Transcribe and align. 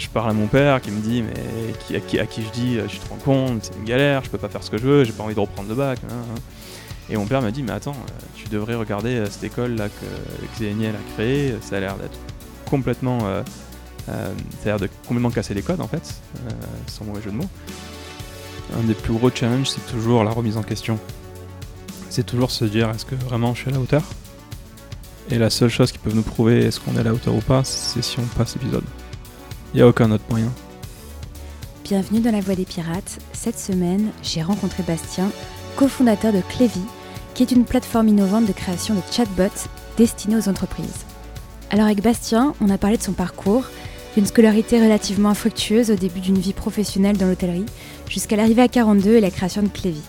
je 0.00 0.08
parle 0.08 0.30
à 0.30 0.32
mon 0.32 0.46
père 0.46 0.80
qui 0.80 0.90
me 0.90 1.00
dit, 1.00 1.22
mais 1.22 1.96
à, 1.96 2.00
qui, 2.26 2.42
je 2.42 2.50
dis, 2.50 2.78
tu 2.88 2.98
te 2.98 3.08
rends 3.08 3.16
compte, 3.16 3.64
c'est 3.64 3.76
une 3.76 3.84
galère, 3.84 4.24
je 4.24 4.30
peux 4.30 4.38
pas 4.38 4.48
faire 4.48 4.62
ce 4.62 4.70
que 4.70 4.78
je 4.78 4.84
veux, 4.84 5.04
j'ai 5.04 5.12
pas 5.12 5.22
envie 5.22 5.34
de 5.34 5.40
reprendre 5.40 5.68
le 5.68 5.74
bac. 5.74 5.98
hein, 6.08 6.14
hein. 6.14 6.40
Et 7.10 7.16
mon 7.16 7.26
père 7.26 7.42
m'a 7.42 7.50
dit, 7.50 7.62
mais 7.62 7.72
attends, 7.72 7.92
euh, 7.92 8.26
tu 8.36 8.48
devrais 8.48 8.76
regarder 8.76 9.16
euh, 9.16 9.26
cette 9.26 9.42
école 9.44 9.74
là 9.74 9.88
que 9.88 10.06
Xeniel 10.58 10.94
a 10.94 11.12
créée, 11.14 11.54
ça 11.60 11.76
a 11.76 11.80
l'air 11.80 11.96
d'être 11.96 12.18
complètement, 12.66 13.18
euh, 13.24 13.42
euh, 14.08 14.32
ça 14.58 14.62
a 14.62 14.66
l'air 14.66 14.78
de 14.78 14.88
complètement 15.06 15.30
casser 15.30 15.52
les 15.54 15.62
codes 15.62 15.80
en 15.80 15.88
fait, 15.88 16.14
euh, 16.46 16.50
sans 16.86 17.04
mauvais 17.04 17.20
jeu 17.20 17.32
de 17.32 17.36
mots. 17.36 17.48
Un 18.78 18.84
des 18.84 18.94
plus 18.94 19.12
gros 19.12 19.30
challenges, 19.30 19.68
c'est 19.68 19.84
toujours 19.90 20.22
la 20.22 20.30
remise 20.30 20.56
en 20.56 20.62
question. 20.62 20.98
C'est 22.10 22.24
toujours 22.24 22.52
se 22.52 22.64
dire, 22.64 22.88
est-ce 22.90 23.04
que 23.04 23.16
vraiment 23.16 23.54
je 23.54 23.62
suis 23.62 23.70
à 23.70 23.72
la 23.72 23.80
hauteur? 23.80 24.02
Et 25.30 25.38
la 25.38 25.50
seule 25.50 25.68
chose 25.68 25.90
qui 25.90 25.98
peut 25.98 26.12
nous 26.12 26.22
prouver 26.22 26.64
est-ce 26.64 26.78
qu'on 26.78 26.94
est 26.96 27.00
à 27.00 27.04
la 27.04 27.12
hauteur 27.12 27.34
ou 27.34 27.40
pas, 27.40 27.64
c'est 27.64 28.02
si 28.02 28.20
on 28.20 28.38
passe 28.38 28.54
l'épisode. 28.54 28.84
Il 29.72 29.76
n'y 29.76 29.82
a 29.82 29.88
aucun 29.88 30.10
autre 30.10 30.24
moyen. 30.28 30.50
Bienvenue 31.84 32.20
dans 32.20 32.32
la 32.32 32.40
Voie 32.40 32.56
des 32.56 32.64
Pirates. 32.64 33.18
Cette 33.32 33.58
semaine, 33.58 34.10
j'ai 34.22 34.42
rencontré 34.42 34.82
Bastien, 34.82 35.30
cofondateur 35.76 36.32
de 36.32 36.40
Clévy, 36.40 36.82
qui 37.34 37.44
est 37.44 37.52
une 37.52 37.64
plateforme 37.64 38.08
innovante 38.08 38.46
de 38.46 38.52
création 38.52 38.94
de 38.94 39.00
chatbots 39.12 39.68
destinés 39.96 40.36
aux 40.36 40.48
entreprises. 40.48 41.04
Alors 41.70 41.86
avec 41.86 42.02
Bastien, 42.02 42.54
on 42.60 42.68
a 42.68 42.78
parlé 42.78 42.96
de 42.96 43.02
son 43.02 43.12
parcours, 43.12 43.64
d'une 44.16 44.26
scolarité 44.26 44.82
relativement 44.82 45.34
fructueuse 45.34 45.92
au 45.92 45.94
début 45.94 46.20
d'une 46.20 46.38
vie 46.38 46.52
professionnelle 46.52 47.16
dans 47.16 47.26
l'hôtellerie, 47.26 47.66
jusqu'à 48.08 48.34
l'arrivée 48.34 48.62
à 48.62 48.68
42 48.68 49.14
et 49.14 49.20
la 49.20 49.30
création 49.30 49.62
de 49.62 49.68
Clévy. 49.68 50.02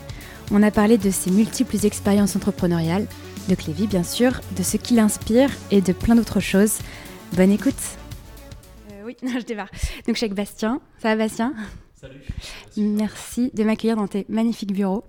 On 0.52 0.64
a 0.64 0.72
parlé 0.72 0.98
de 0.98 1.12
ses 1.12 1.30
multiples 1.30 1.86
expériences 1.86 2.36
entrepreneuriales, 2.36 3.06
de 3.48 3.54
Clévy 3.54 3.86
bien 3.86 4.04
sûr, 4.04 4.42
de 4.58 4.64
ce 4.64 4.78
qui 4.78 4.96
l'inspire 4.96 5.52
et 5.70 5.82
de 5.82 5.94
plein 5.94 6.16
d'autres 6.16 6.40
choses. 6.40 6.80
Bonne 7.34 7.52
écoute 7.52 8.01
Oui, 9.22 9.30
je 9.40 9.46
démarre. 9.46 9.70
Donc 10.08 10.16
je 10.16 10.18
suis 10.18 10.26
avec 10.26 10.34
Bastien. 10.36 10.82
Ça 11.00 11.10
va 11.10 11.16
Bastien? 11.24 11.54
Salut. 12.00 12.20
Merci 12.78 13.52
de 13.54 13.64
m'accueillir 13.64 13.96
dans 13.96 14.08
tes 14.08 14.26
magnifiques 14.30 14.74
bureaux. 14.74 15.04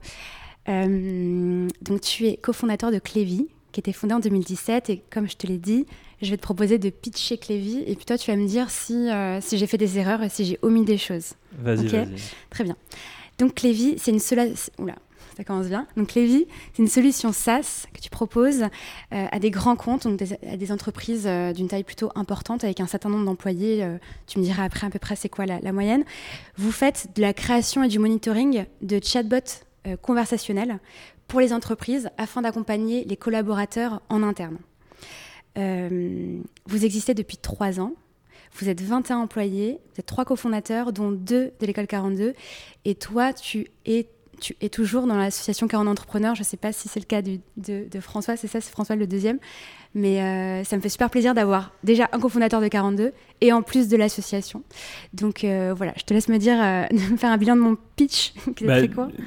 Euh, 0.68 1.66
donc, 1.80 2.00
tu 2.02 2.26
es 2.26 2.36
cofondateur 2.36 2.90
de 2.92 2.98
Clévy, 2.98 3.48
qui 3.72 3.80
était 3.80 3.92
fondé 3.92 4.14
en 4.14 4.20
2017. 4.20 4.90
Et 4.90 5.02
comme 5.10 5.28
je 5.28 5.36
te 5.36 5.46
l'ai 5.46 5.58
dit, 5.58 5.86
je 6.20 6.30
vais 6.30 6.36
te 6.36 6.42
proposer 6.42 6.78
de 6.78 6.90
pitcher 6.90 7.38
Clévy. 7.38 7.82
Et 7.86 7.96
puis 7.96 8.04
toi, 8.04 8.18
tu 8.18 8.30
vas 8.30 8.36
me 8.36 8.46
dire 8.46 8.70
si, 8.70 9.10
euh, 9.10 9.40
si 9.40 9.58
j'ai 9.58 9.66
fait 9.66 9.78
des 9.78 9.98
erreurs 9.98 10.22
et 10.22 10.28
si 10.28 10.44
j'ai 10.44 10.58
omis 10.62 10.84
des 10.84 10.98
choses. 10.98 11.32
Vas-y, 11.58 11.86
Ok? 11.86 11.92
vas-y. 11.92 12.16
Très 12.50 12.64
bien. 12.64 12.76
Donc, 13.38 13.54
Clévy, 13.54 13.94
c'est 13.98 14.10
une 14.10 14.20
seule. 14.20 14.52
Oula, 14.78 14.96
ça 15.36 15.44
commence 15.44 15.68
bien. 15.68 15.86
Donc, 15.96 16.08
Clévy, 16.08 16.46
c'est 16.72 16.82
une 16.82 16.88
solution 16.88 17.32
SaaS 17.32 17.86
que 17.92 18.00
tu 18.00 18.10
proposes 18.10 18.62
euh, 18.62 19.26
à 19.30 19.38
des 19.38 19.50
grands 19.50 19.76
comptes, 19.76 20.06
donc 20.06 20.20
à 20.22 20.56
des 20.56 20.72
entreprises 20.72 21.24
euh, 21.26 21.52
d'une 21.52 21.68
taille 21.68 21.84
plutôt 21.84 22.10
importante 22.14 22.64
avec 22.64 22.80
un 22.80 22.86
certain 22.86 23.08
nombre 23.08 23.24
d'employés. 23.24 23.82
euh, 23.82 23.98
tu 24.26 24.38
me 24.38 24.44
diras 24.44 24.64
après 24.64 24.86
à 24.86 24.90
peu 24.90 24.98
près 24.98 25.16
c'est 25.16 25.28
quoi 25.28 25.46
la, 25.46 25.60
la 25.60 25.72
moyenne. 25.72 26.04
Vous 26.56 26.72
faites 26.72 27.08
de 27.14 27.22
la 27.22 27.32
création 27.32 27.82
et 27.82 27.88
du 27.88 27.98
monitoring 27.98 28.64
de 28.82 29.00
chatbots 29.02 29.64
conversationnels 30.00 30.78
pour 31.26 31.40
les 31.40 31.52
entreprises 31.52 32.08
afin 32.16 32.42
d'accompagner 32.42 33.04
les 33.04 33.16
collaborateurs 33.16 34.00
en 34.08 34.22
interne. 34.22 34.58
Vous 35.56 36.84
existez 36.84 37.14
depuis 37.14 37.36
trois 37.36 37.80
ans. 37.80 37.94
Vous 38.54 38.68
êtes 38.68 38.80
21 38.80 39.18
employés, 39.18 39.80
vous 39.92 40.00
êtes 40.00 40.06
trois 40.06 40.24
cofondateurs, 40.24 40.92
dont 40.92 41.10
deux 41.10 41.52
de 41.58 41.66
l'école 41.66 41.86
42. 41.86 42.34
Et 42.84 42.94
toi, 42.94 43.32
tu 43.32 43.68
es, 43.86 44.08
tu 44.40 44.56
es 44.60 44.68
toujours 44.68 45.06
dans 45.06 45.16
l'association 45.16 45.68
40 45.68 45.88
entrepreneurs. 45.88 46.34
Je 46.34 46.40
ne 46.40 46.44
sais 46.44 46.56
pas 46.56 46.72
si 46.72 46.88
c'est 46.88 47.00
le 47.00 47.06
cas 47.06 47.22
du- 47.22 47.40
de, 47.56 47.86
de 47.90 48.00
François, 48.00 48.36
c'est 48.36 48.48
ça, 48.48 48.60
c'est 48.60 48.70
François 48.72 48.96
le 48.96 49.06
deuxième. 49.06 49.38
Mais 49.94 50.22
euh, 50.22 50.64
ça 50.64 50.74
me 50.76 50.80
fait 50.80 50.88
super 50.88 51.10
plaisir 51.10 51.34
d'avoir 51.34 51.72
déjà 51.84 52.08
un 52.12 52.18
cofondateur 52.18 52.60
de 52.62 52.68
42 52.68 53.12
et 53.42 53.52
en 53.52 53.60
plus 53.62 53.88
de 53.88 53.96
l'association. 53.96 54.62
Donc 55.12 55.44
euh, 55.44 55.74
voilà, 55.76 55.92
je 55.98 56.02
te 56.04 56.14
laisse 56.14 56.28
me 56.28 56.38
dire, 56.38 56.56
euh, 56.60 56.86
de 56.90 57.12
me 57.12 57.16
faire 57.18 57.30
un 57.30 57.36
bilan 57.36 57.56
de 57.56 57.60
mon 57.60 57.76
pitch, 57.96 58.32
Bah, 58.62 58.76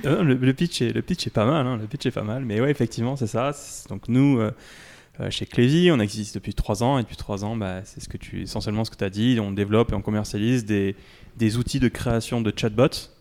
euh, 0.05 0.23
le, 0.23 0.33
le 0.33 0.53
pitch 0.53 0.81
est, 0.81 0.91
le 0.91 1.01
pitch 1.03 1.27
est 1.27 1.31
pas 1.31 1.45
mal, 1.45 1.67
hein, 1.67 1.77
le 1.77 1.85
pitch 1.87 2.07
est 2.07 2.11
pas 2.11 2.23
mal. 2.23 2.43
Mais 2.45 2.59
ouais, 2.61 2.71
effectivement, 2.71 3.15
c'est 3.15 3.27
ça. 3.27 3.51
Donc 3.89 4.09
nous, 4.09 4.39
chez 5.29 5.45
Clévy, 5.45 5.91
on 5.91 5.99
existe 5.99 6.35
depuis 6.35 6.53
trois 6.55 6.81
ans. 6.83 6.97
Et 6.97 7.03
depuis 7.03 7.15
trois 7.15 7.45
ans, 7.45 7.55
bah, 7.55 7.81
c'est 7.85 8.01
ce 8.01 8.09
que 8.09 8.17
tu, 8.17 8.41
essentiellement 8.41 8.83
ce 8.85 8.91
que 8.91 8.97
tu 8.97 9.03
as 9.03 9.09
dit. 9.11 9.37
On 9.39 9.51
développe 9.51 9.91
et 9.91 9.95
on 9.95 10.01
commercialise 10.01 10.65
des, 10.65 10.95
des 11.37 11.57
outils 11.57 11.79
de 11.79 11.87
création 11.89 12.41
de 12.41 12.51
chatbots 12.55 13.11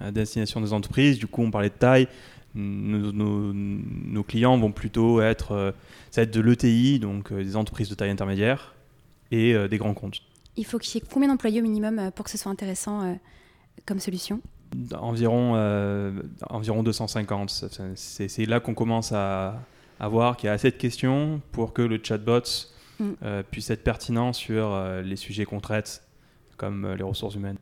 à 0.00 0.10
destination 0.10 0.60
des 0.60 0.72
entreprises. 0.72 1.18
Du 1.18 1.26
coup, 1.26 1.42
on 1.42 1.50
parlait 1.50 1.68
de 1.70 1.74
taille. 1.74 2.08
Nos, 2.54 3.12
nos- 3.12 3.52
nos 3.52 4.22
clients 4.24 4.58
vont 4.58 4.72
plutôt 4.72 5.20
être, 5.20 5.52
euh, 5.52 5.72
ça 6.10 6.20
va 6.20 6.24
être 6.24 6.34
de 6.34 6.40
l'ETI, 6.40 6.98
donc 6.98 7.30
euh, 7.30 7.44
des 7.44 7.54
entreprises 7.56 7.88
de 7.88 7.94
taille 7.94 8.10
intermédiaire, 8.10 8.74
et 9.30 9.54
euh, 9.54 9.68
des 9.68 9.78
grands 9.78 9.94
comptes. 9.94 10.20
Il 10.56 10.66
faut 10.66 10.78
qu'il 10.78 11.00
y 11.00 11.04
ait 11.04 11.08
combien 11.12 11.28
d'employés 11.28 11.60
au 11.60 11.62
minimum 11.62 12.10
pour 12.14 12.24
que 12.24 12.30
ce 12.30 12.36
soit 12.38 12.50
intéressant 12.50 13.16
comme 13.86 14.00
solution? 14.00 14.40
Environ, 14.98 15.52
euh, 15.54 16.10
environ 16.48 16.82
250. 16.82 17.50
Ça- 17.50 17.68
ça- 17.68 17.84
C'est 18.28 18.46
là 18.46 18.58
qu'on 18.60 18.74
commence 18.74 19.12
à, 19.12 19.60
à 20.00 20.08
voir 20.08 20.36
qu'il 20.36 20.48
y 20.48 20.50
a 20.50 20.52
assez 20.52 20.70
de 20.72 20.76
questions 20.76 21.40
pour 21.52 21.72
que 21.72 21.82
le 21.82 22.00
chatbot 22.02 22.42
Mm. 22.98 23.04
euh, 23.22 23.42
puisse 23.48 23.70
être 23.70 23.82
pertinent 23.84 24.32
sur 24.34 24.72
euh, 24.72 25.00
les 25.02 25.16
sujets 25.16 25.44
qu'on 25.46 25.60
traite, 25.60 26.02
comme 26.58 26.92
les 26.94 27.02
ressources 27.02 27.34
humaines. 27.36 27.56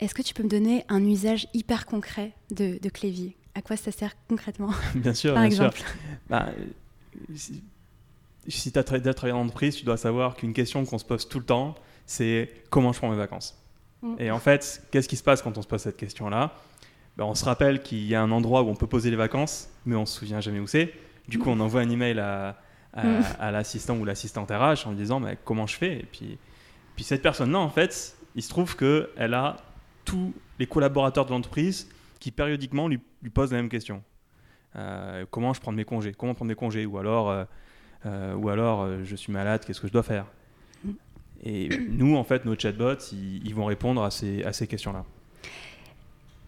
Est-ce 0.00 0.14
que 0.14 0.22
tu 0.22 0.34
peux 0.34 0.42
me 0.42 0.48
donner 0.48 0.84
un 0.88 1.04
usage 1.04 1.46
hyper 1.54 1.86
concret 1.86 2.32
de, 2.50 2.78
de 2.80 2.90
À 3.54 3.62
quoi 3.62 3.76
ça 3.76 3.92
sert 3.92 4.12
concrètement, 4.28 4.70
bien 4.94 5.14
sûr, 5.14 5.34
par 5.34 5.42
bien 5.42 5.50
sûr. 5.50 5.66
exemple 5.66 5.82
Bah, 6.28 6.48
si 7.34 7.62
si 8.48 8.72
tu 8.72 8.78
as 8.78 8.82
travaillé 8.82 9.32
en 9.32 9.40
entreprise, 9.42 9.76
tu 9.76 9.84
dois 9.84 9.98
savoir 9.98 10.34
qu'une 10.34 10.54
question 10.54 10.84
qu'on 10.86 10.98
se 10.98 11.04
pose 11.04 11.28
tout 11.28 11.38
le 11.38 11.44
temps, 11.44 11.74
c'est 12.06 12.50
comment 12.70 12.92
je 12.92 12.98
prends 12.98 13.10
mes 13.10 13.16
vacances? 13.16 13.54
Mm. 14.02 14.14
Et 14.18 14.30
en 14.30 14.38
fait, 14.38 14.82
qu'est-ce 14.90 15.08
qui 15.08 15.16
se 15.16 15.22
passe 15.22 15.42
quand 15.42 15.56
on 15.58 15.62
se 15.62 15.68
pose 15.68 15.80
cette 15.82 15.98
question-là? 15.98 16.54
Ben, 17.18 17.24
On 17.24 17.34
se 17.34 17.44
rappelle 17.44 17.82
qu'il 17.82 18.04
y 18.06 18.14
a 18.14 18.22
un 18.22 18.30
endroit 18.30 18.62
où 18.62 18.68
on 18.68 18.74
peut 18.74 18.86
poser 18.86 19.10
les 19.10 19.16
vacances, 19.16 19.68
mais 19.84 19.94
on 19.94 20.06
se 20.06 20.18
souvient 20.18 20.40
jamais 20.40 20.58
où 20.58 20.66
c'est. 20.66 20.92
Du 21.28 21.38
coup, 21.38 21.50
on 21.50 21.60
envoie 21.60 21.82
un 21.82 21.90
email 21.90 22.18
à, 22.18 22.56
à, 22.94 23.04
Mm. 23.04 23.22
à 23.38 23.50
l'assistant 23.50 23.96
ou 23.98 24.04
l'assistante 24.06 24.50
RH 24.50 24.86
en 24.86 24.90
lui 24.90 24.96
disant 24.96 25.20
bah, 25.20 25.36
comment 25.44 25.66
je 25.66 25.76
fais? 25.76 25.98
Et 26.00 26.06
puis, 26.10 26.38
puis 26.96 27.04
cette 27.04 27.22
personne-là, 27.22 27.58
en 27.58 27.68
fait, 27.70 28.16
il 28.34 28.42
se 28.42 28.48
trouve 28.48 28.74
qu'elle 28.74 29.34
a 29.34 29.58
tous 30.04 30.32
les 30.58 30.66
collaborateurs 30.66 31.26
de 31.26 31.30
l'entreprise 31.30 31.88
qui 32.18 32.30
périodiquement 32.30 32.88
lui, 32.88 33.00
lui 33.22 33.30
posent 33.30 33.50
la 33.52 33.58
même 33.58 33.68
question. 33.68 34.02
Euh, 34.76 35.24
comment 35.30 35.52
je 35.54 35.60
prends 35.60 35.72
mes 35.72 35.84
congés? 35.84 36.12
Comment 36.16 36.34
prendre 36.34 36.48
mes 36.48 36.54
congés? 36.54 36.86
Ou 36.86 36.98
alors, 36.98 37.30
euh, 37.30 37.44
euh, 38.06 38.34
ou 38.34 38.48
alors 38.48 38.86
je 39.04 39.16
suis 39.16 39.32
malade, 39.32 39.64
qu'est-ce 39.66 39.80
que 39.80 39.86
je 39.88 39.92
dois 39.92 40.02
faire? 40.02 40.26
Et 41.42 41.68
nous, 41.88 42.16
en 42.16 42.24
fait, 42.24 42.44
nos 42.44 42.54
chatbots, 42.58 42.98
ils, 43.12 43.40
ils 43.46 43.54
vont 43.54 43.64
répondre 43.64 44.02
à 44.02 44.10
ces, 44.10 44.44
à 44.44 44.52
ces 44.52 44.66
questions-là. 44.66 45.04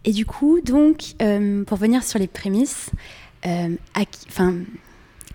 Et 0.04 0.12
du 0.12 0.26
coup, 0.26 0.60
donc, 0.60 1.14
euh, 1.22 1.64
pour 1.64 1.78
venir 1.78 2.02
sur 2.02 2.18
les 2.18 2.26
prémices, 2.26 2.90
à 3.44 4.04
qui- 4.04 4.26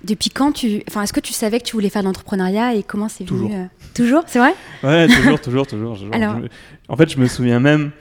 depuis 0.03 0.29
quand 0.29 0.51
tu, 0.51 0.83
enfin, 0.87 1.01
est-ce 1.01 1.11
que 1.11 1.19
tu 1.19 1.33
savais 1.33 1.59
que 1.59 1.65
tu 1.65 1.73
voulais 1.73 1.89
faire 1.89 2.03
de 2.03 2.07
l'entrepreneuriat 2.07 2.75
et 2.75 2.83
comment 2.83 3.09
c'est 3.09 3.23
venu 3.25 3.39
Toujours. 3.39 3.51
euh, 3.55 3.65
Toujours, 3.95 4.23
c'est 4.27 4.37
vrai? 4.39 4.53
Ouais, 4.83 5.07
toujours, 5.07 5.41
toujours, 5.41 5.65
toujours. 5.67 5.97
toujours. 5.97 6.13
Alors- 6.13 6.39
Je 6.39 6.47
en 6.87 6.95
fait, 6.95 7.09
je 7.09 7.17
me 7.19 7.25
souviens 7.27 7.59
même 7.59 7.91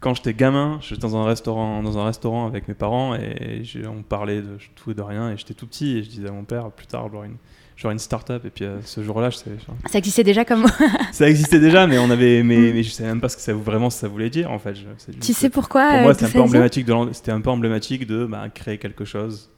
quand 0.00 0.14
j'étais 0.14 0.34
gamin, 0.34 0.78
j'étais 0.80 1.00
dans 1.02 1.16
un 1.16 1.24
restaurant, 1.24 1.82
dans 1.82 1.98
un 1.98 2.04
restaurant 2.04 2.46
avec 2.46 2.68
mes 2.68 2.74
parents 2.74 3.14
et 3.16 3.62
on 3.88 4.02
parlait 4.02 4.42
de 4.42 4.56
tout 4.76 4.90
et 4.92 4.94
de 4.94 5.02
rien 5.02 5.30
et 5.32 5.36
j'étais 5.36 5.54
tout 5.54 5.66
petit 5.66 5.98
et 5.98 6.02
je 6.04 6.08
disais 6.08 6.28
à 6.28 6.32
mon 6.32 6.44
père 6.44 6.70
plus 6.70 6.86
tard 6.86 7.08
j'aurai 7.10 7.26
une, 7.26 7.36
j'aurai 7.76 7.94
une 7.94 7.98
start-up 7.98 8.44
et 8.44 8.50
puis 8.50 8.64
euh, 8.64 8.78
ce 8.84 9.02
jour-là, 9.02 9.30
je 9.30 9.36
savais- 9.38 9.56
Ça 9.90 9.98
existait 9.98 10.22
déjà 10.24 10.44
comme 10.44 10.60
moi. 10.60 10.70
ça 11.12 11.28
existait 11.28 11.58
déjà, 11.58 11.86
mais 11.88 11.98
on 11.98 12.10
avait, 12.10 12.42
mais, 12.44 12.58
Mm. 12.58 12.74
mais 12.74 12.82
je 12.84 12.90
savais 12.90 13.08
même 13.08 13.20
pas 13.20 13.28
ce 13.28 13.36
que 13.36 13.42
ça 13.42 13.52
vraiment 13.54 13.90
ça 13.90 14.06
voulait 14.06 14.30
dire 14.30 14.52
en 14.52 14.58
fait. 14.60 14.74
Je- 14.76 15.12
Tu 15.20 15.32
sais 15.32 15.50
pourquoi 15.50 15.88
pour 15.88 15.98
euh, 15.98 16.02
moi, 16.02 16.14
c'était 16.14 16.26
un, 16.26 16.30
peu 16.30 16.40
emblématique 16.42 16.86
de, 16.86 16.92
l'en- 16.92 17.12
c'était 17.12 17.32
un 17.32 17.40
peu 17.40 17.50
emblématique 17.50 18.06
de 18.06 18.24
bah, 18.24 18.48
créer 18.54 18.78
quelque 18.78 19.04
chose. 19.04 19.50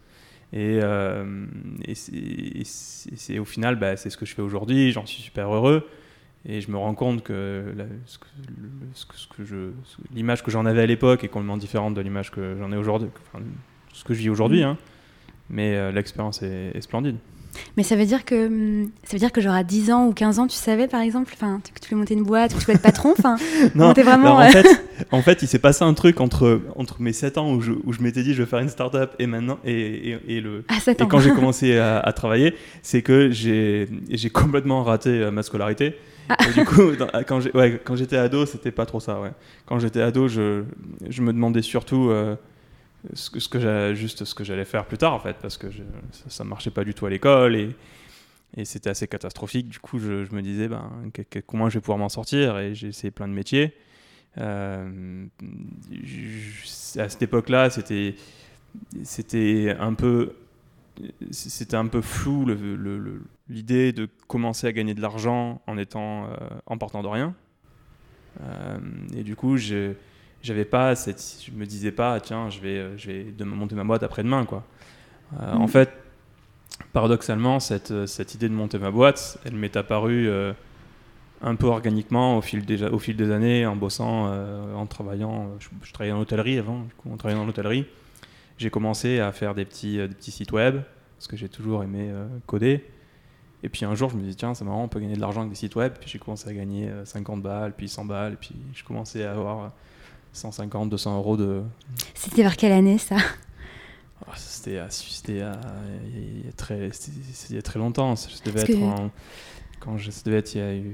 Et, 0.53 0.81
euh, 0.83 1.45
et 1.85 1.95
c'est- 1.95 3.39
au 3.39 3.45
final, 3.45 3.77
bah, 3.77 3.97
c'est 3.97 4.11
ce 4.11 4.17
que 4.17 4.27
je 4.27 4.35
fais 4.35 4.43
aujourd'hui. 4.43 4.91
J'en 4.91 5.07
suis 5.07 5.23
super 5.23 5.53
heureux. 5.55 5.87
Et 6.47 6.61
je 6.61 6.71
me 6.71 6.79
rends 6.79 6.95
compte 6.95 7.23
que, 7.23 7.75
l'image 10.15 10.43
que 10.43 10.51
j'en 10.51 10.65
avais 10.65 10.83
à 10.83 10.87
l'époque 10.87 11.23
est 11.23 11.29
complètement 11.29 11.59
différente 11.59 11.95
de 11.95 12.01
l'image 12.01 12.31
que 12.31 12.57
j'en 12.59 12.73
ai 12.73 12.77
aujourd'hui, 12.77 13.09
enfin, 13.33 13.45
ce 13.93 14.05
que 14.05 14.15
je 14.15 14.21
vis 14.21 14.31
aujourd'hui. 14.31 14.63
Hein. 14.63 14.79
Mais 15.51 15.77
euh, 15.77 15.93
l'expérience 15.93 16.43
est, 16.43 16.73
est 16.75 16.81
splendide. 16.81 17.17
Mais 17.77 17.83
ça 17.83 17.97
veut 17.97 18.05
dire 18.05 18.25
que 18.25 18.47
hum, 18.47 18.91
ça 19.05 19.13
veut 19.13 19.19
dire 19.19 19.33
que 19.33 19.41
genre 19.41 19.55
à 19.55 19.65
10 19.65 19.91
ans 19.91 20.07
ou 20.07 20.13
15 20.13 20.39
ans, 20.39 20.47
tu 20.47 20.57
savais 20.57 20.87
par 20.89 21.01
exemple, 21.01 21.31
enfin, 21.35 21.61
que 21.63 21.81
tu 21.81 21.89
voulais 21.89 21.99
monter 22.01 22.15
une 22.15 22.23
boîte, 22.23 22.53
que 22.55 22.59
tu 22.59 22.65
voulais 22.65 22.77
être 22.77 22.83
patron, 22.83 23.13
enfin, 23.19 23.37
Non, 23.75 23.93
vraiment, 23.93 24.37
en, 24.37 24.41
euh, 24.43 24.49
fait, 24.49 24.67
en 25.11 25.23
fait, 25.23 25.43
il 25.43 25.49
s'est 25.49 25.59
passé 25.59 25.85
un 25.85 25.95
truc 25.95 26.21
entre, 26.21 26.61
entre 26.77 27.01
mes 27.03 27.13
7 27.13 27.39
ans 27.39 27.53
où 27.53 27.61
je, 27.61 27.73
où 27.85 27.93
je 27.93 28.01
m'étais 28.03 28.23
dit 28.23 28.35
je 28.35 28.43
vais 28.43 28.49
faire 28.49 28.61
une 28.61 28.69
start-up 28.69 29.15
et 29.19 29.27
maintenant 29.27 29.59
et, 29.65 29.73
et- 30.13 30.37
et 30.37 30.41
le, 30.41 30.65
à 30.69 30.81
7 30.81 31.01
Et 31.01 31.07
quand 31.09 31.19
j'ai 31.21 31.31
commencé 31.35 31.77
à, 31.79 31.99
à 31.99 32.13
travailler, 32.13 32.55
c'est 32.83 33.03
que 33.03 33.31
j'ai 33.31 33.89
j'ai 34.11 34.31
complètement 34.31 34.83
raté 34.85 35.11
euh, 35.11 35.31
ma 35.31 35.43
scolarité. 35.43 35.97
Ah. 36.29 36.37
Et 36.49 36.53
du 36.59 36.65
coup, 36.65 36.93
dans- 36.97 37.09
quand 37.27 37.41
j'ai- 37.41 37.51
ouais, 37.57 37.81
j'étais 37.95 38.17
ado, 38.17 38.47
c'était 38.47 38.71
pas 38.71 38.87
trop 38.87 39.01
ça. 39.01 39.21
Ouais. 39.21 39.33
Quand 39.67 39.81
j'étais 39.81 40.01
ado, 40.01 40.29
je, 40.29 40.63
je 41.09 41.23
me 41.23 41.33
demandais 41.33 41.63
surtout 41.63 42.09
euh, 42.11 42.37
ce 43.13 43.31
que, 43.31 43.95
juste 43.95 44.25
ce 44.25 44.35
que 44.35 44.45
j'allais 44.45 44.65
faire 44.65 44.87
plus 44.87 44.99
tard, 44.99 45.15
en 45.15 45.21
fait, 45.21 45.37
parce 45.41 45.57
que 45.57 45.69
ça, 46.13 46.25
ça 46.29 46.45
marchait 46.45 46.71
pas 46.71 46.85
du 46.85 46.95
tout 46.95 47.07
à 47.07 47.11
l'école. 47.11 47.57
Et, 47.57 47.77
c'était 48.65 48.91
assez 48.91 49.07
catastrophique. 49.07 49.69
Du 49.69 49.79
coup, 49.79 49.99
je, 49.99 50.35
me 50.35 50.43
disais, 50.43 50.69
ben, 50.69 50.91
que- 51.13 51.39
comment 51.39 51.69
je 51.69 51.75
vais 51.75 51.81
pouvoir 51.81 51.99
m'en 51.99 52.09
sortir 52.09 52.59
Et 52.59 52.75
j'ai 52.75 52.89
essayé 52.89 53.11
plein 53.11 53.29
de 53.29 53.33
métiers. 53.33 53.75
Euh, 54.39 55.27
à 56.97 57.09
cette 57.09 57.23
époque-là, 57.23 57.71
c'était, 57.71 58.17
c'était 59.05 59.75
un 59.79 59.95
peu, 59.95 60.35
c'était 61.31 61.77
un 61.77 61.87
peu 61.87 62.01
flou 62.01 62.47
l'idée 63.49 63.93
de 63.93 64.09
commencer 64.27 64.67
à 64.67 64.73
gagner 64.73 64.95
de 64.95 65.01
l'argent 65.01 65.63
en 65.67 65.79
étant, 65.79 66.27
euh, 66.27 66.37
en 66.67 66.77
partant 66.77 67.03
de 67.03 67.09
rien. 67.09 67.35
Euh, 68.43 68.79
et 69.17 69.23
du 69.23 69.37
coup, 69.37 69.57
je, 69.57 69.93
j'avais 70.43 70.65
pas 70.65 70.95
cette, 70.95 71.23
je 71.47 71.51
me 71.53 71.67
disais 71.67 71.93
pas, 71.93 72.19
tiens, 72.21 72.49
je 72.51 72.61
vais, 72.61 72.79
euh, 72.79 72.97
je 72.99 73.07
vais 73.11 73.25
de- 73.25 73.45
monter 73.45 73.75
ma 73.75 73.85
boîte 73.85 74.03
après-demain, 74.03 74.45
quoi. 74.45 74.65
Euh, 75.41 75.53
En 75.55 75.61
Mhm. 75.63 75.69
fait, 75.69 75.91
paradoxalement, 76.93 77.61
cette, 77.61 77.91
euh, 77.91 78.07
cette 78.07 78.35
idée 78.35 78.49
de 78.49 78.55
monter 78.55 78.79
ma 78.79 78.91
boîte, 78.91 79.39
elle 79.45 79.55
m'est 79.55 79.77
apparue 79.77 80.29
euh, 80.29 80.53
un 81.43 81.55
peu 81.55 81.67
organiquement 81.67 82.37
au 82.37 82.41
fil 82.43 82.65
des, 82.65 82.83
au 82.85 82.99
fil 82.99 83.17
des 83.17 83.31
années, 83.31 83.67
en 83.67 83.77
bossant, 83.77 84.27
euh, 84.29 84.75
en 84.75 84.87
travaillant. 84.87 85.51
Je, 85.59 85.69
je 85.83 85.93
travaillais 85.93 86.13
dans 86.13 86.19
l'hôtellerie 86.19 86.59
avant, 86.59 86.81
du 86.83 86.95
coup, 86.95 87.13
en 87.13 87.17
travaillant 87.17 87.41
dans 87.41 87.47
l'hôtellerie. 87.47 87.87
J'ai 88.59 88.71
commencé 88.71 89.21
à 89.21 89.33
faire 89.33 89.55
des 89.55 89.65
petits, 89.65 89.97
des 89.97 90.09
petits 90.09 90.31
sites 90.33 90.53
web, 90.53 90.81
parce 91.17 91.29
que 91.29 91.37
j'ai 91.37 91.49
toujours 91.49 91.83
aimé 91.83 92.11
coder. 92.47 92.85
Et 93.63 93.69
puis 93.71 93.85
un 93.87 93.95
jour, 93.95 94.11
je 94.11 94.17
me 94.17 94.23
dis, 94.23 94.37
tiens, 94.37 94.55
c'est 94.55 94.65
marrant, 94.65 94.85
on 94.85 94.89
peut 94.89 95.01
gagner 95.01 95.17
de 95.17 95.21
l'argent 95.21 95.41
avec 95.41 95.51
des 95.51 95.57
sites 95.57 95.77
web. 95.77 95.93
Puis 95.99 96.11
j'ai 96.11 96.19
commencé 96.19 96.49
à 96.49 96.53
gagner 96.53 96.89
euh, 96.89 97.05
50 97.07 97.43
balles, 97.43 97.73
puis 97.77 97.89
100 97.89 98.05
balles, 98.07 98.37
puis 98.41 98.55
je 98.75 98.83
commençais 98.85 99.25
à 99.25 99.33
avoir 99.33 99.73
150, 100.33 100.91
200 100.91 101.17
euros 101.19 101.37
de, 101.37 101.63
C'était 102.15 102.43
vers 102.43 102.57
quelle 102.57 102.73
année 102.73 102.99
ça? 102.99 103.17
C'était 104.37 104.71
il 105.29 105.37
y 105.39 106.49
a 106.49 106.53
très, 106.57 106.91
c'était- 106.93 107.17
c'était 107.33 107.55
il 107.55 107.57
y 107.57 107.59
a 107.59 107.63
très 107.63 107.79
longtemps. 107.79 108.15
Ça 108.17 108.29
devait 108.45 108.61
être 108.61 108.67
que- 108.69 108.75
en- 108.85 109.11
quand 109.81 109.97
je, 109.97 110.11
ça 110.11 110.21
devait 110.27 110.39
être 110.39 110.55
il 110.55 110.59
y 110.59 110.65
a, 110.65 110.75
eu, 110.75 110.93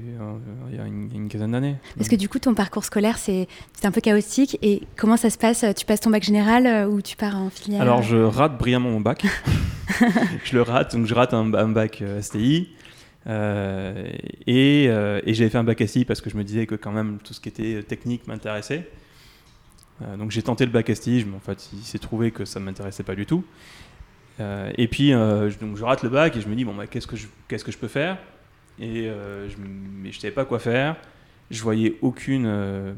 il 0.71 0.75
y 0.77 0.79
a 0.79 0.85
une, 0.85 1.09
une 1.13 1.27
quinzaine 1.29 1.51
d'années. 1.51 1.75
Parce 1.97 2.07
que 2.07 2.15
du 2.15 2.29
coup, 2.29 2.39
ton 2.39 2.53
parcours 2.53 2.85
scolaire, 2.85 3.17
c'est 3.17 3.47
un 3.83 3.91
peu 3.91 3.99
chaotique. 4.01 4.57
Et 4.61 4.83
comment 4.95 5.17
ça 5.17 5.29
se 5.29 5.37
passe? 5.37 5.65
Tu 5.75 5.85
passes 5.85 5.99
ton 5.99 6.09
bac 6.09 6.23
général 6.23 6.65
euh, 6.65 6.87
ou 6.87 7.01
tu 7.01 7.17
pars 7.17 7.35
en 7.35 7.49
filière? 7.49 7.81
Alors 7.81 8.01
je 8.01 8.15
rate 8.15 8.57
brillamment 8.57 8.89
mon 8.91 9.01
bac. 9.01 9.25
je 10.45 10.55
le 10.55 10.61
rate, 10.61 10.95
donc 10.95 11.05
je 11.05 11.13
rate 11.13 11.33
un, 11.33 11.53
un 11.53 11.67
bac 11.69 12.01
euh, 12.01 12.21
STI. 12.21 12.69
Euh, 13.27 14.07
et 14.47 14.85
euh, 14.87 15.19
et 15.25 15.33
j'avais 15.33 15.49
fait 15.49 15.57
un 15.57 15.65
bac 15.65 15.83
STI 15.85 16.05
parce 16.05 16.21
que 16.21 16.29
je 16.29 16.37
me 16.37 16.45
disais 16.45 16.65
que 16.65 16.75
quand 16.75 16.93
même 16.93 17.17
tout 17.21 17.33
ce 17.33 17.41
qui 17.41 17.49
était 17.49 17.83
technique 17.83 18.25
m'intéressait. 18.27 18.89
Euh, 20.01 20.15
donc 20.17 20.31
j'ai 20.31 20.41
tenté 20.43 20.65
le 20.65 20.71
bac 20.71 20.91
STI, 20.93 21.21
je, 21.21 21.25
en 21.35 21.39
fait 21.39 21.69
il 21.73 21.83
s'est 21.83 21.97
trouvé 21.99 22.31
que 22.31 22.45
ça 22.45 22.59
ne 22.59 22.65
m'intéressait 22.65 23.03
pas 23.03 23.15
du 23.15 23.25
tout. 23.25 23.43
Euh, 24.39 24.71
et 24.77 24.87
puis 24.87 25.13
euh, 25.13 25.49
je, 25.49 25.57
donc 25.57 25.75
je 25.77 25.83
rate 25.83 26.03
le 26.03 26.09
bac 26.09 26.35
et 26.35 26.41
je 26.41 26.47
me 26.47 26.55
dis 26.55 26.63
bon 26.65 26.75
bah, 26.75 26.85
qu'est-ce 26.85 27.07
que 27.07 27.15
je 27.15 27.25
qu'est-ce 27.47 27.63
que 27.65 27.71
je 27.71 27.77
peux 27.77 27.87
faire? 27.87 28.17
Et 28.79 29.05
je, 29.05 29.55
mais 29.59 30.11
je 30.11 30.19
savais 30.19 30.33
pas 30.33 30.45
quoi 30.45 30.59
faire. 30.59 30.95
Je 31.49 31.63
voyais 31.63 31.95
aucune 32.03 32.95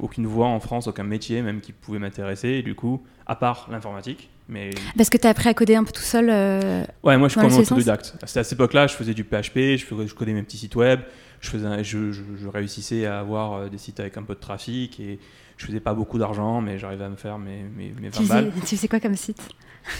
aucune 0.00 0.26
voie 0.26 0.46
en 0.46 0.60
France, 0.60 0.86
aucun 0.88 1.02
métier 1.04 1.42
même 1.42 1.60
qui 1.60 1.72
pouvait 1.72 1.98
m'intéresser. 1.98 2.48
Et 2.48 2.62
du 2.62 2.74
coup, 2.74 3.02
à 3.26 3.36
part 3.36 3.68
l'informatique, 3.70 4.30
mais 4.48 4.70
Parce 4.96 5.10
que 5.10 5.16
tu 5.16 5.26
as 5.26 5.30
appris 5.30 5.48
à 5.48 5.54
coder 5.54 5.76
un 5.76 5.84
peu 5.84 5.92
tout 5.92 6.02
seul. 6.02 6.28
euh, 6.30 6.84
Ouais, 7.04 7.16
moi 7.16 7.28
je 7.28 7.38
le 7.38 7.48
sens 7.50 7.70
autodidacte. 7.70 8.16
À 8.22 8.26
cette 8.26 8.50
époque-là, 8.52 8.86
je 8.88 8.94
faisais 8.94 9.14
du 9.14 9.22
PHP, 9.22 9.76
je, 9.76 9.84
faisais, 9.84 10.06
je 10.08 10.14
codais 10.14 10.32
mes 10.32 10.42
petits 10.42 10.58
sites 10.58 10.74
web, 10.74 11.00
je, 11.40 11.50
faisais, 11.50 11.84
je, 11.84 12.10
je- 12.12 12.22
je 12.36 12.48
réussissais 12.48 13.06
à 13.06 13.20
avoir 13.20 13.70
des 13.70 13.78
sites 13.78 14.00
avec 14.00 14.16
un 14.16 14.22
peu 14.24 14.34
de 14.34 14.40
trafic 14.40 14.98
et 14.98 15.20
je 15.60 15.66
faisais 15.66 15.80
pas 15.80 15.92
beaucoup 15.92 16.18
d'argent, 16.18 16.60
mais 16.62 16.78
j'arrivais 16.78 17.04
à 17.04 17.08
me 17.10 17.16
faire 17.16 17.38
mes, 17.38 17.62
mes, 17.62 17.92
mes 18.00 18.08
20 18.08 18.10
tu, 18.10 18.22
faisais, 18.22 18.28
balles. 18.28 18.52
tu 18.66 18.76
faisais 18.76 18.88
quoi 18.88 18.98
comme 19.00 19.14
site? 19.16 19.42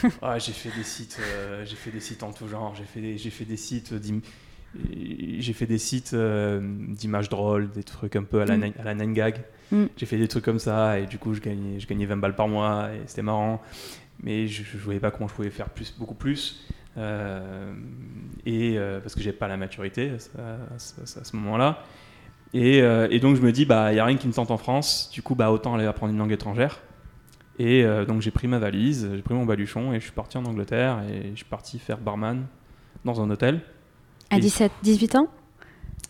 Ah, 0.22 0.38
j'ai 0.38 0.52
fait 0.52 0.70
des 0.76 0.82
sites, 0.84 1.18
euh, 1.20 1.64
j'ai 1.66 1.76
fait 1.76 1.90
des 1.90 2.00
sites 2.00 2.22
en 2.22 2.32
tout 2.32 2.48
genre. 2.48 2.74
J'ai 2.74 2.84
fait 2.84 3.00
des, 3.00 3.18
j'ai 3.18 3.30
fait 3.30 3.44
des 3.44 3.56
sites 3.56 3.92
d'im- 3.94 4.20
j'ai 5.38 5.52
fait 5.52 5.66
des 5.66 5.78
sites 5.78 6.12
euh, 6.14 6.60
d'images 6.94 7.28
drôles, 7.28 7.70
des 7.70 7.82
trucs 7.82 8.14
un 8.16 8.22
peu 8.22 8.40
à 8.40 8.46
la, 8.46 8.56
Mm. 8.56 8.72
À 8.78 8.84
la 8.84 8.94
Nine 8.94 9.12
Gag. 9.14 9.42
Mm. 9.72 9.84
J'ai 9.96 10.06
fait 10.06 10.16
des 10.18 10.28
trucs 10.28 10.44
comme 10.44 10.58
ça 10.60 10.98
et 10.98 11.06
du 11.06 11.18
coup 11.18 11.34
je 11.34 11.40
gagnais, 11.40 11.78
je 11.80 11.86
gagnais 11.86 12.06
20 12.06 12.16
balles 12.18 12.36
par 12.36 12.46
mois 12.48 12.90
et 12.94 13.00
c'était 13.06 13.22
marrant. 13.22 13.60
Mais 14.22 14.46
je, 14.46 14.62
je 14.62 14.76
voyais 14.78 15.00
pas 15.00 15.10
comment 15.10 15.28
je 15.28 15.34
pouvais 15.34 15.50
faire 15.50 15.68
plus, 15.70 15.94
beaucoup 15.98 16.14
plus. 16.14 16.66
Euh, 16.98 17.72
et 18.46 18.78
euh, 18.78 19.00
parce 19.00 19.14
que 19.14 19.20
j'avais 19.20 19.36
pas 19.36 19.48
la 19.48 19.56
maturité 19.56 20.10
à 20.10 20.78
ce 20.78 21.36
moment-là. 21.36 21.84
Et, 22.52 22.82
euh, 22.82 23.06
et 23.10 23.20
donc 23.20 23.36
je 23.36 23.42
me 23.42 23.52
dis, 23.52 23.64
bah 23.64 23.92
il 23.92 23.96
y 23.96 24.00
a 24.00 24.04
rien 24.04 24.16
qui 24.16 24.26
me 24.26 24.32
tente 24.32 24.50
en 24.50 24.56
France. 24.58 25.10
Du 25.12 25.22
coup, 25.22 25.34
bah 25.34 25.50
autant 25.52 25.74
aller 25.74 25.86
apprendre 25.86 26.12
une 26.12 26.18
langue 26.18 26.32
étrangère. 26.32 26.80
Et 27.58 27.84
euh, 27.84 28.04
donc 28.06 28.22
j'ai 28.22 28.30
pris 28.30 28.48
ma 28.48 28.58
valise, 28.58 29.08
j'ai 29.14 29.22
pris 29.22 29.34
mon 29.34 29.44
baluchon 29.44 29.92
et 29.92 29.96
je 30.00 30.04
suis 30.04 30.12
parti 30.12 30.38
en 30.38 30.44
Angleterre 30.46 31.00
et 31.08 31.30
je 31.32 31.36
suis 31.36 31.44
parti 31.44 31.78
faire 31.78 31.98
barman 31.98 32.46
dans 33.04 33.20
un 33.20 33.28
hôtel. 33.30 33.60
À 34.30 34.38
Et- 34.38 34.40
17, 34.40 34.72
18 34.82 35.14
ans? 35.16 35.28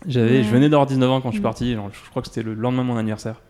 J'avais, 0.06 0.38
Ouais. 0.38 0.42
Je 0.44 0.48
venais 0.50 0.68
d'avoir 0.70 0.86
19 0.86 1.10
ans 1.10 1.20
quand 1.20 1.28
je 1.30 1.34
suis 1.34 1.40
Mm. 1.40 1.42
parti, 1.42 1.74
genre, 1.74 1.90
je 1.92 2.10
crois 2.10 2.22
que 2.22 2.28
c'était 2.28 2.42
le 2.42 2.54
lendemain 2.54 2.82
de 2.82 2.88
mon 2.88 2.96
anniversaire. 2.96 3.40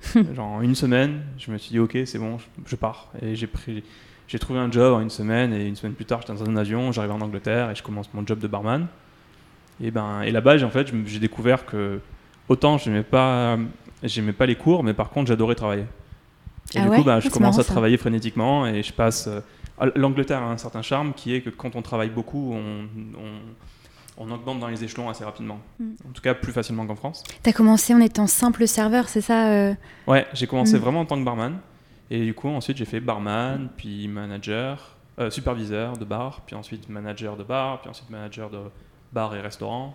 genre 0.34 0.46
en 0.46 0.62
une 0.62 0.76
semaine, 0.76 1.22
je 1.38 1.50
me 1.50 1.58
suis 1.58 1.70
dit 1.70 1.80
ok 1.80 1.98
c'est 2.04 2.18
bon, 2.20 2.38
je, 2.38 2.44
je 2.66 2.76
pars. 2.76 3.10
Et 3.20 3.34
j'ai 3.34 3.48
pris, 3.48 3.82
j'ai 4.28 4.38
trouvé 4.38 4.60
un 4.60 4.70
job 4.70 4.94
en 4.94 5.00
une 5.00 5.10
semaine 5.10 5.52
et 5.52 5.66
une 5.66 5.74
semaine 5.74 5.94
plus 5.94 6.04
tard 6.04 6.20
j'étais 6.20 6.34
dans 6.34 6.48
un 6.48 6.56
avion, 6.56 6.92
j'arrive 6.92 7.10
en 7.10 7.20
Angleterre 7.20 7.70
et 7.70 7.74
je 7.74 7.82
commence 7.82 8.08
mon 8.14 8.24
job 8.24 8.38
de 8.38 8.46
barman. 8.46 8.86
Et 9.82 9.90
ben 9.90 10.20
et 10.22 10.30
là-bas 10.30 10.56
j'ai 10.58 10.64
en 10.64 10.70
fait 10.70 10.86
j'ai 11.06 11.18
découvert 11.18 11.66
que 11.66 11.98
autant 12.48 12.78
j'aimais 12.78 13.02
pas 13.02 13.56
j'aimais 14.02 14.32
pas 14.32 14.46
les 14.46 14.56
cours 14.56 14.82
mais 14.84 14.94
par 14.94 15.10
contre 15.10 15.28
j'adorais 15.28 15.54
travailler. 15.54 15.84
Et 16.74 16.78
Ah 16.78 16.82
du 16.82 16.88
ouais 16.88 16.98
coup 16.98 17.04
bah, 17.04 17.14
Ah, 17.16 17.20
je 17.20 17.24
c'est 17.24 17.32
commence 17.32 17.56
marrant, 17.56 17.60
à 17.60 17.64
ça. 17.64 17.72
travailler 17.72 17.96
frénétiquement 17.96 18.66
et 18.66 18.82
je 18.82 18.92
passe 18.92 19.26
euh, 19.26 19.40
ah, 19.80 19.86
L'Angleterre 19.96 20.42
a 20.42 20.50
un 20.50 20.58
certain 20.58 20.82
charme 20.82 21.12
qui 21.14 21.34
est 21.34 21.40
que 21.40 21.50
quand 21.50 21.76
on 21.76 21.82
travaille 21.82 22.10
beaucoup 22.10 22.52
on, 22.54 22.84
on, 23.18 24.26
on 24.28 24.30
augmente 24.32 24.58
dans 24.60 24.66
les 24.68 24.82
échelons 24.84 25.08
assez 25.08 25.24
rapidement. 25.24 25.60
Mm. 25.78 25.90
En 26.08 26.12
tout 26.12 26.20
cas 26.22 26.34
plus 26.34 26.52
facilement 26.52 26.86
qu'en 26.86 26.96
France. 26.96 27.22
Tu 27.42 27.48
as 27.48 27.52
commencé 27.52 27.94
en 27.94 28.00
étant 28.00 28.26
simple 28.26 28.66
serveur, 28.66 29.08
c'est 29.08 29.20
ça 29.20 29.48
euh 29.48 29.74
Ouais, 30.06 30.26
j'ai 30.34 30.46
commencé 30.46 30.74
Mm. 30.76 30.80
vraiment 30.80 31.00
en 31.00 31.04
tant 31.06 31.16
que 31.18 31.24
barman. 31.24 31.58
Et 32.10 32.24
du 32.24 32.34
coup, 32.34 32.48
ensuite, 32.48 32.76
j'ai 32.78 32.84
fait 32.86 33.00
barman, 33.00 33.68
puis 33.76 34.08
manager, 34.08 34.96
euh, 35.20 35.30
superviseur 35.30 35.96
de 35.98 36.04
bar, 36.04 36.40
puis 36.46 36.56
ensuite 36.56 36.88
manager 36.88 37.36
de 37.36 37.44
bar, 37.44 37.80
puis 37.80 37.90
ensuite 37.90 38.08
manager 38.10 38.50
de 38.50 38.58
bar 39.12 39.34
et 39.36 39.40
restaurant. 39.40 39.94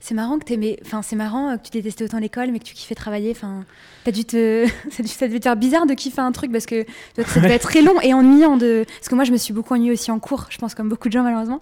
C'est 0.00 0.14
marrant 0.14 0.38
que 0.38 0.44
t'aimais- 0.44 0.78
enfin 0.84 1.02
c'est 1.02 1.16
marrant 1.16 1.50
euh, 1.50 1.56
que 1.56 1.64
tu 1.64 1.70
détestais 1.70 2.04
autant 2.04 2.18
l'école, 2.18 2.50
mais 2.52 2.58
que 2.58 2.64
tu 2.64 2.74
kiffais 2.74 2.94
travailler. 2.94 3.30
Enfin, 3.30 3.64
t'as 4.04 4.10
dû 4.12 4.24
te, 4.24 4.66
ça, 4.90 5.26
devait 5.26 5.38
te 5.38 5.44
faire 5.44 5.56
bizarre 5.56 5.86
de 5.86 5.94
kiffer 5.94 6.20
un 6.20 6.32
truc 6.32 6.50
parce 6.52 6.66
que 6.66 6.84
ça 7.16 7.40
devait 7.40 7.54
être 7.54 7.62
très 7.68 7.82
long 7.82 8.00
et 8.02 8.14
ennuyant 8.14 8.56
de. 8.56 8.84
Parce 8.86 9.08
que 9.08 9.14
moi, 9.14 9.24
je 9.24 9.32
me 9.32 9.36
suis 9.36 9.52
beaucoup 9.52 9.74
ennuyée 9.74 9.92
aussi 9.92 10.10
en 10.10 10.18
cours, 10.18 10.46
je 10.50 10.58
pense 10.58 10.74
comme 10.74 10.88
beaucoup 10.88 11.08
de 11.08 11.12
gens 11.12 11.22
malheureusement. 11.22 11.60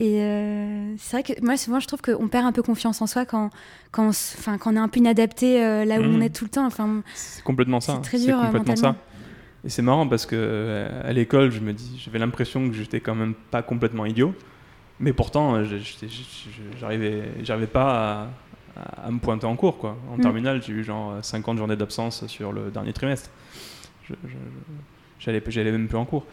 Et 0.00 0.22
euh, 0.22 0.94
c'est 0.98 1.20
vrai 1.20 1.22
que 1.24 1.44
moi, 1.44 1.56
souvent, 1.56 1.80
je 1.80 1.88
trouve 1.88 2.00
qu'on 2.00 2.28
perd 2.28 2.46
un 2.46 2.52
peu 2.52 2.62
confiance 2.62 3.02
en 3.02 3.08
soi 3.08 3.24
quand, 3.24 3.50
quand, 3.90 4.04
on, 4.04 4.10
enfin, 4.10 4.56
quand 4.56 4.72
on 4.72 4.76
est 4.76 4.80
un 4.80 4.86
peu 4.86 5.00
inadapté 5.00 5.60
euh, 5.60 5.84
là 5.84 5.98
où 6.00 6.04
on 6.04 6.20
est 6.20 6.30
tout 6.30 6.44
le 6.44 6.50
temps. 6.50 6.66
Enfin, 6.66 7.02
C'est 7.14 7.42
complètement 7.42 7.80
ça. 7.80 7.94
C'est 7.96 8.08
très 8.08 8.18
dur, 8.24 8.36
complètement 8.40 8.76
ça. 8.76 8.94
Et 9.64 9.70
c'est 9.70 9.82
marrant 9.82 10.06
parce 10.06 10.24
que 10.24 10.36
euh, 10.38 11.02
à 11.04 11.12
l'école, 11.12 11.50
je 11.50 11.58
me 11.58 11.72
dis, 11.72 12.00
j'avais 12.04 12.20
l'impression 12.20 12.68
que 12.68 12.74
j'étais 12.76 13.00
quand 13.00 13.16
même 13.16 13.34
pas 13.50 13.62
complètement 13.62 14.06
idiot. 14.06 14.34
Mais 15.00 15.12
pourtant, 15.12 15.54
euh, 15.54 15.64
j'arrivais, 16.78 17.66
pas 17.66 18.28
à, 19.04 19.10
me 19.10 19.18
pointer 19.18 19.46
en 19.46 19.54
cours. 19.56 19.78
Quoi. 19.78 19.96
En 20.10 20.16
Mm. 20.16 20.20
terminale, 20.20 20.62
j'ai 20.62 20.72
eu 20.72 20.84
genre 20.84 21.14
50 21.22 21.58
journées 21.58 21.76
d'absence 21.76 22.26
sur 22.26 22.52
le 22.52 22.70
dernier 22.70 22.92
trimestre. 22.92 23.30
J'allais, 25.20 25.72
même 25.72 25.88
plus 25.88 25.96
en 25.98 26.04
cours. 26.04 26.24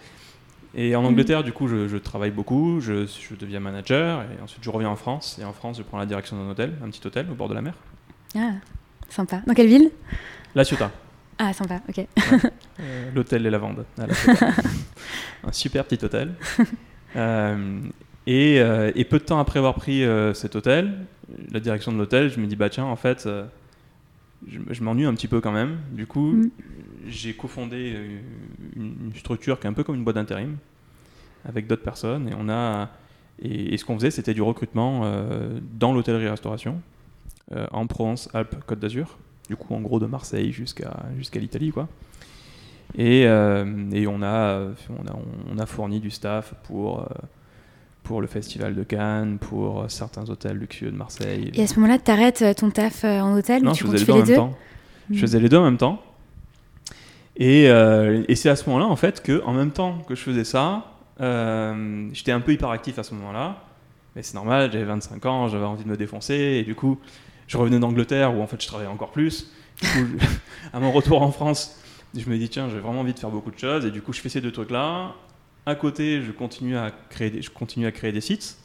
Et 0.76 0.96
en 0.96 1.04
Mm. 1.04 1.06
Angleterre, 1.06 1.44
du 1.44 1.52
coup, 1.54 1.68
je, 1.68 1.88
je 1.88 1.98
travaille 1.98 2.32
beaucoup, 2.32 2.80
je, 2.82 3.06
je 3.06 3.36
deviens 3.36 3.60
manager, 3.60 4.24
et 4.24 4.42
ensuite 4.42 4.64
je 4.64 4.70
reviens 4.70 4.90
en 4.90 4.96
France. 4.96 5.38
Et 5.42 5.46
en 5.46 5.54
France, 5.54 5.78
je 5.78 5.84
prends 5.84 5.98
la 5.98 6.06
direction 6.06 6.36
d'un 6.38 6.50
hôtel, 6.52 6.74
un 6.84 6.90
petit 6.90 7.06
hôtel 7.06 7.28
au 7.32 7.36
bord 7.36 7.48
de 7.50 7.54
la 7.54 7.62
mer. 7.62 7.74
ah, 8.38 8.52
sympa. 9.10 9.42
Dans 9.48 9.54
quelle 9.54 9.68
ville? 9.68 9.90
La 10.54 10.64
Ciotat. 10.66 10.92
Ah, 11.38 11.54
sympa, 11.54 11.82
ok. 11.90 12.06
Euh, 12.80 13.12
l'hôtel 13.14 13.42
Les 13.44 13.50
Lavandes. 13.50 13.86
à 13.98 14.08
La 14.08 14.14
Ciotat. 14.14 14.50
un 15.44 15.52
super 15.52 15.86
petit 15.86 16.04
hôtel. 16.04 16.34
Euh, 17.16 17.80
et, 18.28 18.60
euh, 18.60 18.92
et 18.96 19.06
peu 19.06 19.20
de 19.20 19.24
temps 19.24 19.40
après 19.40 19.60
avoir 19.60 19.76
pris 19.76 20.04
euh, 20.04 20.34
cet 20.34 20.56
hôtel, 20.56 20.94
la 21.52 21.60
direction 21.60 21.92
de 21.92 21.98
l'hôtel, 21.98 22.30
je 22.30 22.40
me 22.40 22.48
dis 22.48 22.56
bah 22.56 22.70
tiens 22.70 22.86
en 22.86 22.96
fait, 22.96 23.26
euh, 23.26 23.46
je, 24.48 24.60
je 24.70 24.84
m'ennuie 24.84 25.06
un 25.06 25.14
petit 25.14 25.28
peu 25.28 25.42
quand 25.42 25.52
même. 25.52 25.78
Du 25.92 26.08
coup, 26.08 26.34
Mm. 26.34 26.50
j'ai 27.08 27.34
cofondé 27.34 27.96
une, 28.76 28.96
une 29.06 29.16
structure 29.16 29.60
qui 29.60 29.68
est 29.68 29.70
un 29.70 29.74
peu 29.74 29.84
comme 29.84 29.96
une 29.96 30.04
boîte 30.04 30.16
d'intérim 30.16 30.58
avec 31.48 31.68
d'autres 31.68 31.84
personnes 31.84 32.28
et 32.30 32.34
on 32.38 32.50
a 32.50 32.90
et, 33.42 33.74
et 33.74 33.78
ce 33.78 33.86
qu'on 33.86 33.96
faisait 33.96 34.12
c'était 34.12 34.34
du 34.34 34.42
recrutement 34.42 35.04
dans 35.74 35.94
l'hôtellerie-restauration 35.94 36.82
en 37.72 37.86
Provence, 37.86 38.30
Alpes, 38.34 38.56
Côte 38.66 38.80
d'Azur. 38.80 39.18
Du 39.50 39.56
coup, 39.56 39.76
en 39.76 39.82
gros 39.82 40.00
de 40.00 40.08
Marseille 40.08 40.52
jusqu'à 40.52 41.06
jusqu'à 41.18 41.40
l'Italie 41.40 41.72
quoi. 41.72 41.88
Et, 42.98 43.22
et 43.22 44.08
on, 44.08 44.22
a, 44.24 44.68
on, 44.90 45.08
a, 45.08 45.16
on 45.52 45.60
a 45.60 45.66
fourni 45.68 46.00
du 46.00 46.10
staff 46.10 46.56
pour, 46.64 47.08
pour 48.06 48.22
le 48.22 48.28
festival 48.28 48.74
de 48.76 48.84
Cannes, 48.84 49.38
pour 49.38 49.82
euh, 49.82 49.88
certains 49.90 50.30
hôtels 50.30 50.58
luxueux 50.58 50.92
de 50.92 50.96
Marseille. 50.96 51.52
Et 51.56 51.64
à 51.64 51.68
ce 51.68 51.76
moment-là, 51.76 51.98
t'arrêtes 52.00 52.42
euh, 52.42 52.54
ton 52.54 52.70
taf 52.70 53.04
euh, 53.04 53.20
en 53.20 53.36
hôtel 53.38 53.64
non, 53.64 53.72
ou 53.72 53.74
je 53.74 53.80
tu, 53.80 53.88
faisais 53.88 54.06
tu 54.06 54.06
les 54.06 54.06
deux 54.06 54.14
en 54.14 54.16
les 54.16 54.22
même 54.22 54.28
deux 54.28 54.36
temps. 54.36 54.58
Je 55.12 55.20
faisais 55.20 55.40
les 55.40 55.50
deux 55.50 55.58
en 55.58 55.64
même 55.64 55.78
temps. 55.78 56.02
Et, 57.38 57.70
euh, 57.70 58.24
et 58.28 58.36
c'est 58.36 58.50
à 58.50 58.56
ce 58.56 58.70
moment-là, 58.70 58.86
en 58.86 58.96
fait, 58.96 59.22
que 59.22 59.44
en 59.44 59.54
même 59.54 59.72
temps 59.72 60.00
que 60.08 60.16
je 60.16 60.22
faisais 60.22 60.46
ça, 60.46 60.94
euh, 61.20 62.08
j'étais 62.14 62.32
un 62.32 62.40
peu 62.40 62.54
hyperactif 62.54 62.98
à 63.00 63.04
ce 63.04 63.14
moment-là. 63.16 63.64
Mais 64.16 64.24
c'est 64.24 64.36
normal, 64.36 64.72
j'avais 64.72 64.86
25 64.86 65.26
ans, 65.26 65.48
j'avais 65.50 65.66
envie 65.66 65.84
de 65.84 65.90
me 65.90 65.98
défoncer, 65.98 66.36
et 66.36 66.64
du 66.64 66.76
coup, 66.76 66.98
je 67.48 67.58
revenais 67.58 67.80
d'Angleterre 67.80 68.34
où 68.34 68.42
en 68.42 68.48
fait 68.48 68.62
je 68.62 68.68
travaillais 68.68 68.90
encore 68.90 69.12
plus. 69.12 69.52
Du 69.82 69.88
coup, 69.90 70.26
à 70.74 70.80
mon 70.80 70.92
retour 70.92 71.22
en 71.22 71.32
France, 71.32 71.78
je 72.16 72.30
me 72.30 72.38
dis 72.38 72.48
tiens, 72.48 72.70
j'ai 72.70 72.80
vraiment 72.80 73.02
envie 73.02 73.14
de 73.14 73.20
faire 73.20 73.32
beaucoup 73.32 73.52
de 73.52 73.60
choses, 73.60 73.86
et 73.86 73.92
du 73.92 74.02
coup, 74.02 74.14
je 74.14 74.22
fais 74.22 74.30
ces 74.30 74.40
deux 74.40 74.54
trucs-là. 74.54 75.14
À 75.66 75.76
côté, 75.76 76.22
je 76.22 76.32
continue 76.32 76.78
à 76.78 76.92
créer 77.10 77.30
des, 77.30 77.42
je 77.42 77.50
continue 77.50 77.88
à 77.88 77.92
créer 77.92 78.12
des 78.12 78.22
sites. 78.22 78.58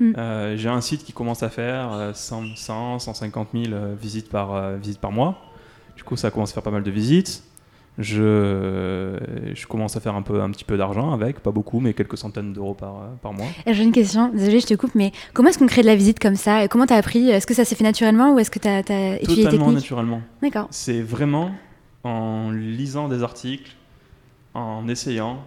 Mm. 0.00 0.12
Euh, 0.18 0.56
j'ai 0.56 0.68
un 0.68 0.80
site 0.80 1.04
qui 1.04 1.12
commence 1.12 1.42
à 1.42 1.48
faire 1.48 1.92
euh, 1.92 2.12
100, 2.12 2.56
100 2.56 2.98
150 2.98 3.48
000 3.54 3.64
euh, 3.72 3.94
visites 3.94 4.28
par, 4.28 4.54
euh, 4.54 4.76
visite 4.76 4.98
par 5.00 5.12
mois. 5.12 5.38
Du 5.96 6.02
coup, 6.02 6.16
ça 6.16 6.30
commence 6.30 6.50
à 6.50 6.54
faire 6.54 6.62
pas 6.62 6.72
mal 6.72 6.82
de 6.82 6.90
visites. 6.90 7.44
Je, 7.96 9.16
je 9.54 9.66
commence 9.68 9.96
à 9.96 10.00
faire 10.00 10.16
un, 10.16 10.22
peu, 10.22 10.40
un 10.42 10.50
petit 10.50 10.64
peu 10.64 10.76
d'argent 10.76 11.12
avec, 11.12 11.38
pas 11.38 11.52
beaucoup, 11.52 11.78
mais 11.78 11.94
quelques 11.94 12.18
centaines 12.18 12.52
d'euros 12.52 12.74
par, 12.74 12.96
euh, 12.96 13.06
par 13.22 13.32
mois. 13.32 13.46
Et 13.66 13.74
J'ai 13.74 13.84
une 13.84 13.92
question, 13.92 14.30
désolée, 14.30 14.58
je 14.58 14.66
te 14.66 14.74
coupe, 14.74 14.96
mais 14.96 15.12
comment 15.32 15.50
est-ce 15.50 15.60
qu'on 15.60 15.66
crée 15.68 15.82
de 15.82 15.86
la 15.86 15.94
visite 15.94 16.18
comme 16.18 16.34
ça? 16.34 16.64
Et 16.64 16.68
Comment 16.68 16.86
t'as 16.86 16.96
appris? 16.96 17.30
Est-ce 17.30 17.46
que 17.46 17.54
ça 17.54 17.64
s'est 17.64 17.76
fait 17.76 17.84
naturellement 17.84 18.34
ou 18.34 18.40
est-ce 18.40 18.50
que 18.50 18.58
t'as 18.58 18.78
as 18.78 19.16
étudié 19.20 19.44
Totalement 19.44 19.70
naturellement. 19.70 20.22
D'accord. 20.42 20.66
C'est 20.70 21.02
vraiment 21.02 21.52
en 22.02 22.50
lisant 22.50 23.08
des 23.08 23.22
articles, 23.22 23.76
en 24.54 24.88
essayant. 24.88 25.38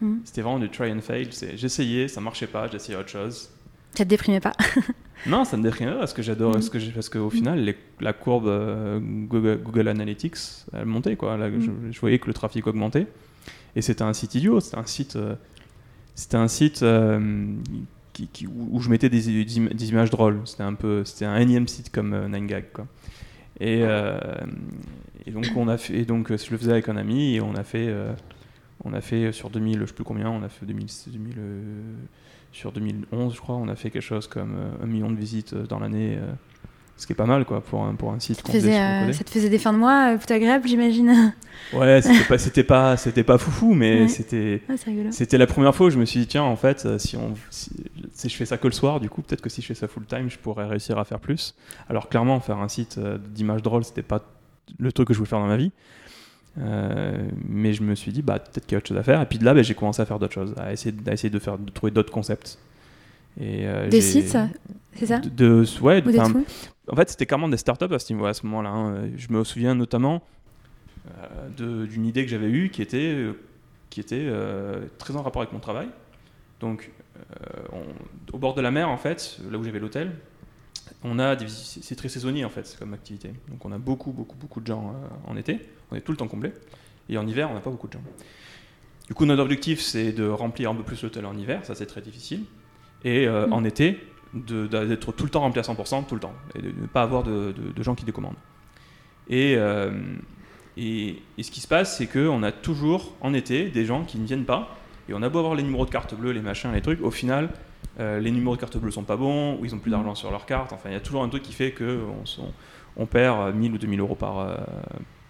Mhm. 0.00 0.20
C'était 0.24 0.42
vraiment 0.42 0.58
du 0.58 0.68
try 0.70 0.90
and 0.92 1.00
fail. 1.00 1.28
J'essayais, 1.56 2.08
ça 2.08 2.20
marchait 2.20 2.46
pas, 2.48 2.68
j'essayais 2.70 2.98
autre 2.98 3.08
chose. 3.10 3.48
Ça 3.94 4.04
te 4.04 4.08
déprimait 4.08 4.40
pas? 4.40 4.52
Non, 5.26 5.44
ça 5.44 5.56
me 5.56 5.62
déprimait 5.62 5.94
parce 5.98 6.12
que 6.12 6.20
j'adore, 6.22 6.48
Mhm. 6.50 6.54
parce 6.54 6.68
que 6.68 6.78
j'ai- 6.78 6.90
parce 6.90 7.08
qu'au 7.08 7.30
final, 7.30 7.60
les- 7.60 7.76
la 8.00 8.12
courbe 8.12 8.46
euh, 8.46 9.00
Google, 9.00 9.58
Google 9.64 9.88
Analytics, 9.88 10.36
elle 10.74 10.84
montait 10.84 11.16
quoi. 11.16 11.38
Là, 11.38 11.48
je, 11.50 11.70
je 11.92 12.00
voyais 12.00 12.18
que 12.18 12.26
le 12.26 12.34
trafic 12.34 12.66
augmentait. 12.66 13.06
Et 13.74 13.80
c'était 13.80 14.02
un 14.02 14.12
site 14.12 14.34
idiot. 14.34 14.60
C'était 14.60 14.76
un 14.76 14.84
site, 14.84 15.16
euh, 15.16 15.34
c'était 16.14 16.36
un 16.36 16.48
site 16.48 16.82
euh, 16.82 17.54
qui, 18.12 18.26
qui- 18.28 18.46
où 18.46 18.78
je 18.80 18.90
mettais 18.90 19.08
des, 19.08 19.44
des 19.44 19.58
im- 19.58 19.72
des 19.72 19.88
images 19.88 20.10
drôles. 20.10 20.40
C'était 20.44 20.64
un 20.64 20.74
peu, 20.74 21.04
c'était 21.06 21.24
un 21.24 21.36
énième 21.38 21.68
site 21.68 21.90
comme 21.90 22.12
9gag 22.28 22.64
quoi. 22.74 22.86
Et, 23.60 23.82
et 25.26 25.30
donc 25.30 25.46
on 25.56 25.68
a 25.68 25.78
fait, 25.78 25.94
et 26.00 26.04
donc 26.04 26.28
je 26.36 26.50
le 26.50 26.58
faisais 26.58 26.72
avec 26.72 26.88
un 26.90 26.96
ami 26.96 27.36
et 27.36 27.40
on 27.40 27.54
a 27.54 27.62
fait, 27.64 27.94
on 28.84 28.92
a 28.92 29.00
fait 29.00 29.32
sur 29.32 29.50
2000, 29.50 29.80
je 29.80 29.86
sais 29.86 29.92
plus 29.92 30.04
combien, 30.04 30.28
on 30.30 30.42
a 30.42 30.48
fait 30.48 30.66
2000, 30.66 30.86
2000 31.08 31.34
euh, 31.38 31.62
sur 32.52 32.72
2011 32.72 33.34
je 33.34 33.40
crois, 33.40 33.56
on 33.56 33.68
a 33.68 33.74
fait 33.76 33.90
quelque 33.90 34.02
chose 34.02 34.26
comme 34.26 34.54
euh, 34.56 34.84
un 34.84 34.86
million 34.86 35.10
de 35.10 35.16
visites 35.16 35.52
euh, 35.54 35.66
dans 35.66 35.78
l'année, 35.80 36.18
ce 36.96 37.06
qui 37.08 37.12
est 37.12 37.16
pas 37.16 37.26
mal 37.26 37.44
quoi 37.44 37.60
pour 37.60 37.82
un 37.82 37.94
pour 37.96 38.12
un 38.12 38.20
site. 38.20 38.36
ça 38.36 38.42
te, 38.44 38.52
faisait 38.52 38.78
euh, 38.80 39.12
ça 39.12 39.24
te 39.24 39.30
faisait 39.30 39.48
des 39.48 39.58
fins 39.58 39.72
de 39.72 39.78
mois 39.78 40.12
euh, 40.12 40.16
plutôt 40.16 40.34
agréables, 40.34 40.68
j'imagine? 40.68 41.34
Ouais, 41.72 42.02
c'était 42.02 42.24
pas, 42.28 42.38
c'était 42.38 42.62
pas, 42.64 42.96
c'était 42.96 43.22
pas 43.24 43.38
foufou, 43.38 43.74
mais 43.74 44.02
Ouais. 44.02 44.08
c'était. 44.08 44.62
Ah. 44.68 44.74
C'était 45.10 45.38
la 45.38 45.46
première 45.46 45.74
fois 45.74 45.86
où 45.86 45.90
je 45.90 45.98
me 45.98 46.04
suis 46.04 46.20
dit, 46.20 46.26
tiens, 46.26 46.42
en 46.42 46.56
fait, 46.56 46.98
si, 46.98 47.16
on, 47.16 47.34
si, 47.50 47.70
si 48.12 48.28
je 48.28 48.36
fais 48.36 48.44
ça 48.44 48.58
que 48.58 48.66
le 48.66 48.72
soir, 48.72 49.00
du 49.00 49.08
coup, 49.08 49.22
peut-être 49.22 49.40
que 49.40 49.48
si 49.48 49.62
je 49.62 49.66
fais 49.68 49.74
ça 49.74 49.88
full 49.88 50.04
time, 50.04 50.28
je 50.28 50.38
pourrais 50.38 50.66
réussir 50.66 50.98
à 50.98 51.04
faire 51.04 51.20
plus. 51.20 51.54
Alors, 51.88 52.08
clairement, 52.08 52.38
faire 52.40 52.58
un 52.58 52.68
site 52.68 52.98
d'images 53.30 53.62
drôles, 53.62 53.84
c'était 53.84 54.02
pas 54.02 54.22
le 54.78 54.92
truc 54.92 55.08
que 55.08 55.14
je 55.14 55.18
voulais 55.18 55.28
faire 55.30 55.40
dans 55.40 55.46
ma 55.46 55.56
vie. 55.56 55.72
Euh, 56.58 57.28
mais 57.48 57.72
je 57.72 57.82
me 57.82 57.94
suis 57.94 58.12
dit, 58.12 58.22
bah, 58.22 58.38
peut-être 58.38 58.64
qu'il 58.66 58.72
y 58.72 58.74
a 58.76 58.78
autre 58.78 58.88
chose 58.88 58.96
à 58.98 59.02
faire. 59.02 59.20
Et 59.20 59.26
puis 59.26 59.38
de 59.38 59.44
là, 59.44 59.54
bah, 59.54 59.62
j'ai 59.62 59.74
commencé 59.74 60.00
à 60.00 60.06
faire 60.06 60.18
d'autres 60.18 60.34
choses, 60.34 60.54
à 60.56 60.72
essayer, 60.72 60.94
à 61.06 61.12
essayer 61.12 61.30
de, 61.30 61.38
faire, 61.38 61.58
de 61.58 61.70
trouver 61.70 61.90
d'autres 61.90 62.12
concepts. 62.12 62.58
Et, 63.40 63.66
euh, 63.66 63.88
Des 63.88 64.00
sites, 64.00 64.28
c'est 64.94 65.06
ça 65.06 65.18
de, 65.18 65.28
de- 65.28 65.80
ouais, 65.82 66.00
en 66.86 66.94
fait, 66.96 67.10
c'était 67.10 67.26
carrément 67.26 67.48
des 67.48 67.56
startups 67.56 67.92
à 67.92 67.98
ce 67.98 68.14
à 68.24 68.34
ce 68.34 68.46
moment-là. 68.46 68.70
hein. 68.70 69.08
Je 69.16 69.32
me 69.32 69.42
souviens 69.42 69.74
notamment 69.74 70.22
euh, 71.60 71.84
d'une 71.86 72.06
idée 72.06 72.24
que 72.24 72.30
j'avais 72.30 72.48
eue 72.50 72.70
qui 72.70 72.82
était, 72.82 73.12
euh, 73.12 73.32
qui 73.90 73.98
était 74.00 74.28
très 74.98 75.16
en 75.16 75.22
rapport 75.22 75.42
avec 75.42 75.52
mon 75.52 75.58
travail. 75.60 75.88
Donc, 76.60 76.90
on- 77.72 78.34
au 78.34 78.38
bord 78.38 78.54
de 78.54 78.60
la 78.60 78.70
mer, 78.70 78.88
en 78.88 78.96
fait, 78.96 79.38
là 79.50 79.58
où 79.58 79.64
j'avais 79.64 79.80
l'hôtel, 79.80 80.12
on 81.04 81.18
a 81.18 81.36
des 81.36 81.46
c'est 81.48 81.94
très 81.94 82.08
saisonnier 82.08 82.44
en 82.44 82.50
fait 82.50 82.76
comme 82.78 82.94
activité. 82.94 83.30
Donc, 83.48 83.64
on 83.64 83.72
a 83.72 83.78
beaucoup, 83.78 84.10
beaucoup, 84.12 84.36
beaucoup 84.36 84.60
de 84.60 84.66
gens 84.66 84.90
euh, 84.94 85.30
en 85.30 85.36
été. 85.36 85.60
On 85.90 85.96
est 85.96 86.00
tout 86.00 86.12
le 86.12 86.16
temps 86.18 86.26
complet. 86.28 86.52
Et 87.08 87.18
en 87.18 87.26
hiver, 87.26 87.50
on 87.50 87.54
n'a 87.54 87.60
pas 87.60 87.70
beaucoup 87.70 87.86
de 87.88 87.92
gens. 87.92 88.02
Du 89.06 89.12
coup, 89.14 89.26
notre 89.26 89.42
objectif, 89.42 89.80
c'est 89.80 90.12
de 90.12 90.26
remplir 90.26 90.70
un 90.70 90.74
peu 90.74 90.82
plus 90.82 91.02
l'hôtel 91.02 91.26
en 91.26 91.36
hiver. 91.36 91.60
Ça, 91.64 91.74
c'est 91.74 91.84
très 91.86 92.00
difficile. 92.00 92.44
Et 93.04 93.28
euh, 93.28 93.46
Mm. 93.46 93.52
en 93.52 93.64
été, 93.64 94.00
de- 94.32 94.66
d'être 94.66 95.12
tout 95.12 95.24
le 95.24 95.30
temps 95.30 95.40
rempli 95.40 95.60
à 95.60 95.62
100%, 95.62 96.04
tout 96.04 96.14
le 96.14 96.20
temps, 96.22 96.32
et 96.54 96.62
de 96.62 96.68
ne 96.68 96.86
pas 96.86 97.02
avoir 97.02 97.22
de, 97.22 97.52
de- 97.52 97.70
de 97.72 97.82
gens 97.82 97.94
qui 97.94 98.04
décommandent. 98.06 98.34
Et, 99.28 99.54
euh, 99.56 99.92
et, 100.76 101.22
et 101.38 101.42
ce 101.42 101.50
qui 101.50 101.60
se 101.60 101.68
passe, 101.68 101.98
c'est 101.98 102.06
qu'on 102.06 102.42
a 102.42 102.50
toujours, 102.50 103.14
en 103.20 103.34
été, 103.34 103.68
des 103.68 103.84
gens 103.84 104.04
qui 104.04 104.18
ne 104.18 104.26
viennent 104.26 104.44
pas, 104.46 104.76
et 105.08 105.14
on 105.14 105.22
a 105.22 105.28
beau 105.28 105.38
avoir 105.38 105.54
les 105.54 105.62
numéros 105.62 105.84
de 105.84 105.90
carte 105.90 106.14
bleue, 106.14 106.32
les 106.32 106.40
machins, 106.40 106.72
les 106.72 106.80
trucs, 106.80 107.02
au 107.02 107.10
final, 107.10 107.50
euh, 108.00 108.18
les 108.20 108.30
numéros 108.30 108.56
de 108.56 108.60
carte 108.60 108.76
bleue 108.76 108.90
sont 108.90 109.04
pas 109.04 109.16
bons, 109.16 109.58
ou 109.58 109.64
ils 109.64 109.74
ont 109.74 109.78
plus 109.78 109.90
d'argent 109.90 110.14
sur 110.14 110.30
leur 110.30 110.46
carte, 110.46 110.72
enfin, 110.72 110.90
il 110.90 110.92
y 110.92 110.96
a 110.96 111.00
toujours 111.00 111.22
un 111.22 111.28
truc 111.28 111.42
qui 111.42 111.52
fait 111.52 111.72
qu'on 111.72 112.24
on, 112.38 112.52
on 112.96 113.06
perd 113.06 113.40
euh, 113.40 113.52
1000 113.52 113.72
ou 113.72 113.78
2000 113.78 114.00
euros 114.00 114.14
par, 114.14 114.38
euh, 114.38 114.56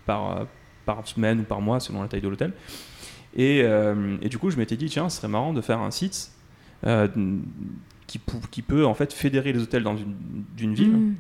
par, 0.07 0.31
euh, 0.31 0.45
par 0.87 1.07
semaine 1.07 1.41
ou 1.41 1.45
par 1.45 1.61
mois, 1.61 1.81
selon 1.81 2.03
la 2.03 2.09
taille 2.09 2.21
de 2.21 2.29
l'hôtel. 2.29 2.53
Et, 3.37 3.63
euh, 3.65 4.17
et 4.23 4.29
du 4.29 4.39
coup, 4.39 4.51
je 4.51 4.57
m'étais 4.57 4.77
dit, 4.77 4.87
tiens, 4.87 5.09
ce 5.09 5.19
serait 5.19 5.29
marrant 5.29 5.53
de 5.53 5.61
faire 5.61 5.81
un 5.81 5.91
site 5.91 6.31
euh, 6.87 7.09
qui, 8.07 8.63
peut 8.63 8.87
en 8.87 8.95
fait 8.95 9.13
fédérer 9.13 9.53
les 9.53 9.63
hôtels 9.63 9.85
d'une 10.57 10.75
ville 10.75 10.93
Mm. 10.93 11.15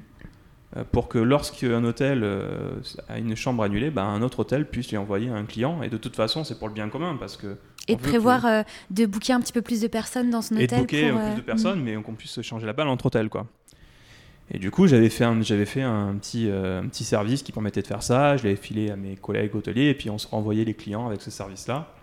Euh, 0.76 0.84
pour 0.90 1.08
que 1.08 1.18
lorsqu'un 1.18 1.84
hôtel 1.84 2.22
euh, 2.24 2.72
a 3.08 3.18
une 3.18 3.36
chambre 3.36 3.62
annulée, 3.62 3.90
bah, 3.90 4.04
un 4.04 4.22
autre 4.22 4.40
hôtel 4.40 4.68
puisse 4.68 4.90
lui 4.90 4.96
envoyer 4.96 5.28
un 5.28 5.44
client. 5.44 5.82
Et 5.82 5.88
de 5.88 5.96
toute 5.96 6.16
façon, 6.16 6.44
c'est 6.44 6.58
pour 6.58 6.68
le 6.68 6.74
bien 6.74 6.88
commun 6.88 7.16
parce 7.18 7.36
que 7.36 7.56
Et 7.88 7.96
de 7.96 8.00
prévoir 8.00 8.44
euh, 8.46 8.62
de 8.90 9.06
booker 9.06 9.32
un 9.34 9.40
petit 9.40 9.52
peu 9.52 9.62
plus 9.62 9.80
de 9.80 9.88
personnes 9.88 10.30
dans 10.30 10.42
son 10.42 10.56
et 10.56 10.60
de 10.60 10.64
hôtel. 10.64 10.80
booker 10.80 11.10
pour, 11.10 11.20
plus 11.20 11.36
de 11.36 11.40
personnes, 11.40 11.82
mais 11.82 11.94
qu'on 11.96 12.14
puisse 12.14 12.32
se 12.32 12.42
changer 12.42 12.66
la 12.66 12.72
balle 12.72 12.88
entre 12.88 13.06
hôtels, 13.06 13.28
quoi. 13.28 13.46
Et 14.50 14.58
du 14.58 14.70
coup, 14.70 14.86
j'avais 14.86 15.08
fait 15.08 15.24
un, 15.24 15.40
j'avais 15.40 15.64
fait 15.64 15.82
un 15.82 16.14
petit, 16.20 16.50
euh, 16.50 16.82
un 16.82 16.88
petit 16.88 17.04
service 17.04 17.42
qui 17.42 17.52
permettait 17.52 17.80
de 17.80 17.86
faire 17.86 18.02
ça. 18.02 18.36
Je 18.36 18.44
l'avais 18.44 18.56
filé 18.56 18.90
à 18.90 18.96
mes 18.96 19.16
collègues 19.16 19.54
hôteliers, 19.54 19.88
et 19.88 19.94
puis 19.94 20.10
on 20.10 20.18
se 20.18 20.26
renvoyait 20.26 20.64
les 20.64 20.74
clients 20.74 21.06
avec 21.06 21.22
ce 21.22 21.30
service-là. 21.30 21.94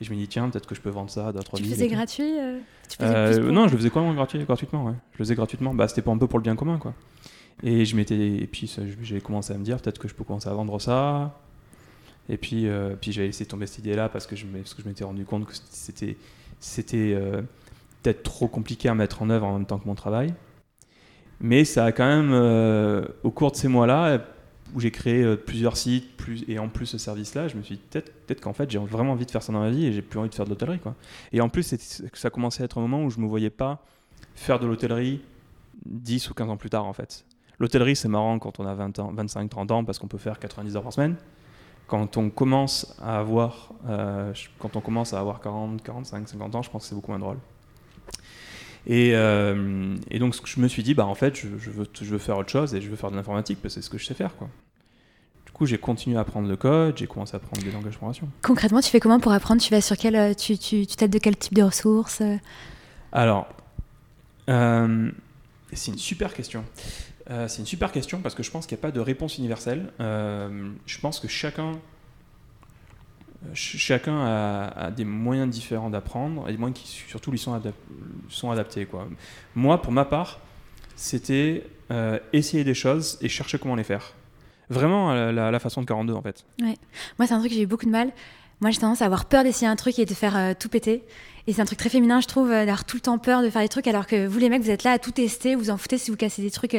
Et 0.00 0.04
je 0.04 0.10
me 0.10 0.16
dis 0.16 0.28
tiens, 0.28 0.50
peut-être 0.50 0.66
que 0.66 0.74
je 0.74 0.82
peux 0.82 0.90
vendre 0.90 1.08
ça 1.08 1.28
à 1.28 1.32
d'autres 1.32 1.56
Tu 1.56 1.62
villes. 1.62 1.72
faisais 1.72 1.88
gratuit 1.88 2.38
euh, 2.38 2.58
tu 2.90 2.98
faisais 2.98 3.40
Euh, 3.40 3.50
Non, 3.50 3.66
je 3.66 3.72
le 3.72 3.78
faisais 3.78 3.88
quand 3.88 4.04
même 4.04 4.14
gratuit, 4.14 4.38
gratuitement. 4.44 4.84
Ouais. 4.84 4.92
Je 5.12 5.18
le 5.18 5.24
faisais 5.24 5.34
gratuitement. 5.34 5.72
Bah, 5.72 5.88
c'était 5.88 6.06
un 6.06 6.18
peu 6.18 6.26
pour 6.26 6.38
le 6.38 6.42
bien 6.42 6.54
commun, 6.54 6.76
quoi. 6.76 6.92
Et 7.62 7.84
je 7.84 7.96
m'étais, 7.96 8.16
et 8.16 8.46
puis 8.46 8.70
j'ai 9.02 9.20
commencé 9.20 9.52
à 9.52 9.58
me 9.58 9.64
dire 9.64 9.80
peut-être 9.80 9.98
que 9.98 10.08
je 10.08 10.14
peux 10.14 10.24
commencer 10.24 10.48
à 10.48 10.52
vendre 10.52 10.78
ça. 10.80 11.38
Et 12.28 12.36
puis, 12.36 12.68
euh, 12.68 12.96
puis 13.00 13.12
j'ai 13.12 13.26
laissé 13.26 13.46
tomber 13.46 13.66
cette 13.66 13.78
idée-là 13.78 14.08
parce 14.08 14.26
que 14.26 14.36
je 14.36 14.46
parce 14.46 14.74
que 14.74 14.82
je 14.82 14.88
m'étais 14.88 15.04
rendu 15.04 15.24
compte 15.24 15.46
que 15.46 15.52
c'était, 15.70 16.16
c'était 16.60 17.14
euh, 17.14 17.42
peut-être 18.02 18.22
trop 18.22 18.48
compliqué 18.48 18.88
à 18.88 18.94
mettre 18.94 19.22
en 19.22 19.30
œuvre 19.30 19.46
en 19.46 19.54
même 19.54 19.66
temps 19.66 19.78
que 19.78 19.86
mon 19.86 19.94
travail. 19.94 20.34
Mais 21.40 21.64
ça 21.64 21.84
a 21.84 21.92
quand 21.92 22.06
même, 22.06 22.30
euh, 22.32 23.06
au 23.22 23.30
cours 23.30 23.52
de 23.52 23.56
ces 23.56 23.68
mois-là, 23.68 24.24
où 24.74 24.80
j'ai 24.80 24.90
créé 24.90 25.22
euh, 25.22 25.36
plusieurs 25.36 25.76
sites, 25.76 26.16
plus, 26.16 26.44
et 26.48 26.58
en 26.58 26.68
plus 26.68 26.86
ce 26.86 26.98
service-là, 26.98 27.48
je 27.48 27.56
me 27.56 27.62
suis 27.62 27.76
dit 27.76 27.82
peut-être, 27.90 28.12
peut-être 28.26 28.40
qu'en 28.40 28.52
fait 28.52 28.70
j'ai 28.70 28.78
vraiment 28.78 29.12
envie 29.12 29.26
de 29.26 29.30
faire 29.30 29.42
ça 29.42 29.52
dans 29.52 29.60
ma 29.60 29.70
vie 29.70 29.86
et 29.86 29.92
j'ai 29.92 30.02
plus 30.02 30.18
envie 30.18 30.30
de 30.30 30.34
faire 30.34 30.46
de 30.46 30.50
l'hôtellerie, 30.50 30.78
quoi. 30.78 30.94
Et 31.32 31.40
en 31.40 31.48
plus, 31.48 31.74
ça 32.14 32.30
commençait 32.30 32.62
à 32.62 32.64
être 32.64 32.78
un 32.78 32.80
moment 32.80 33.04
où 33.04 33.10
je 33.10 33.20
me 33.20 33.26
voyais 33.26 33.50
pas 33.50 33.84
faire 34.34 34.58
de 34.58 34.66
l'hôtellerie 34.66 35.20
10 35.84 36.30
ou 36.30 36.34
15 36.34 36.48
ans 36.48 36.56
plus 36.56 36.70
tard, 36.70 36.86
en 36.86 36.92
fait. 36.92 37.25
L'hôtellerie, 37.58 37.96
c'est 37.96 38.08
marrant 38.08 38.38
quand 38.38 38.60
on 38.60 38.66
a 38.66 38.74
20 38.74 38.98
ans, 38.98 39.12
25, 39.14 39.48
30 39.48 39.70
ans 39.70 39.84
parce 39.84 39.98
qu'on 39.98 40.08
peut 40.08 40.18
faire 40.18 40.38
90 40.38 40.76
heures 40.76 40.82
par 40.82 40.92
semaine. 40.92 41.16
Quand 41.86 42.16
on 42.16 42.30
commence 42.30 42.94
à 43.00 43.18
avoir, 43.18 43.72
euh, 43.88 44.32
quand 44.58 44.76
on 44.76 44.80
commence 44.80 45.14
à 45.14 45.20
avoir 45.20 45.40
40, 45.40 45.82
45, 45.82 46.28
50 46.28 46.54
ans, 46.54 46.62
je 46.62 46.70
pense 46.70 46.82
que 46.82 46.88
c'est 46.88 46.94
beaucoup 46.94 47.12
moins 47.12 47.20
drôle. 47.20 47.38
Et, 48.86 49.12
euh, 49.14 49.96
et 50.10 50.18
donc, 50.18 50.34
je 50.44 50.60
me 50.60 50.68
suis 50.68 50.82
dit, 50.82 50.94
bah, 50.94 51.06
en 51.06 51.14
fait, 51.14 51.34
je, 51.36 51.48
je 51.58 51.70
veux, 51.70 51.86
je 51.92 52.04
veux 52.04 52.18
faire 52.18 52.38
autre 52.38 52.50
chose 52.50 52.74
et 52.74 52.80
je 52.80 52.88
veux 52.88 52.96
faire 52.96 53.10
de 53.10 53.16
l'informatique 53.16 53.58
parce 53.62 53.74
que 53.74 53.80
c'est 53.80 53.84
ce 53.84 53.90
que 53.90 53.98
je 53.98 54.04
sais 54.04 54.14
faire, 54.14 54.36
quoi. 54.36 54.48
Du 55.44 55.52
coup, 55.52 55.66
j'ai 55.66 55.78
continué 55.78 56.16
à 56.18 56.20
apprendre 56.20 56.48
le 56.48 56.56
code, 56.56 56.98
j'ai 56.98 57.06
commencé 57.06 57.34
à 57.34 57.38
apprendre 57.38 57.62
des 57.62 57.70
langages 57.70 57.92
de 57.92 57.96
programmation. 57.96 58.28
Concrètement, 58.42 58.80
tu 58.80 58.90
fais 58.90 59.00
comment 59.00 59.18
pour 59.18 59.32
apprendre? 59.32 59.62
Tu 59.62 59.70
vas 59.70 59.80
sur 59.80 59.96
quel, 59.96 60.14
euh, 60.14 60.34
tu, 60.34 60.58
tu, 60.58 60.86
tu 60.86 60.96
t'aides 60.96 61.10
de 61.10 61.18
quel 61.18 61.36
type 61.36 61.54
de 61.54 61.62
ressources? 61.62 62.22
Alors, 63.10 63.48
euh, 64.48 65.10
c'est 65.72 65.92
une 65.92 65.98
super 65.98 66.34
question. 66.34 66.64
Euh, 67.30 67.48
c'est 67.48 67.58
une 67.60 67.66
super 67.66 67.90
question 67.92 68.20
parce 68.20 68.34
que 68.34 68.42
je 68.42 68.50
pense 68.50 68.66
qu'il 68.66 68.76
n'y 68.76 68.80
a 68.80 68.82
pas 68.82 68.92
de 68.92 69.00
réponse 69.00 69.38
universelle. 69.38 69.92
Euh, 70.00 70.70
je 70.86 70.98
pense 71.00 71.18
que 71.18 71.26
chacun, 71.28 71.72
ch- 73.48 73.76
chacun 73.78 74.18
a, 74.24 74.90
des 74.90 75.04
moyens 75.04 75.48
différents 75.48 75.90
d'apprendre 75.90 76.48
et 76.48 76.52
des 76.52 76.58
moyens 76.58 76.78
qui 76.80 76.86
surtout 76.88 77.30
lui 77.30 77.38
sont, 77.38 77.60
sont 78.28 78.50
adaptés. 78.50 78.86
Moi, 79.54 79.80
pour 79.82 79.92
ma 79.92 80.04
part, 80.04 80.40
c'était 80.94 81.64
euh, 81.90 82.18
essayer 82.32 82.64
des 82.64 82.74
choses 82.74 83.18
et 83.20 83.28
chercher 83.28 83.58
comment 83.58 83.74
les 83.76 83.84
faire. 83.84 84.12
Vraiment 84.68 85.10
à 85.10 85.30
la, 85.32 85.50
la 85.50 85.58
façon 85.60 85.80
de 85.80 85.86
42 85.86 86.12
en 86.14 86.22
fait. 86.22 86.44
Moi, 87.18 87.26
c'est 87.26 87.34
un 87.34 87.38
truc 87.38 87.50
que 87.50 87.56
j'ai 87.56 87.62
eu 87.62 87.66
beaucoup 87.66 87.86
de 87.86 87.90
mal. 87.90 88.10
Moi, 88.60 88.70
j'ai 88.70 88.78
tendance 88.80 89.02
à 89.02 89.04
avoir 89.04 89.26
peur 89.26 89.44
d'essayer 89.44 89.66
un 89.68 89.76
truc 89.76 89.98
et 89.98 90.06
de 90.06 90.14
faire 90.14 90.36
euh, 90.36 90.54
tout 90.58 90.68
péter. 90.68 91.04
Et 91.48 91.52
c'est 91.52 91.62
un 91.62 91.64
truc 91.64 91.78
très 91.78 91.90
féminin, 91.90 92.20
je 92.20 92.26
trouve, 92.26 92.48
d'avoir 92.50 92.84
tout 92.84 92.96
le 92.96 93.00
temps 93.02 93.18
peur 93.18 93.40
de 93.42 93.50
faire 93.50 93.62
des 93.62 93.68
trucs, 93.68 93.86
alors 93.86 94.06
que 94.06 94.26
vous, 94.26 94.38
les 94.38 94.48
mecs, 94.48 94.62
vous 94.62 94.70
êtes 94.70 94.82
là 94.82 94.92
à 94.92 94.98
tout 94.98 95.12
tester, 95.12 95.54
vous 95.54 95.70
en 95.70 95.76
foutez 95.76 95.96
si 95.96 96.10
vous 96.10 96.16
cassez 96.16 96.42
des 96.42 96.50
trucs. 96.50 96.76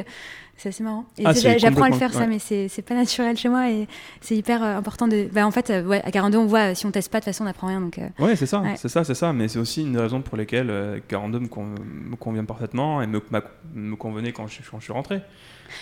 C'est 0.59 0.69
assez 0.69 0.83
marrant. 0.83 1.05
Ah, 1.23 1.33
j'apprends 1.33 1.83
à 1.83 1.89
le 1.89 1.95
faire, 1.95 2.11
ça, 2.13 2.25
mais 2.27 2.39
c'est 2.39 2.81
pas 2.81 2.95
naturel 2.95 3.37
chez 3.37 3.47
moi 3.47 3.69
et 3.69 3.87
c'est 4.21 4.35
hyper 4.35 4.63
euh, 4.63 4.75
important 4.75 5.07
de. 5.07 5.29
Bah, 5.31 5.45
en 5.45 5.51
fait, 5.51 5.69
euh, 5.69 5.83
ouais, 5.85 6.01
à 6.03 6.09
42, 6.11 6.37
on 6.39 6.47
voit, 6.47 6.71
euh, 6.71 6.75
si 6.75 6.85
on 6.87 6.91
teste 6.91 7.11
pas, 7.11 7.19
de 7.19 7.25
toute 7.25 7.31
façon, 7.33 7.43
on 7.43 7.47
apprend 7.47 7.67
rien. 7.67 7.79
Donc, 7.79 7.99
euh, 7.99 8.09
Ouais, 8.19 8.35
c'est 8.35 8.47
ça, 8.47 8.61
Ouais. 8.61 8.73
c'est 8.75 8.89
ça, 8.89 9.03
c'est 9.03 9.13
ça. 9.13 9.31
Mais 9.33 9.47
c'est 9.49 9.59
aussi 9.59 9.81
une 9.83 9.93
des 9.93 9.99
raisons 9.99 10.21
pour 10.23 10.35
lesquelles 10.35 10.71
euh, 10.71 10.99
42 11.07 11.39
me, 11.39 11.47
con- 11.47 11.75
me 11.85 12.15
convient 12.15 12.43
parfaitement 12.43 13.03
et 13.03 13.07
me, 13.07 13.21
m'a- 13.29 13.43
me 13.75 13.95
convenait 13.95 14.31
quand 14.33 14.47
je, 14.47 14.57
quand 14.69 14.79
je 14.79 14.85
suis 14.85 14.93
rentré. 14.93 15.21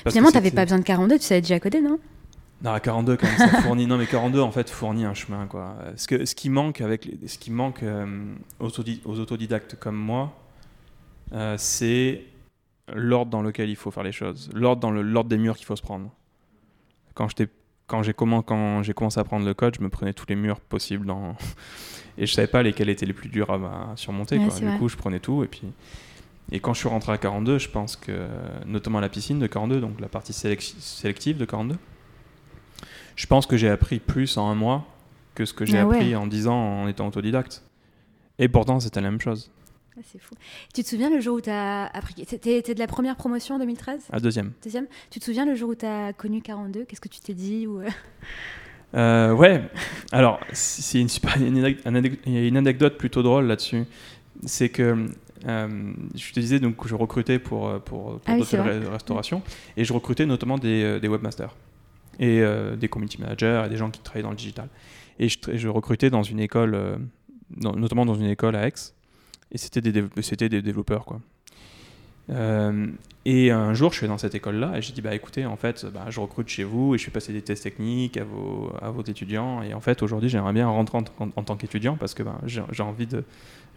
Parce 0.03 0.13
finalement, 0.13 0.31
t'avais 0.31 0.51
pas 0.51 0.65
besoin 0.65 0.79
de 0.79 0.83
42, 0.83 1.17
tu 1.19 1.23
savais 1.23 1.41
déjà 1.41 1.57
coder, 1.59 1.79
non? 1.79 1.97
Non, 2.63 2.71
à 2.71 2.79
42, 2.79 3.17
quand 3.17 3.27
même, 3.27 3.37
ça 3.37 3.47
fournit. 3.61 3.85
Non, 3.85 3.97
mais 3.97 4.07
42, 4.07 4.39
en 4.41 4.51
fait, 4.51 4.69
fournit 4.69 5.05
un 5.05 5.13
chemin, 5.13 5.45
quoi. 5.45 5.75
Ce, 5.97 6.07
que, 6.07 6.25
ce 6.25 6.33
qui 6.35 6.49
manque, 6.49 6.81
avec 6.81 7.05
les- 7.05 7.27
ce 7.27 7.37
qui 7.37 7.51
manque 7.51 7.83
euh, 7.83 8.33
aux, 8.59 8.67
autodi- 8.69 9.01
aux 9.05 9.19
autodidactes 9.19 9.75
comme 9.75 9.95
moi, 9.97 10.33
euh, 11.33 11.55
c'est 11.57 12.23
l'ordre 12.93 13.31
dans 13.31 13.41
lequel 13.41 13.69
il 13.69 13.75
faut 13.75 13.91
faire 13.91 14.03
les 14.03 14.11
choses, 14.11 14.49
l'ordre 14.53 14.79
dans 14.79 14.91
le- 14.91 15.01
l'ordre 15.01 15.29
des 15.29 15.37
murs 15.37 15.57
qu'il 15.57 15.65
faut 15.65 15.75
se 15.75 15.81
prendre. 15.81 16.11
Quand 17.13 17.27
j'étais 17.27 17.47
quand 17.87 18.01
j'ai 18.01 18.13
commencé 18.15 19.19
à 19.19 19.23
prendre 19.23 19.45
le 19.45 19.53
code, 19.53 19.75
je 19.77 19.81
me 19.83 19.89
prenais 19.89 20.11
tous 20.13 20.25
les 20.27 20.35
murs 20.35 20.59
possibles 20.59 21.05
dans 21.05 21.35
et 22.17 22.25
je 22.25 22.33
savais 22.33 22.47
pas 22.47 22.63
lesquels 22.63 22.89
étaient 22.89 23.05
les 23.05 23.13
plus 23.13 23.29
durs 23.29 23.51
à, 23.51 23.91
à 23.91 23.95
surmonter. 23.95 24.37
Ouais, 24.39 24.45
quoi. 24.45 24.53
c'est 24.53 24.61
Du 24.61 24.67
vrai. 24.67 24.77
coup, 24.79 24.89
je 24.89 24.97
prenais 24.97 25.19
tout 25.19 25.43
et 25.43 25.47
puis 25.47 25.61
et 26.51 26.59
quand 26.59 26.73
je 26.73 26.79
suis 26.79 26.89
rentré 26.89 27.11
à 27.11 27.17
42, 27.19 27.59
je 27.59 27.69
pense 27.69 27.95
que 27.95 28.27
notamment 28.65 28.97
à 28.97 29.01
la 29.01 29.09
piscine 29.09 29.37
de 29.39 29.45
42, 29.47 29.81
donc 29.81 29.99
la 29.99 30.07
partie 30.07 30.31
sélec- 30.33 30.75
sélective 30.79 31.37
de 31.37 31.45
42, 31.45 31.75
je 33.15 33.25
pense 33.27 33.45
que 33.45 33.57
j'ai 33.57 33.69
appris 33.69 33.99
plus 33.99 34.37
en 34.37 34.49
un 34.49 34.55
mois 34.55 34.85
que 35.35 35.45
ce 35.45 35.53
que 35.53 35.65
j'ai 35.65 35.77
Ah 35.79 35.85
ouais. 35.87 35.95
appris 35.97 36.15
en 36.15 36.27
10 36.27 36.47
ans 36.47 36.81
en 36.83 36.87
étant 36.87 37.07
autodidacte. 37.07 37.63
Et 38.39 38.47
pourtant, 38.47 38.79
c'était 38.79 39.01
la 39.01 39.11
même 39.11 39.21
chose. 39.21 39.51
Ah, 39.97 40.01
C'est 40.11 40.19
fou. 40.21 40.35
Tu 40.73 40.83
te 40.83 40.87
souviens 40.89 41.09
le 41.09 41.19
jour 41.21 41.37
où 41.37 41.41
t'as 41.41 41.85
appris. 41.87 42.13
T'es 42.25 42.61
de 42.61 42.79
la 42.79 42.87
première 42.87 43.15
promotion 43.15 43.55
en 43.55 43.59
2013 43.59 44.07
À 44.11 44.19
deuxième. 44.19 44.51
Deuxième 44.63 44.87
Tu 45.09 45.19
te 45.19 45.25
souviens 45.25 45.45
le 45.45 45.55
jour 45.55 45.69
où 45.69 45.75
t'as 45.75 46.11
connu 46.13 46.41
42 46.41 46.83
Qu'est-ce 46.85 46.99
que 47.01 47.07
tu 47.09 47.19
t'es 47.21 47.33
dit 47.33 47.65
ou... 47.67 47.79
euh, 47.81 47.87
Euh, 48.93 49.33
ouais. 49.33 49.61
Alors, 50.11 50.39
c'est 50.53 51.01
une 51.01 51.09
super 51.09 51.35
une 51.41 51.59
anec- 51.61 51.79
un 51.85 51.93
anec- 51.95 52.19
il 52.25 52.33
y 52.33 52.37
a 52.37 52.47
une 52.47 52.55
anecdote 52.57 52.97
plutôt 52.97 53.23
drôle 53.23 53.45
là-dessus. 53.45 53.83
C'est 54.45 54.69
que 54.69 55.07
euh, 55.47 55.93
je 56.15 56.31
te 56.33 56.39
disais 56.39 56.59
donc 56.59 56.87
je 56.87 56.95
recrutais 56.95 57.39
pour 57.39 57.79
pour, 57.81 58.19
pour 58.19 58.21
Ah 58.25 58.33
oui, 58.35 58.43
restaurations 58.91 59.41
et 59.77 59.83
je 59.83 59.91
recrutais 59.93 60.25
notamment 60.25 60.57
des, 60.57 60.99
des 60.99 61.07
webmasters 61.07 61.53
et 62.19 62.41
euh, 62.41 62.75
des 62.75 62.87
community 62.87 63.19
managers 63.21 63.63
et 63.65 63.69
des 63.69 63.77
gens 63.77 63.89
qui 63.89 63.99
travaillaient 64.01 64.23
dans 64.23 64.29
le 64.31 64.35
digital. 64.35 64.67
Et 65.19 65.27
je, 65.29 65.67
recrutais 65.67 66.09
dans 66.09 66.23
une 66.23 66.39
école, 66.39 66.75
euh, 66.75 66.97
dans- 67.49 67.73
notamment 67.75 68.05
dans 68.05 68.15
une 68.15 68.25
école 68.25 68.55
à 68.55 68.67
Aix, 68.67 68.73
et 69.51 69.57
c'était 69.57 69.81
des, 69.81 70.03
c'était 70.21 70.49
des 70.49 70.61
développeurs 70.61 71.05
quoi. 71.05 71.21
Euh, 72.31 72.87
et 73.25 73.51
un 73.51 73.73
jour, 73.75 73.91
je 73.91 73.97
suis 73.99 74.07
dans 74.07 74.17
cette 74.17 74.33
école-là 74.33 74.73
et 74.77 74.81
j'ai 74.81 74.93
dit 74.93 75.01
bah 75.01 75.13
écoutez, 75.13 75.45
en 75.45 75.57
fait, 75.57 75.85
bah, 75.85 76.05
je 76.09 76.19
recrute 76.19 76.47
chez 76.47 76.63
vous 76.63 76.95
et 76.95 76.97
je 76.97 77.03
fais 77.05 77.11
passer 77.11 77.31
des 77.33 77.41
tests 77.43 77.63
techniques 77.63 78.17
à 78.17 78.23
vos, 78.23 78.71
à 78.81 78.89
vos 78.89 79.03
étudiants. 79.03 79.61
Et 79.61 79.73
en 79.75 79.79
fait, 79.79 80.01
aujourd'hui, 80.01 80.27
j'aimerais 80.29 80.53
bien 80.53 80.67
rentrer 80.67 80.97
en, 80.97 81.03
en- 81.23 81.29
en 81.35 81.43
tant 81.43 81.55
qu'étudiant 81.55 81.95
parce 81.97 82.13
que 82.15 82.23
bah, 82.23 82.39
j'ai 82.45 82.61
envie 82.83 83.05
de 83.07 83.23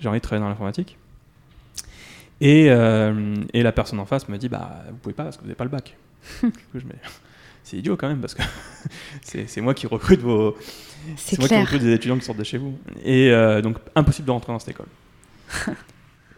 j'ai 0.00 0.08
envie 0.08 0.18
de 0.18 0.22
travailler 0.22 0.42
dans 0.42 0.48
l'informatique. 0.48 0.96
Et, 2.40 2.66
et 2.66 3.62
la 3.62 3.72
personne 3.72 3.98
en 4.00 4.06
face 4.06 4.28
me 4.28 4.38
dit 4.38 4.48
bah 4.48 4.84
vous 4.90 4.96
pouvez 4.96 5.14
pas 5.14 5.24
parce 5.24 5.36
que 5.36 5.42
vous 5.42 5.48
n'avez 5.48 5.56
pas 5.56 5.64
le 5.64 5.70
bac. 5.70 5.96
Du 6.42 6.50
coup, 6.50 6.78
je 6.78 6.84
me- 6.84 6.92
c'est 7.68 7.76
idiot 7.76 7.96
quand 7.96 8.08
même 8.08 8.20
parce 8.20 8.34
que 8.34 8.42
c'est 9.22 9.60
moi 9.60 9.74
qui 9.74 9.86
recrute 9.86 10.20
vos 10.20 10.56
C'est 11.16 11.38
moi 11.38 11.48
qui 11.48 11.56
recrute 11.56 11.82
des 11.82 11.92
étudiants 11.92 12.16
qui 12.18 12.24
sortent 12.24 12.38
de 12.38 12.44
chez 12.44 12.58
vous. 12.58 12.78
Et 13.04 13.30
euh, 13.30 13.60
donc 13.60 13.76
impossible 13.94 14.26
de 14.26 14.32
rentrer 14.32 14.52
dans 14.52 14.58
cette 14.58 14.70
école. 14.70 14.86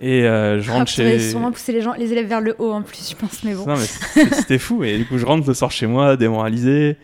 Et 0.02 0.24
euh, 0.24 0.60
je 0.62 0.70
Ah, 0.70 0.74
rentre 0.74 0.90
chez 0.90 1.20
sûrement 1.20 1.52
poussé 1.52 1.72
les, 1.72 1.82
gens, 1.82 1.92
les 1.92 2.10
élèves 2.10 2.26
vers 2.26 2.40
le 2.40 2.56
haut 2.58 2.72
en 2.72 2.80
plus, 2.82 3.10
je 3.10 3.14
pense, 3.14 3.44
mais 3.44 3.52
bon. 3.54 3.66
c'était 4.32 4.58
fou. 4.58 4.82
Et 4.82 4.96
du 4.96 5.04
coup, 5.04 5.18
je 5.18 5.26
rentre 5.26 5.46
le 5.46 5.52
soir 5.52 5.70
chez 5.70 5.86
moi, 5.86 6.16
démoralisé. 6.16 6.96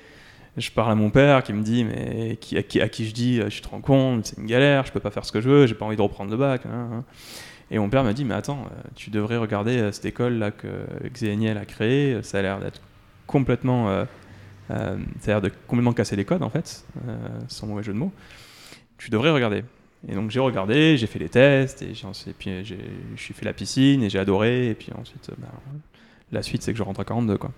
Je 0.56 0.71
parle 0.71 0.92
à 0.92 0.95
mon 0.95 1.11
père 1.11 1.42
qui 1.42 1.52
me 1.52 1.62
dit, 1.62 1.85
mais 1.85 2.38
qui, 2.40 2.56
à, 2.56 2.62
qui, 2.62 2.80
à 2.80 2.88
qui 2.88 3.06
je 3.06 3.12
dis, 3.12 3.38
euh, 3.38 3.50
je 3.50 3.61
te 3.61 3.68
rends 3.68 3.83
compte, 3.83 4.25
c'est 4.25 4.38
une 4.38 4.47
galère, 4.47 4.87
je 4.87 4.92
peux 4.92 5.00
pas 5.00 5.11
faire 5.11 5.26
ce 5.26 5.30
que 5.33 5.42
je 5.42 5.50
veux, 5.50 5.66
j'ai 5.66 5.75
pas 5.75 5.85
envie 5.85 5.97
de 5.97 6.00
reprendre 6.00 6.30
le 6.30 6.38
bac. 6.38 6.62
hein, 6.64 6.88
hein. 6.90 7.04
Et 7.71 7.78
mon 7.78 7.90
père 7.90 8.02
m'a 8.02 8.14
dit, 8.14 8.25
mais 8.25 8.35
attends, 8.35 8.61
euh, 8.73 8.83
tu 8.95 9.11
devrais 9.11 9.37
regarder 9.37 9.76
euh, 9.78 9.92
cette 9.92 10.06
école 10.06 10.38
là 10.38 10.50
que 10.50 10.66
Xeniel 11.12 11.59
a 11.59 11.66
créée. 11.66 12.22
Ça 12.22 12.38
a 12.38 12.42
l'air 12.42 12.61
d'être 12.61 12.81
complètement, 13.27 13.90
euh, 13.90 14.05
euh, 14.70 14.98
l'air 15.26 15.40
de 15.40 15.50
complètement 15.66 15.92
casser 15.92 16.16
les 16.16 16.24
codes 16.24 16.42
en 16.42 16.50
fait, 16.50 16.85
euh, 17.09 17.16
sans 17.48 17.66
mauvais 17.66 17.83
jeu 17.83 17.92
de 17.92 17.98
mots. 17.98 18.12
Tu 18.98 19.11
devrais 19.11 19.31
regarder. 19.31 19.64
Et 20.09 20.14
donc 20.14 20.31
j'ai 20.31 20.40
regardé, 20.40 20.96
j'ai 20.96 21.07
fait 21.07 21.18
les 21.18 21.29
tests, 21.29 21.83
et, 21.83 21.90
et 21.90 22.33
puis 22.38 22.64
je 22.64 22.74
suis 23.20 23.35
fait 23.35 23.44
la 23.44 23.52
piscine, 23.52 24.02
et 24.02 24.11
j'ai 24.11 24.18
adoré, 24.18 24.68
et 24.68 24.74
puis 24.74 24.92
ensuite, 24.98 25.31
euh, 25.31 25.35
bah, 25.38 25.48
la 26.33 26.42
suite, 26.42 26.62
c'est 26.62 26.72
que 26.72 26.79
je 26.79 26.83
rentre 26.83 27.00
à 27.00 27.05
42, 27.05 27.38
quoi. 27.38 27.50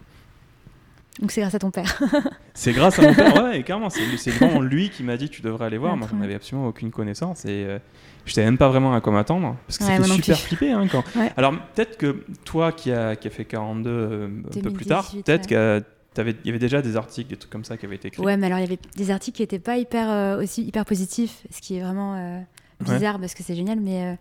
Donc 1.21 1.33
c'est 1.33 1.41
grâce 1.41 1.55
à 1.55 1.59
ton 1.59 1.73
père. 1.73 2.01
C'est 2.55 2.73
grâce 2.73 2.99
à 2.99 3.03
mon 3.03 3.15
père, 3.15 3.43
ouais, 3.43 3.61
et 3.61 3.63
carrément, 3.65 3.91
c'est 3.91 4.17
c'est 4.17 4.31
vraiment 4.31 4.61
lui 4.61 4.91
qui 4.91 5.03
m'a 5.05 5.17
dit 5.17 5.29
tu 5.29 5.43
devrais 5.43 5.67
aller 5.67 5.79
voir. 5.79 5.97
Moi, 5.97 6.07
trop 6.07 6.15
j'en 6.15 6.19
bien. 6.19 6.27
avais 6.27 6.35
absolument 6.35 6.69
aucune 6.69 6.91
connaissance, 6.91 7.45
et 7.45 7.65
euh, 7.67 7.79
je 8.25 8.33
savais 8.33 8.47
même 8.47 8.59
pas 8.59 8.69
vraiment 8.69 8.95
à 8.95 9.01
quoi 9.01 9.13
m'attendre, 9.13 9.57
parce 9.67 9.79
que 9.79 9.85
Ouais, 9.85 9.97
c'était 9.97 10.15
super 10.15 10.39
flippé. 10.39 10.73
Hein, 10.73 10.87
quand... 10.91 11.05
Ouais. 11.17 11.33
Alors, 11.37 11.53
peut-être 11.75 11.99
que 11.99 12.25
toi 12.45 12.73
qui 12.73 12.93
as 12.93 13.17
qui 13.17 13.27
a 13.29 13.31
fait 13.31 13.45
42 13.45 13.91
euh, 13.91 14.29
un 14.57 14.61
peu 14.61 14.71
plus 14.73 14.87
tard, 14.87 15.09
2018, 15.13 15.23
peut-être 15.25 15.85
qu'il 16.25 16.37
y 16.47 16.49
avait 16.51 16.59
déjà 16.59 16.83
des 16.83 16.97
articles, 16.97 17.29
des 17.31 17.37
trucs 17.37 17.51
comme 17.53 17.65
ça 17.65 17.77
qui 17.77 17.87
avaient 17.87 17.97
été 17.97 18.09
écrits. 18.09 18.23
Ouais, 18.23 18.37
mais 18.37 18.47
alors 18.47 18.59
il 18.59 18.63
y 18.63 18.67
avait 18.67 18.79
des 18.97 19.11
articles 19.11 19.37
qui 19.37 19.43
n'étaient 19.43 19.59
pas 19.59 19.77
hyper, 19.77 20.11
euh, 20.11 20.43
aussi 20.43 20.63
hyper 20.65 20.85
positifs, 20.85 21.43
ce 21.51 21.61
qui 21.61 21.77
est 21.77 21.81
vraiment 21.81 22.15
euh, 22.17 22.41
bizarre 22.81 23.19
parce 23.19 23.35
que 23.35 23.43
c'est 23.43 23.55
génial, 23.55 23.81
mais, 23.81 24.05
euh, 24.05 24.15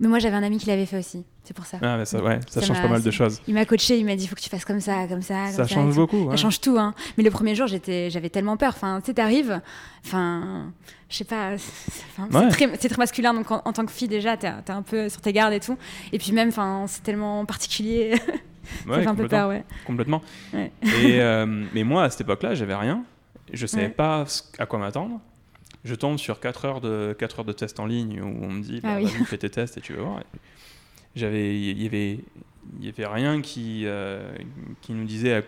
mais 0.00 0.08
moi 0.08 0.18
j'avais 0.18 0.36
un 0.36 0.42
ami 0.42 0.58
qui 0.58 0.66
l'avait 0.66 0.86
fait 0.86 0.98
aussi, 0.98 1.24
c'est 1.44 1.54
pour 1.54 1.66
ça. 1.66 1.78
Ah, 1.82 1.96
mais 1.98 2.04
ça, 2.04 2.22
ouais, 2.22 2.40
ça, 2.48 2.60
Ça 2.60 2.66
change 2.66 2.80
pas 2.80 2.88
mal 2.88 3.02
de 3.02 3.10
choses. 3.10 3.40
Il 3.48 3.54
m'a 3.54 3.64
coaché, 3.66 3.98
il 3.98 4.04
m'a 4.06 4.16
dit 4.16 4.26
faut 4.26 4.34
que 4.34 4.40
tu 4.40 4.48
fasses 4.50 4.64
comme 4.64 4.80
ça, 4.80 5.06
comme 5.08 5.22
ça. 5.22 5.48
Ça 5.48 5.58
comme 5.58 5.68
change 5.68 5.94
beaucoup. 5.94 6.24
ouais. 6.24 6.30
Ça 6.30 6.36
change 6.36 6.60
tout, 6.60 6.78
hein. 6.78 6.94
Mais 7.18 7.24
le 7.24 7.30
premier 7.30 7.54
jour, 7.54 7.66
j'avais 7.66 8.30
tellement 8.30 8.56
peur. 8.56 8.72
Enfin, 8.74 9.00
tu 9.00 9.06
sais, 9.06 9.14
t'arrives, 9.14 9.60
enfin, 10.06 10.72
je 11.10 11.16
sais 11.16 11.24
pas, 11.24 11.56
c'est 11.58 12.36
Ouais. 12.36 12.48
très, 12.48 12.96
masculin. 12.96 13.34
Donc, 13.34 13.50
en, 13.50 13.60
en 13.64 13.72
tant 13.72 13.84
que 13.84 13.92
fille, 13.92 14.08
déjà, 14.08 14.36
t'es, 14.36 14.50
t'es 14.64 14.72
un 14.72 14.82
peu 14.82 15.08
sur 15.08 15.20
tes 15.20 15.32
gardes 15.32 15.52
et 15.52 15.60
tout. 15.60 15.76
Et 16.12 16.18
puis 16.18 16.32
même, 16.32 16.48
enfin, 16.48 16.84
c'est 16.88 17.02
tellement 17.02 17.44
particulier. 17.44 18.14
ça 18.84 18.90
Ouais, 18.90 19.02
fait 19.02 19.06
un 19.08 19.14
peu 19.14 19.22
complètement. 19.24 19.28
peur, 19.38 19.48
ouais. 19.48 19.64
complètement. 19.86 20.22
Ouais. 20.52 20.72
Et, 20.82 21.20
euh, 21.20 21.46
mais 21.74 21.84
moi, 21.84 22.04
à 22.04 22.10
cette 22.10 22.22
époque-là, 22.22 22.54
j'avais 22.54 22.74
rien. 22.74 23.04
Je 23.52 23.66
savais 23.66 23.84
Ouais. 23.84 23.88
pas 23.90 24.24
à 24.58 24.66
quoi 24.66 24.78
m'attendre. 24.78 25.20
Je 25.84 25.94
tombe 25.94 26.18
sur 26.18 26.40
4 26.40 26.64
heures 26.66 26.80
de, 26.80 27.16
4 27.18 27.40
heures 27.40 27.44
de 27.44 27.52
tests 27.52 27.80
en 27.80 27.86
ligne 27.86 28.20
où 28.20 28.26
on 28.44 28.50
me 28.50 28.62
dit 28.62 28.80
bah, 28.80 28.90
Ah 28.92 28.96
oui. 28.98 29.04
vas-y, 29.06 29.24
fais 29.24 29.38
tes 29.38 29.48
tests 29.50 29.78
et 29.78 29.80
tu 29.80 29.94
vas 29.94 30.02
voir. 30.02 30.20
J'avais, 31.16 31.58
il 31.58 31.82
y 31.82 31.86
avait, 31.86 32.18
il 32.78 32.84
y 32.84 32.88
avait 32.88 33.06
rien 33.06 33.40
qui, 33.40 33.82
euh, 33.86 34.30
qui 34.82 34.92
nous 34.92 35.04
disait 35.04 35.36
à- 35.36 35.42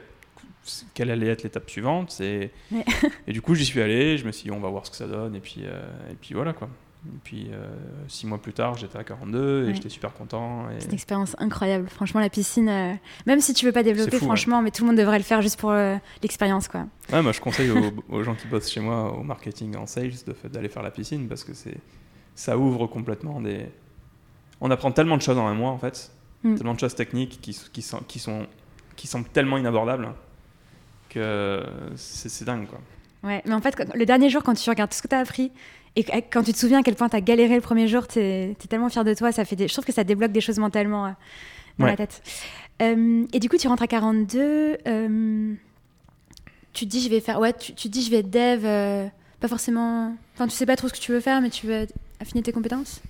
quelle 0.95 1.11
allait 1.11 1.29
être 1.29 1.43
l'étape 1.43 1.69
suivante. 1.69 2.19
Et, 2.21 2.51
Ouais. 2.71 2.85
et 3.27 3.33
du 3.33 3.43
coup, 3.43 3.55
j'y 3.55 3.65
suis 3.65 3.81
allé. 3.83 4.17
Je 4.17 4.25
me 4.25 4.33
suis 4.33 4.45
dit, 4.45 4.51
on 4.51 4.61
va 4.61 4.69
voir 4.71 4.87
ce 4.87 4.91
que 4.91 4.97
ça 4.97 5.07
donne. 5.07 5.35
Et 5.37 5.41
puis, 5.41 5.63
euh, 5.65 5.83
et 6.11 6.15
puis 6.15 6.35
voilà 6.35 6.53
quoi. 6.53 6.69
Et 7.05 7.19
puis, 7.25 7.49
euh, 7.53 7.67
six 8.07 8.27
mois 8.29 8.39
plus 8.39 8.53
tard, 8.53 8.77
j'étais 8.79 8.97
à 8.97 9.03
42 9.03 9.65
et 9.65 9.67
Ouais. 9.69 9.75
j'étais 9.75 9.89
super 9.89 10.13
content. 10.13 10.71
Et... 10.71 10.81
C'est 10.81 10.87
une 10.87 10.95
expérience 10.95 11.35
incroyable. 11.39 11.89
Franchement, 11.89 12.21
la 12.21 12.29
piscine, 12.31 12.69
euh, 12.69 12.95
même 13.27 13.41
si 13.41 13.55
tu 13.55 13.67
veux 13.67 13.73
pas 13.73 13.83
développer, 13.83 14.11
fou, 14.19 14.25
ouais. 14.25 14.29
franchement, 14.29 14.63
mais 14.63 14.71
tout 14.71 14.83
le 14.85 14.89
monde 14.89 14.97
devrait 14.99 15.19
le 15.19 15.25
faire 15.25 15.43
juste 15.43 15.59
pour 15.59 15.71
euh, 15.73 15.97
l'expérience, 16.23 16.69
quoi. 16.69 16.87
Ouais, 17.13 17.21
moi 17.21 17.33
je 17.33 17.41
conseille 17.41 17.71
aux, 17.71 17.93
aux 18.09 18.23
gens 18.23 18.37
qui 18.37 18.47
bossent 18.47 18.71
chez 18.71 18.79
moi 18.81 19.13
au 19.19 19.25
marketing 19.25 19.77
en 19.77 19.87
sales 19.87 20.13
de 20.27 20.33
fait 20.33 20.49
d'aller 20.49 20.69
faire 20.69 20.83
la 20.85 20.93
piscine 20.93 21.27
parce 21.29 21.43
que 21.43 21.55
c'est 21.55 21.77
ça 22.37 22.57
ouvre 22.57 22.87
complètement 22.87 23.41
des 23.41 23.67
on 24.61 24.71
apprend 24.71 24.93
tellement 24.93 25.17
de 25.17 25.23
choses 25.23 25.37
en 25.39 25.47
un 25.49 25.55
mois 25.55 25.71
en 25.71 25.79
fait 25.79 26.11
Mm. 26.45 26.55
tellement 26.57 26.75
de 26.75 26.81
choses 26.81 26.95
techniques 26.97 27.41
qui, 27.41 27.57
qui 27.73 27.83
sont 27.83 28.01
qui 28.09 28.19
sont 28.19 28.47
qui 28.97 29.07
semblent 29.07 29.29
tellement 29.29 29.59
inabordables 29.59 30.09
que 31.09 31.63
c'est 31.97 32.45
dingue 32.45 32.67
quoi 32.67 32.81
Ouais, 33.25 33.41
mais 33.47 33.55
en 33.55 33.61
fait, 33.61 33.81
le 33.95 34.05
dernier 34.05 34.29
jour, 34.31 34.43
quand 34.43 34.55
tu 34.55 34.69
regardes 34.69 34.91
tout 34.91 34.97
ce 34.97 35.03
que 35.03 35.07
tu 35.07 35.15
as 35.15 35.21
appris 35.21 35.53
et 35.97 36.05
quand 36.23 36.43
tu 36.43 36.53
te 36.53 36.59
souviens 36.59 36.81
à 36.81 36.83
quel 36.83 36.95
point 36.95 37.09
tu 37.09 37.17
as 37.17 37.21
galéré 37.21 37.55
le 37.55 37.61
premier 37.61 37.87
jour, 37.89 38.07
tu 38.09 38.19
es, 38.19 38.57
tellement 38.69 38.89
fier 38.89 39.05
de 39.05 39.13
toi. 39.15 39.31
Ça 39.33 39.45
fait 39.45 39.57
des... 39.57 39.69
Je 39.69 39.73
trouve 39.73 39.85
que 39.85 39.93
ça 39.93 40.05
débloque 40.05 40.33
des 40.33 40.41
choses 40.41 40.59
mentalement 40.59 41.07
euh, 41.07 41.11
dans 41.79 41.85
Ouais. 41.85 41.91
la 41.91 41.97
tête. 41.97 42.23
Euh, 42.81 43.27
et 43.33 43.39
du 43.41 43.49
coup, 43.49 43.57
tu 43.59 43.69
rentres 43.69 43.83
à 43.83 43.87
42. 43.87 44.79
euh, 44.87 45.55
tu 46.73 46.87
te 46.87 46.91
dis, 46.91 47.03
je 47.03 47.11
vais 47.11 47.21
faire. 47.21 47.39
Ouais, 47.41 47.53
tu, 47.53 47.75
tu 47.75 47.89
te 47.89 47.93
dis, 47.93 48.03
je 48.03 48.11
vais 48.11 48.19
être 48.19 48.31
dev. 48.31 48.63
pas 49.41 49.49
forcément. 49.49 50.17
Enfin, 50.35 50.47
tu 50.47 50.55
sais 50.55 50.67
pas 50.67 50.77
trop 50.77 50.89
ce 50.89 50.95
que 50.95 50.99
tu 50.99 51.13
veux 51.13 51.21
faire, 51.21 51.41
mais 51.43 51.51
tu 51.51 51.67
veux 51.67 51.87
affiner 52.21 52.43
tes 52.43 52.53
compétences? 52.53 53.03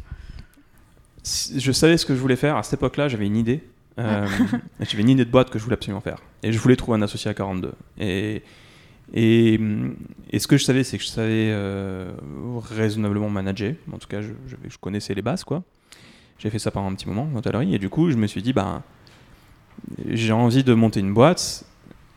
Je 1.55 1.71
savais 1.71 1.97
ce 1.97 2.05
que 2.05 2.14
je 2.16 2.21
voulais 2.21 2.35
faire 2.37 2.57
à 2.57 2.62
cette 2.64 2.75
époque-là 2.75 3.07
j'avais 3.09 3.27
une 3.27 3.37
idée 3.37 3.62
Euh, 3.99 4.27
j'avais 4.81 5.03
une 5.03 5.11
idée 5.11 5.25
de 5.25 5.31
boîte 5.31 5.51
que 5.51 5.59
je 5.59 5.64
voulais 5.64 5.75
absolument 5.75 6.01
faire 6.01 6.18
et 6.42 6.51
je 6.51 6.59
voulais 6.59 6.75
trouver 6.77 6.99
un 6.99 7.03
associé 7.03 7.31
à 7.31 7.35
42 7.35 7.73
et 8.01 8.42
et, 9.12 9.61
et 10.31 10.38
ce 10.38 10.46
que 10.46 10.57
je 10.57 10.64
savais 10.64 10.85
c'est 10.85 10.98
que 10.98 11.05
je 11.05 11.09
savais 11.09 11.51
euh, 11.51 12.12
raisonnablement 12.70 13.31
manager 13.31 13.75
en 13.92 13.98
tout 13.98 14.09
cas 14.09 14.20
je, 14.22 14.33
je, 14.46 14.57
je 14.68 14.79
connaissais 14.79 15.14
les 15.14 15.22
bases 15.22 15.44
quoi 15.44 15.62
j'ai 16.38 16.51
fait 16.51 16.59
ça 16.59 16.70
pendant 16.70 16.90
un 16.90 16.94
petit 16.94 17.09
moment 17.09 17.29
en 17.33 17.37
hôtellerie 17.37 17.75
et 17.75 17.79
du 17.79 17.88
coup 17.88 18.11
je 18.11 18.16
me 18.16 18.27
suis 18.27 18.42
dit 18.42 18.53
ben 18.53 18.83
j'ai 20.09 20.33
envie 20.33 20.64
de 20.64 20.75
monter 20.75 21.01
une 21.01 21.14
boîte 21.14 21.64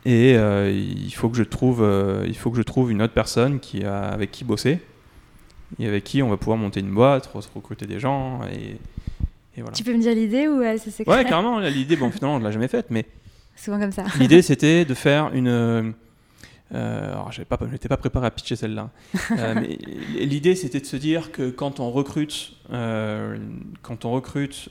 et 0.05 0.35
euh, 0.35 0.71
il 0.71 1.13
faut 1.13 1.29
que 1.29 1.37
je 1.37 1.43
trouve 1.43 1.81
euh, 1.81 2.25
il 2.27 2.37
faut 2.37 2.51
que 2.51 2.57
je 2.57 2.63
trouve 2.63 2.91
une 2.91 3.01
autre 3.01 3.13
personne 3.13 3.59
qui 3.59 3.83
a, 3.83 4.01
avec 4.01 4.31
qui 4.31 4.43
bosser 4.43 4.79
et 5.79 5.87
avec 5.87 6.03
qui 6.03 6.21
on 6.21 6.29
va 6.29 6.37
pouvoir 6.37 6.57
monter 6.57 6.79
une 6.79 6.91
boîte, 6.91 7.29
recruter 7.53 7.85
des 7.85 7.99
gens 7.99 8.41
et, 8.45 8.77
voilà. 9.57 9.71
Tu 9.71 9.83
peux 9.83 9.93
me 9.93 9.99
dire 9.99 10.13
l'idée 10.13 10.47
ou 10.49 10.61
c'est 10.77 10.91
secret 10.91 11.15
Ouais, 11.15 11.23
carrément. 11.23 11.59
L'idée, 11.59 11.95
bon, 11.95 12.11
finalement, 12.11 12.35
on 12.35 12.39
ne 12.39 12.43
l'a 12.43 12.51
jamais 12.51 12.67
faite, 12.67 12.87
mais. 12.89 13.05
Souvent 13.55 13.79
comme 13.79 13.93
ça. 13.93 14.03
L'idée, 14.19 14.41
c'était 14.41 14.83
de 14.83 14.93
faire 14.93 15.33
une. 15.33 15.93
Euh, 16.73 17.11
alors, 17.11 17.31
je 17.31 17.41
n'étais 17.41 17.87
pas, 17.87 17.97
préparé 17.97 18.27
à 18.27 18.31
pitcher 18.31 18.55
celle-là. 18.55 18.89
Euh, 19.31 19.53
l'idée, 20.15 20.55
c'était 20.55 20.79
de 20.79 20.85
se 20.85 20.97
dire 20.97 21.31
que 21.31 21.49
quand 21.49 21.79
on 21.79 21.91
recrute, 21.91 22.53
euh, 22.71 23.37
quand 23.81 24.05
on 24.05 24.11
recrute 24.11 24.69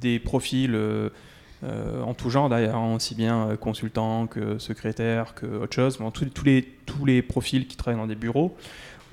des 0.00 0.18
profils 0.18 0.78
en 1.62 2.14
tout 2.14 2.30
genre, 2.30 2.48
d'ailleurs, 2.48 2.80
aussi 2.82 3.14
bien 3.14 3.56
consultants 3.60 4.26
que 4.26 4.58
secrétaires, 4.58 5.34
que 5.34 5.46
autre 5.46 5.74
chose, 5.74 5.98
tous, 6.12 6.44
les, 6.44 6.62
tous 6.86 7.04
les 7.04 7.22
profils 7.22 7.66
qui 7.66 7.76
travaillent 7.76 8.00
dans 8.00 8.06
des 8.06 8.14
bureaux, 8.14 8.56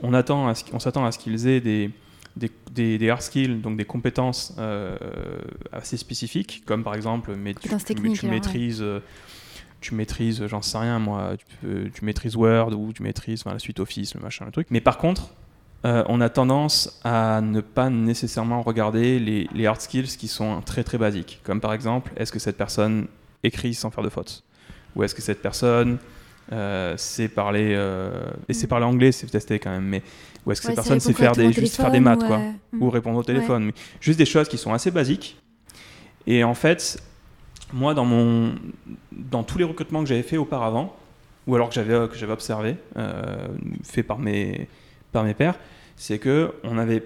on, 0.01 0.13
attend 0.13 0.53
on 0.73 0.79
s'attend 0.79 1.05
à 1.05 1.11
ce 1.11 1.17
qu'ils 1.17 1.47
aient 1.47 1.59
des, 1.59 1.89
des, 2.35 2.51
des, 2.97 3.09
hard 3.09 3.21
skills, 3.21 3.61
donc 3.61 3.75
des 3.75 3.85
compétences 3.85 4.55
assez 5.71 5.97
spécifiques, 5.97 6.63
comme 6.65 6.83
par 6.83 6.93
exemple, 6.93 7.35
mais 7.35 7.55
tu, 7.55 7.69
tu 8.13 8.27
maîtrises 8.27 8.85
tu 9.79 9.93
maîtrises, 9.93 10.45
j'en 10.47 10.61
sais 10.61 10.77
rien 10.77 10.99
moi, 10.99 11.33
tu, 11.61 12.05
maîtrises 12.05 12.35
Word 12.35 12.73
ou 12.73 12.93
tu 12.93 13.03
maîtrises 13.03 13.45
la 13.45 13.59
suite 13.59 13.79
Office, 13.79 14.15
le 14.15 14.21
machin, 14.21 14.45
le 14.45 14.51
truc. 14.51 14.67
Mais 14.71 14.81
par 14.81 14.97
contre, 14.97 15.29
euh, 15.85 16.03
on 16.07 16.21
a 16.21 16.29
tendance 16.29 16.99
à 17.03 17.41
ne 17.41 17.61
pas 17.61 17.89
nécessairement 17.89 18.61
regarder 18.61 19.19
les, 19.19 19.65
hard 19.65 19.79
skills 19.79 20.17
qui 20.17 20.27
sont 20.27 20.61
très 20.61 20.83
très 20.83 20.97
basiques. 20.97 21.41
Comme 21.43 21.61
par 21.61 21.73
exemple, 21.73 22.11
est-ce 22.17 22.31
que 22.31 22.39
cette 22.39 22.57
personne 22.57 23.07
écrit 23.43 23.73
sans 23.73 23.91
faire 23.91 24.03
de 24.03 24.09
fautes? 24.09 24.43
Ou 24.95 25.03
est-ce 25.03 25.13
que 25.13 25.21
cette 25.21 25.41
personne 25.41 25.99
euh, 26.51 26.95
sait 26.97 27.27
parler 27.27 27.73
euh, 27.75 28.31
et 28.49 28.53
sait 28.53 28.67
parler 28.67 28.85
anglais, 28.85 29.11
c'est 29.11 29.27
testé 29.27 29.59
quand 29.59 29.69
même, 29.69 29.85
mais 29.85 30.01
ou 30.45 30.51
est-ce 30.51 30.61
que 30.61 30.67
cette 30.67 30.75
personne 30.75 30.99
sait 30.99 31.13
faire 31.13 31.33
des, 31.33 31.51
juste 31.51 31.75
faire 31.75 31.91
des 31.91 31.99
maths 31.99 32.25
quoi, 32.25 32.41
ou 32.79 32.89
répondre 32.89 33.19
au 33.19 33.23
téléphone, 33.23 33.65
mais 33.65 33.73
juste 33.99 34.17
des 34.17 34.25
choses 34.25 34.47
qui 34.47 34.57
sont 34.57 34.73
assez 34.73 34.89
basiques. 34.89 35.37
Et 36.25 36.43
en 36.43 36.53
fait, 36.53 37.01
moi, 37.73 37.93
dans, 37.93 38.05
mon, 38.05 38.55
dans 39.11 39.43
tous 39.43 39.57
les 39.57 39.63
recrutements 39.63 40.01
que 40.01 40.09
j'avais 40.09 40.23
fait 40.23 40.37
auparavant, 40.37 40.95
ou 41.47 41.55
alors 41.55 41.69
que 41.69 41.75
j'avais, 41.75 42.07
que 42.07 42.15
j'avais 42.15 42.33
observé, 42.33 42.75
euh, 42.97 43.47
fait 43.83 44.03
par 44.03 44.19
mes, 44.19 44.67
par 45.11 45.23
mes 45.23 45.33
pairs, 45.33 45.57
c'est 45.95 46.19
que 46.19 46.53
on 46.63 46.77
avait 46.77 47.03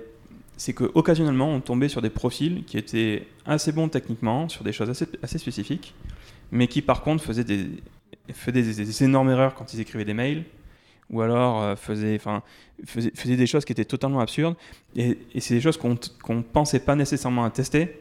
c'est 0.58 0.74
qu'occasionnellement, 0.74 1.50
on 1.50 1.60
tombait 1.60 1.90
sur 1.90 2.04
des 2.04 2.12
profils 2.12 2.64
qui 2.66 2.78
étaient 2.78 3.26
assez 3.48 3.72
bons 3.72 3.90
techniquement, 3.90 4.48
sur 4.48 4.64
des 4.64 4.72
choses 4.72 4.92
assez, 4.92 5.08
assez 5.24 5.40
spécifiques, 5.40 5.96
mais 6.52 6.68
qui 6.68 6.84
par 6.84 7.02
contre 7.02 7.24
faisaient 7.24 7.44
des, 7.44 7.68
faisaient 8.32 8.62
des, 8.62 9.04
énormes 9.04 9.32
erreurs 9.32 9.56
quand 9.56 9.74
ils 9.74 9.80
écrivaient 9.80 10.06
des 10.06 10.14
mails, 10.14 10.44
ou 11.10 11.22
alors 11.22 11.64
euh, 11.64 11.76
faisaient, 11.76 12.16
enfin, 12.16 12.44
faisaient, 12.86 13.38
des 13.38 13.48
choses 13.48 13.66
qui 13.66 13.72
étaient 13.72 13.86
totalement 13.86 14.20
absurdes, 14.20 14.56
et, 14.96 15.18
et 15.34 15.40
c'est 15.40 15.56
des 15.56 15.62
choses 15.62 15.78
qu'on 15.78 15.98
ne 16.30 16.42
pensait 16.44 16.82
pas 16.82 16.96
nécessairement 16.96 17.44
à 17.44 17.50
tester, 17.50 18.00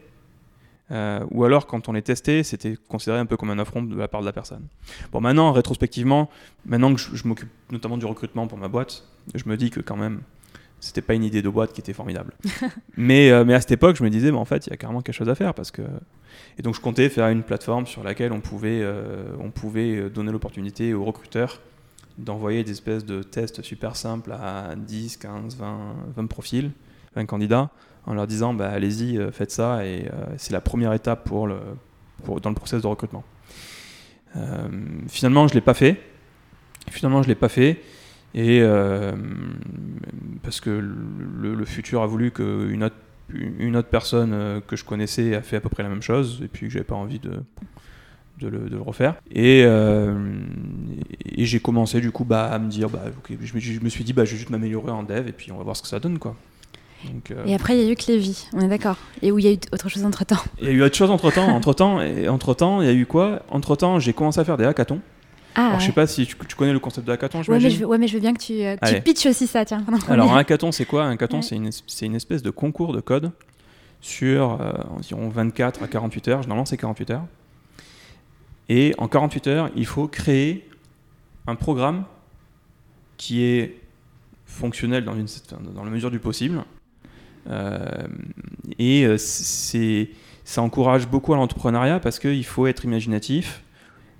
euh, 0.91 1.25
ou 1.31 1.45
alors, 1.45 1.67
quand 1.67 1.87
on 1.89 1.93
les 1.93 2.01
testait, 2.01 2.43
c'était 2.43 2.75
considéré 2.89 3.19
un 3.19 3.25
peu 3.25 3.37
comme 3.37 3.49
un 3.49 3.59
affront 3.59 3.81
de 3.81 3.95
la 3.95 4.07
part 4.07 4.21
de 4.21 4.25
la 4.25 4.33
personne. 4.33 4.67
Bon, 5.11 5.21
maintenant, 5.21 5.51
rétrospectivement, 5.51 6.29
maintenant 6.65 6.93
que 6.93 6.99
je, 6.99 7.27
m'occupe 7.27 7.49
notamment 7.71 7.97
du 7.97 8.05
recrutement 8.05 8.47
pour 8.47 8.57
ma 8.57 8.67
boîte, 8.67 9.05
je 9.33 9.47
me 9.47 9.55
dis 9.55 9.69
que 9.69 9.79
quand 9.79 9.95
même, 9.95 10.21
c'était 10.79 11.01
pas 11.01 11.13
une 11.13 11.23
idée 11.23 11.41
de 11.41 11.49
boîte 11.49 11.71
qui 11.71 11.79
était 11.79 11.93
formidable. 11.93 12.33
mais, 12.97 13.31
euh, 13.31 13.45
mais 13.45 13.53
à 13.53 13.61
cette 13.61 13.71
époque, 13.71 13.95
je 13.95 14.03
me 14.03 14.09
disais, 14.09 14.31
en 14.31 14.45
fait, 14.45 14.67
il 14.67 14.71
y 14.71 14.73
a 14.73 14.77
carrément 14.77 15.01
quelque 15.01 15.15
chose 15.15 15.29
à 15.29 15.35
faire. 15.35 15.53
Parce 15.53 15.71
que... 15.71 15.83
Et 16.57 16.61
donc, 16.61 16.75
je 16.75 16.81
comptais 16.81 17.07
faire 17.07 17.27
une 17.29 17.43
plateforme 17.43 17.87
sur 17.87 18.03
laquelle 18.03 18.33
on 18.33 18.41
pouvait, 18.41 18.81
euh, 18.81 19.33
on 19.39 19.49
pouvait 19.51 20.09
donner 20.09 20.31
l'opportunité 20.31 20.93
aux 20.93 21.05
recruteurs 21.05 21.61
d'envoyer 22.17 22.63
des 22.63 22.71
espèces 22.71 23.05
de 23.05 23.23
tests 23.23 23.61
super 23.61 23.95
simples 23.95 24.33
à 24.33 24.75
10, 24.75 25.17
15, 25.17 25.55
20, 25.55 25.95
20 26.17 26.25
profils, 26.27 26.71
20 27.15 27.25
candidats 27.25 27.71
en 28.05 28.13
leur 28.13 28.27
disant 28.27 28.53
bah, 28.53 28.69
allez-y, 28.69 29.17
euh, 29.17 29.31
faites 29.31 29.51
ça, 29.51 29.85
et 29.85 30.07
euh, 30.07 30.25
c'est 30.37 30.53
la 30.53 30.61
première 30.61 30.93
étape 30.93 31.23
pour 31.25 31.47
le, 31.47 31.59
dans 32.41 32.49
le 32.49 32.55
process 32.55 32.81
de 32.81 32.87
recrutement. 32.87 33.23
Euh, 34.35 34.67
finalement, 35.07 35.47
je 35.47 35.53
ne 35.53 35.55
l'ai 35.55 35.65
pas 35.65 35.73
fait. 35.73 36.01
Finalement, 36.89 37.21
je 37.21 37.27
l'ai 37.27 37.35
pas 37.35 37.49
fait. 37.49 37.81
Et 38.33 38.63
parce 40.41 40.61
que 40.61 40.69
le, 40.69 41.65
futur 41.65 42.01
a 42.01 42.07
voulu 42.07 42.31
qu'une 42.31 42.85
autre, 42.85 42.95
une 43.33 43.75
autre 43.75 43.89
personne 43.89 44.61
que 44.67 44.77
je 44.77 44.85
connaissais 44.85 45.35
a 45.35 45.41
fait 45.41 45.57
à 45.57 45.59
peu 45.59 45.67
près 45.67 45.83
la 45.83 45.89
même 45.89 46.01
chose, 46.01 46.39
et 46.41 46.47
puis 46.47 46.67
que 46.67 46.71
j'avais 46.71 46.85
pas 46.85 46.95
envie 46.95 47.19
de, 47.19 47.43
de, 48.39 48.47
le, 48.47 48.81
refaire. 48.81 49.15
Et, 49.29 49.63
et 51.25 51.45
j'ai 51.45 51.59
commencé 51.59 51.99
du 51.99 52.11
coup 52.11 52.23
bah, 52.23 52.45
à 52.45 52.57
me 52.57 52.69
dire, 52.69 52.89
bah, 52.89 53.03
je, 53.29 53.53
me, 53.53 53.59
je, 53.59 53.79
me, 53.81 53.89
suis 53.89 54.05
dit, 54.05 54.13
bah, 54.13 54.23
je 54.23 54.31
vais 54.31 54.37
juste 54.37 54.49
m'améliorer 54.49 54.91
en 54.91 55.03
dev, 55.03 55.27
et 55.27 55.33
puis 55.33 55.51
on 55.51 55.57
va 55.57 55.65
voir 55.65 55.75
ce 55.75 55.81
que 55.81 55.89
ça 55.89 55.99
donne. 55.99 56.17
quoi. 56.17 56.37
Euh, 57.31 57.45
et 57.45 57.55
après, 57.55 57.77
il 57.77 57.83
y 57.83 57.87
a 57.87 57.91
eu 57.91 57.95
que 57.95 58.07
Lévi, 58.07 58.47
on 58.53 58.61
est 58.61 58.67
d'accord. 58.67 58.97
Et 59.21 59.31
où 59.31 59.39
il 59.39 59.45
y 59.45 59.47
a 59.47 59.51
eu 59.51 59.59
autre 59.71 59.89
chose 59.89 60.03
entre 60.05 60.25
temps. 60.25 60.41
Il 60.59 60.67
y 60.67 60.69
a 60.69 60.71
eu 60.71 60.83
autre 60.83 60.95
chose 60.95 61.09
entre 61.09 61.31
temps. 61.31 61.47
entre 61.55 61.73
temps, 61.73 62.01
et 62.01 62.27
entre 62.27 62.53
temps, 62.53 62.81
il 62.81 62.87
y 62.87 62.89
a 62.89 62.93
eu 62.93 63.05
quoi? 63.05 63.41
Entre 63.49 63.75
temps, 63.75 63.99
j'ai 63.99 64.13
commencé 64.13 64.39
à 64.39 64.45
faire 64.45 64.57
des 64.57 64.65
hackathons. 64.65 64.99
Ah, 65.55 65.67
Alors, 65.67 65.79
je 65.81 65.87
sais 65.87 65.91
pas 65.91 66.07
si 66.07 66.25
tu, 66.25 66.35
connais 66.55 66.71
le 66.71 66.79
concept 66.79 67.05
de 67.05 67.11
hackathon, 67.11 67.39
ouais 67.39 67.59
mais, 67.59 67.69
je, 67.69 67.83
ouais, 67.83 67.97
mais 67.97 68.07
je 68.07 68.13
veux 68.13 68.21
bien 68.21 68.33
que 68.33 68.39
tu, 68.39 68.63
euh, 68.63 68.77
tu 68.87 69.01
pitches 69.01 69.25
aussi 69.25 69.47
ça, 69.47 69.65
tiens. 69.65 69.83
Alors, 70.07 70.33
un 70.33 70.37
hackathon, 70.37 70.71
c'est 70.71 70.85
quoi? 70.85 71.03
Un 71.03 71.11
hackathon, 71.11 71.41
c'est 71.41 71.55
une, 71.55 71.69
une, 72.01 72.15
espèce 72.15 72.41
de 72.41 72.51
concours 72.51 72.93
de 72.93 73.01
code 73.01 73.31
sur 73.99 74.61
euh, 74.61 74.71
environ 74.97 75.27
24 75.27 75.83
à 75.83 75.87
48 75.87 76.27
heures. 76.29 76.41
Généralement, 76.41 76.65
c'est 76.65 76.77
48 76.77 77.11
heures. 77.11 77.25
Et 78.69 78.95
en 78.97 79.09
48 79.09 79.47
heures, 79.47 79.69
il 79.75 79.85
faut 79.85 80.07
créer 80.07 80.69
un 81.47 81.55
programme 81.55 82.05
qui 83.17 83.43
est 83.43 83.77
fonctionnel 84.45 85.03
dans, 85.03 85.15
une, 85.15 85.27
dans 85.73 85.83
la 85.83 85.89
mesure 85.89 86.11
du 86.11 86.19
possible, 86.19 86.63
et 87.47 89.05
euh, 89.05 89.17
c'est, 89.17 90.09
ça 90.43 90.61
encourage 90.61 91.07
beaucoup 91.07 91.33
à 91.33 91.37
l'entrepreneuriat 91.37 91.99
parce 91.99 92.19
qu'il 92.19 92.45
faut 92.45 92.67
être 92.67 92.85
imaginatif, 92.85 93.63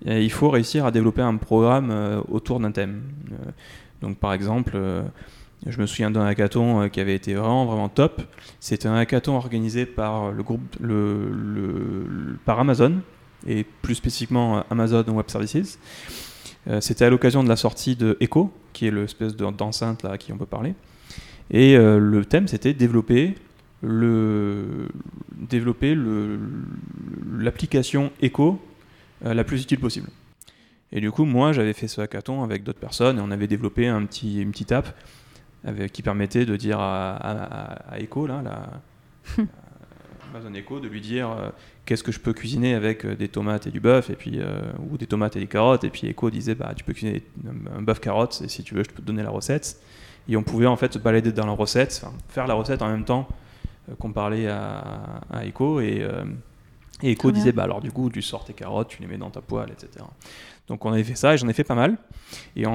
il 0.06 0.32
faut 0.32 0.50
réussir 0.50 0.86
à 0.86 0.92
développer 0.92 1.22
un 1.22 1.36
programme 1.36 1.92
euh, 1.92 2.22
autour 2.30 2.60
d'un 2.60 2.72
thème. 2.72 3.04
donc 4.02 4.18
par 4.18 4.34
exemple, 4.34 4.72
je 5.68 5.80
me 5.80 5.86
souviens 5.86 6.10
d'un 6.10 6.26
hackathon 6.26 6.90
qui 6.90 7.00
avait 7.00 7.14
été 7.14 7.36
vraiment 7.36 7.66
vraiment 7.66 7.90
top. 7.90 8.24
C'était 8.60 8.88
un 8.88 8.96
hackathon 8.96 9.36
organisé 9.36 9.86
par 9.86 10.32
le 10.32 10.42
groupe 10.42 10.62
par 12.46 12.60
Amazon 12.60 13.02
et 13.46 13.64
plus 13.84 13.94
spécifiquement 13.94 14.64
Amazon 14.72 15.04
Web 15.08 15.30
Services. 15.30 15.78
C'était 16.80 17.06
à 17.06 17.12
l'occasion 17.12 17.44
de 17.44 17.50
la 17.50 17.56
sortie 17.56 17.96
de 17.96 18.18
Echo, 18.20 18.52
qui 18.74 18.88
est 18.88 18.92
l'espèce 18.92 19.36
d'enceinte 19.36 20.04
à 20.04 20.18
qui 20.18 20.34
on 20.34 20.38
peut 20.38 20.48
parler. 20.48 20.74
Et 21.52 21.76
euh, 21.76 22.00
le 22.00 22.26
thème, 22.26 22.48
c'était 22.48 22.74
développer 22.74 23.36
le 23.84 24.88
développer 25.32 25.98
l'application 27.38 28.12
Echo 28.22 28.62
euh, 29.26 29.34
la 29.34 29.44
plus 29.44 29.62
utile 29.62 29.80
possible. 29.80 30.08
Et 30.94 31.02
du 31.02 31.12
coup, 31.12 31.26
moi, 31.26 31.52
j'avais 31.52 31.74
fait 31.74 31.88
ce 31.88 32.00
hackathon 32.00 32.44
avec 32.44 32.64
d'autres 32.64 32.80
personnes 32.80 33.18
et 33.18 33.22
on 33.22 33.32
avait 33.32 33.48
développé 33.48 33.88
un 33.88 34.06
petit, 34.06 34.42
une 34.42 34.52
petite 34.52 34.72
app 34.72 34.96
avec, 35.64 35.92
qui 35.92 36.02
permettait 36.04 36.46
de 36.46 36.56
dire 36.56 36.80
à, 36.80 37.16
à, 37.92 38.00
Echo, 38.00 38.28
là, 38.28 38.42
la, 39.38 39.46
Amazon 40.34 40.54
Echo, 40.54 40.80
de 40.80 40.88
lui 40.88 41.02
dire 41.02 41.32
euh, 41.32 41.50
qu'est-ce 41.86 42.04
que 42.04 42.12
je 42.12 42.20
peux 42.20 42.34
cuisiner 42.34 42.76
avec 42.76 43.06
des 43.06 43.28
tomates 43.28 43.68
et 43.68 43.72
du 43.72 43.80
bœuf, 43.80 44.10
et 44.10 44.16
puis, 44.16 44.40
ou 44.90 44.98
des 44.98 45.08
tomates 45.08 45.36
et 45.36 45.40
des 45.40 45.48
carottes. 45.48 45.84
Et 45.84 45.90
puis 45.90 46.08
Echo 46.08 46.30
disait, 46.30 46.56
bah, 46.56 46.74
tu 46.76 46.84
peux 46.84 46.94
cuisiner 46.94 47.24
un, 47.46 47.80
un 47.80 47.82
bœuf 47.82 48.00
carotte, 48.00 48.42
et 48.44 48.48
si 48.48 48.64
tu 48.64 48.76
veux, 48.76 48.84
je 48.84 48.90
peux 48.90 49.02
te 49.02 49.08
donner 49.08 49.24
la 49.24 49.32
recette 49.32 49.82
et 50.30 50.38
on 50.38 50.44
pouvait 50.44 50.66
en 50.66 50.76
fait 50.76 50.94
se 50.94 51.00
balader 51.00 51.32
dans 51.32 51.46
la 51.46 51.52
recette, 51.52 52.06
faire 52.30 52.48
la 52.48 52.54
recette 52.54 52.82
en 52.82 52.90
même 52.90 53.06
temps 53.06 53.28
euh, 53.90 53.96
qu'on 53.96 54.12
parlait 54.12 54.48
à, 54.48 55.22
à 55.32 55.46
Echo 55.46 55.80
et, 55.82 56.00
euh, 56.02 56.24
Echo 57.04 57.32
disait 57.32 57.52
bah 57.52 57.64
alors 57.64 57.82
du 57.82 57.92
coup 57.92 58.10
tu 58.10 58.22
sors 58.22 58.46
tes 58.46 58.54
carottes, 58.54 58.90
tu 58.90 59.02
les 59.02 59.08
mets 59.08 59.18
dans 59.18 59.32
ta 59.32 59.42
poêle, 59.42 59.70
etc. 59.72 60.06
Donc 60.68 60.86
on 60.86 60.94
avait 60.94 61.04
fait 61.04 61.16
ça 61.16 61.34
et 61.34 61.38
j'en 61.38 61.48
ai 61.48 61.54
fait 61.54 61.64
pas 61.64 61.76
mal 61.76 61.98
et, 62.56 62.66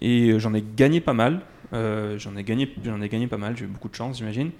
et 0.00 0.38
j'en 0.38 0.54
ai 0.54 0.62
gagné 0.62 1.00
pas 1.00 1.12
mal, 1.12 1.40
euh, 1.72 2.18
j'en 2.18 2.36
ai 2.36 2.44
gagné 2.44 2.72
j'en 2.84 3.02
ai 3.02 3.08
gagné 3.08 3.26
pas 3.26 3.38
mal, 3.38 3.56
j'ai 3.56 3.64
eu 3.64 3.68
beaucoup 3.68 3.88
de 3.88 3.94
chance 3.94 4.18
j'imagine. 4.18 4.50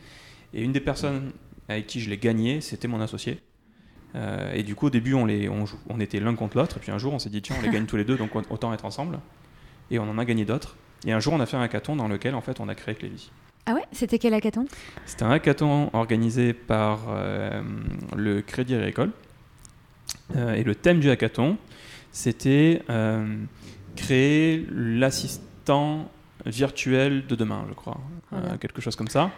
Et 0.53 0.63
une 0.63 0.73
des 0.73 0.81
personnes 0.81 1.33
avec 1.69 1.87
qui 1.87 2.01
je 2.01 2.11
l'ai 2.11 2.19
gagné, 2.19 2.61
c'était 2.61 2.89
mon 2.89 3.01
associé. 3.01 3.39
et 4.53 4.63
du 4.63 4.75
coup, 4.75 4.89
au 4.89 4.91
début, 4.91 5.15
on, 5.15 5.25
les, 5.25 5.49
on, 5.49 5.65
on 5.89 5.99
était 5.99 6.21
l'un 6.21 6.35
contre 6.35 6.59
l'autre. 6.59 6.77
Et 6.77 6.81
puis 6.81 6.93
un 6.93 6.99
jour, 6.99 7.15
on 7.15 7.19
s'est 7.19 7.31
dit, 7.31 7.41
tiens, 7.41 7.57
on 7.59 7.63
les 7.63 7.71
gagne 7.73 7.87
tous 7.87 7.97
les 7.97 8.05
deux, 8.05 8.19
donc 8.19 8.35
autant 8.35 8.75
être 8.75 8.85
ensemble. 8.85 9.19
Et 9.91 9.99
on 9.99 10.03
en 10.03 10.19
a 10.19 10.27
gagné 10.27 10.45
d'autres. 10.45 10.77
Et 11.07 11.13
un 11.13 11.21
jour, 11.21 11.33
on 11.33 11.41
a 11.41 11.47
fait 11.47 11.57
un 11.57 11.63
hackathon 11.63 11.97
dans 11.97 12.09
lequel, 12.09 12.35
en 12.35 12.41
fait, 12.41 12.61
on 12.61 12.69
a 12.69 12.75
créé 12.75 12.95
Clévis. 12.95 13.31
Ah 13.67 13.75
ouais? 13.75 13.85
C'était 13.93 14.19
quel 14.19 14.35
hackathon? 14.35 14.67
C'était 15.07 15.25
un 15.25 15.31
hackathon 15.31 15.91
organisé 15.93 16.53
par 16.53 17.01
euh, 17.09 17.63
le 18.17 18.43
Crédit 18.43 18.75
Agricole. 18.75 19.11
Euh, 20.37 20.55
et 20.55 20.65
le 20.65 20.75
thème 20.75 21.01
du 21.01 21.11
hackathon, 21.11 21.57
c'était 22.11 22.83
euh, 22.91 23.37
créer 23.97 24.67
l'assistant 24.71 26.11
virtuel 26.45 27.27
de 27.27 27.37
demain, 27.37 27.65
je 27.69 27.75
crois. 27.75 28.01
quelque 28.61 28.81
chose 28.81 28.97
comme 28.97 29.09
ça. 29.09 29.31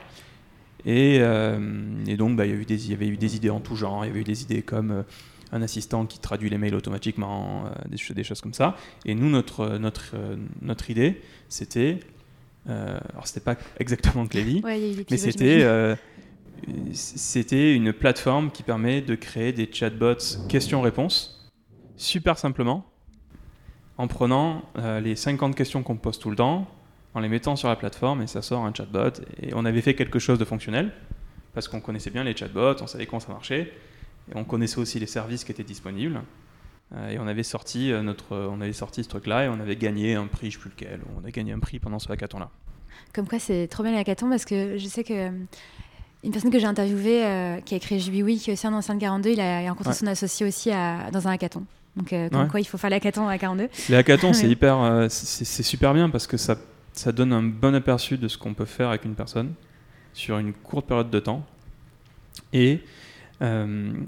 Et, 0.87 1.16
et 1.16 2.16
donc, 2.16 2.37
bah, 2.37 2.46
y 2.46 2.50
il 2.50 2.90
y 2.90 2.92
avait 2.94 3.09
eu 3.09 3.16
des 3.16 3.37
idées 3.37 3.50
en 3.50 3.61
tout 3.61 3.77
genre. 3.77 4.05
Il 4.05 4.09
y 4.09 4.11
avait 4.11 4.20
eu 4.20 4.24
des 4.24 4.42
idées 4.42 4.62
comme 4.62 5.05
un 5.54 5.62
assistant 5.62 6.04
qui 6.04 6.18
traduit 6.18 6.50
les 6.50 6.58
mails 6.58 6.74
automatiquement, 6.74 7.64
euh, 7.64 7.70
des, 7.88 8.14
des, 8.14 8.24
choses 8.24 8.42
comme 8.42 8.52
ça. 8.52 8.76
Et 9.06 9.14
nous, 9.14 9.30
notre, 9.30 9.78
notre, 9.78 10.10
euh, 10.14 10.36
notre 10.60 10.90
idée, 10.90 11.22
c'était 11.48 12.00
Euh, 12.68 12.98
alors 13.12 13.26
c'était 13.26 13.44
pas 13.44 13.56
exactement 13.78 14.26
Clévy, 14.26 14.60
Ouais, 14.64 14.80
mais 15.10 15.16
c'était 15.16 15.62
euh, 15.62 15.96
une 16.66 17.92
plateforme 17.92 18.50
qui 18.50 18.62
permet 18.62 19.02
de 19.02 19.14
créer 19.14 19.52
des 19.52 19.68
chatbots 19.70 20.46
questions-réponses 20.48 21.52
super 21.96 22.38
simplement 22.38 22.86
en 23.98 24.08
prenant 24.08 24.62
euh, 24.78 25.00
les 25.00 25.14
50 25.14 25.54
questions 25.54 25.82
qu'on 25.82 25.96
pose 25.96 26.18
tout 26.18 26.30
le 26.30 26.36
temps, 26.36 26.66
en 27.12 27.20
les 27.20 27.28
mettant 27.28 27.54
sur 27.54 27.68
la 27.68 27.76
plateforme 27.76 28.22
et 28.22 28.26
ça 28.26 28.42
sort 28.42 28.64
un 28.64 28.74
chatbot. 28.74 29.20
Et 29.40 29.52
on 29.54 29.64
avait 29.64 29.82
fait 29.82 29.94
quelque 29.94 30.18
chose 30.18 30.38
de 30.38 30.44
fonctionnel 30.44 30.90
parce 31.52 31.68
qu'on 31.68 31.80
connaissait 31.80 32.10
bien 32.10 32.24
les 32.24 32.36
chatbots, 32.36 32.82
on 32.82 32.86
savait 32.88 33.06
comment 33.06 33.20
ça 33.20 33.32
marchait, 33.32 33.72
et 34.30 34.37
on 34.37 34.44
connaissait 34.44 34.78
aussi 34.78 34.98
les 34.98 35.06
services 35.06 35.44
qui 35.44 35.52
étaient 35.52 35.64
disponibles. 35.64 36.20
Euh, 36.94 37.08
et 37.10 37.18
on 37.18 37.26
avait 37.26 37.42
sorti 37.42 37.90
euh, 37.92 38.02
notre, 38.02 38.37
on 38.37 38.60
avait 38.60 38.72
sorti 38.72 39.02
ce 39.04 39.08
truc-là 39.08 39.44
et 39.44 39.48
on 39.48 39.58
avait 39.60 39.76
gagné 39.76 40.14
un 40.14 40.26
prix, 40.26 40.50
je 40.50 40.56
sais 40.56 40.60
plus 40.60 40.70
lequel. 40.70 41.00
On 41.20 41.26
a 41.26 41.30
gagné 41.30 41.52
un 41.52 41.58
prix 41.58 41.78
pendant 41.78 41.98
ce 41.98 42.10
hackathon-là. 42.12 42.50
Comme 43.12 43.26
quoi, 43.26 43.38
c'est 43.38 43.66
trop 43.68 43.82
bien 43.82 43.92
les 43.92 43.98
hackathons 43.98 44.28
parce 44.28 44.44
que 44.44 44.76
je 44.78 44.87
sais 44.87 45.02
que 45.04 45.12
euh, 45.14 45.30
une 46.22 46.30
personne 46.32 46.50
que 46.50 46.58
j'ai 46.58 46.66
interviewée 46.66 47.24
euh, 47.24 47.60
qui 47.60 47.74
a 47.74 47.78
créé 47.78 47.98
JubiWee, 47.98 48.38
qui 48.38 48.50
est 48.50 48.52
aussi 48.52 48.66
un 48.66 48.72
ancien 48.74 48.94
de 48.94 49.00
42, 49.00 49.30
il 49.30 49.40
a 49.40 49.60
rencontré 49.68 49.90
Ouais. 49.90 49.94
son 49.96 50.06
associé 50.06 50.46
aussi 50.46 50.70
à- 50.70 51.10
dans 51.10 51.26
un 51.26 51.32
hackathon. 51.32 51.64
Donc, 51.96 52.12
euh, 52.12 52.28
comme 52.28 52.42
Ouais. 52.42 52.48
quoi, 52.48 52.60
il 52.60 52.64
faut 52.64 52.78
faire 52.78 52.90
l'hackathon 52.90 53.28
à 53.28 53.38
42. 53.38 53.68
Les 53.88 53.96
hackathons, 53.96 54.32
c'est 54.32 54.48
hyper, 54.50 54.78
euh, 54.80 55.06
c'est 55.08 55.62
super 55.62 55.94
bien 55.94 56.10
parce 56.10 56.26
que 56.26 56.37
ça, 56.37 56.56
ça 56.92 57.12
donne 57.12 57.32
un 57.32 57.42
bon 57.42 57.74
aperçu 57.74 58.18
de 58.18 58.28
ce 58.28 58.37
qu'on 58.38 58.54
peut 58.54 58.64
faire 58.64 58.88
avec 58.88 59.04
une 59.04 59.14
personne 59.14 59.52
sur 60.12 60.38
une 60.38 60.52
courte 60.52 60.87
période 60.87 61.10
de 61.10 61.18
temps. 61.20 61.44
Et, 62.52 62.74
euh, 62.74 62.78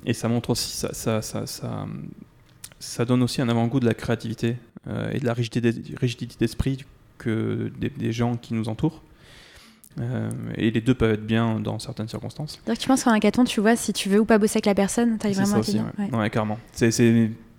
et 0.04 0.12
ça 0.14 0.28
montre 0.28 0.50
aussi, 0.50 0.70
ça, 0.76 0.92
ça, 0.94 1.20
ça, 1.22 1.46
ça, 1.46 1.86
ça 2.78 3.04
donne 3.04 3.22
aussi 3.22 3.40
un 3.42 3.48
avant-goût 3.48 3.80
de 3.80 3.86
la 3.86 3.94
créativité 3.94 4.56
euh, 4.88 5.10
et 5.12 5.18
de 5.18 5.26
la 5.26 5.32
rigidité 5.34 5.60
d'es- 5.72 5.96
rigidité 5.96 6.36
d'esprit 6.38 6.84
que 7.18 7.70
des, 7.78 7.90
des 7.90 8.12
gens 8.12 8.36
qui 8.36 8.54
nous 8.54 8.68
entourent. 8.68 9.02
Euh, 9.98 10.28
et 10.56 10.70
les 10.70 10.82
deux 10.82 10.94
peuvent 10.94 11.14
être 11.14 11.26
bien 11.26 11.58
dans 11.58 11.78
certaines 11.78 12.08
circonstances. 12.08 12.60
Donc, 12.66 12.78
tu 12.78 12.86
penses 12.86 13.02
qu'en 13.04 13.12
hackathon, 13.12 13.44
tu 13.44 13.60
vois 13.62 13.76
si 13.76 13.92
tu 13.94 14.10
veux 14.10 14.20
ou 14.20 14.26
pas 14.26 14.36
bosser 14.38 14.58
avec 14.58 14.66
la 14.66 14.74
personne, 14.74 15.16
C'est 15.20 15.32
vraiment 15.32 15.46
ça 15.46 15.56
à 15.56 15.60
aussi, 15.60 15.78
ouais. 15.78 16.04
ouais. 16.10 16.14
Ouais, 16.14 16.30
carrément. 16.30 16.58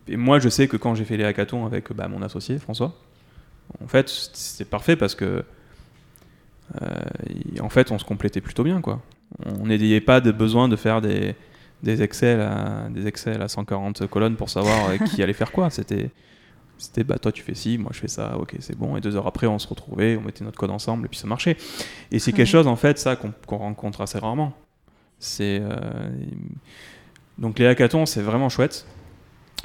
Et 0.10 0.16
moi, 0.16 0.40
je 0.40 0.48
sais 0.48 0.68
que 0.68 0.78
quand 0.78 0.94
j'ai 0.96 1.04
fait 1.04 1.18
les 1.18 1.24
hackathons 1.26 1.66
avec 1.66 1.92
bah, 1.94 2.08
mon 2.08 2.22
associé, 2.22 2.60
François, 2.60 2.94
en 3.84 3.88
fait, 3.88 4.08
c'est 4.34 4.70
parfait 4.70 4.96
parce 4.96 5.16
que, 5.16 5.44
euh, 6.82 6.96
en 7.60 7.70
fait, 7.70 7.92
on 7.92 7.98
se 8.00 8.06
complétait 8.06 8.40
plutôt 8.42 8.64
bien, 8.64 8.82
quoi. 8.82 9.02
On 9.60 9.66
n'ayait 9.66 10.00
pas 10.00 10.22
de 10.22 10.32
besoin 10.32 10.70
de 10.70 10.76
faire 10.76 11.02
des, 11.02 11.36
des, 11.84 12.02
Excel 12.02 12.40
à, 12.42 12.88
des 12.90 13.08
Excel 13.08 13.42
à 13.42 13.48
140 13.48 14.08
colonnes 14.08 14.36
pour 14.36 14.50
savoir 14.50 14.90
euh, 14.90 14.98
qui 14.98 15.22
allait 15.24 15.34
faire 15.34 15.52
quoi. 15.52 15.70
C'était, 15.78 16.10
c'était 16.80 17.04
bah, 17.04 17.18
toi, 17.18 17.32
tu 17.32 17.42
fais 17.42 17.56
ci, 17.56 17.78
moi, 17.80 17.90
je 17.94 18.00
fais 18.00 18.08
ça, 18.08 18.38
ok, 18.38 18.56
c'est 18.60 18.78
bon. 18.78 18.96
Et 18.98 19.02
deux 19.02 19.16
heures 19.16 19.26
après, 19.28 19.48
on 19.48 19.58
se 19.60 19.68
retrouvait, 19.68 20.16
on 20.16 20.22
mettait 20.22 20.44
notre 20.44 20.58
code 20.60 20.70
ensemble 20.70 21.06
et 21.06 21.10
puis 21.10 21.18
ça 21.18 21.26
marchait. 21.28 21.58
Et 22.12 22.20
c'est 22.20 22.32
Ouais. 22.32 22.38
quelque 22.38 22.48
chose, 22.50 22.68
en 22.68 22.76
fait, 22.76 23.00
ça, 23.00 23.16
qu'on 23.16 23.58
rencontre 23.58 24.02
assez 24.02 24.20
rarement. 24.20 24.54
C'est. 25.20 25.60
euh, 25.62 26.10
donc 27.38 27.60
les 27.60 27.66
hackathons, 27.68 28.06
c'est 28.06 28.22
vraiment 28.22 28.50
chouette. 28.50 28.86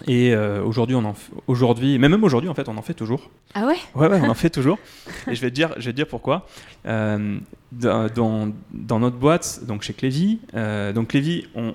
Et 0.07 0.35
euh, 0.35 0.63
aujourd'hui, 0.65 0.97
on 0.97 1.05
en 1.05 1.13
f- 1.13 1.31
aujourd'hui, 1.47 1.99
mais 1.99 2.09
même 2.09 2.25
aujourd'hui, 2.25 2.49
en 2.49 2.55
fait, 2.55 2.69
on 2.69 2.77
en 2.79 2.83
fait 2.83 2.95
toujours. 2.95 3.31
Ah 3.55 3.67
ouais? 3.67 3.77
Ouais, 3.95 4.09
ouais, 4.09 4.21
on 4.23 4.31
en 4.31 4.35
fait 4.35 4.49
toujours. 4.59 4.79
Et 5.31 5.35
je 5.35 5.41
vais 5.43 5.51
te 5.51 5.55
dire, 5.55 5.75
je 5.77 5.85
vais 5.87 5.93
te 5.93 5.97
dire 5.97 6.09
pourquoi. 6.09 6.47
Euh, 6.87 7.39
dans, 7.73 8.09
dans- 8.09 8.53
dans 8.73 8.99
notre 8.99 9.17
boîte, 9.19 9.61
donc 9.67 9.83
chez 9.83 9.93
Clévy, 9.93 10.41
euh, 10.55 10.93
donc 10.95 11.09
Clévy, 11.09 11.47
on, 11.55 11.75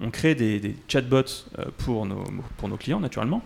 on- 0.00 0.10
crée 0.10 0.34
des, 0.34 0.74
chatbots 0.88 1.46
euh, 1.58 1.64
pour 1.78 2.06
nos, 2.06 2.76
clients, 2.76 3.00
naturellement. 3.00 3.42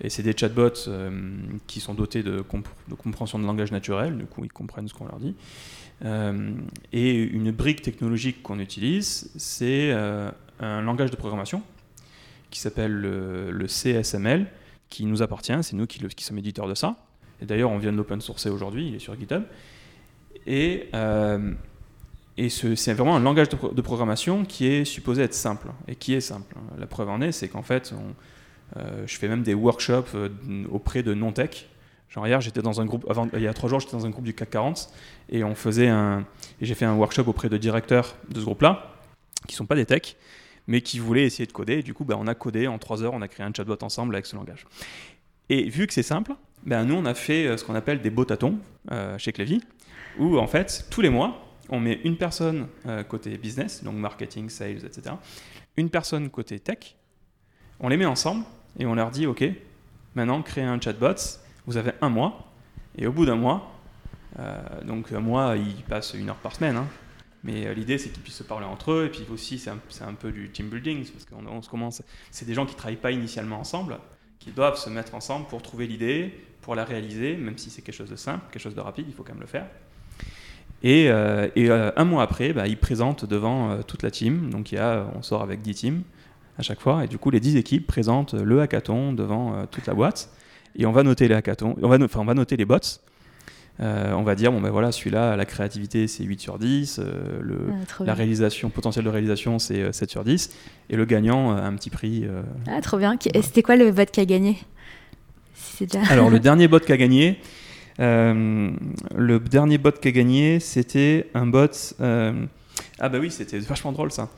Et 0.00 0.10
c'est 0.10 0.22
des 0.22 0.36
chatbots 0.36 0.88
euh, 0.88 1.38
qui 1.66 1.80
sont 1.80 1.94
dotés 1.94 2.22
de, 2.22 2.40
compr- 2.40 2.66
de 2.88 2.94
compréhension 2.94 3.38
de 3.38 3.44
langage 3.44 3.72
naturel, 3.72 4.18
du 4.18 4.26
coup, 4.26 4.44
ils 4.44 4.52
comprennent 4.52 4.88
ce 4.88 4.94
qu'on 4.94 5.06
leur 5.06 5.18
dit. 5.18 5.34
Euh, 6.04 6.50
et 6.92 7.14
une 7.14 7.50
brique 7.50 7.82
technologique 7.82 8.42
qu'on 8.42 8.58
utilise, 8.58 9.30
c'est 9.36 9.92
un 10.60 10.82
langage 10.82 11.10
de 11.10 11.16
programmation 11.16 11.62
qui 12.50 12.60
s'appelle 12.60 12.92
le, 12.92 13.66
CSML, 13.66 14.46
qui 14.88 15.06
nous 15.06 15.22
appartient, 15.22 15.56
c'est 15.62 15.74
nous 15.74 15.86
qui, 15.86 15.98
qui 16.08 16.24
sommes 16.24 16.38
éditeurs 16.38 16.68
de 16.68 16.74
ça. 16.74 16.96
Et 17.40 17.46
d'ailleurs, 17.46 17.70
on 17.70 17.78
vient 17.78 17.92
de 17.92 17.96
l'open 17.96 18.20
sourcer 18.20 18.50
aujourd'hui, 18.50 18.88
il 18.88 18.94
est 18.94 18.98
sur 18.98 19.18
GitHub. 19.18 19.42
Et, 20.46 20.88
et 22.38 22.48
ce- 22.48 22.74
c'est 22.74 22.92
vraiment 22.94 23.16
un 23.16 23.20
langage 23.20 23.48
de, 23.48 23.56
pro- 23.56 23.72
de 23.72 23.82
programmation 23.82 24.44
qui 24.44 24.66
est 24.66 24.84
supposé 24.84 25.22
être 25.22 25.34
simple, 25.34 25.68
et 25.88 25.94
qui 25.96 26.14
est 26.14 26.20
simple. 26.20 26.54
La 26.78 26.86
preuve 26.86 27.08
en 27.08 27.20
est, 27.20 27.32
c'est 27.32 27.48
qu'en 27.48 27.62
fait, 27.62 27.92
euh, 28.76 29.04
je 29.06 29.16
fais 29.16 29.28
même 29.28 29.42
des 29.42 29.54
workshops 29.54 30.14
euh, 30.14 30.28
auprès 30.70 31.02
de 31.02 31.14
non-tech. 31.14 31.68
Genre 32.08 32.26
hier, 32.26 32.40
j'étais 32.40 32.62
dans 32.62 32.80
un 32.80 32.86
groupe, 32.86 33.06
il 33.34 33.40
y 33.42 33.46
a 33.48 33.52
trois 33.54 33.68
jours, 33.68 33.80
j'étais 33.80 33.92
dans 33.96 34.06
un 34.06 34.10
groupe 34.10 34.24
du 34.24 34.34
CAC 34.34 34.50
40, 34.50 34.88
et 35.28 35.44
on 35.44 35.54
faisait 35.54 35.88
un, 35.88 36.24
j'ai 36.60 36.74
fait 36.74 36.84
un 36.84 36.94
workshop 36.94 37.24
auprès 37.26 37.48
de 37.48 37.56
directeurs 37.56 38.14
de 38.28 38.38
ce 38.40 38.44
groupe-là, 38.44 38.92
qui 39.48 39.54
sont 39.56 39.66
pas 39.66 39.74
des 39.74 39.86
techs, 39.86 40.16
mais 40.66 40.80
qui 40.80 40.98
voulaient 40.98 41.24
essayer 41.24 41.46
de 41.46 41.52
coder. 41.52 41.74
Et 41.78 41.82
du 41.82 41.94
coup, 41.94 42.04
bah, 42.04 42.16
on 42.18 42.26
a 42.26 42.34
codé 42.34 42.66
en 42.68 42.78
trois 42.78 43.02
heures, 43.02 43.14
on 43.14 43.22
a 43.22 43.28
créé 43.28 43.44
un 43.46 43.52
chatbot 43.54 43.76
ensemble 43.82 44.14
avec 44.14 44.26
ce 44.26 44.34
langage. 44.36 44.66
Et 45.48 45.68
vu 45.68 45.86
que 45.86 45.92
c'est 45.92 46.02
simple, 46.02 46.32
ben, 46.64 46.84
nous, 46.84 46.94
on 46.94 47.04
a 47.04 47.14
fait 47.14 47.46
euh, 47.46 47.56
ce 47.56 47.64
qu'on 47.64 47.74
appelle 47.76 48.00
des 48.02 48.10
botatons 48.10 48.58
euh, 48.90 49.16
chez 49.18 49.32
Clévy, 49.32 49.60
où 50.18 50.38
en 50.38 50.46
fait, 50.48 50.86
tous 50.90 51.00
les 51.02 51.10
mois, 51.10 51.45
on 51.68 51.80
met 51.80 52.00
une 52.04 52.16
personne 52.16 52.68
euh, 52.86 53.02
côté 53.02 53.36
business, 53.38 53.82
donc 53.82 53.94
marketing, 53.96 54.48
sales, 54.48 54.84
etc., 54.84 55.16
une 55.76 55.90
personne 55.90 56.30
côté 56.30 56.58
tech, 56.58 56.96
on 57.80 57.88
les 57.88 57.96
met 57.96 58.06
ensemble 58.06 58.44
et 58.78 58.86
on 58.86 58.94
leur 58.94 59.10
dit, 59.10 59.26
OK, 59.26 59.44
maintenant, 60.14 60.42
créez 60.42 60.64
un 60.64 60.80
chatbot, 60.80 61.14
vous 61.66 61.76
avez 61.76 61.92
un 62.00 62.08
mois, 62.08 62.50
et 62.96 63.06
au 63.06 63.12
bout 63.12 63.26
d'un 63.26 63.36
mois, 63.36 63.72
euh, 64.38 64.82
donc 64.84 65.12
un 65.12 65.20
mois, 65.20 65.56
ils 65.56 65.82
passent 65.82 66.14
une 66.14 66.30
heure 66.30 66.36
par 66.36 66.54
semaine, 66.54 66.76
hein, 66.76 66.86
mais 67.46 67.66
euh, 67.66 67.74
l'idée, 67.74 67.96
c'est 67.96 68.10
qu'ils 68.10 68.22
puissent 68.22 68.36
se 68.36 68.42
parler 68.42 68.66
entre 68.66 68.90
eux. 68.90 69.06
Et 69.06 69.08
puis 69.08 69.24
aussi, 69.32 69.58
c'est 69.58 69.70
un, 69.70 70.14
peu 70.14 70.32
du 70.32 70.50
team 70.50 70.68
building, 70.68 71.06
parce 71.08 71.24
qu'on 71.24 71.46
on 71.46 71.62
se 71.62 71.70
commence. 71.70 72.02
C'est 72.32 72.44
des 72.44 72.54
gens 72.54 72.66
qui 72.66 72.74
travaillent 72.74 72.96
pas 72.96 73.12
initialement 73.12 73.60
ensemble, 73.60 73.98
qui 74.40 74.50
doivent 74.50 74.76
se 74.76 74.90
mettre 74.90 75.14
ensemble 75.14 75.46
pour 75.46 75.62
trouver 75.62 75.86
l'idée, 75.86 76.34
pour 76.60 76.74
la 76.74 76.84
réaliser, 76.84 77.36
même 77.36 77.56
si 77.56 77.70
c'est 77.70 77.82
quelque 77.82 77.94
chose 77.94 78.10
de 78.10 78.16
simple, 78.16 78.44
quelque 78.50 78.62
chose 78.62 78.74
de 78.74 78.80
rapide, 78.80 79.06
il 79.08 79.14
faut 79.14 79.22
quand 79.22 79.32
même 79.32 79.40
le 79.40 79.46
faire. 79.46 79.68
Et, 80.82 81.10
euh, 81.10 81.48
et, 81.56 81.70
euh, 81.70 81.90
un 81.96 82.04
mois 82.04 82.22
après, 82.22 82.52
bah, 82.52 82.66
ils 82.68 82.76
présentent 82.76 83.24
devant 83.24 83.70
euh, 83.70 83.82
toute 83.86 84.02
la 84.02 84.10
team. 84.10 84.50
Donc 84.50 84.72
il 84.72 84.76
y 84.76 84.78
a, 84.78 85.06
on 85.16 85.22
sort 85.22 85.42
avec 85.42 85.62
10 85.62 85.74
teams 85.74 86.02
à 86.58 86.62
chaque 86.62 86.80
fois. 86.80 87.04
Et 87.04 87.08
du 87.08 87.18
coup, 87.18 87.30
les 87.30 87.40
10 87.40 87.56
équipes 87.56 87.86
présentent 87.86 88.34
le 88.34 88.60
hackathon 88.60 89.12
devant 89.12 89.66
toute 89.70 89.86
la 89.86 89.94
boîte. 89.94 90.30
Et 90.78 90.86
on 90.86 90.92
va 90.92 91.02
noter 91.02 91.26
les 91.28 91.34
hackathons, 91.34 91.74
on 91.82 91.88
va, 91.88 91.96
no- 91.98 92.04
enfin, 92.04 92.20
on 92.20 92.24
va 92.24 92.34
noter 92.34 92.56
les 92.56 92.64
bots. 92.66 92.78
On 93.78 94.22
va 94.22 94.34
dire, 94.34 94.52
bon 94.52 94.60
ben 94.62 94.70
voilà, 94.70 94.90
celui-là, 94.90 95.36
la 95.36 95.44
créativité 95.44 96.06
c'est 96.08 96.24
8 96.24 96.40
sur 96.40 96.58
10, 96.58 96.98
euh, 96.98 97.38
le, 97.42 97.58
Ah, 98.00 98.04
la 98.04 98.14
réalisation, 98.14 98.70
potentiel 98.70 99.04
de 99.04 99.10
réalisation 99.10 99.58
c'est 99.58 99.82
euh, 99.82 99.92
7 99.92 100.10
sur 100.10 100.24
10, 100.24 100.54
et 100.88 100.96
le 100.96 101.04
gagnant 101.04 101.50
un 101.50 101.74
petit 101.74 101.90
prix. 101.90 102.24
Ah, 102.66 102.80
trop 102.80 102.96
bien. 102.96 103.16
Et 103.34 103.42
c'était 103.42 103.62
quoi 103.62 103.76
le 103.76 103.90
vote 103.90 104.10
qui 104.10 104.20
a 104.20 104.24
gagné? 104.24 104.56
Si 105.54 105.76
c'est 105.76 105.86
déjà... 105.92 106.10
Alors 106.10 106.30
le 106.30 106.38
dernier 106.40 106.68
bot 106.68 106.80
qui 106.80 106.92
a 106.92 106.96
gagné, 106.96 107.38
le 107.98 109.38
dernier 109.38 109.78
bot 109.78 109.92
qui 109.92 110.08
a 110.08 110.12
gagné, 110.12 110.60
c'était 110.60 111.28
un 111.34 111.46
bot. 111.46 111.68
euh, 112.00 112.32
ah 112.98 113.08
bah 113.08 113.18
oui, 113.18 113.30
c'était 113.30 113.58
vachement 113.58 113.92
drôle 113.92 114.12
ça. 114.12 114.28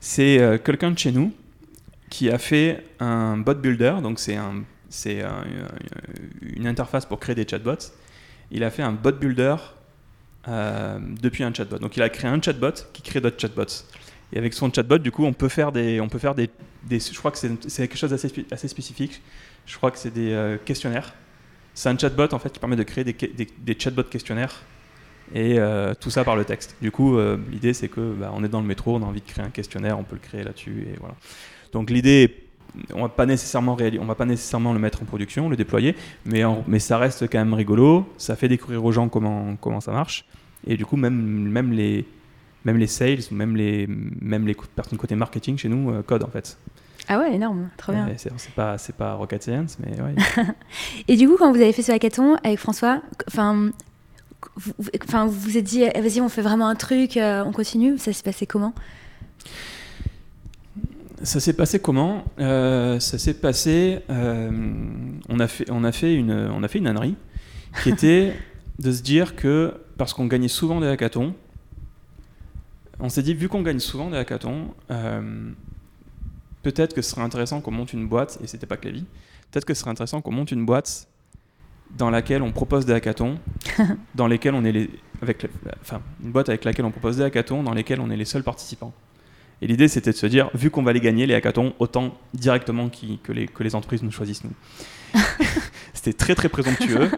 C'est 0.00 0.38
euh, 0.38 0.58
quelqu'un 0.58 0.90
de 0.90 0.98
chez 0.98 1.12
nous 1.12 1.32
qui 2.10 2.30
a 2.30 2.38
fait 2.38 2.84
un 3.00 3.36
bot 3.38 3.54
builder, 3.54 3.96
donc 4.02 4.18
c'est 4.20 4.36
un, 4.36 4.62
c'est 4.88 5.22
un- 5.22 5.44
une 6.42 6.66
interface 6.66 7.06
pour 7.06 7.18
créer 7.18 7.34
des 7.34 7.46
chatbots. 7.48 7.92
Il 8.50 8.62
a 8.62 8.70
fait 8.70 8.82
un 8.82 8.92
bot 8.92 9.12
builder 9.12 9.56
euh, 10.48 10.98
depuis 11.20 11.42
un 11.42 11.52
chatbot. 11.52 11.78
Donc 11.78 11.96
il 11.96 12.02
a 12.02 12.08
créé 12.08 12.30
un 12.30 12.40
chatbot 12.40 12.72
qui 12.92 13.02
crée 13.02 13.20
d'autres 13.20 13.40
chatbots. 13.40 13.84
Et 14.32 14.38
avec 14.38 14.54
son 14.54 14.72
chatbot, 14.72 14.98
du 14.98 15.10
coup, 15.10 15.24
on 15.24 15.32
peut 15.32 15.48
faire 15.48 15.72
des, 15.72 16.00
on 16.00 16.08
peut 16.08 16.18
faire 16.18 16.34
des, 16.34 16.50
je 16.90 17.18
crois 17.18 17.30
que 17.30 17.38
c'est 17.38 17.48
quelque 17.88 17.96
chose 17.96 18.10
d'assez 18.10 18.32
assez 18.50 18.68
spécifique. 18.68 19.20
Je 19.66 19.76
crois 19.76 19.90
que 19.90 19.98
c'est 19.98 20.12
des 20.12 20.32
euh, 20.32 20.56
questionnaires. 20.64 21.14
C'est 21.76 21.90
un 21.90 21.98
chatbot 21.98 22.32
en 22.32 22.38
fait 22.38 22.50
qui 22.50 22.58
permet 22.58 22.74
de 22.74 22.82
créer 22.82 23.04
des, 23.04 23.76
chatbots 23.78 24.04
questionnaires 24.04 24.62
et 25.34 25.58
euh, 25.58 25.92
tout 25.94 26.08
ça 26.08 26.24
par 26.24 26.34
le 26.34 26.46
texte. 26.46 26.74
Du 26.80 26.90
coup, 26.90 27.18
euh, 27.18 27.36
l'idée 27.50 27.74
c'est 27.74 27.88
que 27.88 28.14
bah, 28.14 28.32
on 28.34 28.42
est 28.42 28.48
dans 28.48 28.62
le 28.62 28.66
métro, 28.66 28.96
on 28.96 29.02
a 29.02 29.04
envie 29.04 29.20
de 29.20 29.26
créer 29.26 29.44
un 29.44 29.50
questionnaire, 29.50 29.98
on 29.98 30.02
peut 30.02 30.16
le 30.16 30.26
créer 30.26 30.42
là-dessus 30.42 30.88
et 30.90 30.96
voilà. 30.98 31.14
Donc 31.72 31.90
l'idée, 31.90 32.34
on 32.94 33.02
va 33.02 33.10
pas 33.10 33.26
nécessairement 33.26 33.76
on 34.00 34.04
va 34.06 34.14
pas 34.14 34.24
nécessairement 34.24 34.72
le 34.72 34.78
mettre 34.78 35.02
en 35.02 35.04
production, 35.04 35.50
le 35.50 35.56
déployer, 35.56 35.94
mais 36.24 36.78
ça 36.78 36.96
reste 36.96 37.30
quand 37.30 37.38
même 37.38 37.52
rigolo. 37.52 38.10
Ça 38.16 38.36
fait 38.36 38.48
découvrir 38.48 38.82
aux 38.82 38.92
gens 38.92 39.10
comment 39.10 39.56
comment 39.60 39.82
ça 39.82 39.92
marche 39.92 40.24
et 40.66 40.78
du 40.78 40.86
coup 40.86 40.96
même 40.96 41.72
les 41.74 42.06
sales, 42.86 43.18
même 43.32 43.54
les 43.54 43.86
même 43.86 44.46
les 44.46 44.56
personnes 44.74 44.96
côté 44.96 45.14
marketing 45.14 45.58
chez 45.58 45.68
nous 45.68 45.90
euh, 45.90 46.02
codent 46.02 46.24
en 46.24 46.30
fait. 46.30 46.56
Ah 47.08 47.18
ouais, 47.20 47.34
énorme. 47.34 47.68
Trop 47.76 47.92
bien. 47.92 48.08
C'est 48.16 48.50
pas 48.54 48.78
c'est 48.78 48.94
pas 48.96 49.14
rocket 49.14 49.42
science, 49.42 49.78
mais 49.78 50.00
ouais. 50.00 50.14
Et 51.08 51.16
du 51.16 51.28
coup, 51.28 51.36
quand 51.38 51.50
vous 51.52 51.60
avez 51.60 51.72
fait 51.72 51.82
ce 51.82 51.92
hackathon 51.92 52.36
avec 52.42 52.58
François, 52.58 53.00
enfin, 53.28 53.70
vous, 54.56 54.72
vous- 54.78 54.90
enfin, 55.04 55.26
vous 55.26 55.38
vous 55.38 55.56
êtes 55.56 55.64
dit, 55.64 55.82
eh, 55.82 56.00
vas-y, 56.00 56.20
on 56.20 56.28
fait 56.28 56.42
vraiment 56.42 56.66
un 56.68 56.74
truc, 56.74 57.16
euh, 57.16 57.44
on 57.44 57.52
continue. 57.52 57.96
Ça 57.98 58.12
s'est 58.12 58.22
passé 58.24 58.46
comment? 58.46 58.74
Ça 61.22 61.40
s'est 61.40 61.54
passé 61.54 61.78
comment? 61.80 62.24
Euh, 62.38 63.00
Ça 63.00 63.18
s'est 63.18 63.34
passé. 63.34 64.00
euh, 64.10 64.50
on 65.28 65.40
a 65.40 65.48
fait, 65.48 65.70
on 65.70 65.84
a 65.84 65.92
fait 65.92 66.14
une, 66.14 66.32
on 66.32 66.62
a 66.62 66.68
fait 66.68 66.78
une 66.78 66.86
ânerie 66.86 67.16
qui 67.82 67.88
était 67.90 68.34
de 68.78 68.92
se 68.92 69.02
dire 69.02 69.34
que 69.36 69.74
parce 69.96 70.12
qu'on 70.12 70.26
gagnait 70.26 70.48
souvent 70.48 70.80
des 70.80 70.88
hackathons, 70.88 71.34
on 73.00 73.08
s'est 73.08 73.22
dit, 73.22 73.34
vu 73.34 73.48
qu'on 73.48 73.62
gagne 73.62 73.78
souvent 73.80 74.10
des 74.10 74.16
hackathons, 74.18 74.68
peut-être 76.72 76.94
que 76.94 77.02
ce 77.02 77.10
serait 77.10 77.22
intéressant 77.22 77.60
qu'on 77.60 77.70
monte 77.70 77.92
une 77.92 78.08
boîte, 78.08 78.40
et 78.42 78.48
c'était 78.48 78.66
pas 78.66 78.76
Clévy, 78.76 79.04
peut-être 79.52 79.64
que 79.64 79.72
ce 79.72 79.80
serait 79.82 79.92
intéressant 79.92 80.20
qu'on 80.20 80.32
monte 80.32 80.50
une 80.50 80.66
boîte 80.66 81.06
dans 81.96 82.10
laquelle 82.10 82.42
on 82.42 82.50
propose 82.50 82.86
des 82.86 82.92
hackathons, 82.92 83.38
dans 84.16 84.26
lesquels 84.26 84.52
on 84.52 84.64
est 84.64 84.72
les, 84.72 84.90
avec, 85.22 85.46
enfin, 85.80 86.02
une 86.24 86.32
boîte 86.32 86.48
avec 86.48 86.64
laquelle 86.64 86.84
on 86.84 86.90
propose 86.90 87.18
des 87.18 87.22
hackathons, 87.22 87.62
dans 87.62 87.72
lesquels 87.72 88.00
on 88.00 88.10
est 88.10 88.16
les 88.16 88.24
seuls 88.24 88.42
participants. 88.42 88.92
Et 89.62 89.68
l'idée, 89.68 89.86
c'était 89.86 90.10
de 90.10 90.16
se 90.16 90.26
dire, 90.26 90.50
vu 90.54 90.70
qu'on 90.70 90.82
va 90.82 90.92
les 90.92 90.98
gagner, 90.98 91.24
les 91.26 91.34
hackathons, 91.34 91.72
autant 91.78 92.18
directement 92.34 92.88
que, 92.88 93.32
les, 93.32 93.46
que 93.46 93.62
les 93.62 93.76
entreprises 93.76 94.02
nous 94.02 94.10
choisissent 94.10 94.42
nous. 94.42 94.54
c'était 95.94 96.14
très 96.14 96.34
très 96.34 96.48
présomptueux. 96.48 97.12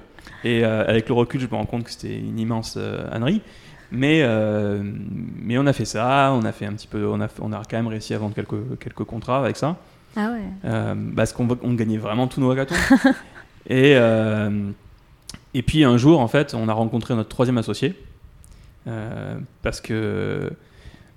Et 0.45 0.63
euh, 0.63 0.87
avec 0.87 1.09
le 1.09 1.15
recul, 1.15 1.41
je 1.41 1.47
me 1.47 1.55
rends 1.55 1.65
compte 1.65 1.85
que 1.85 1.91
c'était 1.91 2.19
une 2.19 2.39
immense 2.39 2.75
euh, 2.77 3.11
ânerie. 3.11 3.41
Mais, 3.91 4.21
euh, 4.23 4.83
mais 4.83 5.57
on 5.59 5.67
a 5.67 5.73
fait 5.73 5.85
ça, 5.85 6.33
on 6.35 6.45
a 6.45 6.53
fait 6.53 6.67
un 6.67 6.73
petit 6.73 6.87
peu, 6.87 7.07
on 7.07 7.21
a, 7.21 7.29
on 7.41 7.53
a 7.53 7.63
quand 7.69 7.77
même 7.77 7.87
réussi 7.87 8.13
à 8.15 8.19
vendre 8.19 8.35
quelques, 8.35 8.79
quelques 8.79 9.05
contrats 9.05 9.39
avec 9.39 9.57
ça. 9.57 9.77
Ah 10.17 10.33
ouais. 10.33 10.95
parce 11.15 11.33
qu'on 11.33 11.47
on 11.63 11.75
gagnait 11.75 11.99
vraiment 11.99 12.27
tous 12.27 12.41
nos 12.41 12.51
hackathons. 12.51 12.75
et, 13.71 13.93
et 15.55 15.63
puis 15.63 15.85
un 15.85 15.97
jour, 15.97 16.21
en 16.21 16.29
fait, 16.29 16.55
on 16.55 16.69
a 16.69 16.73
rencontré 16.73 17.15
notre 17.15 17.29
troisième 17.29 17.59
associé. 17.59 17.95
parce 19.63 19.81
que 19.81 20.51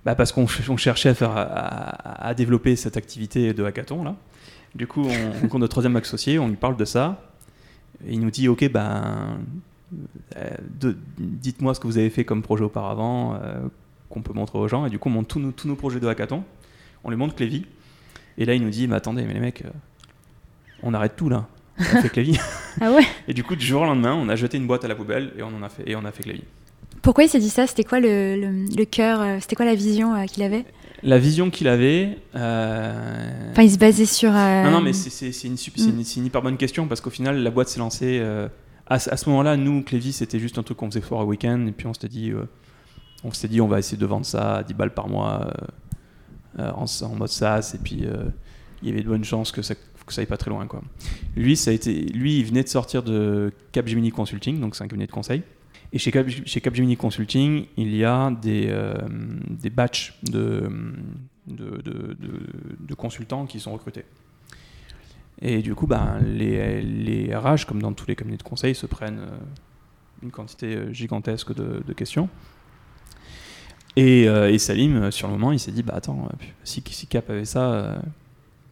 bah 0.05 0.15
parce 0.15 0.31
qu'on 0.31 0.47
cherchait 0.47 1.10
à, 1.10 1.13
faire, 1.13 1.31
à, 1.36 2.34
développer 2.34 2.75
cette 2.75 2.97
activité 2.97 3.53
de 3.53 3.63
hackathon 3.63 4.03
là. 4.03 4.15
Du 4.73 4.88
coup, 4.88 5.03
on 5.03 5.31
rencontre 5.34 5.60
notre 5.60 5.71
troisième 5.71 5.95
associé, 5.95 6.39
on 6.39 6.47
lui 6.47 6.55
parle 6.55 6.77
de 6.77 6.86
ça. 6.86 7.21
Et 8.07 8.13
il 8.13 8.21
nous 8.21 8.31
dit 8.31 8.47
Ok, 8.47 8.69
ben, 8.71 9.03
euh, 9.05 9.36
dites-moi 11.17 11.73
ce 11.73 11.80
que 11.80 11.88
vous 11.88 11.97
avez 11.97 12.10
fait 12.10 12.23
comme 12.23 12.41
projet 12.41 12.63
auparavant, 12.63 13.36
euh, 13.36 13.60
qu'on 14.10 14.21
peut 14.21 14.34
montrer 14.34 14.60
aux 14.60 14.67
gens. 14.67 14.86
Et 14.86 14.89
du 14.89 14.99
coup, 14.99 15.10
on 15.10 15.13
montre 15.13 15.27
tous 15.27 15.39
nos, 15.39 15.51
tous 15.51 15.67
nos 15.67 15.75
projets 15.75 15.99
de 15.99 16.08
hackathon. 16.08 16.43
On 17.04 17.10
lui 17.10 17.17
montre 17.17 17.36
Clévy. 17.36 17.65
Et 18.38 18.45
là, 18.45 18.54
il 18.54 18.63
nous 18.63 18.69
dit 18.69 18.88
Mais 18.88 18.95
attendez, 18.95 19.23
mais 19.23 19.34
les 19.34 19.39
mecs, 19.39 19.63
euh, 19.63 19.69
on 20.84 20.93
arrête 20.93 21.15
tout 21.15 21.30
là. 21.30 21.47
On 21.80 22.01
fait 22.01 22.10
Clévy. 22.10 22.39
ah 22.82 22.91
ouais 22.91 23.06
Et 23.27 23.34
du 23.34 23.43
coup, 23.43 23.56
du 23.56 23.65
jour 23.65 23.82
au 23.82 23.86
lendemain, 23.86 24.13
on 24.13 24.30
a 24.30 24.36
jeté 24.36 24.58
une 24.58 24.67
boîte 24.67 24.86
à 24.86 24.88
la 24.88 24.95
poubelle 24.95 25.34
et 25.38 25.43
on, 25.43 25.47
en 25.47 25.63
a, 25.63 25.69
fait, 25.69 25.89
et 25.89 25.95
on 25.95 26.06
a 26.06 26.12
fait 26.12 26.23
Clévy. 26.23 26.43
Pourquoi 27.01 27.23
il 27.23 27.30
s'est 27.30 27.39
dit 27.39 27.49
ça? 27.49 27.65
C'était 27.65 27.84
quoi 27.84 27.99
le, 27.99 28.36
le, 28.36 28.86
cœur 28.86 29.41
C'était 29.41 29.56
quoi 29.56 29.65
la 29.65 29.73
vision 29.73 30.23
qu'il 30.27 30.43
avait? 30.43 30.65
La 31.01 31.17
vision 31.17 31.49
qu'il 31.49 31.67
avait. 31.67 32.19
Euh... 32.36 33.51
Enfin, 33.51 33.63
il 33.63 33.71
se 33.71 33.80
basait 33.80 34.06
sur. 34.06 34.32
Non, 34.32 34.69
non, 34.69 34.82
mais 34.82 34.93
c'est 34.93 35.32
une, 35.47 35.56
une, 35.77 36.04
une, 36.15 36.25
hyper 36.25 36.43
bonne 36.43 36.58
question 36.58 36.88
parce 36.88 37.01
qu'au 37.01 37.10
final, 37.10 37.41
la 37.41 37.49
boîte 37.49 37.69
s'est 37.69 37.80
lancée. 37.80 38.21
Euh, 38.91 38.95
à, 38.95 39.17
ce 39.17 39.30
moment-là, 39.30 39.58
nous, 39.58 39.84
Clévis, 39.84 40.13
c'était 40.13 40.39
juste 40.39 40.58
un 40.58 40.63
truc 40.63 40.77
qu'on 40.77 40.89
faisait 40.89 41.01
fort 41.01 41.21
au 41.21 41.25
week-end 41.25 41.65
et 41.67 41.71
puis 41.71 41.88
on 41.88 41.93
s'était 41.93 42.10
dit, 42.10 42.32
euh, 42.32 42.43
on 43.23 43.32
s'était 43.32 43.47
dit, 43.49 43.62
on 43.62 43.67
va 43.67 43.80
essayer 43.80 43.97
de 43.97 44.06
vendre 44.06 44.25
ça 44.25 44.58
à 44.58 44.63
10 44.63 44.73
balles 44.73 44.93
par 44.93 45.08
mois 45.08 45.51
euh, 46.60 46.71
en, 46.71 46.86
en, 46.86 47.15
mode 47.15 47.30
SaaS 47.30 47.73
et 47.75 47.77
puis 47.77 48.04
il 48.82 48.89
y 48.89 48.91
avait 48.91 49.01
de 49.04 49.08
bonnes 49.08 49.23
chances 49.23 49.51
que 49.51 49.62
ça 49.62 49.75
que 50.06 50.19
aille 50.19 50.25
pas 50.25 50.38
très 50.38 50.49
loin 50.49 50.67
quoi. 50.67 50.82
Lui, 51.36 51.56
ça 51.56 51.71
a 51.71 51.73
été, 51.73 51.93
lui, 51.93 52.39
il 52.39 52.45
venait 52.45 52.63
de 52.63 52.67
sortir 52.67 53.04
de 53.04 53.54
Capgemini 53.71 54.12
Consulting, 54.12 54.60
donc 54.60 54.75
c'est 54.75 54.84
un 54.84 54.88
cabinet 54.88 55.08
de 55.08 55.12
conseil. 55.12 55.43
Et 55.93 55.97
chez, 55.97 56.12
Cap, 56.12 56.27
chez 56.27 56.62
Capgemini 56.62 56.95
Consulting, 56.95 57.65
il 57.77 57.95
y 57.95 58.06
a 58.06 58.32
des, 58.32 58.67
euh, 58.69 58.95
des 59.49 59.69
batchs 59.69 60.17
de, 60.23 60.69
consultants 62.97 63.45
qui 63.45 63.60
sont 63.60 63.73
recrutés. 63.73 64.06
Et 65.41 65.62
du 65.62 65.73
coup, 65.73 65.88
ben, 65.88 66.19
les, 66.23 66.82
les, 66.82 67.36
RH, 67.36 67.65
comme 67.67 67.82
dans 67.82 67.93
tous 67.93 68.08
les 68.08 68.15
cabinets 68.15 68.38
de 68.38 68.43
conseil, 68.43 68.75
se 68.75 68.86
prennent 68.86 69.19
euh, 69.19 69.38
une 70.21 70.32
quantité 70.32 70.75
euh, 70.75 70.93
gigantesque 70.93 71.54
de, 71.56 71.93
questions. 71.93 72.30
Et, 73.95 74.23
et, 74.23 74.58
Salim, 74.58 75.12
sur 75.12 75.27
le 75.27 75.34
moment, 75.34 75.51
il 75.51 75.60
s'est 75.60 75.71
dit, 75.71 75.84
bah 75.84 75.95
attends, 75.97 76.30
si, 76.63 76.82
si 76.89 77.08
Cap 77.08 77.30
avait 77.30 77.43
ça, 77.43 78.01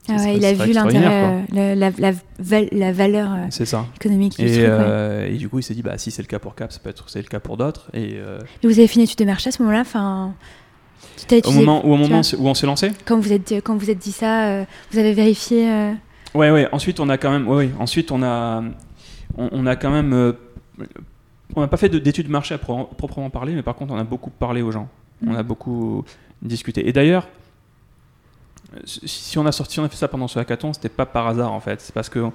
ah 0.07 0.31
il 0.31 0.45
a 0.45 0.53
vu 0.53 0.71
l'intérêt, 0.71 1.45
la, 1.51 1.75
la, 1.75 2.13
la, 2.71 2.91
valeur 2.91 3.31
euh, 3.33 3.85
économique. 3.95 4.39
Et, 4.39 4.59
euh, 4.59 5.27
et, 5.27 5.37
du 5.37 5.49
coup, 5.49 5.59
il 5.59 5.63
s'est 5.63 5.73
dit, 5.73 5.81
bah, 5.81 5.97
si 5.97 6.11
c'est 6.11 6.21
le 6.21 6.27
cas 6.27 6.39
pour 6.39 6.55
Cap, 6.55 6.71
ça 6.71 6.79
peut 6.79 6.89
être 6.89 7.09
c'est 7.09 7.21
le 7.21 7.27
cas 7.27 7.39
pour 7.39 7.57
d'autres. 7.57 7.89
Et, 7.93 8.13
euh, 8.15 8.39
vous 8.63 8.79
avez 8.79 8.87
fait 8.87 8.95
une 8.95 9.03
étude 9.03 9.19
de 9.19 9.25
marché 9.25 9.49
à 9.49 9.51
ce 9.51 9.61
moment-là 9.61 9.81
enfin, 9.81 10.33
Au 11.45 11.51
moment, 11.51 11.85
où, 11.85 11.93
au 11.93 11.97
moment 11.97 12.21
où 12.37 12.47
on 12.47 12.53
s'est 12.53 12.65
lancé? 12.65 12.91
Quand 13.05 13.19
vous 13.19 13.33
êtes, 13.33 13.51
quand 13.63 13.75
vous 13.75 13.89
êtes 13.89 13.99
dit 13.99 14.11
ça, 14.11 14.65
vous 14.91 14.99
avez 14.99 15.13
vérifié 15.13 15.93
Ouais, 16.35 16.51
ouais. 16.51 16.67
Ensuite, 16.71 16.99
on 16.99 17.09
a 17.09 17.17
quand 17.17 17.31
même, 17.31 17.47
ouais, 17.47 17.55
ouais. 17.55 17.71
Ensuite, 17.79 18.11
on 18.11 18.21
a, 18.23 18.63
on, 19.37 19.65
a 19.65 19.75
quand 19.75 19.91
même, 19.91 20.35
on 21.55 21.61
n'a 21.61 21.67
pas 21.67 21.77
fait 21.77 21.89
d'études 21.89 22.27
de 22.27 22.31
marché 22.31 22.53
à 22.53 22.57
proprement 22.57 23.29
parler, 23.29 23.53
mais 23.53 23.63
par 23.63 23.75
contre, 23.75 23.93
on 23.93 23.97
a 23.97 24.03
beaucoup 24.03 24.29
parlé 24.29 24.61
aux 24.61 24.71
gens. 24.71 24.89
On 25.25 25.35
a 25.35 25.43
beaucoup 25.43 26.05
discuté. 26.41 26.87
Et 26.87 26.93
d'ailleurs, 26.93 27.27
si 28.85 29.37
on 29.37 29.45
a 29.45 29.51
sorti, 29.51 29.79
on 29.79 29.83
a 29.83 29.89
fait 29.89 29.95
ça 29.95 30.07
pendant 30.07 30.27
ce 30.27 30.39
hackathon, 30.39 30.73
c'était 30.73 30.89
pas 30.89 31.05
par 31.05 31.27
hasard 31.27 31.51
en 31.51 31.59
fait. 31.59 31.81
C'est 31.81 31.93
parce 31.93 32.09
que 32.09 32.29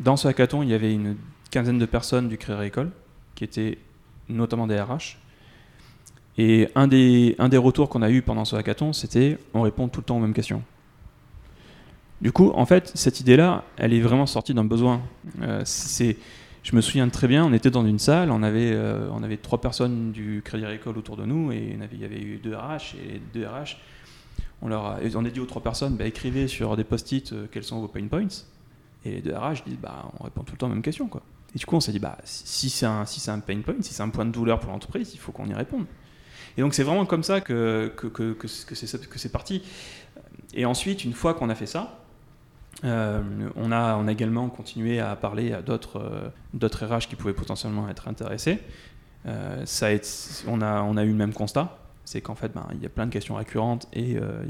dans 0.00 0.16
ce 0.16 0.28
hackathon, 0.28 0.62
il 0.62 0.68
y 0.68 0.74
avait 0.74 0.92
une 0.92 1.16
quinzaine 1.50 1.78
de 1.78 1.86
personnes 1.86 2.28
du 2.28 2.38
Crédit 2.38 2.58
Agricole, 2.58 2.90
qui 3.34 3.44
étaient 3.44 3.78
notamment 4.28 4.66
des 4.66 4.80
RH. 4.80 5.18
Et 6.38 6.68
un 6.74 6.86
des, 6.86 7.36
un 7.38 7.48
des 7.48 7.56
retours 7.56 7.88
qu'on 7.88 8.02
a 8.02 8.10
eu 8.10 8.22
pendant 8.22 8.44
ce 8.44 8.56
hackathon, 8.56 8.92
c'était 8.92 9.38
on 9.54 9.62
répond 9.62 9.88
tout 9.88 10.00
le 10.00 10.04
temps 10.04 10.16
aux 10.16 10.20
mêmes 10.20 10.32
questions. 10.32 10.62
Du 12.20 12.32
coup, 12.32 12.50
en 12.54 12.66
fait, 12.66 12.92
cette 12.94 13.20
idée-là, 13.20 13.64
elle 13.76 13.94
est 13.94 14.00
vraiment 14.00 14.26
sortie 14.26 14.52
d'un 14.52 14.64
besoin. 14.64 15.00
Euh, 15.40 15.62
c'est, 15.64 16.18
je 16.62 16.76
me 16.76 16.80
souviens 16.80 17.08
très 17.08 17.28
bien, 17.28 17.44
on 17.44 17.52
était 17.52 17.70
dans 17.70 17.86
une 17.86 17.98
salle, 17.98 18.30
on 18.30 18.42
avait, 18.42 18.72
euh, 18.72 19.08
trois 19.42 19.60
personnes 19.60 20.12
du 20.12 20.42
Crédit 20.44 20.64
Agricole 20.64 20.98
autour 20.98 21.16
de 21.16 21.24
nous, 21.24 21.50
et 21.50 21.78
il 21.92 22.00
y 22.00 22.04
avait 22.04 22.20
eu 22.20 22.38
deux 22.42 22.54
RH, 22.54 22.96
et 22.96 23.20
deux 23.32 23.46
RH 23.46 23.76
on 24.62 24.68
leur 24.68 24.84
a, 24.84 24.98
on 25.14 25.24
a 25.24 25.30
dit 25.30 25.40
aux 25.40 25.46
trois 25.46 25.62
personnes, 25.62 25.96
bah, 25.96 26.06
écrivez 26.06 26.48
sur 26.48 26.76
des 26.76 26.84
post-it 26.84 27.32
euh, 27.32 27.46
quels 27.50 27.64
sont 27.64 27.80
vos 27.80 27.88
pain 27.88 28.06
points. 28.06 28.28
Et 29.04 29.12
les 29.12 29.22
deux 29.22 29.34
RH 29.34 29.64
disent, 29.66 29.78
bah, 29.80 30.10
on 30.18 30.24
répond 30.24 30.42
tout 30.42 30.52
le 30.52 30.58
temps 30.58 30.66
aux 30.66 30.70
mêmes 30.70 30.82
questions. 30.82 31.08
Quoi. 31.08 31.22
Et 31.54 31.58
du 31.58 31.66
coup, 31.66 31.76
on 31.76 31.80
s'est 31.80 31.92
dit, 31.92 31.98
bah, 31.98 32.18
si 32.24 32.68
c'est 32.68 32.86
un, 32.86 33.06
si 33.06 33.30
un 33.30 33.38
pain 33.38 33.60
point, 33.60 33.76
si 33.80 33.94
c'est 33.94 34.02
un 34.02 34.10
point 34.10 34.26
de 34.26 34.30
douleur 34.30 34.60
pour 34.60 34.70
l'entreprise, 34.70 35.12
il 35.14 35.18
faut 35.18 35.32
qu'on 35.32 35.46
y 35.46 35.54
réponde. 35.54 35.86
Et 36.56 36.60
donc, 36.60 36.74
c'est 36.74 36.82
vraiment 36.82 37.06
comme 37.06 37.22
ça 37.22 37.40
que, 37.40 37.92
que, 37.96 38.06
que, 38.08 38.32
que 38.32 38.48
c'est 38.74 39.32
parti. 39.32 39.62
Et 40.52 40.64
ensuite, 40.66 41.04
une 41.04 41.14
fois 41.14 41.32
qu'on 41.32 41.48
a 41.48 41.54
fait 41.54 41.66
ça, 41.66 41.99
euh, 42.84 43.22
on, 43.56 43.72
a, 43.72 44.02
également 44.10 44.48
continué 44.48 45.00
à 45.00 45.14
parler 45.16 45.52
à 45.52 45.62
d'autres 45.62 46.32
euh, 46.54 46.86
RH 46.88 47.08
qui 47.08 47.16
pouvaient 47.16 47.34
potentiellement 47.34 47.88
être 47.88 48.08
intéressés. 48.08 48.58
ça 49.64 49.88
on, 50.46 50.60
a, 50.62 51.04
eu 51.04 51.08
le 51.08 51.14
même 51.14 51.32
constat 51.32 51.76
c'est 52.10 52.20
qu'en 52.20 52.34
fait, 52.34 52.52
ben, 52.52 52.66
il 52.72 52.82
y 52.82 52.86
a 52.86 52.88
plein 52.88 53.06
de 53.06 53.12
questions 53.12 53.36
récurrentes 53.36 53.86
et 53.92 54.16
euh, 54.16 54.44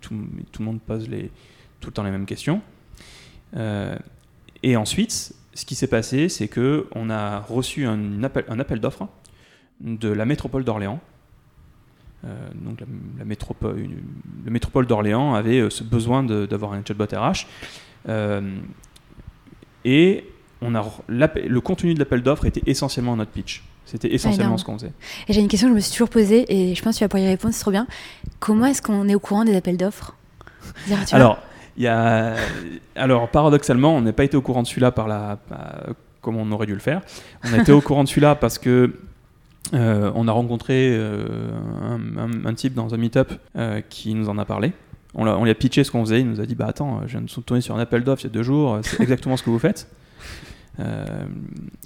tout, 0.00 0.14
le 0.14 0.64
monde 0.64 0.80
pose 0.80 1.08
tout 1.80 1.88
le 1.88 1.92
temps 1.92 2.04
les 2.04 2.12
mêmes 2.12 2.26
questions. 2.26 2.62
Euh, 3.56 3.96
et 4.62 4.76
ensuite, 4.76 5.34
ce 5.52 5.64
qui 5.64 5.74
s'est 5.74 5.88
passé, 5.88 6.28
c'est 6.28 6.46
que 6.46 6.86
on 6.94 7.10
a 7.10 7.40
reçu 7.40 7.84
un 7.84 8.22
appel, 8.22 8.44
un 8.48 8.60
appel 8.60 8.78
d'offres 8.78 9.08
de 9.80 10.08
la 10.08 10.24
métropole 10.24 10.62
d'Orléans. 10.62 11.00
Euh, 12.24 12.48
donc 12.54 12.80
la, 13.18 13.24
métropole, 13.24 13.88
le 14.44 14.50
métropole 14.50 14.86
d'Orléans 14.86 15.34
avait 15.34 15.70
ce 15.70 15.82
besoin 15.84 16.22
d'avoir 16.22 16.72
un 16.72 16.82
chatbot 16.86 17.06
RH. 17.06 17.46
et 19.84 20.24
on 20.62 20.74
a 20.74 20.84
le 21.08 21.60
contenu 21.60 21.94
de 21.94 21.98
l'appel 21.98 22.22
d'offres 22.22 22.44
était 22.44 22.62
essentiellement 22.66 23.16
notre 23.16 23.30
pitch. 23.30 23.64
C'était 23.86 24.12
essentiellement 24.14 24.56
ce 24.56 24.64
qu'on 24.64 24.78
faisait. 24.78 24.92
Et 25.26 25.32
j'ai 25.32 25.40
une 25.40 25.48
question 25.48 25.68
que 25.68 25.72
je 25.72 25.76
me 25.76 25.80
suis 25.80 25.92
toujours 25.92 26.10
posée 26.10 26.44
et 26.48 26.74
je 26.74 26.82
pense 26.82 26.94
que 26.94 26.98
tu 26.98 27.04
vas 27.04 27.08
pouvoir 27.08 27.26
y 27.26 27.30
répondre, 27.30 27.52
c'est 27.54 27.62
trop 27.62 27.72
bien. 27.72 27.86
Comment 28.38 28.66
est-ce 28.66 28.82
qu'on 28.82 29.08
est 29.08 29.14
au 29.14 29.20
courant 29.20 29.44
des 29.44 29.56
appels 29.56 29.76
d'offres? 29.76 30.16
Alors, 31.12 31.38
il 31.76 31.84
y 31.84 31.88
a... 31.88 32.36
Alors, 32.94 33.28
paradoxalement, 33.30 33.96
on 33.96 34.00
n'a 34.00 34.12
pas 34.12 34.24
été 34.24 34.36
au 34.36 34.42
courant 34.42 34.62
de 34.62 34.68
celui-là 34.68 34.92
par 34.92 35.08
la... 35.08 35.38
comme 36.20 36.36
on 36.36 36.52
aurait 36.52 36.66
dû 36.66 36.74
le 36.74 36.80
faire. 36.80 37.00
On 37.44 37.52
a 37.52 37.58
été 37.58 37.72
au 37.72 37.80
courant 37.80 38.04
de 38.04 38.08
celui-là 38.08 38.36
parce 38.36 38.58
que 38.58 38.94
euh, 39.72 40.10
on 40.14 40.26
a 40.26 40.32
rencontré 40.32 40.90
euh, 40.92 41.50
un, 42.44 42.54
type 42.54 42.74
dans 42.74 42.94
un 42.94 42.96
meet-up 42.96 43.32
euh, 43.56 43.80
qui 43.88 44.14
nous 44.14 44.28
en 44.28 44.38
a 44.38 44.44
parlé. 44.44 44.72
On, 45.14 45.26
on 45.26 45.44
lui 45.44 45.50
a 45.50 45.54
pitché 45.54 45.84
ce 45.84 45.90
qu'on 45.90 46.04
faisait. 46.04 46.20
Il 46.20 46.28
nous 46.28 46.40
a 46.40 46.46
dit 46.46 46.54
Bah 46.54 46.66
attends, 46.68 47.02
je 47.06 47.18
viens 47.18 47.22
de 47.22 47.42
tourner 47.42 47.60
sur 47.60 47.76
un 47.76 47.80
appel 47.80 48.04
d'offres 48.04 48.22
il 48.24 48.28
y 48.28 48.30
a 48.30 48.32
deux 48.32 48.42
jours, 48.42 48.78
c'est 48.82 49.00
exactement 49.00 49.36
ce 49.36 49.42
que 49.42 49.50
vous 49.50 49.58
faites. 49.58 49.88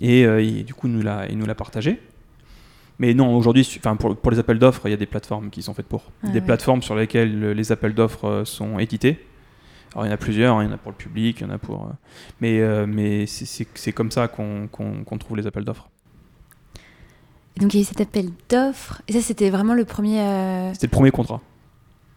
Et, 0.00 0.62
du 0.62 0.74
coup, 0.74 0.88
nous 0.88 1.02
il 1.30 1.38
nous 1.38 1.46
l'a 1.46 1.54
partagé. 1.54 2.00
Mais 3.00 3.12
non, 3.12 3.36
aujourd'hui, 3.36 3.68
pour, 3.98 4.16
pour 4.16 4.30
les 4.30 4.38
appels 4.38 4.60
d'offres, 4.60 4.82
il 4.86 4.92
y 4.92 4.94
a 4.94 4.96
des 4.96 5.06
plateformes 5.06 5.50
qui 5.50 5.62
sont 5.62 5.74
faites 5.74 5.88
pour. 5.88 6.12
Ah 6.22 6.28
des 6.28 6.40
plateformes 6.40 6.80
sur 6.80 6.94
lesquelles 6.94 7.50
les 7.50 7.72
appels 7.72 7.92
d'offres 7.92 8.44
sont 8.44 8.78
édités. 8.78 9.26
Alors 9.92 10.06
il 10.06 10.08
y 10.08 10.12
en 10.12 10.14
a 10.14 10.18
plusieurs, 10.18 10.56
hein, 10.56 10.64
il 10.64 10.68
y 10.68 10.70
en 10.70 10.74
a 10.74 10.78
pour 10.78 10.92
le 10.92 10.96
public, 10.96 11.40
il 11.40 11.46
y 11.46 11.50
en 11.50 11.52
a 11.52 11.58
pour. 11.58 11.90
mais 12.40 12.86
mais 12.86 13.26
c'est 13.26 13.92
comme 13.92 14.12
ça 14.12 14.28
qu'on 14.28 15.18
trouve 15.18 15.36
les 15.36 15.46
appels 15.48 15.64
d'offres. 15.64 15.88
Et 17.56 17.60
donc 17.60 17.72
il 17.74 17.78
y 17.78 17.80
a 17.80 17.82
eu 17.82 17.86
cet 17.86 18.00
appel 18.00 18.30
d'offres. 18.48 19.02
Et 19.08 19.12
ça, 19.12 19.20
c'était 19.20 19.50
vraiment 19.50 19.74
le 19.74 19.84
premier. 19.84 20.18
C'était 20.72 20.86
le 20.86 20.90
premier 20.90 21.10
contrat. 21.10 21.40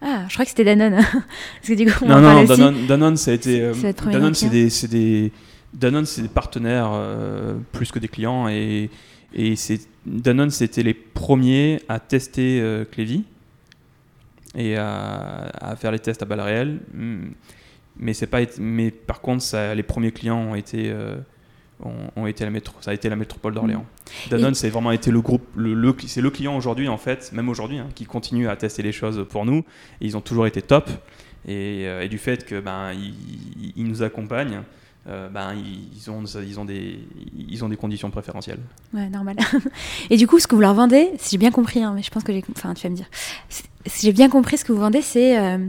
Ah, 0.01 0.25
je 0.27 0.33
crois 0.33 0.45
que 0.45 0.49
c'était 0.49 0.63
Danone. 0.63 0.95
Parce 1.01 1.67
que 1.67 1.73
du 1.73 1.85
coup, 1.85 2.05
on 2.05 2.07
non, 2.07 2.21
non, 2.21 2.43
Danone, 2.43 2.87
Danone, 2.87 3.17
ça 3.17 3.31
a 3.31 3.33
été. 3.33 3.71
Danone, 4.11 4.33
c'est 4.33 4.49
des, 4.49 4.69
des, 4.87 5.31
Danone, 5.73 6.05
c'est 6.05 6.21
des 6.21 6.27
partenaires 6.27 6.91
euh, 6.93 7.55
plus 7.71 7.91
que 7.91 7.99
des 7.99 8.07
clients 8.07 8.47
et, 8.47 8.89
Et 9.33 9.55
Danone, 10.05 10.49
c'était 10.49 10.83
les 10.83 10.93
premiers 10.93 11.81
à 11.89 11.99
tester 11.99 12.59
euh, 12.61 12.85
Clévy 12.85 13.23
et 14.55 14.77
à, 14.77 15.75
faire 15.77 15.91
les 15.91 15.99
tests 15.99 16.21
à 16.21 16.25
balles 16.25 16.41
réelles. 16.41 16.79
Hmm. 16.93 17.29
Mais, 17.99 18.13
pas, 18.29 18.39
mais 18.59 18.91
par 18.91 19.21
contre, 19.21 19.43
ça, 19.43 19.73
les 19.73 19.83
premiers 19.83 20.11
clients 20.11 20.37
ont 20.37 20.55
été, 20.55 20.93
ont, 22.15 22.25
été 22.25 22.43
la 22.43 22.49
métro, 22.49 22.75
ça 22.81 22.91
a 22.91 22.93
été 22.93 23.09
la 23.09 23.15
métropole 23.15 23.53
d'Orléans. 23.53 23.85
Mmh. 23.85 24.29
Danone, 24.29 24.55
c'est 24.55 24.69
vraiment 24.69 24.91
été 24.91 25.11
le 25.11 25.21
groupe, 25.21 25.43
le, 25.55 25.95
c'est 26.07 26.21
le 26.21 26.29
client 26.29 26.55
aujourd'hui, 26.57 26.87
en 26.87 26.97
fait, 26.97 27.31
même 27.33 27.49
aujourd'hui, 27.49 27.77
hein, 27.77 27.87
qui 27.93 28.05
continue 28.05 28.47
à 28.47 28.55
tester 28.55 28.81
les 28.81 28.91
choses 28.91 29.25
pour 29.29 29.45
nous. 29.45 29.59
Et 30.01 30.05
ils 30.05 30.17
ont 30.17 30.21
toujours 30.21 30.47
été 30.47 30.61
top. 30.61 30.89
Et, 31.47 31.87
euh, 31.87 32.07
du 32.07 32.17
fait 32.17 32.45
que 32.45 32.59
ben, 32.59 32.91
ils, 32.93 33.83
nous 33.85 34.01
accompagnent, 34.01 34.63
euh, 35.07 35.29
ben, 35.29 35.53
ils, 35.53 36.09
ont, 36.09 36.23
ils, 36.25 36.59
ont 36.59 36.65
des, 36.65 36.99
ils 37.37 37.63
ont 37.63 37.69
des 37.69 37.77
conditions 37.77 38.09
préférentielles. 38.09 38.59
Ouais, 38.93 39.07
normal. 39.09 39.37
Et 40.09 40.17
du 40.17 40.27
coup, 40.27 40.39
ce 40.39 40.47
que 40.47 40.55
vous 40.55 40.61
leur 40.61 40.73
vendez, 40.73 41.11
si 41.17 41.31
j'ai 41.31 41.37
bien 41.37 41.51
compris, 41.51 41.81
hein, 41.81 41.93
mais 41.95 42.01
je 42.01 42.09
pense 42.09 42.23
que 42.23 42.33
j'ai. 42.33 42.43
Enfin, 42.55 42.73
tu 42.73 42.83
vas 42.83 42.89
me 42.89 42.95
dire. 42.95 43.09
Si 43.49 44.05
j'ai 44.05 44.13
bien 44.13 44.29
compris, 44.29 44.57
ce 44.57 44.65
que 44.65 44.73
vous 44.73 44.79
vendez, 44.79 45.01
c'est. 45.01 45.39
Euh, 45.39 45.59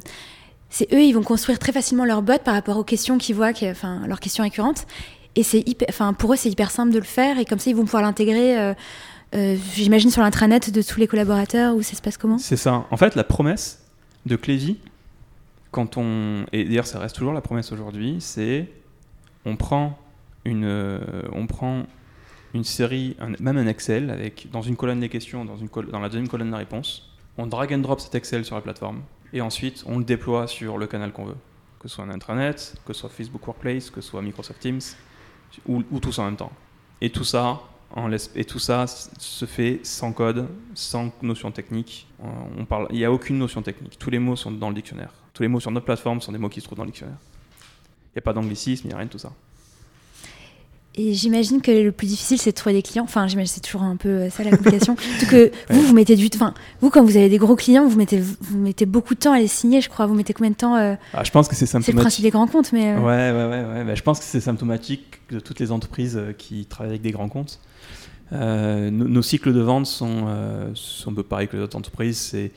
c'est 0.70 0.92
eux, 0.92 1.02
ils 1.02 1.12
vont 1.12 1.22
construire 1.22 1.59
très 1.59 1.72
facilement 1.72 2.04
leur 2.04 2.20
bot 2.20 2.42
par 2.44 2.52
rapport 2.52 2.76
aux 2.76 2.84
questions 2.84 3.16
qu'ils 3.16 3.34
voient, 3.34 3.52
enfin, 3.62 4.06
leurs 4.06 4.20
questions 4.20 4.44
récurrentes. 4.44 4.86
Et 5.39 5.45
c'est 5.45 5.64
enfin, 5.89 6.12
pour 6.14 6.32
eux, 6.32 6.36
c'est 6.36 6.51
hyper 6.51 6.72
simple 6.72 6.93
de 6.93 6.99
le 6.99 7.05
faire. 7.05 7.39
Et 7.39 7.45
comme 7.45 7.61
ça, 7.61 7.70
ils 7.70 7.76
vont 7.76 7.84
pouvoir 7.84 8.03
l'intégrer. 8.03 8.74
Euh, 9.34 9.57
j'imagine 9.74 10.11
sur 10.11 10.22
l'intranet 10.22 10.70
de 10.70 10.82
tous 10.82 10.99
les 10.99 11.07
collaborateurs 11.07 11.74
ou 11.76 11.82
ça 11.82 11.95
se 11.95 12.03
passe 12.03 12.16
comment? 12.16 12.39
C'est 12.39 12.57
ça. 12.57 12.86
En 12.91 12.97
fait, 12.97 13.14
la 13.14 13.24
promesse 13.24 13.84
de 14.26 14.36
Clévy, 14.36 14.78
quand 15.70 15.97
on 15.97 16.45
et 16.53 16.64
d'ailleurs 16.64 16.86
ça 16.86 16.99
reste 16.99 17.16
toujours 17.16 17.32
la 17.32 17.41
promesse 17.41 17.70
aujourd'hui, 17.72 18.16
c'est 18.20 18.68
on 19.45 19.57
prend 19.57 19.99
une, 20.45 20.64
euh, 20.64 21.01
on 21.32 21.47
prend 21.47 21.84
une 22.55 22.64
série, 22.64 23.16
même 23.39 23.59
un 23.59 23.66
Excel, 23.66 24.11
avec 24.11 24.49
dans 24.51 24.62
une 24.62 24.76
colonne 24.76 25.01
des 25.01 25.11
questions, 25.11 25.45
dans, 25.45 25.57
une 25.57 25.68
dans 25.91 26.01
la 26.01 26.09
deuxième 26.09 26.28
colonne 26.28 26.51
la 26.51 26.57
réponse. 26.57 27.11
On 27.36 27.47
drag 27.47 27.72
and 27.72 27.78
drop 27.78 28.01
cet 28.01 28.14
Excel 28.14 28.45
sur 28.45 28.57
la 28.57 28.62
plateforme 28.62 29.03
et 29.32 29.43
ensuite 29.43 29.84
on 29.86 29.99
le 29.99 30.05
déploie 30.05 30.47
sur 30.47 30.78
le 30.78 30.86
canal 30.86 31.12
qu'on 31.12 31.26
veut, 31.26 31.36
que 31.78 31.89
ce 31.89 31.97
soit 31.97 32.05
un 32.05 32.11
intranet, 32.11 32.74
que 32.86 32.93
ce 32.95 33.01
soit 33.01 33.11
Facebook 33.11 33.47
Workplace, 33.47 33.91
que 33.91 34.01
ce 34.01 34.09
soit 34.09 34.22
Microsoft 34.22 34.61
Teams, 34.61 34.80
ou, 35.66 35.82
ou 35.90 36.01
tous 36.01 36.18
en 36.18 36.24
même 36.24 36.36
temps. 36.36 36.53
Et 37.01 37.11
tout 37.11 37.24
ça, 37.24 37.61
et 38.34 38.44
tout 38.44 38.59
ça 38.59 38.86
se 38.86 39.44
fait 39.44 39.80
sans 39.82 40.12
code, 40.12 40.49
sans 40.74 41.12
notion 41.22 41.51
technique. 41.51 42.07
On 42.57 42.64
parle, 42.64 42.86
il 42.90 42.96
n'y 42.96 43.05
a 43.05 43.12
aucune 43.12 43.38
notion 43.38 43.62
technique. 43.62 43.99
Tous 43.99 44.11
les 44.11 44.18
mots 44.18 44.36
sont 44.36 44.51
dans 44.51 44.68
le 44.68 44.74
dictionnaire. 44.74 45.12
Tous 45.32 45.42
les 45.42 45.49
mots 45.49 45.61
sur 45.61 45.70
notre 45.70 45.86
plateforme 45.86 46.20
sont 46.20 46.32
des 46.32 46.38
mots 46.38 46.49
qui 46.49 46.61
se 46.61 46.66
trouvent 46.66 46.78
dans 46.78 46.84
le 46.84 46.90
dictionnaire. 46.90 47.18
Il 48.07 48.16
n'y 48.16 48.18
a 48.18 48.22
pas 48.22 48.32
d'anglicisme, 48.32 48.86
il 48.86 48.88
n'y 48.88 48.94
a 48.94 48.99
rien 48.99 49.07
de 49.07 49.11
tout 49.11 49.18
ça. 49.18 49.32
Et 51.01 51.14
j'imagine 51.14 51.62
que 51.62 51.70
le 51.70 51.92
plus 51.92 52.09
difficile, 52.09 52.38
c'est 52.38 52.51
de 52.51 52.57
trouver 52.57 52.74
des 52.74 52.82
clients. 52.82 53.05
Enfin, 53.05 53.28
j'imagine 53.28 53.53
c'est 53.55 53.61
toujours 53.61 53.84
un 53.84 53.94
peu 53.94 54.09
euh, 54.09 54.30
ça 54.30 54.42
la 54.42 54.51
complication. 54.51 54.96
que 55.30 55.53
vous, 55.70 55.80
vous 55.80 55.94
mettez 55.94 56.16
du 56.16 56.28
Enfin, 56.34 56.55
vous, 56.80 56.90
quand 56.90 57.05
vous 57.05 57.16
avez 57.16 57.28
des 57.28 57.38
gros 57.38 57.55
clients, 57.55 57.86
vous 57.86 57.96
mettez, 57.96 58.18
vous 58.18 58.59
mettez 58.59 58.84
beaucoup 58.84 59.14
de 59.14 59.20
temps 59.20 59.32
à 59.32 59.38
les 59.38 59.46
signer, 59.46 59.80
je 59.80 59.88
crois. 59.88 60.07
Vous 60.07 60.14
mettez 60.14 60.32
combien 60.32 60.51
de 60.51 60.57
temps 60.57 60.74
euh, 60.74 60.96
ah, 61.14 61.22
Je 61.22 61.30
pense 61.30 61.46
que 61.46 61.55
c'est 61.55 61.66
symptomatique. 61.66 61.86
C'est 61.86 61.96
le 61.96 62.01
principe 62.01 62.22
des 62.24 62.30
grands 62.30 62.49
comptes, 62.49 62.72
mais. 62.72 62.94
Euh, 62.94 62.99
ouais, 62.99 63.30
ouais, 63.30 63.49
ouais. 63.49 63.74
ouais. 63.74 63.84
Bah, 63.84 63.94
je 63.94 64.03
pense 64.03 64.18
que 64.18 64.24
c'est 64.24 64.40
symptomatique 64.40 65.20
de 65.30 65.38
toutes 65.38 65.61
les 65.61 65.70
entreprises 65.70 66.20
qui 66.36 66.66
travaillent 66.66 66.90
avec 66.90 67.03
des 67.03 67.12
grands 67.12 67.28
comptes. 67.28 67.61
nos, 68.32 69.22
cycles 69.22 69.53
de 69.53 69.61
vente 69.61 69.86
sont, 69.86 70.26
sont 70.74 71.12
un 71.12 71.14
peu 71.14 71.22
pareils 71.22 71.46
que 71.46 71.57
les 71.57 71.62
autres 71.62 71.78
entreprises. 71.78 72.18
C'est, 72.18 72.51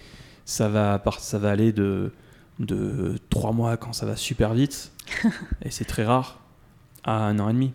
ça, 0.45 0.67
va, 0.67 0.99
ça 1.19 1.37
va 1.37 1.51
aller 1.51 1.71
de 1.71 2.11
de 2.59 3.15
trois 3.29 3.51
mois 3.51 3.77
quand 3.77 3.93
ça 3.93 4.05
va 4.05 4.15
super 4.15 4.53
vite, 4.53 4.91
et 5.63 5.71
c'est 5.71 5.85
très 5.85 6.05
rare, 6.05 6.39
à 7.03 7.25
un 7.25 7.39
an 7.39 7.49
et 7.49 7.53
demi. 7.53 7.71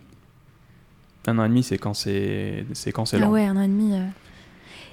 Un 1.27 1.37
an 1.39 1.45
et 1.45 1.49
demi, 1.49 1.61
c'est 1.61 1.77
quand 1.77 1.93
c'est 1.93 2.65
quand 2.93 3.05
c'est 3.05 3.21
Ah 3.21 3.29
ouais, 3.29 3.45
un 3.45 3.57
an 3.57 3.61
et 3.61 3.67
demi. 3.67 3.93
Euh. 3.93 4.05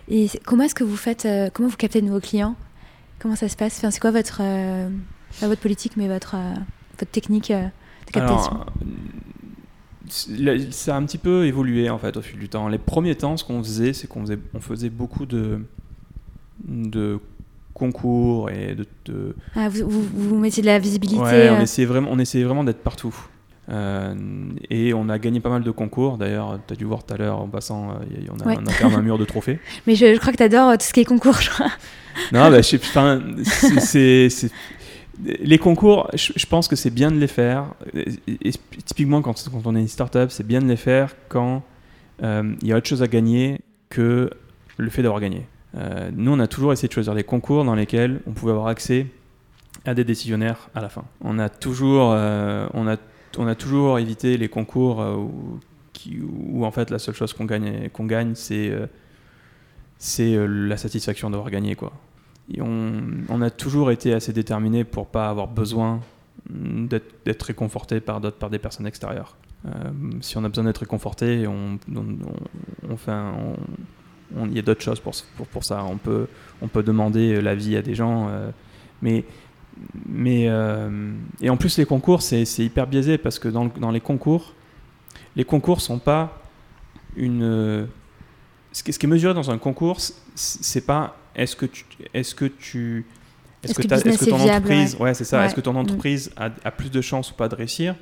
Et 0.09 0.28
comment 0.45 0.64
est-ce 0.64 0.74
que 0.74 0.85
vous 0.85 0.97
faites, 0.97 1.24
euh, 1.24 1.49
comment 1.53 1.68
vous 1.68 1.76
captez 1.76 2.01
de 2.01 2.07
nouveaux 2.07 2.20
clients? 2.20 2.57
Comment 3.20 3.37
ça 3.37 3.49
se 3.49 3.57
passe? 3.57 3.78
Enfin, 3.78 3.91
C'est 3.91 4.01
quoi 4.01 4.11
votre, 4.11 4.39
euh, 4.43 4.91
pas 5.41 5.49
votre 5.49 5.62
politique, 5.62 5.97
mais 5.97 6.09
votre, 6.09 6.37
votre 6.99 7.11
technique 7.11 7.51
de 7.51 8.11
captation? 8.12 8.66
Ça 10.09 10.95
a 10.95 10.99
un 10.99 11.05
petit 11.05 11.16
peu 11.16 11.47
évolué 11.47 11.89
en 11.89 11.99
fait 11.99 12.16
au 12.16 12.20
fil 12.20 12.39
du 12.39 12.49
temps. 12.49 12.68
Les 12.68 12.78
premiers 12.78 13.14
temps, 13.14 13.37
ce 13.39 13.45
qu'on 13.45 13.62
faisait, 13.62 13.93
c'est 13.95 14.07
qu'on 14.09 14.22
faisait, 14.22 14.39
on 14.53 14.61
faisait 14.61 14.91
beaucoup 14.91 15.24
de, 15.24 15.64
de 16.64 17.20
concours 17.72 18.51
et 18.51 18.76
de. 19.05 19.37
Ah, 19.55 19.68
vous, 19.68 19.89
vous, 19.89 20.03
vous, 20.03 20.39
mettiez 20.39 20.62
de 20.62 20.66
la 20.66 20.78
visibilité. 20.78 21.20
Ouais, 21.20 21.51
on, 21.51 21.61
essayait 21.61 21.87
vraiment, 21.87 22.09
on 22.11 22.18
essayait 22.18 22.45
vraiment 22.45 22.64
d'être 22.64 22.82
partout. 22.82 23.14
Euh, 23.71 24.15
et 24.71 24.93
on 24.93 25.09
a 25.09 25.19
gagné 25.19 25.41
pas 25.41 25.51
mal 25.51 25.62
de 25.62 25.71
concours. 25.71 26.19
D'ailleurs, 26.19 26.59
tu 26.67 26.75
as 26.75 26.77
dû 26.77 26.85
voir 26.85 27.05
tout 27.05 27.15
à 27.15 27.17
l'heure 27.17 27.39
en 27.39 27.49
passant, 27.49 27.91
euh, 27.91 27.95
on, 28.31 28.49
a, 28.49 28.55
on, 28.55 28.67
a, 28.67 28.73
quand 28.79 28.91
même 28.91 28.99
un 28.99 29.03
mur 29.03 29.19
de 29.19 29.25
trophées. 29.25 29.59
Mais 29.87 29.95
je, 29.95 30.17
crois 30.19 30.33
que 30.33 30.39
tu 30.39 30.43
adores 30.43 30.73
tout 30.79 30.85
ce 30.85 30.93
qui 30.93 31.01
est 31.01 31.05
concours, 31.05 31.41
je 31.41 31.51
crois. 31.51 31.71
Non, 32.33 32.49
bah, 32.49 32.62
c'est. 32.62 34.29
Les 35.25 35.59
concours, 35.59 36.09
je, 36.15 36.47
pense 36.47 36.69
que 36.69 36.77
c'est 36.77 36.91
bien 36.91 37.11
de 37.11 37.17
les 37.17 37.27
faire. 37.27 37.75
Et, 37.95 38.53
typiquement, 38.85 39.21
quand, 39.21 39.35
quand, 39.51 39.62
on 39.65 39.75
est 39.75 39.81
une 39.81 39.89
startup, 39.89 40.31
c'est 40.31 40.47
bien 40.47 40.61
de 40.61 40.67
les 40.67 40.77
faire 40.77 41.17
quand 41.29 41.65
il 42.23 42.57
y 42.62 42.73
a 42.73 42.77
autre 42.77 42.89
chose 42.89 43.03
à 43.03 43.09
gagner 43.09 43.62
que 43.89 44.31
le 44.77 44.91
fait 44.91 45.03
d'avoir 45.03 45.21
gagné. 45.21 45.47
Euh, 45.77 46.11
nous, 46.15 46.33
on 46.33 46.39
a 46.39 46.47
toujours 46.47 46.73
essayé 46.73 46.89
de 46.89 46.93
choisir 46.93 47.15
des 47.15 47.25
concours 47.25 47.65
dans 47.65 47.75
lesquels 47.75 48.21
on 48.27 48.33
pouvait 48.33 48.53
avoir 48.53 48.69
accès 48.69 49.07
à 49.85 49.95
des 49.95 50.05
décisionnaires 50.05 50.69
à 50.75 50.81
la 50.81 50.89
fin. 50.89 51.05
On 51.21 51.39
a 51.39 51.49
toujours, 51.49 52.12
euh, 52.12 52.67
on 52.75 52.87
a, 52.87 52.97
on 53.39 53.47
a 53.47 53.55
toujours 53.55 53.99
évité 53.99 54.37
les 54.37 54.49
concours 54.49 55.01
euh, 55.01 55.16
où, 55.16 56.64
en 56.64 56.70
fait 56.70 56.91
la 56.91 56.99
seule 56.99 57.14
chose 57.14 57.32
qu'on 57.32 57.45
gagne, 57.45 57.89
gagne, 58.01 58.35
c'est 58.35 58.72
c'est 59.99 60.37
la 60.47 60.76
satisfaction 60.76 61.30
d'avoir 61.30 61.51
gagné 61.51 61.76
quoi. 61.76 61.93
Et 62.53 62.61
on, 62.61 63.41
a 63.41 63.51
toujours 63.51 63.91
été 63.91 64.12
assez 64.12 64.35
déterminé 64.35 64.85
pour 64.85 65.07
pas 65.07 65.30
avoir 65.30 65.49
besoin 65.49 66.01
d'être 66.51 67.43
réconforté 67.43 68.01
par 68.01 68.20
par 68.20 68.51
des 68.51 68.59
personnes 68.59 68.87
extérieures. 68.87 69.37
si 70.20 70.37
on 70.37 70.45
a 70.45 70.49
besoin 70.49 70.64
d'être 70.64 70.78
réconforté, 70.78 71.47
on, 71.47 71.78
il 74.47 74.55
y 74.55 74.59
a 74.59 74.62
d'autres 74.62 74.82
choses 74.82 75.01
pour, 75.01 75.14
pour, 75.37 75.47
pour, 75.47 75.64
ça. 75.64 75.85
On 75.85 75.97
peut, 75.97 76.26
on 76.62 76.68
peut 76.68 76.82
demander 76.82 77.41
l'avis 77.41 77.76
à 77.76 77.82
des 77.82 77.95
gens. 77.95 78.28
Euh, 78.28 78.51
mais, 79.03 79.24
mais, 80.07 80.47
euh, 80.49 81.12
et 81.41 81.51
en 81.51 81.57
plus, 81.57 81.79
les 81.79 81.87
concours, 81.87 82.22
c'est 82.22 82.45
hyper 82.59 82.87
biaisé 82.87 83.18
parce 83.18 83.39
que 83.39 83.49
dans, 83.49 83.66
dans, 83.66 83.91
les 83.91 84.01
concours, 84.01 84.55
les 85.37 85.45
concours 85.45 85.81
sont 85.81 85.99
pas 85.99 86.43
une. 87.16 87.89
Ce 88.72 88.83
qui, 88.83 88.93
ce 88.93 88.99
qui 88.99 89.07
est 89.07 89.09
mesuré 89.09 89.35
dans 89.35 89.51
un 89.51 89.59
concours, 89.59 89.99
c'est 90.35 90.87
pas 90.87 91.16
est-ce 91.35 91.57
que 91.57 91.66
tu. 91.66 91.85
Est-ce 92.12 92.35
que 92.35 92.47
tu 92.47 93.07
est-ce 93.62 93.75
que, 93.75 93.83
que, 93.83 94.31
ton 94.31 94.41
entreprise, 94.41 94.97
ouais, 95.01 95.14
c'est 95.14 95.25
ça. 95.25 95.47
Est-ce 95.47 95.55
que 95.55 95.61
ton 95.61 95.75
entreprise 95.77 96.31
a, 96.37 96.51
a, 96.64 96.70
plus 96.70 96.91
de 96.91 97.01
chances 97.01 97.31
ou 97.31 97.35
pas 97.35 97.49
de 97.49 97.55
réussir? 97.55 97.95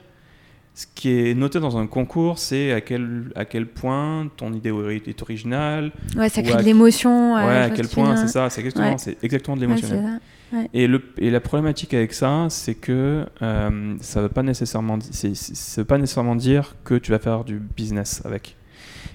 Ce 0.74 0.86
qui 0.92 1.10
est 1.10 1.34
noté 1.34 1.60
dans 1.60 1.76
un 1.76 1.86
concours, 1.86 2.38
c'est 2.38 2.72
à 2.72 2.80
quel, 2.80 3.30
à 3.36 3.44
quel 3.44 3.66
point 3.66 4.28
ton 4.36 4.52
idée 4.54 4.72
est 5.06 5.22
originale. 5.22 5.92
Ouais, 6.16 6.30
ça 6.30 6.42
crée 6.42 6.56
de 6.56 6.62
l'émotion. 6.62 7.34
Ouais, 7.34 7.58
à 7.58 7.70
quel 7.70 7.88
point, 7.88 8.16
c'est 8.16 8.28
ça, 8.28 8.48
c'est 8.50 8.62
exactement, 8.62 8.96
exactement 9.22 9.56
de 9.56 9.60
l'émotionnel. 9.60 10.20
Et, 10.72 10.86
le, 10.86 11.02
et 11.18 11.30
la 11.30 11.40
problématique 11.40 11.94
avec 11.94 12.12
ça, 12.12 12.46
c'est 12.50 12.74
que 12.74 13.26
euh, 13.42 13.96
ça 14.00 14.20
ne 14.20 14.26
veut, 14.26 14.28
pas 14.28 14.42
nécessairement, 14.42 14.98
veut 14.98 15.84
pas 15.84 15.98
nécessairement 15.98 16.36
dire 16.36 16.76
que 16.84 16.94
tu 16.94 17.10
vas 17.10 17.18
faire 17.18 17.44
du 17.44 17.58
business 17.58 18.22
avec. 18.24 18.56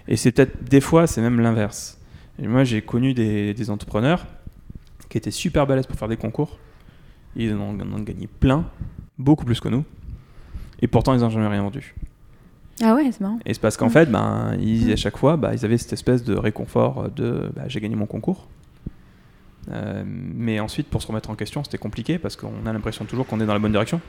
Et 0.08 0.16
c'est 0.16 0.32
peut-être, 0.32 0.64
des 0.64 0.82
fois, 0.82 1.08
c'est 1.08 1.22
même 1.22 1.40
l'inverse. 1.40 2.00
moi, 2.40 2.64
j'ai 2.64 2.82
connu 2.82 3.14
des, 3.14 3.54
des, 3.54 3.70
entrepreneurs 3.70 4.26
qui 5.10 5.18
étaient 5.18 5.32
super 5.32 5.68
balèzes 5.68 5.88
pour 5.88 5.98
faire 5.98 6.08
des 6.08 6.18
concours. 6.18 6.58
Ils 7.36 7.54
en 7.54 7.60
ont 7.60 8.00
gagné 8.00 8.28
plein, 8.28 8.66
beaucoup 9.18 9.46
plus 9.46 9.60
que 9.60 9.70
nous. 9.70 9.86
Et 10.82 10.88
pourtant, 10.88 11.14
ils 11.14 11.22
n'ont 11.22 11.30
jamais 11.30 11.48
rien 11.48 11.62
vendu. 11.62 11.96
Ah 12.82 12.94
ouais, 12.94 13.10
c'est 13.12 13.22
marrant. 13.22 13.40
Et 13.46 13.54
c'est 13.54 13.62
parce 13.62 13.78
qu'en 13.78 13.90
fait, 13.90 14.10
ben, 14.10 14.56
ils, 14.60 14.92
à 14.92 14.96
chaque 14.96 15.18
fois, 15.18 15.36
bah, 15.36 15.54
ils 15.54 15.66
avaient 15.66 15.78
cette 15.78 15.94
espèce 15.94 16.24
de 16.24 16.36
réconfort 16.36 17.10
de 17.10 17.50
bah, 17.56 17.64
j'ai 17.68 17.80
gagné 17.80 17.96
mon 17.96 18.06
concours. 18.06 18.48
Euh, 19.72 20.04
mais 20.06 20.60
ensuite, 20.60 20.88
pour 20.88 21.02
se 21.02 21.08
remettre 21.08 21.30
en 21.30 21.36
question, 21.36 21.64
c'était 21.64 21.78
compliqué 21.78 22.18
parce 22.18 22.36
qu'on 22.36 22.66
a 22.66 22.74
l'impression 22.74 23.06
toujours 23.06 23.28
qu'on 23.28 23.40
est 23.40 23.46
dans 23.46 23.54
la 23.54 23.60
bonne 23.60 23.72
direction. 23.72 24.02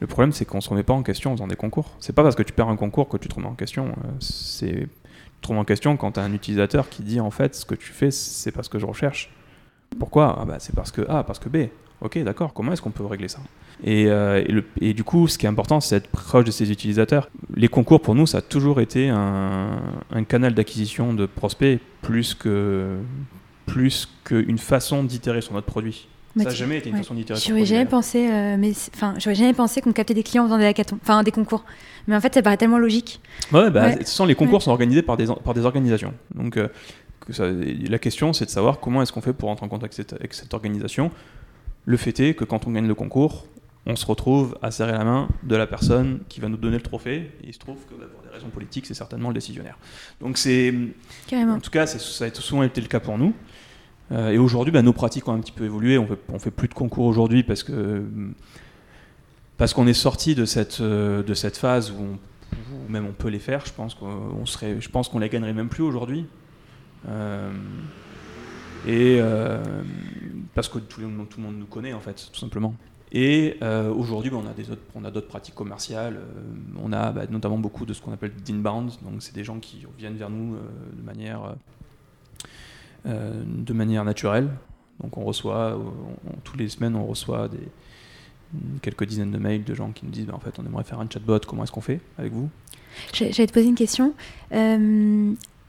Le 0.00 0.06
problème, 0.06 0.32
c'est 0.32 0.44
qu'on 0.44 0.60
se 0.60 0.68
remet 0.68 0.82
pas 0.82 0.92
en 0.92 1.02
question 1.02 1.32
en 1.32 1.34
faisant 1.34 1.48
des 1.48 1.56
concours. 1.56 1.96
C'est 1.98 2.14
pas 2.14 2.22
parce 2.22 2.36
que 2.36 2.42
tu 2.42 2.52
perds 2.52 2.68
un 2.68 2.76
concours 2.76 3.08
que 3.08 3.16
tu 3.16 3.28
te 3.28 3.34
remets 3.34 3.48
en 3.48 3.54
question. 3.54 3.88
Euh, 4.04 4.18
tu 4.20 4.88
te 5.40 5.48
remets 5.48 5.60
en 5.60 5.64
question 5.64 5.96
quand 5.96 6.12
tu 6.12 6.20
as 6.20 6.22
un 6.22 6.32
utilisateur 6.32 6.88
qui 6.88 7.02
dit 7.02 7.20
en 7.20 7.30
fait 7.30 7.54
ce 7.54 7.64
que 7.64 7.74
tu 7.74 7.92
fais, 7.92 8.10
c'est 8.10 8.52
parce 8.52 8.68
que 8.68 8.78
je 8.78 8.86
recherche. 8.86 9.30
Pourquoi? 9.98 10.38
Ah, 10.40 10.44
bah, 10.44 10.56
C'est 10.58 10.74
parce 10.74 10.92
que 10.92 11.02
A, 11.08 11.24
parce 11.24 11.38
que 11.38 11.48
B. 11.48 11.68
Ok, 12.00 12.16
d'accord, 12.18 12.52
comment 12.52 12.72
est-ce 12.72 12.82
qu'on 12.82 12.92
peut 12.92 13.04
régler 13.04 13.26
ça? 13.26 13.40
Euh, 13.86 14.62
et, 14.80 14.94
du 14.94 15.02
coup, 15.02 15.26
ce 15.26 15.36
qui 15.36 15.46
est 15.46 15.48
important, 15.48 15.80
c'est 15.80 15.96
d'être 15.96 16.10
proche 16.10 16.44
de 16.44 16.50
ses 16.50 16.70
utilisateurs. 16.70 17.28
Les 17.54 17.68
concours, 17.68 18.00
pour 18.00 18.14
nous, 18.14 18.26
ça 18.26 18.38
a 18.38 18.40
toujours 18.40 18.80
été 18.80 19.08
un, 19.08 19.80
canal 20.28 20.54
d'acquisition 20.54 21.12
de 21.12 21.26
prospects 21.26 21.80
plus 22.02 22.34
que 22.34 22.98
plus 23.68 24.08
qu'une 24.24 24.58
façon 24.58 25.04
d'itérer 25.04 25.40
sur 25.40 25.52
notre 25.52 25.66
produit. 25.66 26.08
ça 26.36 26.44
n'a 26.44 26.50
jamais 26.50 26.78
été 26.78 26.90
une 26.90 26.96
façon 26.96 27.14
d'itérer. 27.14 27.38
J'aurais 27.38 27.66
jamais 27.66 27.86
pensé, 27.86 28.28
euh, 28.30 28.56
mais 28.58 28.72
enfin, 28.94 29.14
j'aurais 29.18 29.36
jamais 29.36 29.52
pensé 29.52 29.80
qu'on 29.80 29.92
captait 29.92 30.14
des 30.14 30.22
clients 30.22 30.44
en 30.44 30.46
faisant 30.46 30.58
des 30.58 30.66
hackathons, 30.66 30.98
enfin 31.02 31.22
des 31.22 31.30
concours. 31.30 31.64
Mais 32.06 32.16
en 32.16 32.20
fait, 32.20 32.34
ça 32.34 32.42
paraît 32.42 32.56
tellement 32.56 32.78
logique. 32.78 33.20
Ouais, 33.52 33.70
bah, 33.70 33.90
les 34.26 34.34
concours 34.34 34.62
sont 34.62 34.70
organisés 34.70 35.02
par 35.02 35.16
des, 35.16 35.26
par 35.44 35.54
des 35.54 35.64
organisations. 35.64 36.14
Donc, 36.34 36.56
euh, 36.56 36.68
que 37.26 37.32
ça, 37.32 37.44
la 37.50 37.98
question, 37.98 38.32
c'est 38.32 38.46
de 38.46 38.50
savoir 38.50 38.80
comment 38.80 39.02
est-ce 39.02 39.12
qu'on 39.12 39.20
fait 39.20 39.34
pour 39.34 39.50
rentrer 39.50 39.66
en 39.66 39.68
contact 39.68 39.94
avec 39.94 40.08
cette, 40.08 40.12
avec 40.14 40.34
cette 40.34 40.54
organisation. 40.54 41.10
Le 41.84 41.96
fait 41.96 42.18
est 42.20 42.34
que 42.34 42.44
quand 42.44 42.66
on 42.66 42.72
gagne 42.72 42.86
le 42.86 42.94
concours, 42.94 43.46
on 43.88 43.96
se 43.96 44.04
retrouve 44.04 44.56
à 44.62 44.70
serrer 44.70 44.92
la 44.92 45.04
main 45.04 45.28
de 45.42 45.56
la 45.56 45.66
personne 45.66 46.20
qui 46.28 46.40
va 46.40 46.48
nous 46.48 46.58
donner 46.58 46.76
le 46.76 46.82
trophée. 46.82 47.30
Et 47.42 47.48
il 47.48 47.54
se 47.54 47.58
trouve 47.58 47.78
que 47.88 47.94
bah, 47.94 48.06
pour 48.12 48.22
des 48.22 48.28
raisons 48.28 48.48
politiques, 48.48 48.86
c'est 48.86 48.94
certainement 48.94 49.28
le 49.28 49.34
décisionnaire. 49.34 49.78
Donc 50.20 50.36
c'est, 50.36 50.74
en 51.32 51.58
tout 51.58 51.70
cas, 51.70 51.86
ça 51.86 52.24
a 52.26 52.34
souvent 52.34 52.62
été 52.62 52.80
le 52.80 52.86
cas 52.86 53.00
pour 53.00 53.16
nous. 53.16 53.32
Euh, 54.10 54.30
et 54.30 54.38
aujourd'hui, 54.38 54.72
bah, 54.72 54.82
nos 54.82 54.92
pratiques 54.92 55.28
ont 55.28 55.32
un 55.32 55.40
petit 55.40 55.52
peu 55.52 55.64
évolué. 55.64 55.98
On 55.98 56.06
fait, 56.06 56.18
fait 56.38 56.50
plus 56.50 56.68
de 56.68 56.74
concours 56.74 57.06
aujourd'hui 57.06 57.42
parce 57.42 57.62
qu'on 57.64 58.26
est 59.86 59.92
sorti 59.92 60.34
de 60.34 60.44
cette 60.44 60.80
euh, 60.80 61.22
phase 61.54 61.90
où, 61.90 62.18
même 62.88 63.06
on 63.06 63.12
peut 63.12 63.28
les 63.28 63.38
faire. 63.38 63.64
Je 63.66 63.72
pense 63.72 63.94
qu'on 63.94 64.46
serait, 64.46 64.80
je 64.80 64.88
pense 64.88 65.08
qu'on 65.08 65.18
les 65.18 65.28
gagnerait 65.28 65.52
même 65.52 65.68
plus 65.68 65.82
aujourd'hui. 65.82 66.26
Euh, 67.08 67.52
et 68.86 69.20
parce 70.54 70.68
que 70.68 70.78
tout 70.78 71.00
le, 71.00 71.08
monde, 71.08 71.26
nous 71.58 71.66
connaît 71.66 71.92
en 71.92 72.00
fait, 72.00 72.30
tout 72.32 72.38
simplement. 72.38 72.74
Et 73.10 73.58
aujourd'hui, 73.94 74.30
bah, 74.30 74.38
on 74.94 75.04
a 75.04 75.10
d'autres 75.10 75.28
pratiques 75.28 75.54
commerciales. 75.54 76.20
On 76.82 76.92
a 76.92 77.12
bah, 77.12 77.22
notamment 77.28 77.58
beaucoup 77.58 77.84
de 77.84 77.92
ce 77.92 78.00
qu'on 78.00 78.12
appelle 78.12 78.32
d'inbound, 78.46 78.92
donc 79.02 79.20
c'est 79.20 79.34
des 79.34 79.44
gens 79.44 79.58
qui 79.58 79.84
viennent 79.98 80.16
vers 80.16 80.30
nous 80.30 80.56
de 80.96 81.02
manière 81.02 81.56
de 83.04 83.72
manière 83.72 84.04
naturelle. 84.04 84.48
Donc 85.02 85.16
on 85.16 85.24
reçoit, 85.24 85.78
tous 86.44 86.56
les 86.56 86.68
semaines, 86.68 86.96
on 86.96 87.06
reçoit 87.06 87.48
des, 87.48 87.68
quelques 88.82 89.04
dizaines 89.04 89.30
de 89.30 89.38
mails 89.38 89.64
de 89.64 89.74
gens 89.74 89.90
qui 89.92 90.04
nous 90.04 90.10
disent 90.10 90.26
bah, 90.26 90.34
en 90.34 90.40
fait 90.40 90.58
on 90.58 90.66
aimerait 90.66 90.84
faire 90.84 91.00
un 91.00 91.08
chatbot, 91.08 91.40
comment 91.46 91.62
est-ce 91.62 91.72
qu'on 91.72 91.80
fait 91.80 92.00
avec 92.18 92.32
vous? 92.32 92.48
J'allais 93.12 93.46
te 93.46 93.52
poser 93.52 93.68
une 93.68 93.74
question. 93.74 94.14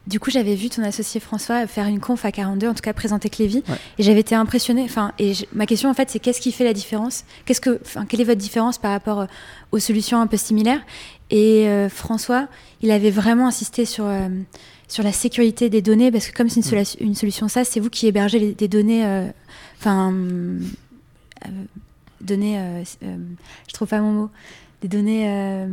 Du 0.10 0.20
coup, 0.20 0.32
j'avais 0.32 0.56
vu 0.56 0.70
ton 0.70 0.82
associé 0.82 1.20
François 1.20 1.68
faire 1.68 1.86
une 1.86 2.00
conf 2.00 2.26
à 2.26 2.32
42, 2.32 2.68
en 2.68 2.74
tout 2.74 2.82
cas 2.82 2.94
présenter 2.94 3.30
Clévy, 3.30 3.64
et 4.00 4.04
j'avais 4.04 4.22
été 4.22 4.34
impressionnée. 4.34 4.82
Enfin, 4.84 5.12
et 5.20 5.34
ma 5.54 5.68
question 5.68 5.88
en 5.88 5.94
fait, 5.94 6.10
c'est 6.10 6.18
qu'est-ce 6.18 6.42
qui 6.42 6.52
fait 6.52 6.64
la 6.64 6.74
différence? 6.74 7.26
Qu'est-ce 7.46 7.62
que, 7.62 7.80
enfin, 7.86 8.06
quelle 8.08 8.20
est 8.20 8.26
votre 8.26 8.40
différence 8.40 8.80
par 8.80 8.90
rapport 8.90 9.20
euh, 9.20 9.26
aux 9.72 9.78
solutions 9.78 10.20
un 10.20 10.26
peu 10.26 10.38
similaires? 10.38 10.82
Et 11.30 11.68
euh, 11.68 11.90
François, 11.90 12.48
il 12.82 12.90
avait 12.90 13.12
vraiment 13.12 13.48
insisté 13.48 13.86
sur 13.86 14.06
euh, 14.06 14.30
sur 14.90 15.04
la 15.04 15.14
sécurité 15.14 15.70
des 15.70 15.82
données 15.82 16.12
parce 16.12 16.28
que 16.28 16.36
comme 16.36 16.50
c'est 16.50 16.60
une, 16.60 16.78
mm. 16.78 16.86
une, 17.00 17.16
solution 17.16 17.48
ça, 17.48 17.64
c'est 17.64 17.80
vous 17.80 17.90
qui 17.90 18.08
hébergez 18.08 18.40
les, 18.40 18.54
des 18.54 18.68
données, 18.68 19.06
enfin, 19.80 20.14
données, 22.20 22.84
je 23.68 23.74
trouve 23.74 23.88
pas 23.88 24.02
mon 24.02 24.12
mot 24.12 24.30
des 24.82 24.88
données. 24.88 25.26
Euh... 25.28 25.68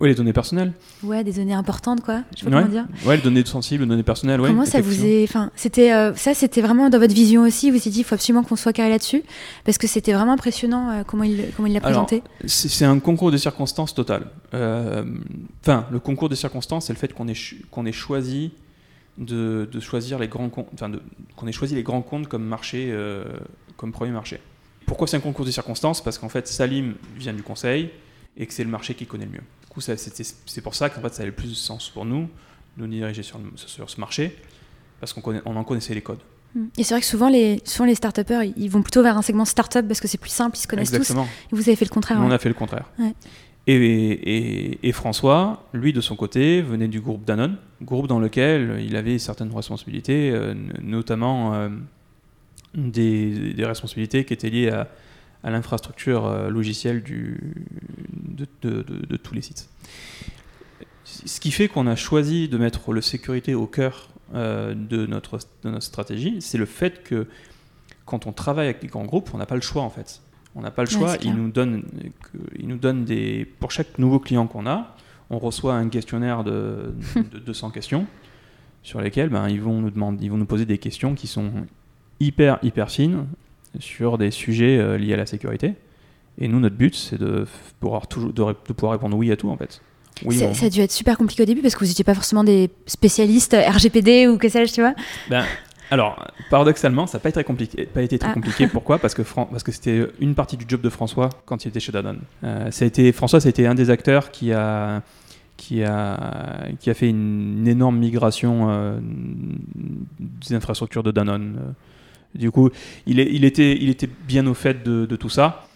Oui, 0.00 0.08
les 0.08 0.14
données 0.14 0.32
personnelles. 0.32 0.72
Ouais, 1.04 1.22
des 1.22 1.32
données 1.32 1.54
importantes, 1.54 2.00
quoi. 2.00 2.22
Je 2.34 2.40
sais 2.40 2.50
pas 2.50 2.62
comment 2.62 2.72
dire. 2.72 2.86
Ouais, 3.04 3.16
les 3.16 3.22
données 3.22 3.44
sensibles, 3.44 3.84
les 3.84 3.88
données 3.88 4.02
personnelles. 4.02 4.40
Ouais, 4.40 4.48
comment 4.48 4.64
ça 4.64 4.80
vous 4.80 5.04
est. 5.04 5.24
Enfin, 5.24 5.50
c'était 5.54 5.92
euh, 5.92 6.14
ça, 6.16 6.34
c'était 6.34 6.60
vraiment 6.60 6.90
dans 6.90 6.98
votre 6.98 7.14
vision 7.14 7.42
aussi. 7.42 7.70
Vous 7.70 7.78
vous 7.78 7.88
êtes 7.88 7.92
dit, 7.92 8.00
il 8.00 8.04
faut 8.04 8.14
absolument 8.14 8.42
qu'on 8.42 8.56
soit 8.56 8.72
carré 8.72 8.90
là-dessus, 8.90 9.22
parce 9.64 9.78
que 9.78 9.86
c'était 9.86 10.12
vraiment 10.12 10.32
impressionnant 10.32 10.90
euh, 10.90 11.02
comment 11.06 11.22
il 11.22 11.44
comment 11.56 11.68
il 11.68 11.74
l'a 11.74 11.80
présenté. 11.80 12.22
C'est 12.46 12.84
un 12.84 12.98
concours 12.98 13.30
de 13.30 13.36
circonstances 13.36 13.94
total. 13.94 14.26
Euh, 14.54 15.04
enfin, 15.62 15.86
le 15.92 16.00
concours 16.00 16.28
de 16.28 16.34
circonstances, 16.34 16.86
c'est 16.86 16.92
le 16.92 16.98
fait 16.98 17.12
qu'on 17.12 17.28
ait 17.28 17.38
qu'on 17.70 17.86
ait 17.86 17.92
choisi 17.92 18.52
de, 19.18 19.68
de, 19.70 19.80
choisir 19.80 20.18
les 20.18 20.28
grands 20.28 20.48
comptes, 20.48 20.68
enfin, 20.74 20.90
qu'on 21.36 21.46
ait 21.46 21.52
choisi 21.52 21.74
les 21.74 21.82
grands 21.82 22.02
comptes 22.02 22.26
comme 22.26 22.44
marché, 22.44 22.92
comme 23.76 23.92
premier 23.92 24.10
marché. 24.10 24.40
Pourquoi 24.86 25.06
c'est 25.06 25.16
un 25.16 25.20
concours 25.20 25.44
de 25.44 25.50
circonstances? 25.52 26.02
Parce 26.02 26.18
qu'en 26.18 26.28
fait, 26.28 26.48
Salim 26.48 26.94
vient 27.16 27.32
du 27.32 27.42
conseil 27.42 27.90
et 28.36 28.46
que 28.46 28.52
c'est 28.52 28.64
le 28.64 28.70
marché 28.70 28.94
qui 28.94 29.06
connaît 29.06 29.26
le 29.26 29.32
mieux. 29.32 29.42
Du 29.62 29.68
coup, 29.68 29.80
c'est 29.80 30.60
pour 30.62 30.74
ça 30.74 30.90
qu'en 30.90 31.00
fait, 31.00 31.14
ça 31.14 31.22
avait 31.22 31.30
le 31.30 31.36
plus 31.36 31.50
de 31.50 31.54
sens 31.54 31.88
pour 31.90 32.04
nous 32.04 32.28
de 32.76 32.82
nous 32.82 32.88
diriger 32.88 33.22
sur, 33.22 33.40
sur 33.56 33.90
ce 33.90 34.00
marché, 34.00 34.36
parce 35.00 35.12
qu'on 35.12 35.40
on 35.44 35.56
en 35.56 35.64
connaissait 35.64 35.94
les 35.94 36.02
codes. 36.02 36.20
Hmm. 36.54 36.66
Et 36.76 36.84
c'est 36.84 36.94
vrai 36.94 37.00
que 37.00 37.06
souvent 37.06 37.28
les, 37.28 37.60
souvent 37.64 37.86
les 37.86 37.94
start 37.94 38.20
ils 38.56 38.70
vont 38.70 38.82
plutôt 38.82 39.02
vers 39.02 39.16
un 39.16 39.22
segment 39.22 39.44
start-up 39.44 39.86
parce 39.86 40.00
que 40.00 40.08
c'est 40.08 40.18
plus 40.18 40.30
simple, 40.30 40.56
ils 40.56 40.60
se 40.60 40.66
connaissent 40.66 40.92
Exactement. 40.92 41.24
tous. 41.24 41.54
Et 41.54 41.56
vous 41.56 41.68
avez 41.68 41.76
fait 41.76 41.84
le 41.84 41.90
contraire. 41.90 42.18
On 42.20 42.30
a 42.30 42.38
fait 42.38 42.48
le 42.48 42.54
contraire. 42.54 42.86
Et, 43.66 43.74
et, 43.74 44.88
et, 44.88 44.92
François, 44.92 45.64
lui 45.72 45.92
de 45.92 46.00
son 46.00 46.16
côté, 46.16 46.60
venait 46.60 46.88
du 46.88 47.00
groupe 47.00 47.24
Danone, 47.24 47.56
groupe 47.82 48.08
dans 48.08 48.18
lequel 48.18 48.82
il 48.84 48.96
avait 48.96 49.18
certaines 49.18 49.54
responsabilités, 49.54 50.30
euh, 50.30 50.54
notamment 50.82 51.54
euh, 51.54 51.68
des, 52.74 53.52
des, 53.52 53.64
responsabilités 53.64 54.24
qui 54.24 54.32
étaient 54.32 54.50
liées 54.50 54.70
à, 54.70 54.88
à 55.42 55.50
l'infrastructure 55.50 56.26
euh, 56.26 56.50
logicielle 56.50 57.02
du, 57.02 57.54
de, 58.62 59.16
tous 59.16 59.34
les 59.34 59.42
sites. 59.42 59.68
Ce 61.04 61.40
qui 61.40 61.50
fait 61.50 61.68
qu'on 61.68 61.86
a 61.86 61.96
choisi 61.96 62.48
de 62.48 62.58
mettre 62.58 62.92
le 62.92 63.00
sécurité 63.00 63.54
au 63.54 63.66
cœur 63.66 64.08
euh, 64.34 64.74
de, 64.74 65.06
notre, 65.06 65.38
notre 65.64 65.82
stratégie, 65.82 66.40
c'est 66.40 66.58
le 66.58 66.66
fait 66.66 67.02
que 67.02 67.26
quand 68.04 68.26
on 68.26 68.32
travaille 68.32 68.66
avec 68.66 68.80
des 68.80 68.88
grands 68.88 69.04
groupes, 69.04 69.30
on 69.34 69.38
n'a 69.38 69.46
pas 69.46 69.54
le 69.54 69.60
choix 69.60 69.82
en 69.82 69.90
fait. 69.90 70.22
On 70.54 70.62
n'a 70.62 70.70
pas 70.70 70.82
le 70.82 70.90
choix. 70.90 71.16
ils, 71.22 71.34
nous 71.34 71.50
donnent, 71.50 71.84
ils 72.58 72.66
nous 72.66 72.76
donnent 72.76 73.04
des. 73.04 73.44
Pour 73.44 73.70
chaque 73.70 73.98
nouveau 73.98 74.18
client 74.18 74.48
qu'on 74.48 74.66
a, 74.66 74.96
on 75.30 75.38
reçoit 75.38 75.74
un 75.74 75.88
questionnaire 75.88 76.42
de, 76.42 76.92
de 77.16 77.38
200 77.46 77.70
questions 77.70 78.06
sur 78.82 79.00
lesquelles 79.00 79.28
ben, 79.28 79.48
ils, 79.48 79.60
vont 79.60 79.80
nous 79.80 79.90
demander, 79.90 80.24
ils 80.24 80.30
vont 80.30 80.38
nous 80.38 80.46
poser 80.46 80.66
des 80.66 80.78
questions 80.78 81.14
qui 81.14 81.26
sont 81.26 81.52
hyper, 82.18 82.58
hyper 82.62 82.90
fines, 82.90 83.26
sur 83.78 84.18
des 84.18 84.30
sujets 84.30 84.78
euh, 84.78 84.98
liés 84.98 85.14
à 85.14 85.16
la 85.16 85.26
sécurité. 85.26 85.74
Et 86.38 86.48
nous, 86.48 86.60
notre 86.60 86.76
but, 86.76 86.94
c'est 86.94 87.18
de 87.18 87.46
pouvoir, 87.78 88.06
toujours, 88.06 88.32
de, 88.32 88.52
pouvoir 88.52 88.92
répondre 88.92 89.16
oui 89.16 89.30
à 89.30 89.36
tout, 89.36 89.50
en 89.50 89.56
fait. 89.56 89.80
Oui, 90.24 90.36
ça, 90.36 90.66
a 90.66 90.68
dû 90.68 90.80
être 90.80 90.92
super 90.92 91.16
compliqué 91.16 91.42
au 91.42 91.46
début 91.46 91.62
parce 91.62 91.74
que 91.74 91.80
vous 91.80 91.86
n'étiez 91.86 92.04
pas 92.04 92.14
forcément 92.14 92.44
des 92.44 92.70
spécialistes 92.86 93.56
RGPD 93.56 94.26
ou 94.28 94.36
que 94.36 94.48
sais-je, 94.48 94.74
tu 94.74 94.80
vois 94.80 94.94
ben, 95.30 95.44
Alors, 95.90 96.26
paradoxalement, 96.50 97.06
ça 97.06 97.18
n'a 97.18 97.22
pas 97.22 97.30
été 97.30 97.36
très 97.36 97.44
compliqué. 97.44 97.86
Pas 97.86 98.02
été 98.02 98.18
très 98.18 98.30
ah. 98.30 98.34
compliqué. 98.34 98.66
Pourquoi? 98.72 98.98
Parce 98.98 99.14
que, 99.14 99.22
parce 99.22 99.62
que 99.62 99.72
c'était 99.72 100.06
une 100.20 100.34
partie 100.34 100.56
du 100.56 100.66
job 100.68 100.80
de 100.82 100.90
François 100.90 101.30
quand 101.46 101.64
il 101.64 101.68
était 101.68 101.80
chez 101.80 101.92
Danone. 101.92 102.20
Euh, 102.44 102.70
ça 102.70 102.84
a 102.84 102.88
été, 102.88 103.12
François, 103.12 103.40
ça 103.40 103.48
a 103.48 103.50
été 103.50 103.66
un 103.66 103.74
des 103.74 103.88
acteurs 103.88 104.30
qui 104.30 104.52
a, 104.52 105.02
qui 105.56 105.84
a, 105.84 106.68
qui 106.80 106.90
a 106.90 106.94
fait 106.94 107.08
une, 107.08 107.66
énorme 107.66 107.98
migration 107.98 108.68
euh, 108.70 108.98
des 109.74 110.54
infrastructures 110.54 111.02
de 111.02 111.12
Danone. 111.12 111.56
Euh, 111.58 111.72
du 112.34 112.50
coup, 112.50 112.70
il, 113.06 113.18
il, 113.18 113.44
était, 113.44 113.76
il 113.80 113.88
était 113.88 114.08
bien 114.26 114.46
au 114.46 114.54
fait 114.54 114.82
de, 114.82 115.06
de 115.06 115.16
tout 115.16 115.28
ça. 115.28 115.66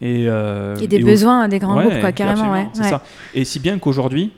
Et, 0.00 0.26
euh, 0.28 0.76
des 0.76 0.98
besoins 0.98 1.48
des 1.48 1.58
grands 1.58 1.80
groupes, 1.80 2.00
quoi, 2.00 2.12
carrément. 2.12 2.52
Ouais, 2.52 2.68
Ça. 2.72 3.02
Et 3.34 3.44
si 3.44 3.60
bien 3.60 3.78
qu'aujourd'hui, 3.78 4.32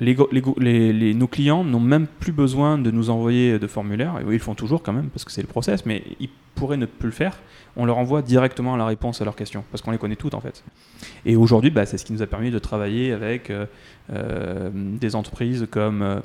les, 0.00 0.16
les, 0.58 0.92
les, 0.92 1.14
nos 1.14 1.26
clients 1.26 1.62
n'ont 1.64 1.80
même 1.80 2.06
plus 2.06 2.32
besoin 2.32 2.78
de 2.78 2.90
nous 2.90 3.10
envoyer 3.10 3.58
de 3.58 3.66
formulaires. 3.66 4.14
Et 4.20 4.24
oui, 4.24 4.34
ils 4.34 4.38
le 4.38 4.42
font 4.42 4.54
toujours 4.54 4.82
quand 4.82 4.92
même, 4.92 5.08
parce 5.08 5.24
que 5.24 5.32
c'est 5.32 5.42
le 5.42 5.46
process, 5.46 5.84
mais 5.84 6.02
ils 6.20 6.30
pourraient 6.54 6.78
ne 6.78 6.86
plus 6.86 7.08
le 7.08 7.14
faire. 7.14 7.38
On 7.76 7.84
leur 7.84 7.98
envoie 7.98 8.22
directement 8.22 8.76
la 8.76 8.86
réponse 8.86 9.20
à 9.20 9.24
leurs 9.24 9.36
questions, 9.36 9.64
parce 9.70 9.82
qu'on 9.82 9.90
les 9.90 9.98
connaît 9.98 10.16
toutes 10.16 10.34
en 10.34 10.40
fait. 10.40 10.64
Et 11.26 11.36
aujourd'hui, 11.36 11.70
bah, 11.70 11.86
c'est 11.86 11.98
ce 11.98 12.04
qui 12.04 12.12
nous 12.12 12.22
a 12.22 12.26
permis 12.26 12.50
de 12.50 12.58
travailler 12.58 13.12
avec 13.12 13.50
euh, 13.50 13.66
euh, 14.12 14.70
des 14.74 15.14
entreprises 15.14 15.66
comme 15.70 16.22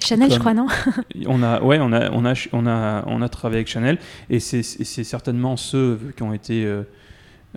Chanel, 0.00 0.32
je 0.32 0.38
crois, 0.38 0.54
non 0.54 0.66
On 1.26 1.42
a, 1.42 1.60
ouais, 1.62 1.78
on 1.80 1.92
a, 1.92 2.10
on 2.10 2.24
a, 2.24 2.34
on 2.52 2.66
a, 2.66 3.04
on 3.06 3.22
a 3.22 3.28
travaillé 3.28 3.58
avec 3.58 3.68
Chanel, 3.68 3.98
et 4.30 4.40
c'est 4.40 4.62
certainement 4.62 5.56
ceux 5.56 5.98
qui 6.16 6.22
ont 6.22 6.32
été. 6.32 6.64
Euh, 6.64 6.82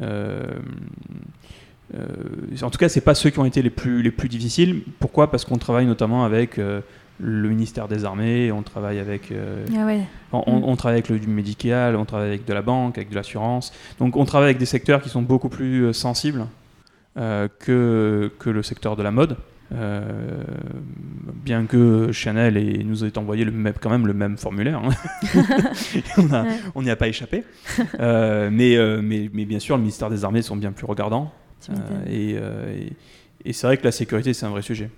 euh, 0.01 0.43
euh, 1.95 2.61
en 2.61 2.69
tout 2.69 2.77
cas, 2.77 2.89
c'est 2.89 3.01
pas 3.01 3.15
ceux 3.15 3.29
qui 3.29 3.39
ont 3.39 3.45
été 3.45 3.61
les 3.61 3.69
plus, 3.69 4.01
les 4.01 4.11
plus 4.11 4.29
difficiles. 4.29 4.81
Pourquoi? 4.99 5.31
Parce 5.31 5.43
qu'on 5.43 5.57
travaille 5.57 5.85
notamment 5.85 6.23
avec 6.23 6.57
le 6.57 7.49
ministère 7.49 7.87
des 7.87 8.05
Armées, 8.05 8.51
on 8.51 8.61
travaille 8.61 8.99
avec, 8.99 9.33
ah 9.75 9.85
ouais. 9.85 10.01
on, 10.31 10.43
on, 10.45 10.75
travaille 10.75 10.99
avec 10.99 11.09
le 11.09 11.19
médical, 11.27 11.95
on 11.95 12.05
travaille 12.05 12.29
avec 12.29 12.45
de 12.45 12.53
la 12.53 12.61
banque, 12.61 12.97
avec 12.97 13.09
de 13.09 13.15
l'assurance. 13.15 13.73
Donc, 13.97 14.15
on 14.15 14.25
travaille 14.25 14.49
avec 14.49 14.59
des 14.59 14.65
secteurs 14.65 15.01
qui 15.01 15.09
sont 15.09 15.23
beaucoup 15.23 15.49
plus 15.49 15.93
sensibles 15.93 16.45
que, 17.15 18.31
que 18.39 18.49
le 18.49 18.63
secteur 18.63 18.95
de 18.95 19.03
la 19.03 19.11
mode. 19.11 19.35
Euh, 19.72 20.43
bien 21.45 21.65
que 21.65 22.11
Chanel 22.11 22.57
ait, 22.57 22.84
nous 22.84 23.05
ait 23.05 23.17
envoyé 23.17 23.45
le 23.45 23.51
même, 23.51 23.74
quand 23.80 23.89
même 23.89 24.07
le 24.07 24.13
même 24.13 24.38
formulaire, 24.38 24.82
hein. 24.84 26.45
on 26.76 26.82
n'y 26.82 26.89
a 26.89 26.95
pas 26.95 27.07
échappé. 27.07 27.43
Euh, 27.99 28.49
mais, 28.51 28.78
euh, 28.78 29.01
mais, 29.01 29.30
mais, 29.34 29.45
bien 29.45 29.59
sûr, 29.59 29.76
le 29.76 29.82
ministère 29.82 30.09
des 30.09 30.26
Armées 30.26 30.41
sont 30.41 30.55
bien 30.55 30.72
plus 30.72 30.86
regardants. 30.86 31.32
et, 32.07 32.36
et, 33.45 33.53
c'est 33.53 33.67
vrai 33.67 33.78
que 33.78 33.84
la 33.84 33.91
sécurité, 33.91 34.34
c'est 34.34 34.45
un 34.45 34.49
vrai 34.49 34.61
sujet. 34.61 34.89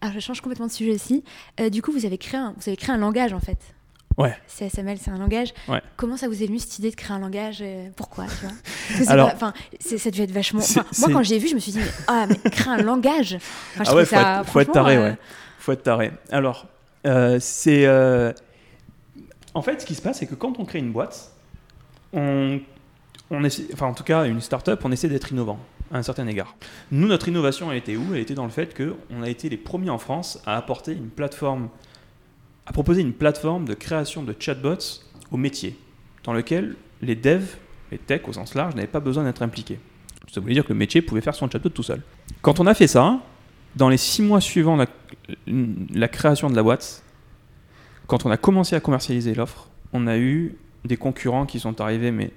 Alors, 0.00 0.14
je 0.14 0.20
change 0.20 0.40
complètement 0.40 0.66
de 0.66 0.72
sujet 0.72 0.92
aussi. 0.92 1.24
du 1.70 1.82
coup, 1.82 1.92
vous 1.92 2.06
avez, 2.06 2.18
créé 2.18 2.38
un, 2.38 2.54
vous 2.56 2.68
avez 2.68 2.76
créé 2.76 2.94
un 2.94 2.98
langage, 2.98 3.32
en 3.32 3.40
fait. 3.40 3.75
Ouais. 4.16 4.34
CSML, 4.46 4.98
c'est 4.98 5.10
un 5.10 5.18
langage. 5.18 5.52
Comment 5.96 6.16
ça 6.16 6.28
vous 6.28 6.42
est 6.42 6.46
venu 6.46 6.58
cette 6.58 6.78
idée 6.78 6.90
de 6.90 6.96
créer 6.96 7.14
un 7.14 7.18
langage 7.18 7.58
euh, 7.60 7.88
Pourquoi 7.96 8.24
tu 8.26 8.46
vois? 8.46 9.12
Alors, 9.12 9.30
enfin, 9.34 9.52
ça 9.80 10.10
devait 10.10 10.24
être 10.24 10.32
vachement. 10.32 10.62
moi, 10.98 11.08
quand 11.12 11.22
j'ai 11.22 11.38
vu, 11.38 11.48
je 11.48 11.54
me 11.54 11.60
suis 11.60 11.72
dit, 11.72 11.78
mais, 11.78 11.90
ah, 12.06 12.26
mais 12.26 12.50
créer 12.50 12.72
un 12.72 12.82
langage? 12.82 13.38
ah 13.78 13.94
ouais, 13.94 14.04
faut, 14.04 14.16
être, 14.16 14.46
faut 14.46 14.60
être 14.60 14.72
taré, 14.72 14.96
euh, 14.96 15.10
ouais. 15.10 15.16
Faut 15.58 15.72
être 15.72 15.82
taré. 15.82 16.12
Alors, 16.30 16.66
euh, 17.06 17.38
c'est. 17.40 17.86
En 19.54 19.62
fait, 19.62 19.80
ce 19.80 19.86
qui 19.86 19.94
se 19.94 20.02
passe, 20.02 20.18
c'est 20.18 20.26
que 20.26 20.34
quand 20.34 20.58
on 20.58 20.64
crée 20.64 20.78
une 20.78 20.92
boîte, 20.92 21.32
on 22.12 22.60
on 23.30 23.44
essaie, 23.44 23.66
enfin 23.72 23.86
en 23.86 23.94
tout 23.94 24.04
cas 24.04 24.24
une 24.26 24.40
start-up, 24.40 24.80
on 24.84 24.92
essaie 24.92 25.08
d'être 25.08 25.32
innovant 25.32 25.58
à 25.92 25.98
un 25.98 26.02
certain 26.02 26.26
égard. 26.26 26.56
Nous, 26.90 27.06
notre 27.06 27.28
innovation, 27.28 27.70
elle 27.70 27.78
était 27.78 27.96
où? 27.96 28.14
Elle 28.14 28.20
était 28.20 28.34
dans 28.34 28.44
le 28.44 28.50
fait 28.50 28.76
qu'on 28.76 29.22
a 29.22 29.28
été 29.28 29.48
les 29.48 29.56
premiers 29.56 29.90
en 29.90 29.98
France 29.98 30.40
à 30.46 30.56
apporter 30.56 30.92
une 30.92 31.08
plateforme, 31.08 31.68
à 32.66 32.72
proposer 32.72 33.00
une 33.00 33.12
plateforme 33.12 33.64
de 33.64 33.74
création 33.74 34.22
de 34.22 34.34
chatbots 34.38 35.02
au 35.30 35.36
métier, 35.36 35.78
dans 36.24 36.32
lequel 36.32 36.76
les 37.02 37.14
devs, 37.14 37.56
les 37.90 37.98
techs 37.98 38.28
au 38.28 38.32
sens 38.32 38.54
large, 38.54 38.74
n'avaient 38.74 38.86
pas 38.86 39.00
besoin 39.00 39.24
d'être 39.24 39.42
impliqués. 39.42 39.78
Ça 40.32 40.40
voulait 40.40 40.54
dire 40.54 40.64
que 40.64 40.72
le 40.72 40.78
métier 40.78 41.02
pouvait 41.02 41.20
faire 41.20 41.34
son 41.34 41.48
chatbot 41.48 41.68
tout 41.68 41.82
seul. 41.82 42.02
Quand 42.42 42.58
on 42.58 42.66
a 42.66 42.74
fait 42.74 42.88
ça, 42.88 43.20
dans 43.76 43.88
les 43.88 43.96
six 43.96 44.22
mois 44.22 44.40
suivant 44.40 44.76
la, 44.76 44.86
la 45.46 46.08
création 46.08 46.50
de 46.50 46.56
la 46.56 46.62
boîte, 46.62 47.02
quand 48.06 48.26
on 48.26 48.30
a 48.30 48.36
commencé 48.36 48.74
à 48.74 48.80
commercialiser 48.80 49.34
l'offre, 49.34 49.68
on 49.92 50.06
a 50.06 50.18
eu 50.18 50.56
des 50.84 50.96
concurrents 50.96 51.46
qui 51.46 51.60
sont 51.60 51.80
arrivés, 51.80 52.10
mais 52.10 52.32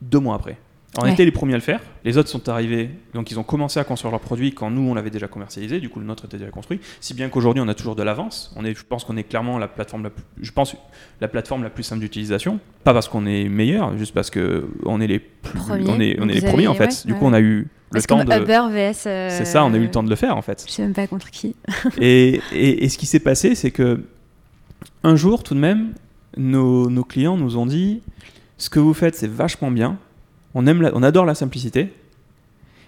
deux 0.00 0.18
mois 0.18 0.36
après. 0.36 0.58
On 0.98 1.04
Ouais. 1.04 1.12
était 1.14 1.24
les 1.24 1.30
premiers 1.30 1.54
à 1.54 1.56
le 1.56 1.62
faire. 1.62 1.80
Les 2.04 2.18
autres 2.18 2.28
sont 2.28 2.50
arrivés, 2.50 2.90
donc 3.14 3.30
ils 3.30 3.38
ont 3.38 3.42
commencé 3.42 3.80
à 3.80 3.84
construire 3.84 4.10
leur 4.10 4.20
produit 4.20 4.52
quand 4.52 4.70
nous 4.70 4.82
on 4.90 4.92
l'avait 4.92 5.08
déjà 5.08 5.26
commercialisé. 5.26 5.80
Du 5.80 5.88
coup, 5.88 6.00
le 6.00 6.04
nôtre 6.04 6.26
était 6.26 6.36
déjà 6.36 6.50
construit. 6.50 6.80
Si 7.00 7.14
bien 7.14 7.30
qu'aujourd'hui, 7.30 7.62
on 7.64 7.68
a 7.68 7.74
toujours 7.74 7.96
de 7.96 8.02
l'avance. 8.02 8.52
On 8.56 8.64
est, 8.66 8.74
je 8.74 8.84
pense 8.86 9.04
qu'on 9.04 9.16
est 9.16 9.22
clairement 9.24 9.56
la 9.56 9.68
plateforme 9.68 10.02
la 10.02 10.10
plus, 10.10 10.22
je 10.42 10.52
pense 10.52 10.76
la 11.22 11.28
plateforme 11.28 11.62
la 11.62 11.70
plus 11.70 11.82
simple 11.82 12.02
d'utilisation. 12.02 12.60
Pas 12.84 12.92
parce 12.92 13.08
qu'on 13.08 13.24
est 13.24 13.48
meilleur, 13.48 13.96
juste 13.96 14.12
parce 14.12 14.28
que 14.28 14.68
on 14.84 15.00
est 15.00 15.06
les 15.06 15.18
plus, 15.18 15.58
Premiers. 15.58 15.88
on 15.88 15.98
est, 16.00 16.20
on 16.20 16.28
est 16.28 16.38
Vous 16.40 16.44
les 16.44 16.48
premiers 16.52 16.66
en 16.66 16.74
fait. 16.74 16.84
ouais, 16.90 17.06
du 17.06 17.14
coup, 17.14 17.24
ouais. 17.24 17.30
on 17.30 17.32
a 17.32 17.40
eu 17.40 17.58
le 17.60 17.66
Parce 17.90 18.06
temps 18.06 18.22
de. 18.22 18.30
Uber 18.42 18.60
vs. 18.70 19.06
euh, 19.06 19.28
C'est 19.30 19.46
ça, 19.46 19.64
on 19.64 19.72
a 19.72 19.78
eu 19.78 19.84
le 19.84 19.90
temps 19.90 20.02
de 20.02 20.10
le 20.10 20.16
faire 20.16 20.36
en 20.36 20.42
fait. 20.42 20.62
Je 20.66 20.72
sais 20.72 20.82
même 20.82 20.92
pas 20.92 21.06
contre 21.06 21.30
qui. 21.30 21.56
Et, 22.02 22.38
et- 22.52 22.84
et 22.84 22.88
ce 22.90 22.98
qui 22.98 23.06
s'est 23.06 23.18
passé, 23.20 23.54
c'est 23.54 23.70
que 23.70 24.02
un 25.04 25.16
jour, 25.16 25.42
tout 25.42 25.54
de 25.54 25.58
même, 25.60 25.94
nos, 26.36 26.90
nos 26.90 27.04
clients 27.04 27.38
nous 27.38 27.56
ont 27.56 27.64
dit 27.66 28.02
ce 28.58 28.68
que 28.68 28.78
vous 28.78 28.92
faites, 28.92 29.14
c'est 29.14 29.30
vachement 29.30 29.70
bien. 29.70 29.96
On, 30.54 30.66
aime 30.66 30.90
on 30.94 31.02
adore 31.02 31.24
la 31.24 31.34
simplicité. 31.34 31.92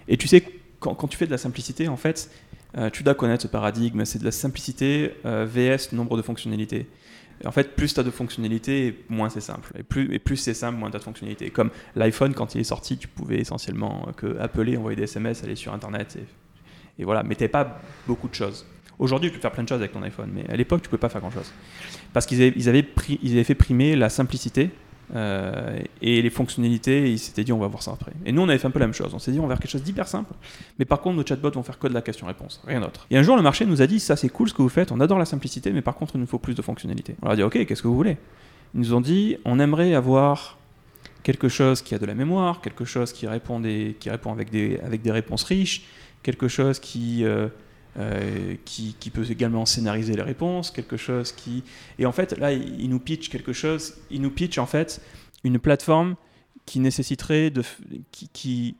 Et 0.07 0.17
tu 0.17 0.27
sais, 0.27 0.43
quand, 0.79 1.07
tu 1.07 1.17
fais 1.17 1.25
de 1.25 1.31
la 1.31 1.37
simplicité, 1.37 1.87
en 1.87 1.97
fait, 1.97 2.29
euh, 2.77 2.89
tu 2.89 3.03
dois 3.03 3.15
connaître 3.15 3.43
ce 3.43 3.47
paradigme. 3.47 4.05
C'est 4.05 4.19
de 4.19 4.25
la 4.25 4.31
simplicité 4.31 5.13
euh, 5.25 5.45
VS 5.49 5.93
nombre 5.93 6.17
de 6.17 6.21
fonctionnalités. 6.21 6.87
En 7.43 7.51
fait, 7.51 7.75
plus 7.75 7.93
tu 7.93 7.99
as 7.99 8.03
de 8.03 8.11
fonctionnalités, 8.11 9.03
moins 9.09 9.29
c'est 9.29 9.41
simple. 9.41 9.73
Et 9.77 9.83
plus, 9.83 10.37
c'est 10.37 10.53
simple, 10.53 10.77
moins 10.77 10.89
tu 10.89 10.95
as 10.95 10.99
de 10.99 11.03
fonctionnalités. 11.03 11.49
Comme 11.49 11.69
l'iPhone, 11.95 12.33
quand 12.33 12.55
il 12.55 12.61
est 12.61 12.65
sorti, 12.65 12.97
tu 12.97 13.07
pouvais 13.07 13.39
essentiellement 13.39 14.05
euh, 14.07 14.11
que 14.13 14.39
appeler, 14.39 14.77
envoyer 14.77 14.95
des 14.95 15.03
SMS, 15.03 15.43
aller 15.43 15.55
sur 15.55 15.73
Internet. 15.73 16.17
Et, 16.97 17.03
voilà, 17.03 17.23
mais 17.23 17.35
t'avais 17.35 17.49
pas 17.49 17.81
beaucoup 18.07 18.29
de 18.29 18.35
choses. 18.35 18.65
Aujourd'hui, 18.97 19.29
tu 19.29 19.35
peux 19.35 19.41
faire 19.41 19.51
plein 19.51 19.63
de 19.63 19.67
choses 19.67 19.79
avec 19.79 19.91
ton 19.91 20.01
iPhone, 20.03 20.31
mais 20.33 20.49
à 20.49 20.55
l'époque, 20.55 20.81
tu 20.81 20.87
pouvais 20.87 20.99
pas 20.99 21.09
faire 21.09 21.19
grand-chose. 21.19 21.51
Parce 22.13 22.25
qu'ils 22.25 22.39
ils 22.55 22.69
avaient, 22.69 22.87
avaient 23.25 23.43
fait 23.43 23.55
primer 23.55 23.97
la 23.97 24.09
simplicité 24.09 24.69
euh, 25.13 25.79
et 26.01 26.21
les 26.21 26.29
fonctionnalités, 26.29 27.11
ils 27.11 27.19
s'étaient 27.19 27.43
dit, 27.43 27.53
on 27.53 27.59
va 27.59 27.67
voir 27.67 27.83
ça 27.83 27.91
après. 27.91 28.11
Et 28.25 28.31
nous, 28.31 28.41
on 28.41 28.49
avait 28.49 28.57
fait 28.57 28.67
un 28.67 28.71
peu 28.71 28.79
la 28.79 28.87
même 28.87 28.93
chose. 28.93 29.13
On 29.13 29.19
s'est 29.19 29.31
dit, 29.31 29.39
on 29.39 29.43
va 29.43 29.55
faire 29.55 29.59
quelque 29.59 29.71
chose 29.71 29.83
d'hyper 29.83 30.07
simple, 30.07 30.33
mais 30.79 30.85
par 30.85 31.01
contre, 31.01 31.17
nos 31.17 31.25
chatbots 31.25 31.51
vont 31.51 31.63
faire 31.63 31.77
que 31.77 31.87
de 31.87 31.93
la 31.93 32.01
question-réponse, 32.01 32.61
rien 32.65 32.79
d'autre. 32.79 33.05
Et 33.11 33.17
un 33.17 33.23
jour, 33.23 33.35
le 33.35 33.41
marché 33.41 33.65
nous 33.65 33.81
a 33.81 33.87
dit, 33.87 33.99
ça 33.99 34.15
c'est 34.15 34.29
cool 34.29 34.49
ce 34.49 34.53
que 34.53 34.61
vous 34.61 34.69
faites, 34.69 34.91
on 34.91 34.99
adore 34.99 35.19
la 35.19 35.25
simplicité, 35.25 35.71
mais 35.71 35.81
par 35.81 35.95
contre, 35.95 36.15
il 36.15 36.21
nous 36.21 36.27
faut 36.27 36.39
plus 36.39 36.55
de 36.55 36.61
fonctionnalités. 36.61 37.15
On 37.21 37.25
leur 37.25 37.33
a 37.33 37.35
dit, 37.35 37.43
ok, 37.43 37.65
qu'est-ce 37.65 37.81
que 37.81 37.87
vous 37.87 37.95
voulez? 37.95 38.17
Ils 38.73 38.79
nous 38.79 38.93
ont 38.93 39.01
dit, 39.01 39.37
on 39.45 39.59
aimerait 39.59 39.93
avoir 39.93 40.57
quelque 41.23 41.49
chose 41.49 41.81
qui 41.81 41.95
a 41.95 41.99
de 41.99 42.05
la 42.05 42.13
mémoire, 42.13 42.61
quelque 42.61 42.85
chose 42.85 43.11
qui 43.11 43.27
répond, 43.27 43.59
des, 43.59 43.95
qui 43.99 44.09
répond 44.09 44.31
avec, 44.31 44.49
des, 44.49 44.79
avec 44.85 45.01
des 45.01 45.11
réponses 45.11 45.43
riches, 45.43 45.83
quelque 46.23 46.47
chose 46.47 46.79
qui, 46.79 47.23
euh, 47.23 47.47
euh, 47.97 48.55
qui, 48.65 48.93
peut 49.13 49.25
également 49.29 49.65
scénariser 49.65 50.15
les 50.15 50.21
réponses, 50.21 50.71
quelque 50.71 50.97
chose 50.97 51.31
qui... 51.31 51.63
Et 51.97 52.05
en 52.05 52.11
fait, 52.11 52.37
là, 52.37 52.51
il 52.51 52.89
nous 52.89 52.99
pitch 52.99 53.29
quelque 53.29 53.53
chose, 53.53 53.95
il 54.11 54.21
nous 54.21 54.31
pitch 54.31 54.57
en 54.57 54.65
fait 54.65 55.01
une 55.43 55.59
plateforme 55.59 56.15
qui 56.65 56.79
nécessiterait 56.79 57.51
de... 57.51 57.63
Qui, 58.11 58.75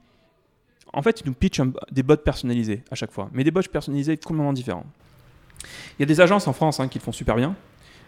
En 0.92 1.02
fait, 1.02 1.22
il 1.22 1.28
nous 1.28 1.34
pitch 1.34 1.62
des 1.92 2.04
bots 2.04 2.18
personnalisés 2.18 2.84
à 2.92 2.96
chaque 2.96 3.12
fois, 3.12 3.30
mais 3.32 3.44
des 3.44 3.52
bots 3.52 3.62
personnalisés 3.62 4.18
complètement 4.18 4.54
différents. 4.54 4.86
Il 5.98 6.02
y 6.02 6.04
a 6.04 6.08
des 6.08 6.20
agences 6.20 6.48
en 6.48 6.54
France 6.54 6.80
hein, 6.80 6.88
qui 6.88 7.00
le 7.00 7.04
font 7.04 7.14
super 7.14 7.36
bien, 7.36 7.56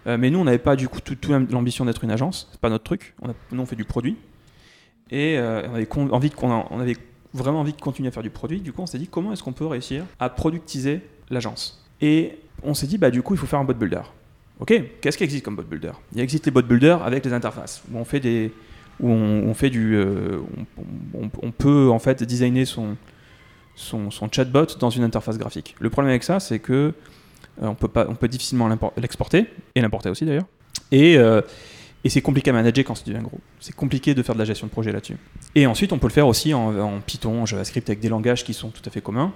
euh, 0.07 0.17
mais 0.17 0.29
nous, 0.29 0.39
on 0.39 0.43
n'avait 0.43 0.57
pas 0.57 0.75
du 0.75 0.89
coup 0.89 0.99
tout, 0.99 1.15
l'ambition 1.31 1.85
d'être 1.85 2.03
une 2.03 2.11
agence, 2.11 2.49
c'est 2.51 2.59
pas 2.59 2.69
notre 2.69 2.83
truc, 2.83 3.15
nous 3.51 3.61
on 3.61 3.65
fait 3.65 3.75
du 3.75 3.85
produit, 3.85 4.17
et 5.09 5.37
euh, 5.37 5.67
on, 5.67 5.73
avait 5.75 6.13
envie 6.13 6.31
qu'on- 6.31 6.65
on 6.69 6.79
vraiment 7.33 7.61
envie 7.61 7.73
de 7.73 7.81
continuer 7.81 8.09
à 8.09 8.11
faire 8.11 8.23
du 8.23 8.29
produit. 8.29 8.61
Du 8.61 8.73
coup, 8.73 8.81
on 8.81 8.85
s'est 8.85 8.97
dit 8.97 9.07
comment 9.07 9.33
est-ce 9.33 9.43
qu'on 9.43 9.53
peut 9.53 9.65
réussir 9.65 10.05
à 10.19 10.29
productiser 10.29 11.01
l'agence? 11.29 11.83
Et 12.01 12.39
on 12.63 12.73
s'est 12.73 12.87
dit, 12.87 12.97
bah, 12.97 13.11
du 13.11 13.21
coup, 13.21 13.33
il 13.33 13.37
faut 13.37 13.47
faire 13.47 13.59
un 13.59 13.63
bot 13.63 13.73
builder. 13.73 14.01
Ok, 14.59 14.73
qu'est-ce 15.01 15.17
qui 15.17 15.23
existe 15.23 15.45
comme 15.45 15.55
bot 15.55 15.63
builder? 15.63 15.91
Il 16.13 16.19
existe 16.19 16.45
les 16.45 16.51
bot 16.51 16.63
builders 16.63 17.03
avec 17.03 17.23
les 17.25 17.33
interfaces, 17.33 17.83
où 17.91 17.97
on 17.97 18.05
fait 18.05 18.19
des, 18.19 18.51
où 18.99 19.09
on, 19.09 19.53
fait 19.53 19.69
du, 19.69 19.95
euh, 19.95 20.39
on, 21.13 21.51
peut 21.51 21.89
en 21.91 21.99
fait 21.99 22.23
designer 22.23 22.65
son, 22.65 22.97
son, 23.75 24.09
son 24.09 24.29
chatbot 24.31 24.65
dans 24.79 24.89
une 24.89 25.03
interface 25.03 25.37
graphique. 25.37 25.75
Le 25.79 25.89
problème 25.89 26.09
avec 26.09 26.23
ça, 26.23 26.39
c'est 26.39 26.59
que 26.59 26.93
euh, 27.61 27.67
on 27.67 27.75
peut 27.75 27.87
pas, 27.87 28.07
on 28.09 28.15
peut 28.15 28.27
difficilement 28.27 28.67
l'exporter 28.97 29.45
et 29.75 29.81
l'importer 29.81 30.09
aussi 30.09 30.25
d'ailleurs. 30.25 30.47
Et 30.91 31.17
euh, 31.17 31.41
et 32.03 32.09
c'est 32.09 32.21
compliqué 32.21 32.51
à 32.51 32.53
manager 32.53 32.85
quand 32.85 32.95
ça 32.95 33.03
devient 33.05 33.23
gros. 33.23 33.39
C'est 33.59 33.75
compliqué 33.75 34.13
de 34.13 34.23
faire 34.23 34.35
de 34.35 34.39
la 34.39 34.45
gestion 34.45 34.67
de 34.67 34.71
projet 34.71 34.91
là-dessus. 34.91 35.17
Et 35.55 35.65
ensuite, 35.65 35.91
on 35.91 35.99
peut 35.99 36.07
le 36.07 36.13
faire 36.13 36.27
aussi 36.27 36.53
en, 36.53 36.77
en 36.79 37.01
Python, 37.01 37.41
en 37.41 37.45
JavaScript, 37.45 37.89
avec 37.89 37.99
des 37.99 38.09
langages 38.09 38.43
qui 38.43 38.53
sont 38.53 38.69
tout 38.69 38.83
à 38.85 38.89
fait 38.89 39.01
communs. 39.01 39.33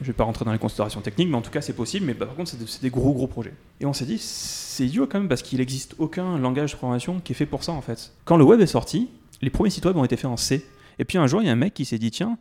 Je 0.00 0.06
vais 0.06 0.12
pas 0.12 0.24
rentrer 0.24 0.44
dans 0.44 0.52
les 0.52 0.58
considérations 0.58 1.00
techniques, 1.00 1.28
mais 1.28 1.36
en 1.36 1.42
tout 1.42 1.50
cas, 1.50 1.60
c'est 1.60 1.72
possible. 1.72 2.06
Mais 2.06 2.14
bah, 2.14 2.26
par 2.26 2.36
contre, 2.36 2.50
c'est 2.50 2.58
des, 2.58 2.66
c'est 2.66 2.82
des 2.82 2.90
gros, 2.90 3.12
gros 3.12 3.26
projets. 3.26 3.54
Et 3.80 3.86
on 3.86 3.92
s'est 3.92 4.04
dit, 4.04 4.18
c'est 4.18 4.86
idiot 4.86 5.06
quand 5.06 5.18
même, 5.18 5.28
parce 5.28 5.42
qu'il 5.42 5.58
n'existe 5.58 5.94
aucun 5.98 6.38
langage 6.38 6.72
de 6.72 6.76
programmation 6.76 7.20
qui 7.20 7.32
est 7.32 7.34
fait 7.34 7.46
pour 7.46 7.64
ça, 7.64 7.72
en 7.72 7.82
fait. 7.82 8.12
Quand 8.24 8.36
le 8.36 8.44
web 8.44 8.60
est 8.60 8.66
sorti, 8.66 9.08
les 9.40 9.50
premiers 9.50 9.70
sites 9.70 9.84
web 9.84 9.96
ont 9.96 10.04
été 10.04 10.16
faits 10.16 10.26
en 10.26 10.36
C. 10.36 10.64
Et 10.98 11.04
puis 11.04 11.18
un 11.18 11.26
jour, 11.26 11.42
il 11.42 11.46
y 11.46 11.48
a 11.48 11.52
un 11.52 11.56
mec 11.56 11.74
qui 11.74 11.84
s'est 11.84 11.98
dit, 11.98 12.10
tiens, 12.10 12.38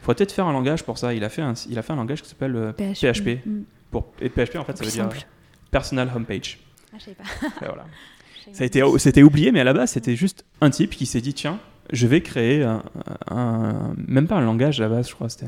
il 0.00 0.04
faudrait 0.04 0.16
peut-être 0.16 0.32
faire 0.32 0.46
un 0.46 0.52
langage 0.52 0.84
pour 0.84 0.98
ça. 0.98 1.14
Il 1.14 1.24
a 1.24 1.28
fait 1.28 1.42
un, 1.42 1.54
il 1.68 1.78
a 1.78 1.82
fait 1.82 1.92
un 1.92 1.96
langage 1.96 2.22
qui 2.22 2.28
s'appelle 2.28 2.54
euh, 2.54 2.72
PHP. 2.72 3.44
Mm. 3.46 3.62
Pour, 3.90 4.12
et 4.20 4.28
PHP, 4.28 4.56
en 4.56 4.64
fait, 4.64 4.76
ça 4.76 4.84
veut 4.84 4.90
dire 4.90 5.04
simple. 5.04 5.26
Personal 5.70 6.10
Homepage. 6.14 6.60
Ah, 6.92 6.96
je 6.98 7.04
sais 7.04 7.14
pas. 7.14 7.24
Et 7.62 7.66
voilà. 7.66 7.86
Ça 8.52 8.62
a 8.64 8.66
été, 8.66 8.82
c'était 8.98 9.22
oublié, 9.22 9.52
mais 9.52 9.60
à 9.60 9.64
la 9.64 9.72
base, 9.72 9.92
c'était 9.92 10.16
juste 10.16 10.44
un 10.60 10.70
type 10.70 10.90
qui 10.90 11.06
s'est 11.06 11.20
dit 11.20 11.34
tiens, 11.34 11.58
je 11.92 12.06
vais 12.06 12.20
créer 12.20 12.62
un, 12.62 12.82
un- 13.30 13.94
même 14.06 14.26
pas 14.26 14.36
un 14.36 14.40
langage 14.44 14.80
à 14.80 14.84
la 14.84 14.88
base, 14.96 15.08
je 15.08 15.14
crois. 15.14 15.28
C'était, 15.28 15.46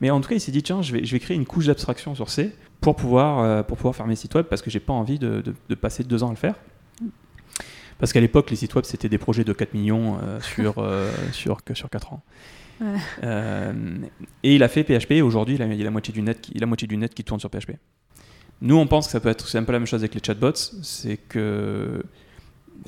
mais 0.00 0.10
en 0.10 0.20
tout 0.20 0.28
cas, 0.28 0.34
il 0.36 0.40
s'est 0.40 0.52
dit 0.52 0.62
tiens, 0.62 0.82
je 0.82 0.92
vais, 0.92 1.04
je 1.04 1.12
vais 1.12 1.18
créer 1.20 1.36
une 1.36 1.46
couche 1.46 1.66
d'abstraction 1.66 2.14
sur 2.14 2.30
C 2.30 2.52
pour 2.80 2.96
pouvoir, 2.96 3.40
euh, 3.40 3.62
pour 3.62 3.76
pouvoir 3.76 3.94
faire 3.96 4.06
mes 4.06 4.16
sites 4.16 4.34
web 4.34 4.46
parce 4.46 4.62
que 4.62 4.70
j'ai 4.70 4.80
pas 4.80 4.92
envie 4.92 5.18
de, 5.18 5.40
de- 5.40 5.54
de 5.68 5.74
passer 5.74 6.04
deux 6.04 6.22
ans 6.22 6.28
à 6.28 6.30
le 6.30 6.36
faire. 6.36 6.54
Parce 7.98 8.12
qu'à 8.12 8.20
l'époque, 8.20 8.50
les 8.50 8.56
sites 8.56 8.74
web, 8.74 8.84
c'était 8.84 9.08
des 9.08 9.16
projets 9.18 9.44
de 9.44 9.52
4 9.54 9.72
millions 9.72 10.18
euh, 10.22 10.38
sur, 10.54 10.74
euh, 10.78 11.10
sur, 11.32 11.64
que 11.64 11.72
sur 11.74 11.88
4 11.88 12.12
ans. 12.12 12.22
Ouais. 12.80 12.98
Et 14.42 14.54
il 14.54 14.62
a 14.62 14.68
fait 14.68 14.84
PHP. 14.84 15.12
et 15.12 15.22
Aujourd'hui, 15.22 15.54
il 15.54 15.62
a, 15.62 15.66
il 15.66 15.80
a 15.80 15.84
la 15.84 15.90
moitié 15.90 16.12
du 16.12 16.20
net, 16.22 16.40
qui, 16.40 16.52
il 16.54 16.58
a 16.58 16.60
la 16.60 16.66
moitié 16.66 16.86
du 16.86 16.96
net 16.98 17.14
qui 17.14 17.24
tourne 17.24 17.40
sur 17.40 17.48
PHP. 17.50 17.72
Nous, 18.60 18.76
on 18.76 18.86
pense 18.86 19.06
que 19.06 19.12
ça 19.12 19.20
peut 19.20 19.28
être, 19.30 19.48
c'est 19.48 19.58
un 19.58 19.64
peu 19.64 19.72
la 19.72 19.78
même 19.78 19.86
chose 19.86 20.00
avec 20.02 20.14
les 20.14 20.20
chatbots. 20.24 20.52
C'est 20.82 21.16
que 21.16 22.02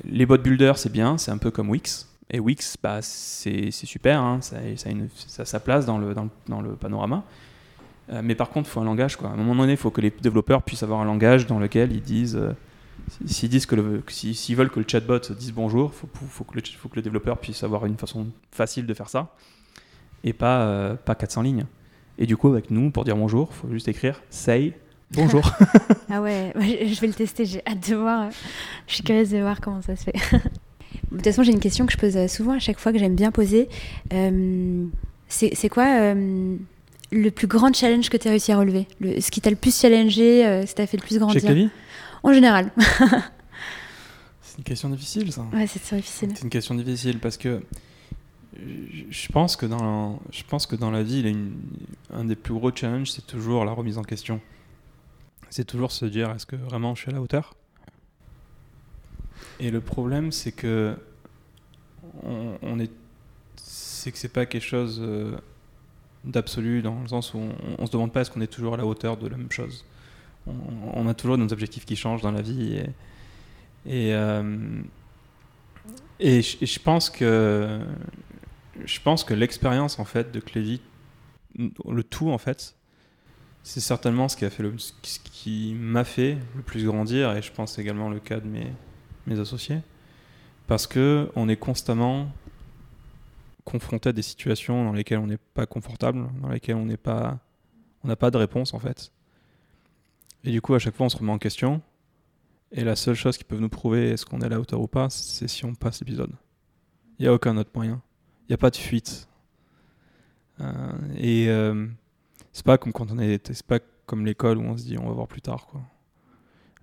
les 0.04 0.26
bot 0.26 0.38
builders, 0.38 0.78
c'est 0.78 0.92
bien, 0.92 1.18
c'est 1.18 1.30
un 1.30 1.38
peu 1.38 1.50
comme 1.50 1.70
Wix. 1.70 2.08
Et 2.30 2.40
Wix, 2.40 2.76
bah, 2.82 2.98
c'est 3.00 3.70
super, 3.70 4.20
hein, 4.20 4.38
ça, 4.42 4.56
ça 4.76 4.88
a 4.88 4.92
une- 4.92 5.08
ça 5.26 5.42
a 5.42 5.44
sa 5.46 5.60
place 5.60 5.86
dans 5.86 5.98
le, 5.98 6.14
panorama. 6.78 7.24
Euh, 8.10 8.20
mais 8.22 8.34
par 8.34 8.50
contre, 8.50 8.68
il 8.68 8.72
faut 8.72 8.80
un 8.80 8.84
langage. 8.84 9.16
À 9.22 9.26
un 9.28 9.36
moment 9.36 9.54
donné, 9.54 9.72
il 9.72 9.78
faut 9.78 9.90
que 9.90 10.00
les 10.00 10.10
développeurs 10.10 10.62
puissent 10.62 10.82
avoir 10.82 11.00
un 11.00 11.04
langage 11.04 11.46
dans 11.46 11.58
lequel 11.58 11.92
ils 11.92 12.02
disent. 12.02 12.36
euh, 12.36 12.52
si- 13.10 13.28
S'ils 13.34 13.48
disent 13.48 13.66
que 13.66 13.76
que 14.00 14.12
si- 14.12 14.34
s'ils 14.34 14.56
veulent 14.56 14.70
que 14.70 14.80
le 14.80 14.86
chatbot 14.88 15.18
dise 15.38 15.52
bonjour, 15.52 15.94
faut, 15.94 16.08
faut, 16.28 16.44
que 16.44 16.54
le, 16.56 16.62
faut 16.78 16.88
que 16.88 17.00
développeur 17.00 17.38
puisse 17.38 17.62
avoir 17.62 17.86
une 17.86 17.96
façon 17.96 18.26
facile 18.50 18.86
de 18.86 18.92
faire 18.94 19.08
ça 19.08 19.34
et 20.24 20.32
pas, 20.32 20.62
euh, 20.62 20.94
pas 20.96 21.14
400 21.14 21.42
lignes. 21.42 21.64
Et 22.18 22.26
du 22.26 22.36
coup, 22.36 22.48
avec 22.48 22.70
nous, 22.70 22.90
pour 22.90 23.04
dire 23.04 23.16
bonjour, 23.16 23.52
faut 23.54 23.68
juste 23.70 23.88
écrire 23.88 24.20
say 24.30 24.76
bonjour. 25.12 25.50
Ah 26.10 26.20
ouais, 26.22 26.52
je 26.56 27.00
vais 27.00 27.06
le 27.06 27.12
tester, 27.14 27.44
j'ai 27.44 27.62
hâte 27.66 27.88
de 27.88 27.94
voir. 27.96 28.30
Je 28.86 28.94
suis 28.94 29.02
curieuse 29.04 29.30
de 29.30 29.38
voir 29.38 29.60
comment 29.60 29.82
ça 29.82 29.96
se 29.96 30.04
fait. 30.04 30.12
De 31.10 31.16
toute 31.16 31.24
façon, 31.24 31.42
j'ai 31.42 31.52
une 31.52 31.60
question 31.60 31.86
que 31.86 31.92
je 31.92 31.98
pose 31.98 32.16
euh, 32.16 32.28
souvent 32.28 32.52
à 32.52 32.58
chaque 32.58 32.78
fois 32.78 32.92
que 32.92 32.98
j'aime 32.98 33.14
bien 33.14 33.30
poser. 33.30 33.68
Euh, 34.12 34.84
c'est 35.28 35.68
quoi 35.68 35.86
euh, 35.86 36.56
le 37.12 37.30
plus 37.30 37.46
grand 37.46 37.74
challenge 37.74 38.10
que 38.10 38.16
tu 38.16 38.28
as 38.28 38.30
réussi 38.30 38.52
à 38.52 38.58
relever? 38.58 38.86
Le, 39.00 39.20
Ce 39.20 39.30
qui 39.30 39.40
t'a 39.40 39.50
le 39.50 39.56
plus 39.56 39.78
challengé, 39.78 40.44
euh, 40.46 40.62
ce 40.62 40.68
qui 40.68 40.74
t'a 40.74 40.86
fait 40.86 40.96
le 40.96 41.02
plus 41.02 41.14
Chez 41.14 41.18
grandir? 41.18 41.40
Clavy 41.42 41.70
En 42.22 42.32
général. 42.32 42.70
C'est 44.42 44.58
une 44.58 44.64
question 44.64 44.88
difficile, 44.90 45.32
ça. 45.32 45.42
Ouais, 45.52 45.66
c'est 45.68 45.94
difficile. 45.96 46.30
C'est 46.34 46.42
une 46.42 46.50
question 46.50 46.74
difficile 46.74 47.20
parce 47.20 47.36
que 47.36 47.60
je- 49.10 49.28
pense 49.28 49.54
que 49.54 49.66
dans, 49.66 50.18
je 50.32 50.42
pense 50.48 50.66
que 50.66 50.74
dans 50.74 50.90
la 50.90 51.02
vie, 51.04 51.20
il 51.20 51.24
y 51.24 51.28
a 51.28 51.30
une- 51.30 51.52
un 52.12 52.24
des 52.24 52.34
plus 52.34 52.54
gros 52.54 52.72
challenges, 52.74 53.12
c'est 53.12 53.24
toujours 53.26 53.64
la 53.64 53.70
remise 53.70 53.98
en 53.98 54.02
question. 54.02 54.40
C'est 55.50 55.64
toujours 55.64 55.92
se 55.92 56.04
dire 56.04 56.30
est-ce 56.30 56.46
que 56.46 56.56
vraiment 56.56 56.94
je 56.94 57.02
suis 57.02 57.10
à 57.10 57.14
la 57.14 57.20
hauteur? 57.20 57.54
Et 59.60 59.70
le 59.70 59.80
problème, 59.80 60.32
c'est 60.32 60.52
que 60.52 60.96
on, 62.22 62.58
on 62.62 62.78
est, 62.78 62.90
c'est 63.56 64.12
que 64.12 64.18
c'est 64.18 64.32
pas 64.32 64.46
quelque 64.46 64.64
chose 64.64 65.00
euh, 65.02 65.36
d'absolu 66.24 66.82
dans 66.82 67.00
le 67.00 67.08
sens 67.08 67.34
où 67.34 67.38
on, 67.38 67.52
on 67.78 67.86
se 67.86 67.92
demande 67.92 68.12
pas 68.12 68.20
est-ce 68.20 68.30
qu'on 68.30 68.40
est 68.40 68.52
toujours 68.52 68.74
à 68.74 68.76
la 68.76 68.86
hauteur 68.86 69.16
de 69.16 69.26
la 69.26 69.36
même 69.36 69.52
chose. 69.52 69.84
On, 70.94 71.06
a 71.06 71.12
toujours 71.12 71.36
nos 71.36 71.52
objectifs 71.52 71.84
qui 71.84 71.94
changent 71.94 72.22
dans 72.22 72.32
la 72.32 72.40
vie 72.40 72.82
euh, 73.86 74.82
et 76.18 76.40
je, 76.40 76.56
et 76.62 76.66
je 76.66 76.80
pense 76.80 77.10
que 77.10 77.80
je 78.84 79.00
pense 79.00 79.24
que 79.24 79.34
l'expérience 79.34 79.98
en 79.98 80.06
fait 80.06 80.32
de 80.32 80.40
Clévy, 80.40 80.80
le 81.58 82.02
tout 82.02 82.30
en 82.30 82.38
fait, 82.38 82.76
c'est 83.68 83.80
certainement 83.80 84.30
ce 84.30 84.36
qui 84.38 84.46
a 84.46 84.50
fait 84.50 84.62
le, 84.62 84.72
ce 84.78 85.18
qui 85.22 85.76
m'a 85.78 86.02
fait 86.02 86.38
le 86.56 86.62
plus 86.62 86.86
grandir 86.86 87.36
et 87.36 87.42
je 87.42 87.52
pense 87.52 87.78
également 87.78 88.08
le 88.08 88.18
cas 88.18 88.40
de 88.40 88.46
mes, 88.46 89.38
associés 89.38 89.80
parce 90.66 90.86
que 90.86 91.30
on 91.36 91.50
est 91.50 91.58
constamment 91.58 92.32
confronté 93.64 94.08
à 94.08 94.12
des 94.14 94.22
situations 94.22 94.86
dans 94.86 94.94
lesquelles 94.94 95.18
on 95.18 95.26
n'est 95.26 95.36
pas 95.36 95.66
confortable, 95.66 96.30
dans 96.40 96.48
lesquelles 96.48 96.76
on 96.76 96.86
n'est 96.86 96.96
pas 96.96 97.40
on 98.02 98.08
n'a 98.08 98.16
pas 98.16 98.30
de 98.30 98.38
réponse 98.38 98.72
en 98.72 98.78
fait. 98.78 99.12
Et 100.44 100.50
du 100.50 100.62
coup, 100.62 100.72
à 100.72 100.78
chaque 100.78 100.94
fois, 100.94 101.04
on 101.04 101.10
se 101.10 101.18
remet 101.18 101.32
en 101.32 101.38
question. 101.38 101.82
Et 102.72 102.84
la 102.84 102.96
seule 102.96 103.16
chose 103.16 103.36
qui 103.36 103.44
peut 103.44 103.58
nous 103.58 103.68
prouver 103.68 104.12
est-ce 104.12 104.24
qu'on 104.24 104.40
est 104.40 104.46
à 104.46 104.48
la 104.48 104.60
hauteur 104.60 104.80
ou 104.80 104.86
pas, 104.86 105.10
c'est 105.10 105.48
si 105.48 105.66
on 105.66 105.74
passe 105.74 106.00
l'épisode. 106.00 106.32
Il 107.18 107.22
n'y 107.24 107.28
a 107.28 107.34
aucun 107.34 107.54
autre 107.58 107.70
moyen. 107.74 108.00
Il 108.44 108.52
n'y 108.52 108.54
a 108.54 108.58
pas 108.58 108.70
de 108.70 108.76
fuite. 108.76 109.28
Euh, 110.60 110.92
et 111.18 111.48
euh, 111.48 111.86
c'est 112.58 112.64
pas 112.64 112.76
comme 112.76 112.92
quand 112.92 113.12
on 113.12 113.20
est, 113.20 113.52
c'est 113.52 113.64
pas 113.66 113.78
comme 114.04 114.26
l'école 114.26 114.58
où 114.58 114.62
on 114.62 114.76
se 114.76 114.82
dit 114.82 114.98
on 114.98 115.06
va 115.06 115.12
voir 115.12 115.28
plus 115.28 115.40
tard 115.40 115.68
quoi. 115.68 115.80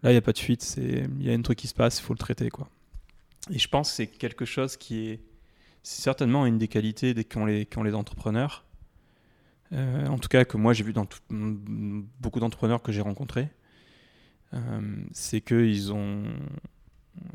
Là, 0.04 0.12
il 0.12 0.14
n'y 0.14 0.18
a 0.18 0.22
pas 0.22 0.32
de 0.32 0.40
fuite. 0.40 0.62
C'est, 0.62 1.06
il 1.20 1.24
y 1.26 1.30
a 1.30 1.34
un 1.34 1.42
truc 1.42 1.58
qui 1.58 1.68
se 1.68 1.74
passe, 1.74 2.00
il 2.00 2.04
faut 2.04 2.14
le 2.14 2.18
traiter 2.18 2.50
quoi. 2.50 2.70
Et 3.52 3.60
je 3.60 3.68
pense 3.68 3.90
que 3.90 3.96
c'est 3.96 4.08
quelque 4.08 4.46
chose 4.46 4.78
qui 4.78 5.10
est, 5.10 5.22
c'est 5.84 6.02
certainement 6.02 6.46
une 6.46 6.58
des 6.58 6.70
qualités 6.70 7.14
qu'ont 7.26 7.46
les, 7.46 7.68
les 7.84 7.94
entrepreneurs. 7.94 8.64
Euh, 9.74 10.08
en 10.08 10.18
tout 10.18 10.30
cas, 10.30 10.46
que 10.46 10.56
moi 10.56 10.72
j'ai 10.72 10.86
vu 10.86 10.94
dans 10.94 11.08
beaucoup 11.30 12.40
d'entrepreneurs 12.40 12.82
que 12.82 12.94
j'ai 12.94 13.02
rencontrés, 13.02 13.50
c'est 15.12 15.42
qu'ils 15.42 15.92
ont 15.92 16.24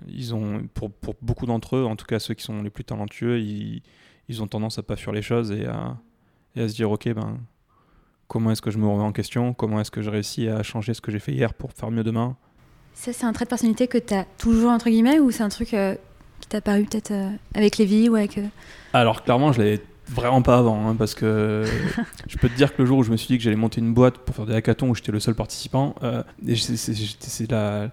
ils 0.06 0.34
ont, 0.34 0.66
pour, 0.72 0.90
pour 0.90 1.14
beaucoup 1.20 1.44
d'entre 1.44 1.76
eux, 1.76 1.84
en 1.84 1.96
tout 1.96 2.06
cas 2.06 2.18
ceux 2.18 2.32
qui 2.32 2.42
sont 2.42 2.62
les 2.62 2.70
plus 2.70 2.84
talentueux, 2.84 3.38
ils, 3.38 3.82
ils 4.28 4.42
ont 4.42 4.46
tendance 4.46 4.78
à 4.78 4.82
pas 4.82 4.96
fuir 4.96 5.12
les 5.12 5.22
choses 5.22 5.50
et 5.50 5.66
à, 5.66 5.98
et 6.56 6.62
à 6.62 6.68
se 6.68 6.74
dire 6.74 6.90
ok 6.90 7.12
ben 7.12 7.38
comment 8.30 8.52
est-ce 8.52 8.62
que 8.62 8.70
je 8.70 8.78
me 8.78 8.86
remets 8.86 9.02
en 9.02 9.10
question, 9.10 9.52
comment 9.52 9.80
est-ce 9.80 9.90
que 9.90 10.02
je 10.02 10.08
réussis 10.08 10.46
à 10.46 10.62
changer 10.62 10.94
ce 10.94 11.00
que 11.00 11.10
j'ai 11.10 11.18
fait 11.18 11.32
hier 11.32 11.52
pour 11.52 11.72
faire 11.72 11.90
mieux 11.90 12.04
demain. 12.04 12.36
Ça 12.94 13.12
c'est 13.12 13.26
un 13.26 13.32
trait 13.32 13.44
de 13.44 13.50
personnalité 13.50 13.88
que 13.88 13.98
tu 13.98 14.14
as 14.14 14.24
toujours 14.38 14.70
entre 14.70 14.88
guillemets 14.88 15.18
ou 15.18 15.32
c'est 15.32 15.42
un 15.42 15.48
truc 15.48 15.74
euh, 15.74 15.96
qui 16.40 16.48
t'a 16.48 16.60
paru 16.60 16.84
peut-être 16.84 17.10
euh, 17.10 17.30
avec 17.56 17.76
Lévi 17.76 18.08
ou 18.08 18.14
avec... 18.14 18.38
Euh? 18.38 18.46
Alors 18.92 19.24
clairement 19.24 19.52
je 19.52 19.58
l'avais 19.58 19.80
vraiment 20.06 20.42
pas 20.42 20.58
avant 20.58 20.88
hein, 20.88 20.94
parce 20.94 21.16
que 21.16 21.64
je 22.28 22.38
peux 22.38 22.48
te 22.48 22.54
dire 22.54 22.72
que 22.72 22.82
le 22.82 22.86
jour 22.86 22.98
où 22.98 23.02
je 23.02 23.10
me 23.10 23.16
suis 23.16 23.26
dit 23.26 23.36
que 23.36 23.42
j'allais 23.42 23.56
monter 23.56 23.80
une 23.80 23.94
boîte 23.94 24.18
pour 24.18 24.36
faire 24.36 24.46
des 24.46 24.54
hackathons 24.54 24.90
où 24.90 24.94
j'étais 24.94 25.10
le 25.10 25.20
seul 25.20 25.34
participant, 25.34 25.96
c'est 26.46 27.50
la 27.50 27.90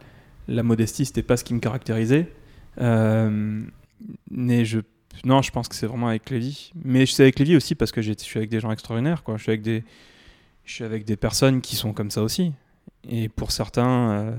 la 0.50 0.64
modestie, 0.64 1.04
c'était 1.04 1.24
pas 1.24 1.36
ce 1.36 1.44
qui 1.44 1.54
me 1.56 1.60
caractérisait. 1.60 2.32
Mais 2.80 4.66
je, 4.66 4.80
non, 5.26 5.42
je 5.42 5.52
pense 5.52 5.68
que 5.68 5.76
c'est 5.76 5.88
vraiment 5.88 6.08
avec 6.08 6.30
Lévi. 6.30 6.72
Mais 6.86 7.06
je 7.06 7.12
suis 7.12 7.24
avec 7.24 7.40
Lévi 7.40 7.56
aussi 7.56 7.76
parce 7.76 7.92
que 7.92 8.02
je 8.02 8.14
suis 8.18 8.38
avec 8.38 8.50
des 8.50 8.62
gens 8.62 8.72
extraordinaires. 8.72 9.24
Quoi. 9.24 9.36
Je, 9.36 9.44
suis 9.44 9.50
avec 9.50 9.62
des, 9.62 9.84
je 10.68 10.74
suis 10.74 10.84
avec 10.84 11.06
des 11.06 11.16
personnes 11.16 11.62
qui 11.62 11.76
sont 11.76 11.94
comme 11.94 12.12
ça 12.12 12.22
aussi. 12.22 12.54
Et 13.10 13.30
pour 13.30 13.52
certains, 13.52 14.12
euh, 14.12 14.36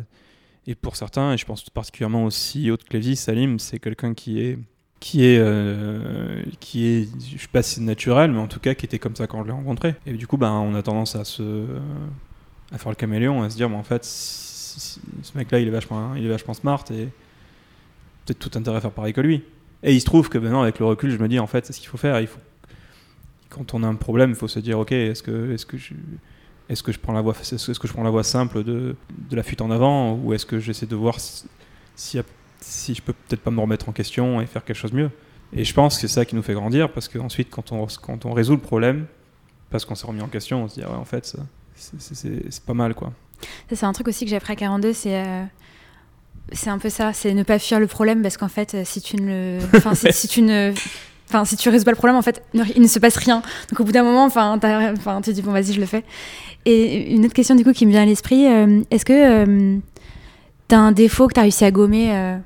et 0.66 0.74
pour 0.74 0.94
certains, 0.94 1.32
et 1.32 1.38
je 1.38 1.46
pense 1.46 1.68
particulièrement 1.70 2.24
aussi 2.24 2.70
au 2.70 2.76
de 2.76 2.82
Clévy, 2.82 3.16
Salim, 3.16 3.58
c'est 3.58 3.80
quelqu'un 3.80 4.14
qui 4.14 4.40
est 4.40 4.58
qui 5.00 5.24
est, 5.24 5.38
euh, 5.38 6.42
qui 6.58 6.86
est, 6.86 7.08
je 7.20 7.40
sais 7.40 7.48
pas 7.52 7.62
si 7.62 7.80
naturel, 7.80 8.32
mais 8.32 8.40
en 8.40 8.48
tout 8.48 8.58
cas 8.58 8.74
qui 8.74 8.84
était 8.84 8.98
comme 8.98 9.14
ça 9.14 9.28
quand 9.28 9.42
je 9.42 9.46
l'ai 9.46 9.52
rencontré. 9.52 9.94
Et 10.06 10.12
du 10.12 10.26
coup, 10.26 10.36
ben, 10.36 10.50
on 10.50 10.74
a 10.74 10.82
tendance 10.82 11.14
à 11.14 11.24
se, 11.24 11.66
à 12.72 12.78
faire 12.78 12.90
le 12.90 12.96
caméléon, 12.96 13.42
à 13.44 13.48
se 13.48 13.56
dire, 13.56 13.68
mais 13.68 13.76
en 13.76 13.84
fait, 13.84 14.04
ce 14.04 14.98
mec-là, 15.36 15.60
il 15.60 15.68
est 15.68 15.70
vachement, 15.70 16.16
il 16.16 16.26
est 16.26 16.28
vachement 16.28 16.52
smart 16.52 16.84
et 16.90 17.08
peut-être 18.26 18.40
tout 18.40 18.58
intérêt 18.58 18.78
à 18.78 18.80
faire 18.80 18.90
pareil 18.90 19.12
que 19.12 19.20
lui. 19.20 19.44
Et 19.84 19.94
il 19.94 20.00
se 20.00 20.04
trouve 20.04 20.28
que 20.28 20.36
maintenant, 20.36 20.62
avec 20.62 20.80
le 20.80 20.86
recul, 20.86 21.10
je 21.10 21.18
me 21.18 21.28
dis 21.28 21.38
en 21.38 21.46
fait, 21.46 21.64
c'est 21.64 21.72
ce 21.72 21.78
qu'il 21.78 21.88
faut 21.88 21.96
faire. 21.96 22.20
Il 22.20 22.26
faut, 22.26 22.40
quand 23.48 23.74
on 23.74 23.82
a 23.82 23.86
un 23.86 23.94
problème, 23.94 24.30
il 24.30 24.36
faut 24.36 24.48
se 24.48 24.60
dire, 24.60 24.78
ok, 24.78 24.92
est-ce 24.92 25.22
que, 25.22 25.52
est-ce 25.52 25.66
que 25.66 25.76
je, 25.76 25.94
est-ce 26.68 26.82
que 26.82 26.92
je 26.92 26.98
prends 26.98 27.12
la 27.12 27.22
voie, 27.22 27.34
est-ce 27.40 27.78
que 27.78 27.88
je 27.88 27.92
prends 27.92 28.02
la 28.02 28.10
voie 28.10 28.24
simple 28.24 28.62
de, 28.62 28.96
de 29.30 29.36
la 29.36 29.42
fuite 29.42 29.60
en 29.60 29.70
avant, 29.70 30.14
ou 30.14 30.34
est-ce 30.34 30.46
que 30.46 30.58
j'essaie 30.60 30.86
de 30.86 30.96
voir 30.96 31.18
si, 31.18 31.46
si, 32.60 32.94
je 32.94 33.02
peux 33.02 33.12
peut-être 33.12 33.40
pas 33.40 33.50
me 33.50 33.60
remettre 33.60 33.88
en 33.88 33.92
question 33.92 34.40
et 34.40 34.46
faire 34.46 34.64
quelque 34.64 34.76
chose 34.76 34.92
de 34.92 34.96
mieux. 34.96 35.10
Et 35.52 35.64
je 35.64 35.72
pense 35.72 35.94
que 35.94 36.02
c'est 36.02 36.14
ça 36.14 36.24
qui 36.24 36.36
nous 36.36 36.42
fait 36.42 36.54
grandir, 36.54 36.92
parce 36.92 37.08
qu'ensuite, 37.08 37.48
quand 37.50 37.72
on, 37.72 37.86
quand 38.02 38.26
on 38.26 38.32
résout 38.32 38.54
le 38.54 38.60
problème, 38.60 39.06
parce 39.70 39.84
qu'on 39.84 39.94
s'est 39.94 40.06
remis 40.06 40.20
en 40.20 40.28
question, 40.28 40.64
on 40.64 40.68
se 40.68 40.74
dit, 40.74 40.82
ah 40.84 40.90
ouais, 40.90 40.96
en 40.96 41.04
fait, 41.04 41.36
c'est 41.74 42.64
pas 42.64 42.74
mal, 42.74 42.94
quoi. 42.94 43.12
C'est 43.72 43.86
un 43.86 43.92
truc 43.92 44.08
aussi 44.08 44.24
que 44.24 44.30
j'ai 44.30 44.36
appris 44.36 44.54
à 44.54 44.56
42, 44.56 44.92
c'est 44.92 45.24
euh, 45.24 45.44
c'est 46.52 46.70
un 46.70 46.78
peu 46.78 46.88
ça, 46.88 47.12
c'est 47.12 47.34
ne 47.34 47.42
pas 47.42 47.58
fuir 47.58 47.78
le 47.78 47.86
problème 47.86 48.22
parce 48.22 48.36
qu'en 48.36 48.48
fait, 48.48 48.84
si 48.84 49.00
tu 49.00 49.16
ne 49.16 49.60
enfin, 49.74 49.94
si, 50.10 50.28
tu 50.28 50.42
ne 50.42 50.72
Enfin, 51.28 51.44
si 51.44 51.56
tu 51.56 51.68
résous 51.68 51.84
pas 51.84 51.90
le 51.90 51.96
problème, 51.96 52.16
en 52.16 52.22
fait, 52.22 52.42
il 52.54 52.82
ne 52.82 52.86
se 52.86 52.98
passe 52.98 53.16
rien. 53.16 53.42
Donc, 53.70 53.80
au 53.80 53.84
bout 53.84 53.92
d'un 53.92 54.02
moment, 54.02 54.24
enfin, 54.24 54.58
enfin, 54.96 55.20
tu 55.20 55.30
te 55.30 55.34
dis, 55.34 55.42
bon, 55.42 55.52
vas-y, 55.52 55.72
je 55.72 55.80
le 55.80 55.86
fais. 55.86 56.04
Et 56.64 57.14
une 57.14 57.24
autre 57.24 57.34
question, 57.34 57.54
du 57.54 57.64
coup, 57.64 57.72
qui 57.72 57.86
me 57.86 57.90
vient 57.90 58.02
à 58.02 58.06
l'esprit, 58.06 58.46
euh, 58.46 58.82
est-ce 58.90 59.04
que 59.04 59.12
euh, 59.12 59.78
tu 60.68 60.74
as 60.74 60.78
un 60.78 60.92
défaut 60.92 61.28
que 61.28 61.34
tu 61.34 61.40
as 61.40 61.42
réussi 61.42 61.64
à 61.64 61.70
gommer 61.70 62.38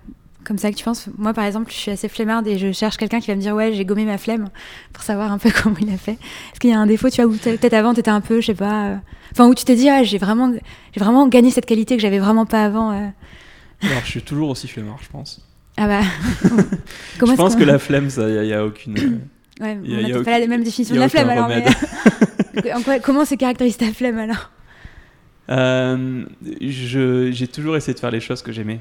comme 0.45 0.59
ça 0.59 0.71
que 0.71 0.77
tu 0.77 0.85
penses? 0.85 1.07
Moi, 1.17 1.33
par 1.33 1.45
exemple, 1.45 1.71
je 1.71 1.77
suis 1.77 1.91
assez 1.91 2.09
flemmarde 2.09 2.47
et 2.49 2.59
je 2.59 2.73
cherche 2.73 2.97
quelqu'un 2.97 3.21
qui 3.21 3.29
va 3.29 3.37
me 3.37 3.41
dire, 3.41 3.55
ouais, 3.55 3.73
j'ai 3.73 3.85
gommé 3.85 4.05
ma 4.05 4.19
flemme 4.19 4.49
pour 4.93 5.05
savoir 5.05 5.33
un 5.33 5.39
peu 5.39 5.51
comment 5.63 5.77
il 5.81 5.93
a 5.93 5.97
fait. 5.97 6.13
Est-ce 6.13 6.61
qu'il 6.61 6.71
y 6.71 6.75
a 6.75 6.79
un 6.79 6.87
défaut, 6.87 7.09
tu 7.09 7.23
vois, 7.23 7.33
où 7.33 7.37
peut-être 7.37 7.75
avant, 7.75 7.95
tu 7.95 8.01
étais 8.01 8.11
un 8.11 8.21
peu, 8.21 8.41
je 8.41 8.47
sais 8.47 8.55
pas, 8.55 8.99
Enfin, 9.33 9.49
où 9.49 9.55
tu 9.55 9.65
t'es 9.65 9.75
dit, 9.75 9.89
ah, 9.89 10.03
j'ai 10.03 10.19
vraiment, 10.19 10.53
j'ai 10.53 11.01
vraiment 11.01 11.27
gagné 11.27 11.51
cette 11.51 11.67
qualité 11.67 11.97
que 11.97 12.03
j'avais 12.03 12.19
vraiment 12.19 12.45
pas 12.45 12.65
avant. 12.65 12.93
Euh. 12.93 13.09
Alors, 13.83 14.05
je 14.05 14.11
suis 14.11 14.23
toujours 14.23 14.51
aussi 14.51 14.69
flemmard, 14.69 14.99
je 15.03 15.09
pense. 15.09 15.41
Ah 15.77 15.87
bah. 15.87 16.03
je 17.21 17.35
pense 17.35 17.57
que 17.57 17.65
la 17.65 17.79
flemme, 17.79 18.11
ça, 18.11 18.29
il 18.29 18.43
n'y 18.43 18.53
a, 18.53 18.65
aucune. 18.65 19.21
Ouais, 19.61 19.79
on 19.83 20.09
n'a 20.09 20.23
pas 20.23 20.39
la 20.39 20.47
même 20.47 20.63
définition 20.63 20.95
de 20.95 21.01
la 21.01 21.09
flemme 21.09 21.31
alors. 21.31 21.49
Mais... 21.49 21.65
comment 23.03 23.25
se 23.25 23.35
caractérise 23.35 23.77
ta 23.77 23.93
flemme 23.93 24.19
alors? 24.19 24.51
Euh, 25.49 26.25
J'ai 26.61 27.49
toujours 27.49 27.77
essayé 27.77 27.95
de 27.95 27.99
faire 27.99 28.11
les 28.11 28.21
choses 28.21 28.43
que 28.43 28.53
j'aimais. 28.53 28.81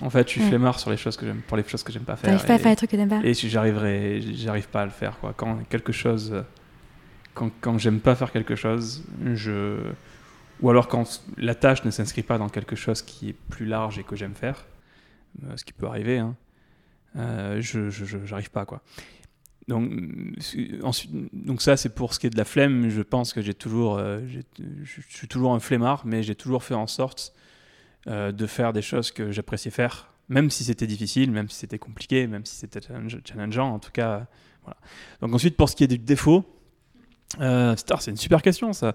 En 0.00 0.10
fait, 0.10 0.26
je 0.26 0.32
suis 0.32 0.40
flemmard 0.40 0.78
sur 0.78 0.90
les 0.90 0.96
choses 0.96 1.16
que 1.16 1.26
j'aime, 1.26 1.40
pour 1.46 1.56
les 1.56 1.64
choses 1.66 1.82
que 1.82 1.92
j'aime 1.92 2.02
pas 2.02 2.16
faire. 2.16 2.30
T'arrives 2.30 2.46
pas 2.46 2.54
à 2.54 2.58
faire 2.58 2.70
les 2.70 2.76
trucs 2.76 2.90
que 2.90 2.96
t'aimes 2.96 3.08
pas? 3.08 3.20
Et 3.22 3.34
j'arriverai, 3.34 4.20
j'arrive 4.34 4.68
pas 4.68 4.82
à 4.82 4.84
le 4.84 4.90
faire 4.90 5.18
quoi. 5.20 5.34
Quand 5.36 5.58
quelque 5.68 5.92
chose 5.92 6.44
quand, 7.38 7.50
quand 7.60 7.78
j'aime 7.78 8.00
pas 8.00 8.16
faire 8.16 8.32
quelque 8.32 8.56
chose, 8.56 9.04
je 9.34 9.76
ou 10.60 10.70
alors 10.70 10.88
quand 10.88 11.22
la 11.36 11.54
tâche 11.54 11.84
ne 11.84 11.90
s'inscrit 11.90 12.24
pas 12.24 12.36
dans 12.36 12.48
quelque 12.48 12.74
chose 12.74 13.00
qui 13.00 13.28
est 13.28 13.36
plus 13.48 13.64
large 13.64 13.98
et 14.00 14.02
que 14.02 14.16
j'aime 14.16 14.34
faire, 14.34 14.56
euh, 14.56 14.77
ce 15.56 15.64
qui 15.64 15.72
peut 15.72 15.86
arriver, 15.86 16.18
hein, 16.18 16.36
euh, 17.16 17.60
je 17.60 17.88
j'arrive 18.24 18.50
pas 18.50 18.64
quoi. 18.64 18.82
Donc, 19.66 19.90
donc 21.32 21.60
ça 21.60 21.76
c'est 21.76 21.90
pour 21.90 22.14
ce 22.14 22.18
qui 22.18 22.26
est 22.26 22.30
de 22.30 22.38
la 22.38 22.46
flemme. 22.46 22.88
Je 22.88 23.02
pense 23.02 23.32
que 23.32 23.42
j'ai 23.42 23.54
toujours, 23.54 23.98
euh, 23.98 24.20
je 24.82 25.00
suis 25.08 25.28
toujours 25.28 25.52
un 25.54 25.60
flemmard, 25.60 26.06
mais 26.06 26.22
j'ai 26.22 26.34
toujours 26.34 26.64
fait 26.64 26.74
en 26.74 26.86
sorte 26.86 27.34
de 28.06 28.46
faire 28.46 28.72
des 28.72 28.80
choses 28.80 29.10
que 29.10 29.32
j'appréciais 29.32 29.70
faire, 29.70 30.14
même 30.30 30.48
si 30.48 30.64
c'était 30.64 30.86
difficile, 30.86 31.30
même 31.30 31.50
si 31.50 31.56
c'était 31.56 31.78
compliqué, 31.78 32.26
même 32.26 32.46
si 32.46 32.54
c'était 32.54 32.80
challengeant. 32.80 33.74
En 33.74 33.78
tout 33.78 33.90
cas, 33.90 34.26
voilà. 34.62 34.78
Donc 35.20 35.34
ensuite 35.34 35.58
pour 35.58 35.68
ce 35.68 35.76
qui 35.76 35.84
est 35.84 35.88
du 35.88 35.98
défaut, 35.98 36.46
euh, 37.40 37.74
c'est 37.76 38.10
une 38.10 38.16
super 38.16 38.42
question, 38.42 38.72
ça. 38.72 38.94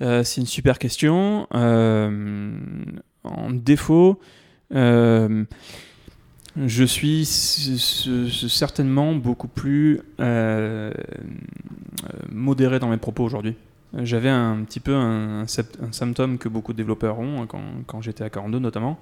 Euh, 0.00 0.24
c'est 0.24 0.40
une 0.40 0.46
super 0.46 0.78
question. 0.78 1.46
Euh, 1.54 2.84
en 3.24 3.50
défaut, 3.50 4.20
je 4.72 5.44
suis 6.84 7.24
certainement 7.24 9.14
beaucoup 9.14 9.48
plus 9.48 10.00
modéré 12.30 12.78
dans 12.78 12.88
mes 12.88 12.96
propos 12.96 13.24
aujourd'hui. 13.24 13.54
J'avais 13.94 14.30
un 14.30 14.62
petit 14.64 14.80
peu 14.80 14.94
un, 14.94 15.46
symptôme 15.46 16.38
que 16.38 16.48
beaucoup 16.48 16.72
de 16.72 16.78
développeurs 16.78 17.18
ont, 17.18 17.42
hein, 17.42 17.46
quand, 17.46 17.62
quand 17.86 18.00
j'étais 18.00 18.24
à 18.24 18.30
42 18.30 18.58
notamment, 18.58 18.98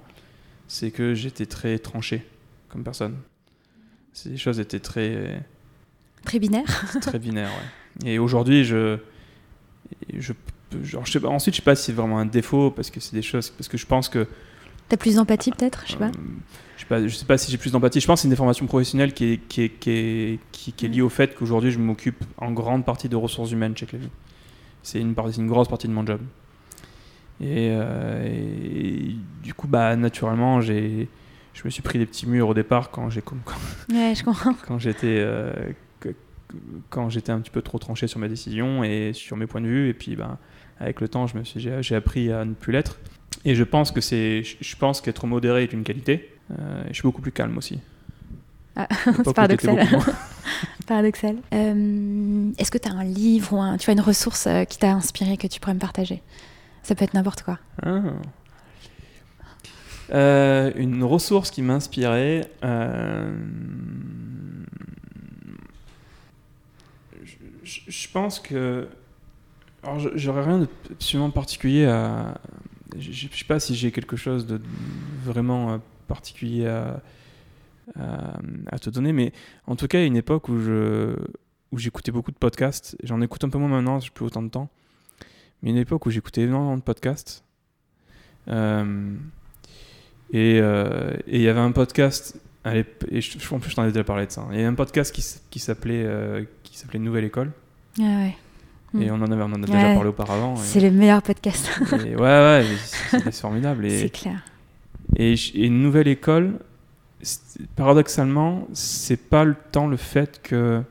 c'est 0.67 0.91
que 0.91 1.13
j'étais 1.13 1.45
très 1.45 1.79
tranché 1.79 2.25
comme 2.67 2.83
personne. 2.83 3.15
Les 4.25 4.37
choses 4.37 4.59
étaient 4.59 4.79
très... 4.79 5.43
Très 6.25 6.39
binaires 6.39 6.85
Très 7.01 7.19
binaires, 7.19 7.49
ouais. 7.49 8.11
Et 8.11 8.19
aujourd'hui, 8.19 8.63
je, 8.63 8.97
je, 10.13 10.33
genre, 10.83 11.05
je 11.05 11.11
sais 11.11 11.19
pas, 11.19 11.29
ensuite, 11.29 11.55
je 11.55 11.61
sais 11.61 11.65
pas 11.65 11.75
si 11.75 11.85
c'est 11.85 11.91
vraiment 11.93 12.19
un 12.19 12.25
défaut 12.25 12.71
parce 12.71 12.89
que 12.89 12.99
c'est 12.99 13.15
des 13.15 13.21
choses, 13.21 13.49
parce 13.49 13.67
que 13.67 13.77
je 13.77 13.85
pense 13.85 14.09
que. 14.09 14.27
T'as 14.91 14.97
plus 14.97 15.15
d'empathie 15.15 15.51
peut-être, 15.51 15.83
je 15.85 15.93
sais 15.93 15.97
pas. 15.97 16.07
Euh, 16.07 16.11
je 16.75 16.81
sais 16.81 16.85
pas, 16.85 17.07
je 17.07 17.15
sais 17.15 17.25
pas 17.25 17.37
si 17.37 17.49
j'ai 17.49 17.57
plus 17.57 17.71
d'empathie. 17.71 18.01
Je 18.01 18.07
pense 18.07 18.17
que 18.17 18.21
c'est 18.23 18.27
une 18.27 18.31
déformation 18.31 18.65
professionnelle 18.65 19.13
qui 19.13 19.23
est, 19.23 19.37
qui 19.37 19.61
est, 19.61 19.69
qui 19.69 19.89
est, 19.89 20.39
qui, 20.51 20.85
est 20.85 20.89
liée 20.89 21.01
au 21.01 21.07
fait 21.07 21.33
qu'aujourd'hui, 21.33 21.71
je 21.71 21.79
m'occupe 21.79 22.21
en 22.35 22.51
grande 22.51 22.83
partie 22.83 23.07
de 23.07 23.15
ressources 23.15 23.51
humaines 23.51 23.77
chez 23.77 23.85
Clévy. 23.85 24.09
C'est 24.83 24.99
une, 24.99 25.15
une 25.37 25.47
grosse 25.47 25.69
partie 25.69 25.87
de 25.87 25.93
mon 25.93 26.05
job. 26.05 26.19
Et, 27.39 27.69
euh, 27.71 29.13
du 29.41 29.53
coup, 29.53 29.69
bah, 29.69 29.95
naturellement, 29.95 30.59
j'ai, 30.59 31.07
je 31.53 31.61
me 31.63 31.69
suis 31.69 31.81
pris 31.81 31.97
des 31.97 32.05
petits 32.05 32.27
murs 32.27 32.49
au 32.49 32.53
départ 32.53 32.91
quand 32.91 33.09
j'ai 33.09 33.21
quand, 33.21 33.37
ouais, 33.93 34.13
je 34.13 34.25
comprends. 34.25 34.55
quand 34.67 34.77
j'étais 34.77 35.19
euh, 35.19 35.71
quand 36.89 37.09
j'étais 37.09 37.31
un 37.31 37.39
petit 37.39 37.51
peu 37.51 37.61
trop 37.61 37.79
tranché 37.79 38.07
sur 38.07 38.19
mes 38.19 38.27
décisions 38.27 38.83
et 38.83 39.11
sur 39.13 39.37
mes 39.37 39.47
points 39.47 39.61
de 39.61 39.67
vue. 39.67 39.87
Et 39.87 39.93
puis, 39.93 40.17
ben, 40.17 40.37
avec 40.81 40.99
le 40.99 41.07
temps, 41.07 41.27
je 41.27 41.37
me 41.37 41.45
suis, 41.45 41.61
j'ai, 41.61 41.95
appris 41.95 42.29
à 42.29 42.43
ne 42.43 42.55
plus 42.55 42.73
l'être. 42.73 42.99
Et 43.45 43.55
je 43.55 43.63
pense 43.63 43.91
que 43.91 44.01
c'est, 44.01 44.43
je 44.43 44.75
pense 44.75 45.01
qu'être 45.01 45.25
modéré 45.27 45.63
est 45.63 45.73
une 45.73 45.83
qualité. 45.83 46.29
Euh, 46.51 46.83
je 46.89 46.93
suis 46.93 47.03
beaucoup 47.03 47.21
plus 47.21 47.31
calme 47.31 47.57
aussi. 47.57 47.79
Ah, 48.75 48.87
c'est 49.03 49.33
paradoxal. 49.33 49.87
Paradoxal. 50.87 51.37
Euh, 51.53 52.51
est-ce 52.57 52.71
que 52.71 52.77
tu 52.77 52.87
as 52.87 52.91
un 52.91 53.03
livre 53.03 53.53
ou 53.53 53.77
tu 53.77 53.89
as 53.89 53.93
une 53.93 54.01
ressource 54.01 54.47
euh, 54.47 54.63
qui 54.63 54.77
t'a 54.77 54.91
inspiré 54.91 55.37
que 55.37 55.47
tu 55.47 55.59
pourrais 55.59 55.73
me 55.73 55.79
partager? 55.79 56.21
Ça 56.83 56.95
peut 56.95 57.03
être 57.03 57.13
n'importe 57.13 57.43
quoi. 57.43 57.59
Ah. 57.83 58.01
Euh, 60.13 60.71
une 60.75 61.03
ressource 61.03 61.51
qui 61.51 61.61
m'a 61.61 61.75
inspiré. 61.75 62.45
Je, 67.63 68.07
pense 68.11 68.39
que. 68.39 68.87
Alors, 69.83 69.99
j'aurais 70.15 70.43
rien 70.43 70.59
de 70.59 71.29
particulier 71.29 71.85
à. 71.85 72.39
Je 72.97 73.27
sais 73.27 73.45
pas 73.45 73.59
si 73.59 73.75
j'ai 73.75 73.91
quelque 73.91 74.17
chose 74.17 74.45
de 74.45 74.59
vraiment 75.23 75.79
particulier 76.07 76.67
à 76.67 77.01
te 78.79 78.89
donner. 78.89 79.13
Mais 79.13 79.31
en 79.67 79.75
tout 79.75 79.87
cas, 79.87 79.99
il 79.99 80.01
y 80.01 80.05
a 80.05 80.07
une 80.07 80.17
époque 80.17 80.49
où 80.49 80.59
je 80.59 81.15
j'écoutais 81.77 82.11
beaucoup 82.11 82.31
de 82.31 82.37
podcasts. 82.37 82.97
J'en 83.03 83.21
écoute 83.21 83.43
un 83.43 83.49
peu 83.49 83.57
moins 83.57 83.69
maintenant, 83.69 83.99
j'ai 83.99 84.09
plus 84.09 84.25
autant 84.25 84.43
de 84.43 84.49
temps. 84.49 84.69
Mais 85.61 85.69
une 85.69 85.77
époque 85.77 86.05
où 86.05 86.09
j'écoutais 86.09 86.41
énormément 86.41 86.77
de 86.77 86.81
podcasts. 86.81 87.43
Euh, 88.47 89.15
euh, 90.33 91.17
et 91.27 91.37
il 91.37 91.41
y 91.41 91.47
avait 91.47 91.59
un 91.59 91.71
podcast, 91.71 92.39
et 92.65 93.21
je, 93.21 93.37
plus 93.37 93.69
je 93.69 93.75
t'en 93.75 93.83
ai 93.83 93.91
déjà 93.91 94.03
parlé 94.03 94.25
de 94.25 94.31
ça. 94.31 94.47
Il 94.51 94.55
y 94.55 94.59
avait 94.59 94.67
un 94.67 94.73
podcast 94.73 95.13
qui, 95.13 95.23
euh, 95.87 96.45
qui 96.63 96.77
s'appelait 96.77 96.99
Nouvelle 96.99 97.25
École. 97.25 97.51
Ah 97.99 98.03
ouais. 98.03 98.35
Et 98.99 99.09
on 99.09 99.15
en 99.15 99.31
avait, 99.31 99.43
on 99.43 99.53
en 99.53 99.63
a 99.63 99.65
déjà 99.65 99.93
parlé 99.93 100.09
auparavant. 100.09 100.55
C'est 100.57 100.81
le 100.81 100.91
meilleur 100.91 101.21
podcast. 101.21 101.69
ouais, 101.91 102.15
ouais, 102.15 102.65
c'est 103.09 103.31
formidable. 103.41 103.89
C'est 103.89 104.09
clair. 104.09 104.43
Et, 105.15 105.35
et, 105.55 105.69
Nouvelle 105.69 106.07
École, 106.07 106.59
paradoxalement, 107.75 108.67
c'est 108.73 109.29
pas 109.29 109.43
le 109.43 109.55
temps 109.71 109.87
le 109.87 109.97
fait 109.97 110.41
que 110.41 110.81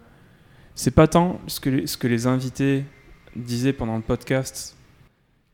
c'est 0.74 0.90
pas 0.90 1.08
tant 1.08 1.40
ce 1.46 1.60
que 1.60 1.70
les, 1.70 1.86
ce 1.86 1.96
que 1.96 2.06
les 2.06 2.26
invités 2.26 2.84
disaient 3.36 3.72
pendant 3.72 3.96
le 3.96 4.02
podcast 4.02 4.76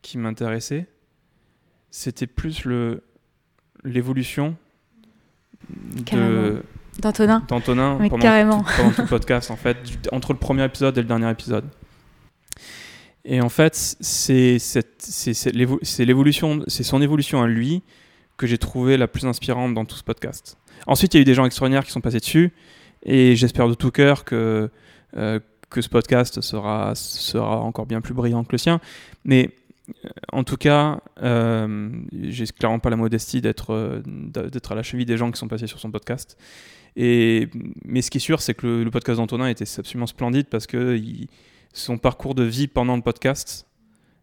qui 0.02 0.18
m'intéressait, 0.18 0.86
c'était 1.90 2.26
plus 2.26 2.64
le 2.64 3.02
l'évolution 3.84 4.56
de 5.70 6.62
d'Antonin 7.00 7.42
d'Antonin 7.48 7.96
pendant, 8.08 8.08
pendant, 8.08 8.62
tout 8.92 9.02
le 9.02 9.06
podcast 9.08 9.50
en 9.50 9.56
fait 9.56 9.76
entre 10.12 10.32
le 10.32 10.38
premier 10.38 10.64
épisode 10.64 10.96
et 10.96 11.02
le 11.02 11.08
dernier 11.08 11.30
épisode. 11.30 11.64
Et 13.28 13.40
en 13.40 13.48
fait, 13.48 13.74
c'est 13.74 14.60
son 14.60 14.80
évolution 17.02 17.42
à 17.42 17.48
lui 17.48 17.82
que 18.36 18.46
j'ai 18.46 18.56
trouvé 18.56 18.96
la 18.96 19.08
plus 19.08 19.26
inspirante 19.26 19.74
dans 19.74 19.84
tout 19.84 19.96
ce 19.96 20.04
podcast. 20.04 20.58
Ensuite, 20.86 21.14
il 21.14 21.16
y 21.16 21.20
a 21.20 21.22
eu 21.22 21.24
des 21.24 21.34
gens 21.34 21.44
extraordinaires 21.44 21.84
qui 21.84 21.90
sont 21.90 22.00
passés 22.00 22.20
dessus, 22.20 22.52
et 23.02 23.34
j'espère 23.34 23.68
de 23.68 23.74
tout 23.74 23.90
cœur 23.90 24.24
que, 24.24 24.70
euh, 25.16 25.40
ce 25.76 25.88
podcast 25.88 26.40
sera, 26.40 26.94
encore 27.60 27.86
bien 27.86 28.00
plus 28.00 28.14
brillant 28.14 28.44
que 28.44 28.52
le 28.52 28.58
sien. 28.58 28.80
Mais 29.24 29.50
euh, 29.88 30.08
en 30.32 30.44
tout 30.44 30.56
cas, 30.56 31.00
euh, 31.20 31.90
j'ai 32.22 32.46
clairement 32.46 32.78
pas 32.78 32.90
la 32.90 32.96
modestie 32.96 33.40
d'être 33.40 34.02
d'être 34.06 34.72
à 34.72 34.76
la 34.76 34.84
cheville 34.84 35.04
des 35.04 35.16
gens 35.16 35.32
qui 35.32 35.38
sont 35.38 35.48
passés 35.48 35.66
sur 35.66 35.80
son 35.80 35.90
podcast. 35.90 36.38
Mais 36.96 37.48
ce 38.00 38.10
qui 38.10 38.18
est 38.18 38.20
sûr, 38.20 38.40
c'est 38.40 38.54
que 38.54 38.84
le, 38.84 38.90
podcast 38.90 39.18
d'Antonin 39.18 39.48
était 39.48 39.66
absolument 39.78 40.06
splendide 40.06 40.46
parce 40.46 40.66
que 40.66 40.96
son 41.76 41.98
parcours 41.98 42.34
de 42.34 42.42
vie 42.42 42.68
pendant 42.68 42.96
le 42.96 43.02
podcast 43.02 43.66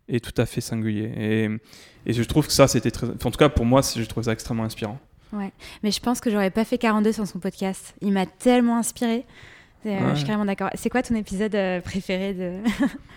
est 0.08 0.24
tout 0.24 0.42
à 0.42 0.46
fait 0.46 0.62
singulier. 0.62 1.12
Et, 1.18 1.50
et 2.06 2.14
je 2.14 2.24
trouve 2.24 2.48
que 2.48 2.54
ça, 2.54 2.68
c'était 2.68 2.92
très. 2.92 3.08
En 3.08 3.32
tout 3.32 3.32
cas, 3.32 3.50
pour 3.50 3.66
moi, 3.66 3.82
je 3.82 4.04
trouve 4.04 4.24
ça 4.24 4.34
extrêmement 4.34 4.64
inspirant. 4.64 5.00
Ouais, 5.32 5.52
mais 5.82 5.92
je 5.92 6.00
pense 6.00 6.20
que 6.20 6.30
j'aurais 6.30 6.52
pas 6.52 6.66
fait 6.66 6.78
42 6.78 7.14
sans 7.14 7.26
son 7.26 7.40
podcast. 7.40 7.96
Il 8.02 8.12
m'a 8.12 8.26
tellement 8.26 8.78
inspiré. 8.78 9.26
Euh, 9.86 10.12
je 10.12 10.16
suis 10.16 10.26
carrément 10.26 10.46
d'accord. 10.46 10.70
C'est 10.76 10.90
quoi 10.90 11.02
ton 11.02 11.16
épisode 11.16 11.56
euh, 11.56 11.82
préféré 11.82 12.34
de 12.34 12.60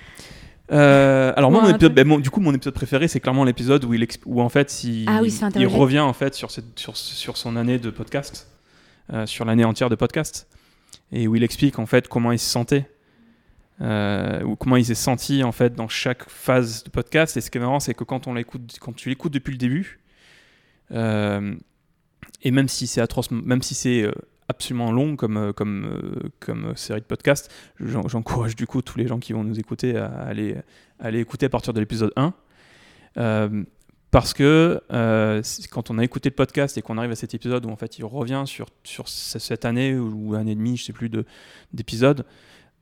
euh, 0.72 1.32
alors 1.36 1.50
moi, 1.50 1.62
mon 1.62 1.68
épisode, 1.68 1.94
ben, 1.94 2.18
du 2.20 2.30
coup, 2.30 2.40
mon 2.40 2.54
épisode 2.54 2.74
préféré, 2.74 3.08
c'est 3.08 3.20
clairement 3.20 3.44
l'épisode 3.44 3.84
où, 3.84 3.94
il 3.94 4.06
où 4.24 4.40
en 4.40 4.48
fait, 4.48 4.82
il, 4.84 5.08
ah 5.08 5.20
il 5.56 5.66
revient 5.66 6.00
en 6.00 6.12
fait 6.12 6.34
sur, 6.34 6.50
cette, 6.50 6.78
sur, 6.78 6.96
sur 6.96 7.36
son 7.36 7.56
année 7.56 7.78
de 7.78 7.90
podcast, 7.90 8.48
sur 9.26 9.44
l'année 9.44 9.64
entière 9.64 9.90
de 9.90 9.94
podcast, 9.94 10.48
et 11.12 11.28
où 11.28 11.36
il 11.36 11.44
explique 11.44 11.78
en 11.78 11.86
fait 11.86 12.08
comment 12.08 12.32
il 12.32 12.38
se 12.38 12.50
sentait, 12.50 12.90
ou 13.80 14.56
comment 14.56 14.76
il 14.76 14.84
s'est 14.84 14.94
senti 14.94 15.44
en 15.44 15.52
fait 15.52 15.74
dans 15.74 15.88
chaque 15.88 16.28
phase 16.28 16.84
de 16.84 16.90
podcast. 16.90 17.36
Et 17.36 17.40
ce 17.40 17.50
qui 17.50 17.58
est 17.58 17.60
marrant, 17.60 17.80
c'est 17.80 17.94
que 17.94 18.04
quand 18.04 18.26
on 18.26 18.34
l'écoute, 18.34 18.78
quand 18.80 18.94
tu 18.94 19.08
l'écoutes 19.08 19.32
depuis 19.32 19.52
le 19.52 19.58
début, 19.58 20.00
et 22.42 22.50
même 22.50 22.68
si 22.68 22.86
c'est 22.86 23.00
euh, 23.00 24.12
absolument 24.48 24.92
long 24.92 25.16
comme, 25.16 25.36
euh, 25.36 25.52
euh, 26.48 26.74
série 26.74 27.00
de 27.00 27.06
podcast, 27.06 27.52
j'encourage 27.80 28.56
du 28.56 28.66
coup 28.66 28.82
tous 28.82 28.98
les 28.98 29.06
gens 29.06 29.18
qui 29.18 29.32
vont 29.32 29.44
nous 29.44 29.58
écouter 29.58 29.96
à 29.96 30.06
aller, 30.06 30.56
écouter 31.04 31.46
à 31.46 31.48
partir 31.48 31.72
de 31.72 31.80
l'épisode 31.80 32.12
1. 32.16 32.32
parce 34.10 34.32
que 34.32 34.80
quand 35.70 35.90
on 35.90 35.98
a 35.98 36.04
écouté 36.04 36.28
le 36.28 36.34
podcast 36.34 36.78
et 36.78 36.82
qu'on 36.82 36.98
arrive 36.98 37.10
à 37.10 37.16
cet 37.16 37.34
épisode 37.34 37.66
où 37.66 37.70
en 37.70 37.76
fait 37.76 37.98
il 37.98 38.04
revient 38.04 38.44
sur, 38.46 38.66
sur 38.84 39.08
cette 39.08 39.64
année 39.64 39.96
ou 39.96 40.34
année 40.34 40.52
et 40.52 40.56
demie, 40.56 40.76
je 40.76 40.84
sais 40.84 40.92
plus, 40.92 41.10
d'épisodes, 41.72 42.24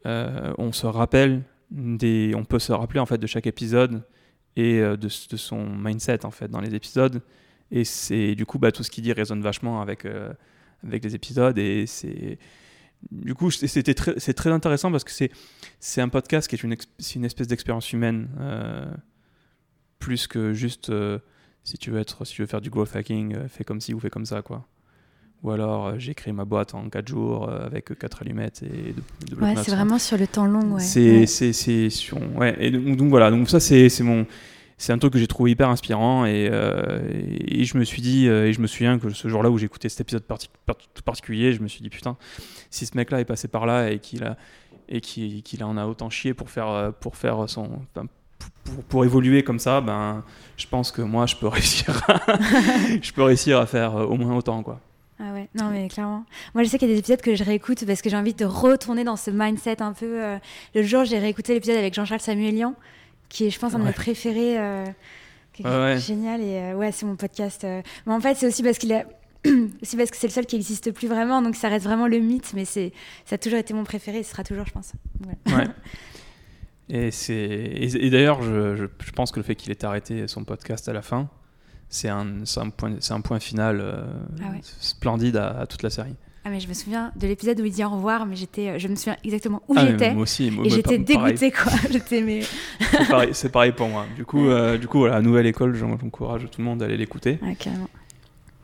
on 0.05 0.73
se 0.73 0.87
rappelle 0.87 1.43
des, 1.71 2.35
on 2.37 2.45
peut 2.45 2.59
se 2.59 2.73
rappeler 2.73 3.01
en 3.01 3.07
fait 3.07 3.19
de 3.19 3.27
chaque 3.27 3.47
épisode 3.47 4.03
et 4.57 4.81
de, 4.81 4.97
de, 4.97 5.37
son 5.37 5.67
mindset 5.67 6.25
en 6.25 6.31
fait 6.31 6.49
dans 6.49 6.61
les 6.61 6.75
épisodes 6.75 7.23
et 7.71 7.85
c'est 7.85 8.35
du 8.35 8.47
coup, 8.47 8.59
bah, 8.59 8.73
tout 8.73 8.83
ce 8.83 8.91
qu'il 8.91 9.05
dit 9.05 9.13
résonne 9.13 9.43
vachement 9.43 9.81
avec, 9.81 10.05
euh, 10.05 10.33
avec 10.87 11.05
les 11.05 11.15
épisodes. 11.15 11.59
Et 11.59 11.87
c'est. 11.87 12.39
Du 13.11 13.35
coup, 13.35 13.51
c'était 13.51 13.93
très, 13.93 14.19
c'est 14.19 14.33
très 14.33 14.51
intéressant 14.51 14.91
parce 14.91 15.05
que 15.05 15.11
c'est, 15.11 15.31
c'est 15.79 16.01
un 16.01 16.09
podcast 16.09 16.49
qui 16.49 16.55
est 16.55 16.63
une, 16.63 16.75
une 17.17 17.25
espèce 17.25 17.49
d'expérience 17.49 17.93
humaine, 17.93 18.31
euh, 18.39 18.91
plus 19.99 20.27
que 20.27 20.55
juste 20.55 20.89
euh, 20.89 21.19
si 21.65 21.77
tu 21.77 21.91
veux 21.91 21.99
être, 21.99 22.25
si 22.25 22.35
tu 22.35 22.43
veux 22.43 22.47
faire 22.47 22.63
du 22.63 22.71
growth 22.71 22.97
hacking, 22.97 23.47
fais 23.49 23.65
comme 23.65 23.81
ci 23.81 23.93
ou 23.93 24.01
fais 24.01 24.09
comme 24.09 24.25
ça, 24.25 24.41
quoi. 24.41 24.67
Ou 25.45 25.51
alors 25.51 25.99
j'ai 26.01 26.15
créé 26.15 26.33
ma 26.33 26.45
boîte 26.45 26.75
en 26.75 26.89
4 26.89 27.07
jours 27.07 27.51
avec 27.51 27.97
4 27.97 28.23
allumettes 28.23 28.63
et 28.63 28.95
de, 29.31 29.37
Ouais, 29.41 29.55
c'est 29.57 29.73
vraiment 29.73 29.99
sur 29.99 30.17
le 30.17 30.27
temps 30.27 30.47
long, 30.47 30.73
ouais. 30.73 30.81
C'est, 30.81 31.27
c'est, 31.27 31.53
c'est, 31.53 31.89
ouais. 32.35 32.57
Et 32.59 32.71
donc, 32.71 32.97
donc, 32.97 33.11
voilà, 33.11 33.31
donc 33.31 33.49
ça 33.49 33.61
c'est, 33.61 33.91
mon 34.01 34.27
c'est 34.77 34.93
un 34.93 34.99
truc 34.99 35.13
que 35.13 35.19
j'ai 35.19 35.27
trouvé 35.27 35.53
hyper 35.53 35.69
inspirant 35.69 36.25
et, 36.25 36.49
euh, 36.51 37.01
et, 37.11 37.65
je 37.65 37.79
me 37.79 37.85
suis 37.85 38.03
dit 38.03 38.29
euh, 38.29 38.49
et 38.49 38.53
je 38.53 38.61
me 38.61 38.67
souviens 38.67 38.99
que 38.99 39.11
ce 39.11 39.29
jour-là 39.29 39.51
où 39.51 39.59
j'écoutais 39.59 39.89
cet 39.89 40.01
épisode 40.03 40.25
tout 40.27 41.03
particulier 41.05 41.53
je 41.53 41.63
me 41.63 41.69
suis 41.69 41.83
dit 41.83 41.91
putain 41.91 42.17
si 42.71 42.87
ce 42.87 42.97
mec-là 42.97 43.21
est 43.21 43.25
passé 43.25 43.49
par 43.49 43.67
là 43.67 43.91
et 43.91 43.99
qu'il 43.99 44.25
a 44.25 44.37
et 44.89 45.01
qu'il 45.01 45.65
en 45.65 45.77
a 45.77 45.87
autant 45.87 46.11
chié 46.11 46.35
pour 46.35 46.51
faire 46.51 46.69
euh, 46.69 46.91
pour 46.91 47.17
faire 47.17 47.49
son 47.49 47.71
pour, 48.65 48.85
pour, 48.85 49.05
évoluer 49.05 49.43
comme 49.43 49.59
ça 49.59 49.81
ben 49.81 50.25
je 50.57 50.67
pense 50.67 50.91
que 50.91 51.03
moi 51.03 51.27
je 51.27 51.37
peux 51.37 51.49
réussir 51.49 52.03
à, 52.09 52.21
je 53.01 53.13
peux 53.13 53.23
réussir 53.23 53.59
à 53.59 53.67
faire 53.67 53.95
au 53.95 54.17
moins 54.17 54.37
autant 54.37 54.63
quoi 54.63 54.81
ah 55.21 55.33
ouais, 55.33 55.49
non 55.55 55.71
mais 55.71 55.89
clairement. 55.89 56.25
Moi 56.55 56.65
je 56.65 56.69
sais 56.69 56.79
qu'il 56.79 56.89
y 56.89 56.91
a 56.91 56.95
des 56.95 56.99
épisodes 56.99 57.21
que 57.21 57.35
je 57.35 57.45
réécoute 57.45 57.85
parce 57.87 58.03
que 58.03 58.11
j'ai 58.11 58.17
envie 58.17 58.35
de 58.35 58.45
retourner 58.45 59.05
dans 59.05 59.17
ce 59.17 59.31
mindset 59.31 59.81
un 59.81 59.93
peu. 59.93 60.23
Le 60.75 60.83
jour 60.83 61.05
j'ai 61.05 61.19
réécouté 61.19 61.55
l'épisode 61.55 61.77
avec 61.77 61.95
Jean-Charles 61.95 62.21
Samuelian 62.21 62.75
qui 63.35 63.47
est, 63.47 63.51
je 63.51 63.59
pense, 63.59 63.75
un 63.75 63.81
de 63.81 63.85
mes 63.85 63.93
préférés. 63.93 64.59
Euh, 64.59 65.99
génial. 65.99 66.41
Et 66.41 66.59
euh, 66.59 66.75
ouais, 66.75 66.93
c'est 66.93 67.05
mon 67.05 67.17
podcast. 67.17 67.65
Euh. 67.65 67.83
Mais 68.07 68.13
en 68.13 68.21
fait, 68.21 68.37
c'est 68.37 68.47
aussi 68.47 68.63
parce 68.63 68.79
qu'il 68.79 68.93
aussi 69.83 69.97
parce 69.97 70.11
que 70.11 70.17
c'est 70.17 70.29
le 70.29 70.33
seul 70.33 70.47
qui 70.47 70.57
n'existe 70.57 70.93
plus 70.93 71.09
vraiment, 71.09 71.43
donc 71.43 71.57
ça 71.57 71.69
reste 71.69 71.85
vraiment 71.85 72.07
le 72.07 72.19
mythe, 72.19 72.53
mais 72.55 72.65
c'est 72.65 72.93
ça 73.25 73.35
a 73.35 73.39
toujours 73.39 73.59
été 73.59 73.75
mon 73.75 73.85
préféré, 73.85 74.19
et 74.19 74.23
ce 74.23 74.31
sera 74.31 74.45
toujours, 74.45 74.67
je 74.67 74.73
pense. 74.73 74.93
Ouais. 75.27 75.67
et 76.89 77.11
c'est 77.11 77.35
et, 77.35 78.11
d'ailleurs, 78.11 78.43
je, 78.43 78.77
je, 78.77 79.11
pense 79.13 79.33
que 79.33 79.41
le 79.41 79.45
fait 79.45 79.55
qu'il 79.55 79.71
ait 79.71 79.85
arrêté 79.85 80.27
son 80.29 80.45
podcast 80.45 80.89
à 80.89 80.93
la 80.93 81.03
fin, 81.03 81.29
c'est 81.95 82.09
un, 82.09 82.27
un, 82.57 82.71
point, 82.71 82.93
un 83.09 83.21
point 83.21 83.41
final 83.41 83.83
ah 84.43 84.47
splendide 84.81 85.37
à, 85.37 85.67
toute 85.67 85.83
la 85.83 85.91
série. 85.91 86.17
Ah 86.47 86.51
mais 86.51 86.61
je 86.61 86.69
me 86.69 86.75
souviens 86.75 87.11
de 87.17 87.27
l'épisode 87.27 87.59
où 87.59 87.65
il 87.65 87.73
dit 87.73 87.83
au 87.83 87.89
revoir, 87.89 88.27
mais 88.27 88.37
j'étais, 88.37 88.69
euh, 88.69 88.79
je 88.79 88.87
me 88.87 88.97
souviens 88.97 89.17
exactement 89.25 89.63
où 89.67 89.75
ah, 89.79 89.87
j'étais. 89.87 90.13
Moi 90.13 90.25
aussi, 90.25 90.53
et 90.63 90.69
j'étais 90.69 90.99
dégoûtée 90.99 91.51
quoi. 91.51 91.73
j'étais 91.91 92.21
mais. 92.21 92.43
c'est 93.33 93.51
pareil, 93.51 93.73
pour 93.73 93.89
moi. 93.89 94.05
Du 94.15 94.27
coup, 94.27 94.49
euh, 94.49 94.77
du 94.77 94.87
coup 94.87 94.99
voilà, 94.99 95.23
nouvelle 95.23 95.47
école, 95.47 95.75
j'encourage 95.75 96.43
tout 96.51 96.61
le 96.61 96.65
monde 96.65 96.83
à 96.83 96.85
aller 96.85 96.99
l'écouter. 96.99 97.39
Ah, 97.43 97.55
carrément. 97.59 97.89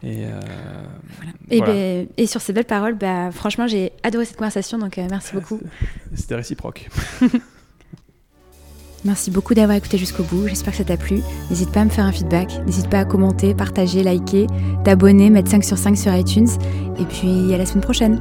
Et, 0.02 0.26
euh, 0.26 0.40
et, 1.50 1.60
ben, 1.60 2.06
et, 2.18 2.26
sur 2.26 2.42
ces 2.42 2.52
belles 2.52 2.64
paroles, 2.66 2.96
bah, 2.96 3.30
franchement, 3.30 3.66
j'ai 3.66 3.92
adoré 4.02 4.26
cette 4.26 4.36
conversation, 4.36 4.76
donc 4.76 4.98
merci 4.98 5.34
beaucoup. 5.34 5.60
C'était 6.14 6.34
réciproque. 6.34 6.88
Merci 9.04 9.30
beaucoup 9.30 9.54
d'avoir 9.54 9.78
écouté 9.78 9.96
jusqu'au 9.96 10.24
bout, 10.24 10.46
j'espère 10.46 10.72
que 10.72 10.78
ça 10.78 10.84
t'a 10.84 10.96
plu. 10.98 11.20
N'hésite 11.48 11.70
pas 11.72 11.80
à 11.80 11.84
me 11.84 11.90
faire 11.90 12.04
un 12.04 12.12
feedback, 12.12 12.60
n'hésite 12.66 12.90
pas 12.90 12.98
à 12.98 13.04
commenter, 13.06 13.54
partager, 13.54 14.02
liker, 14.02 14.46
t'abonner, 14.84 15.30
mettre 15.30 15.50
5 15.50 15.64
sur 15.64 15.78
5 15.78 15.96
sur 15.96 16.14
iTunes. 16.14 16.48
Et 16.98 17.04
puis 17.04 17.54
à 17.54 17.58
la 17.58 17.64
semaine 17.64 17.82
prochaine. 17.82 18.20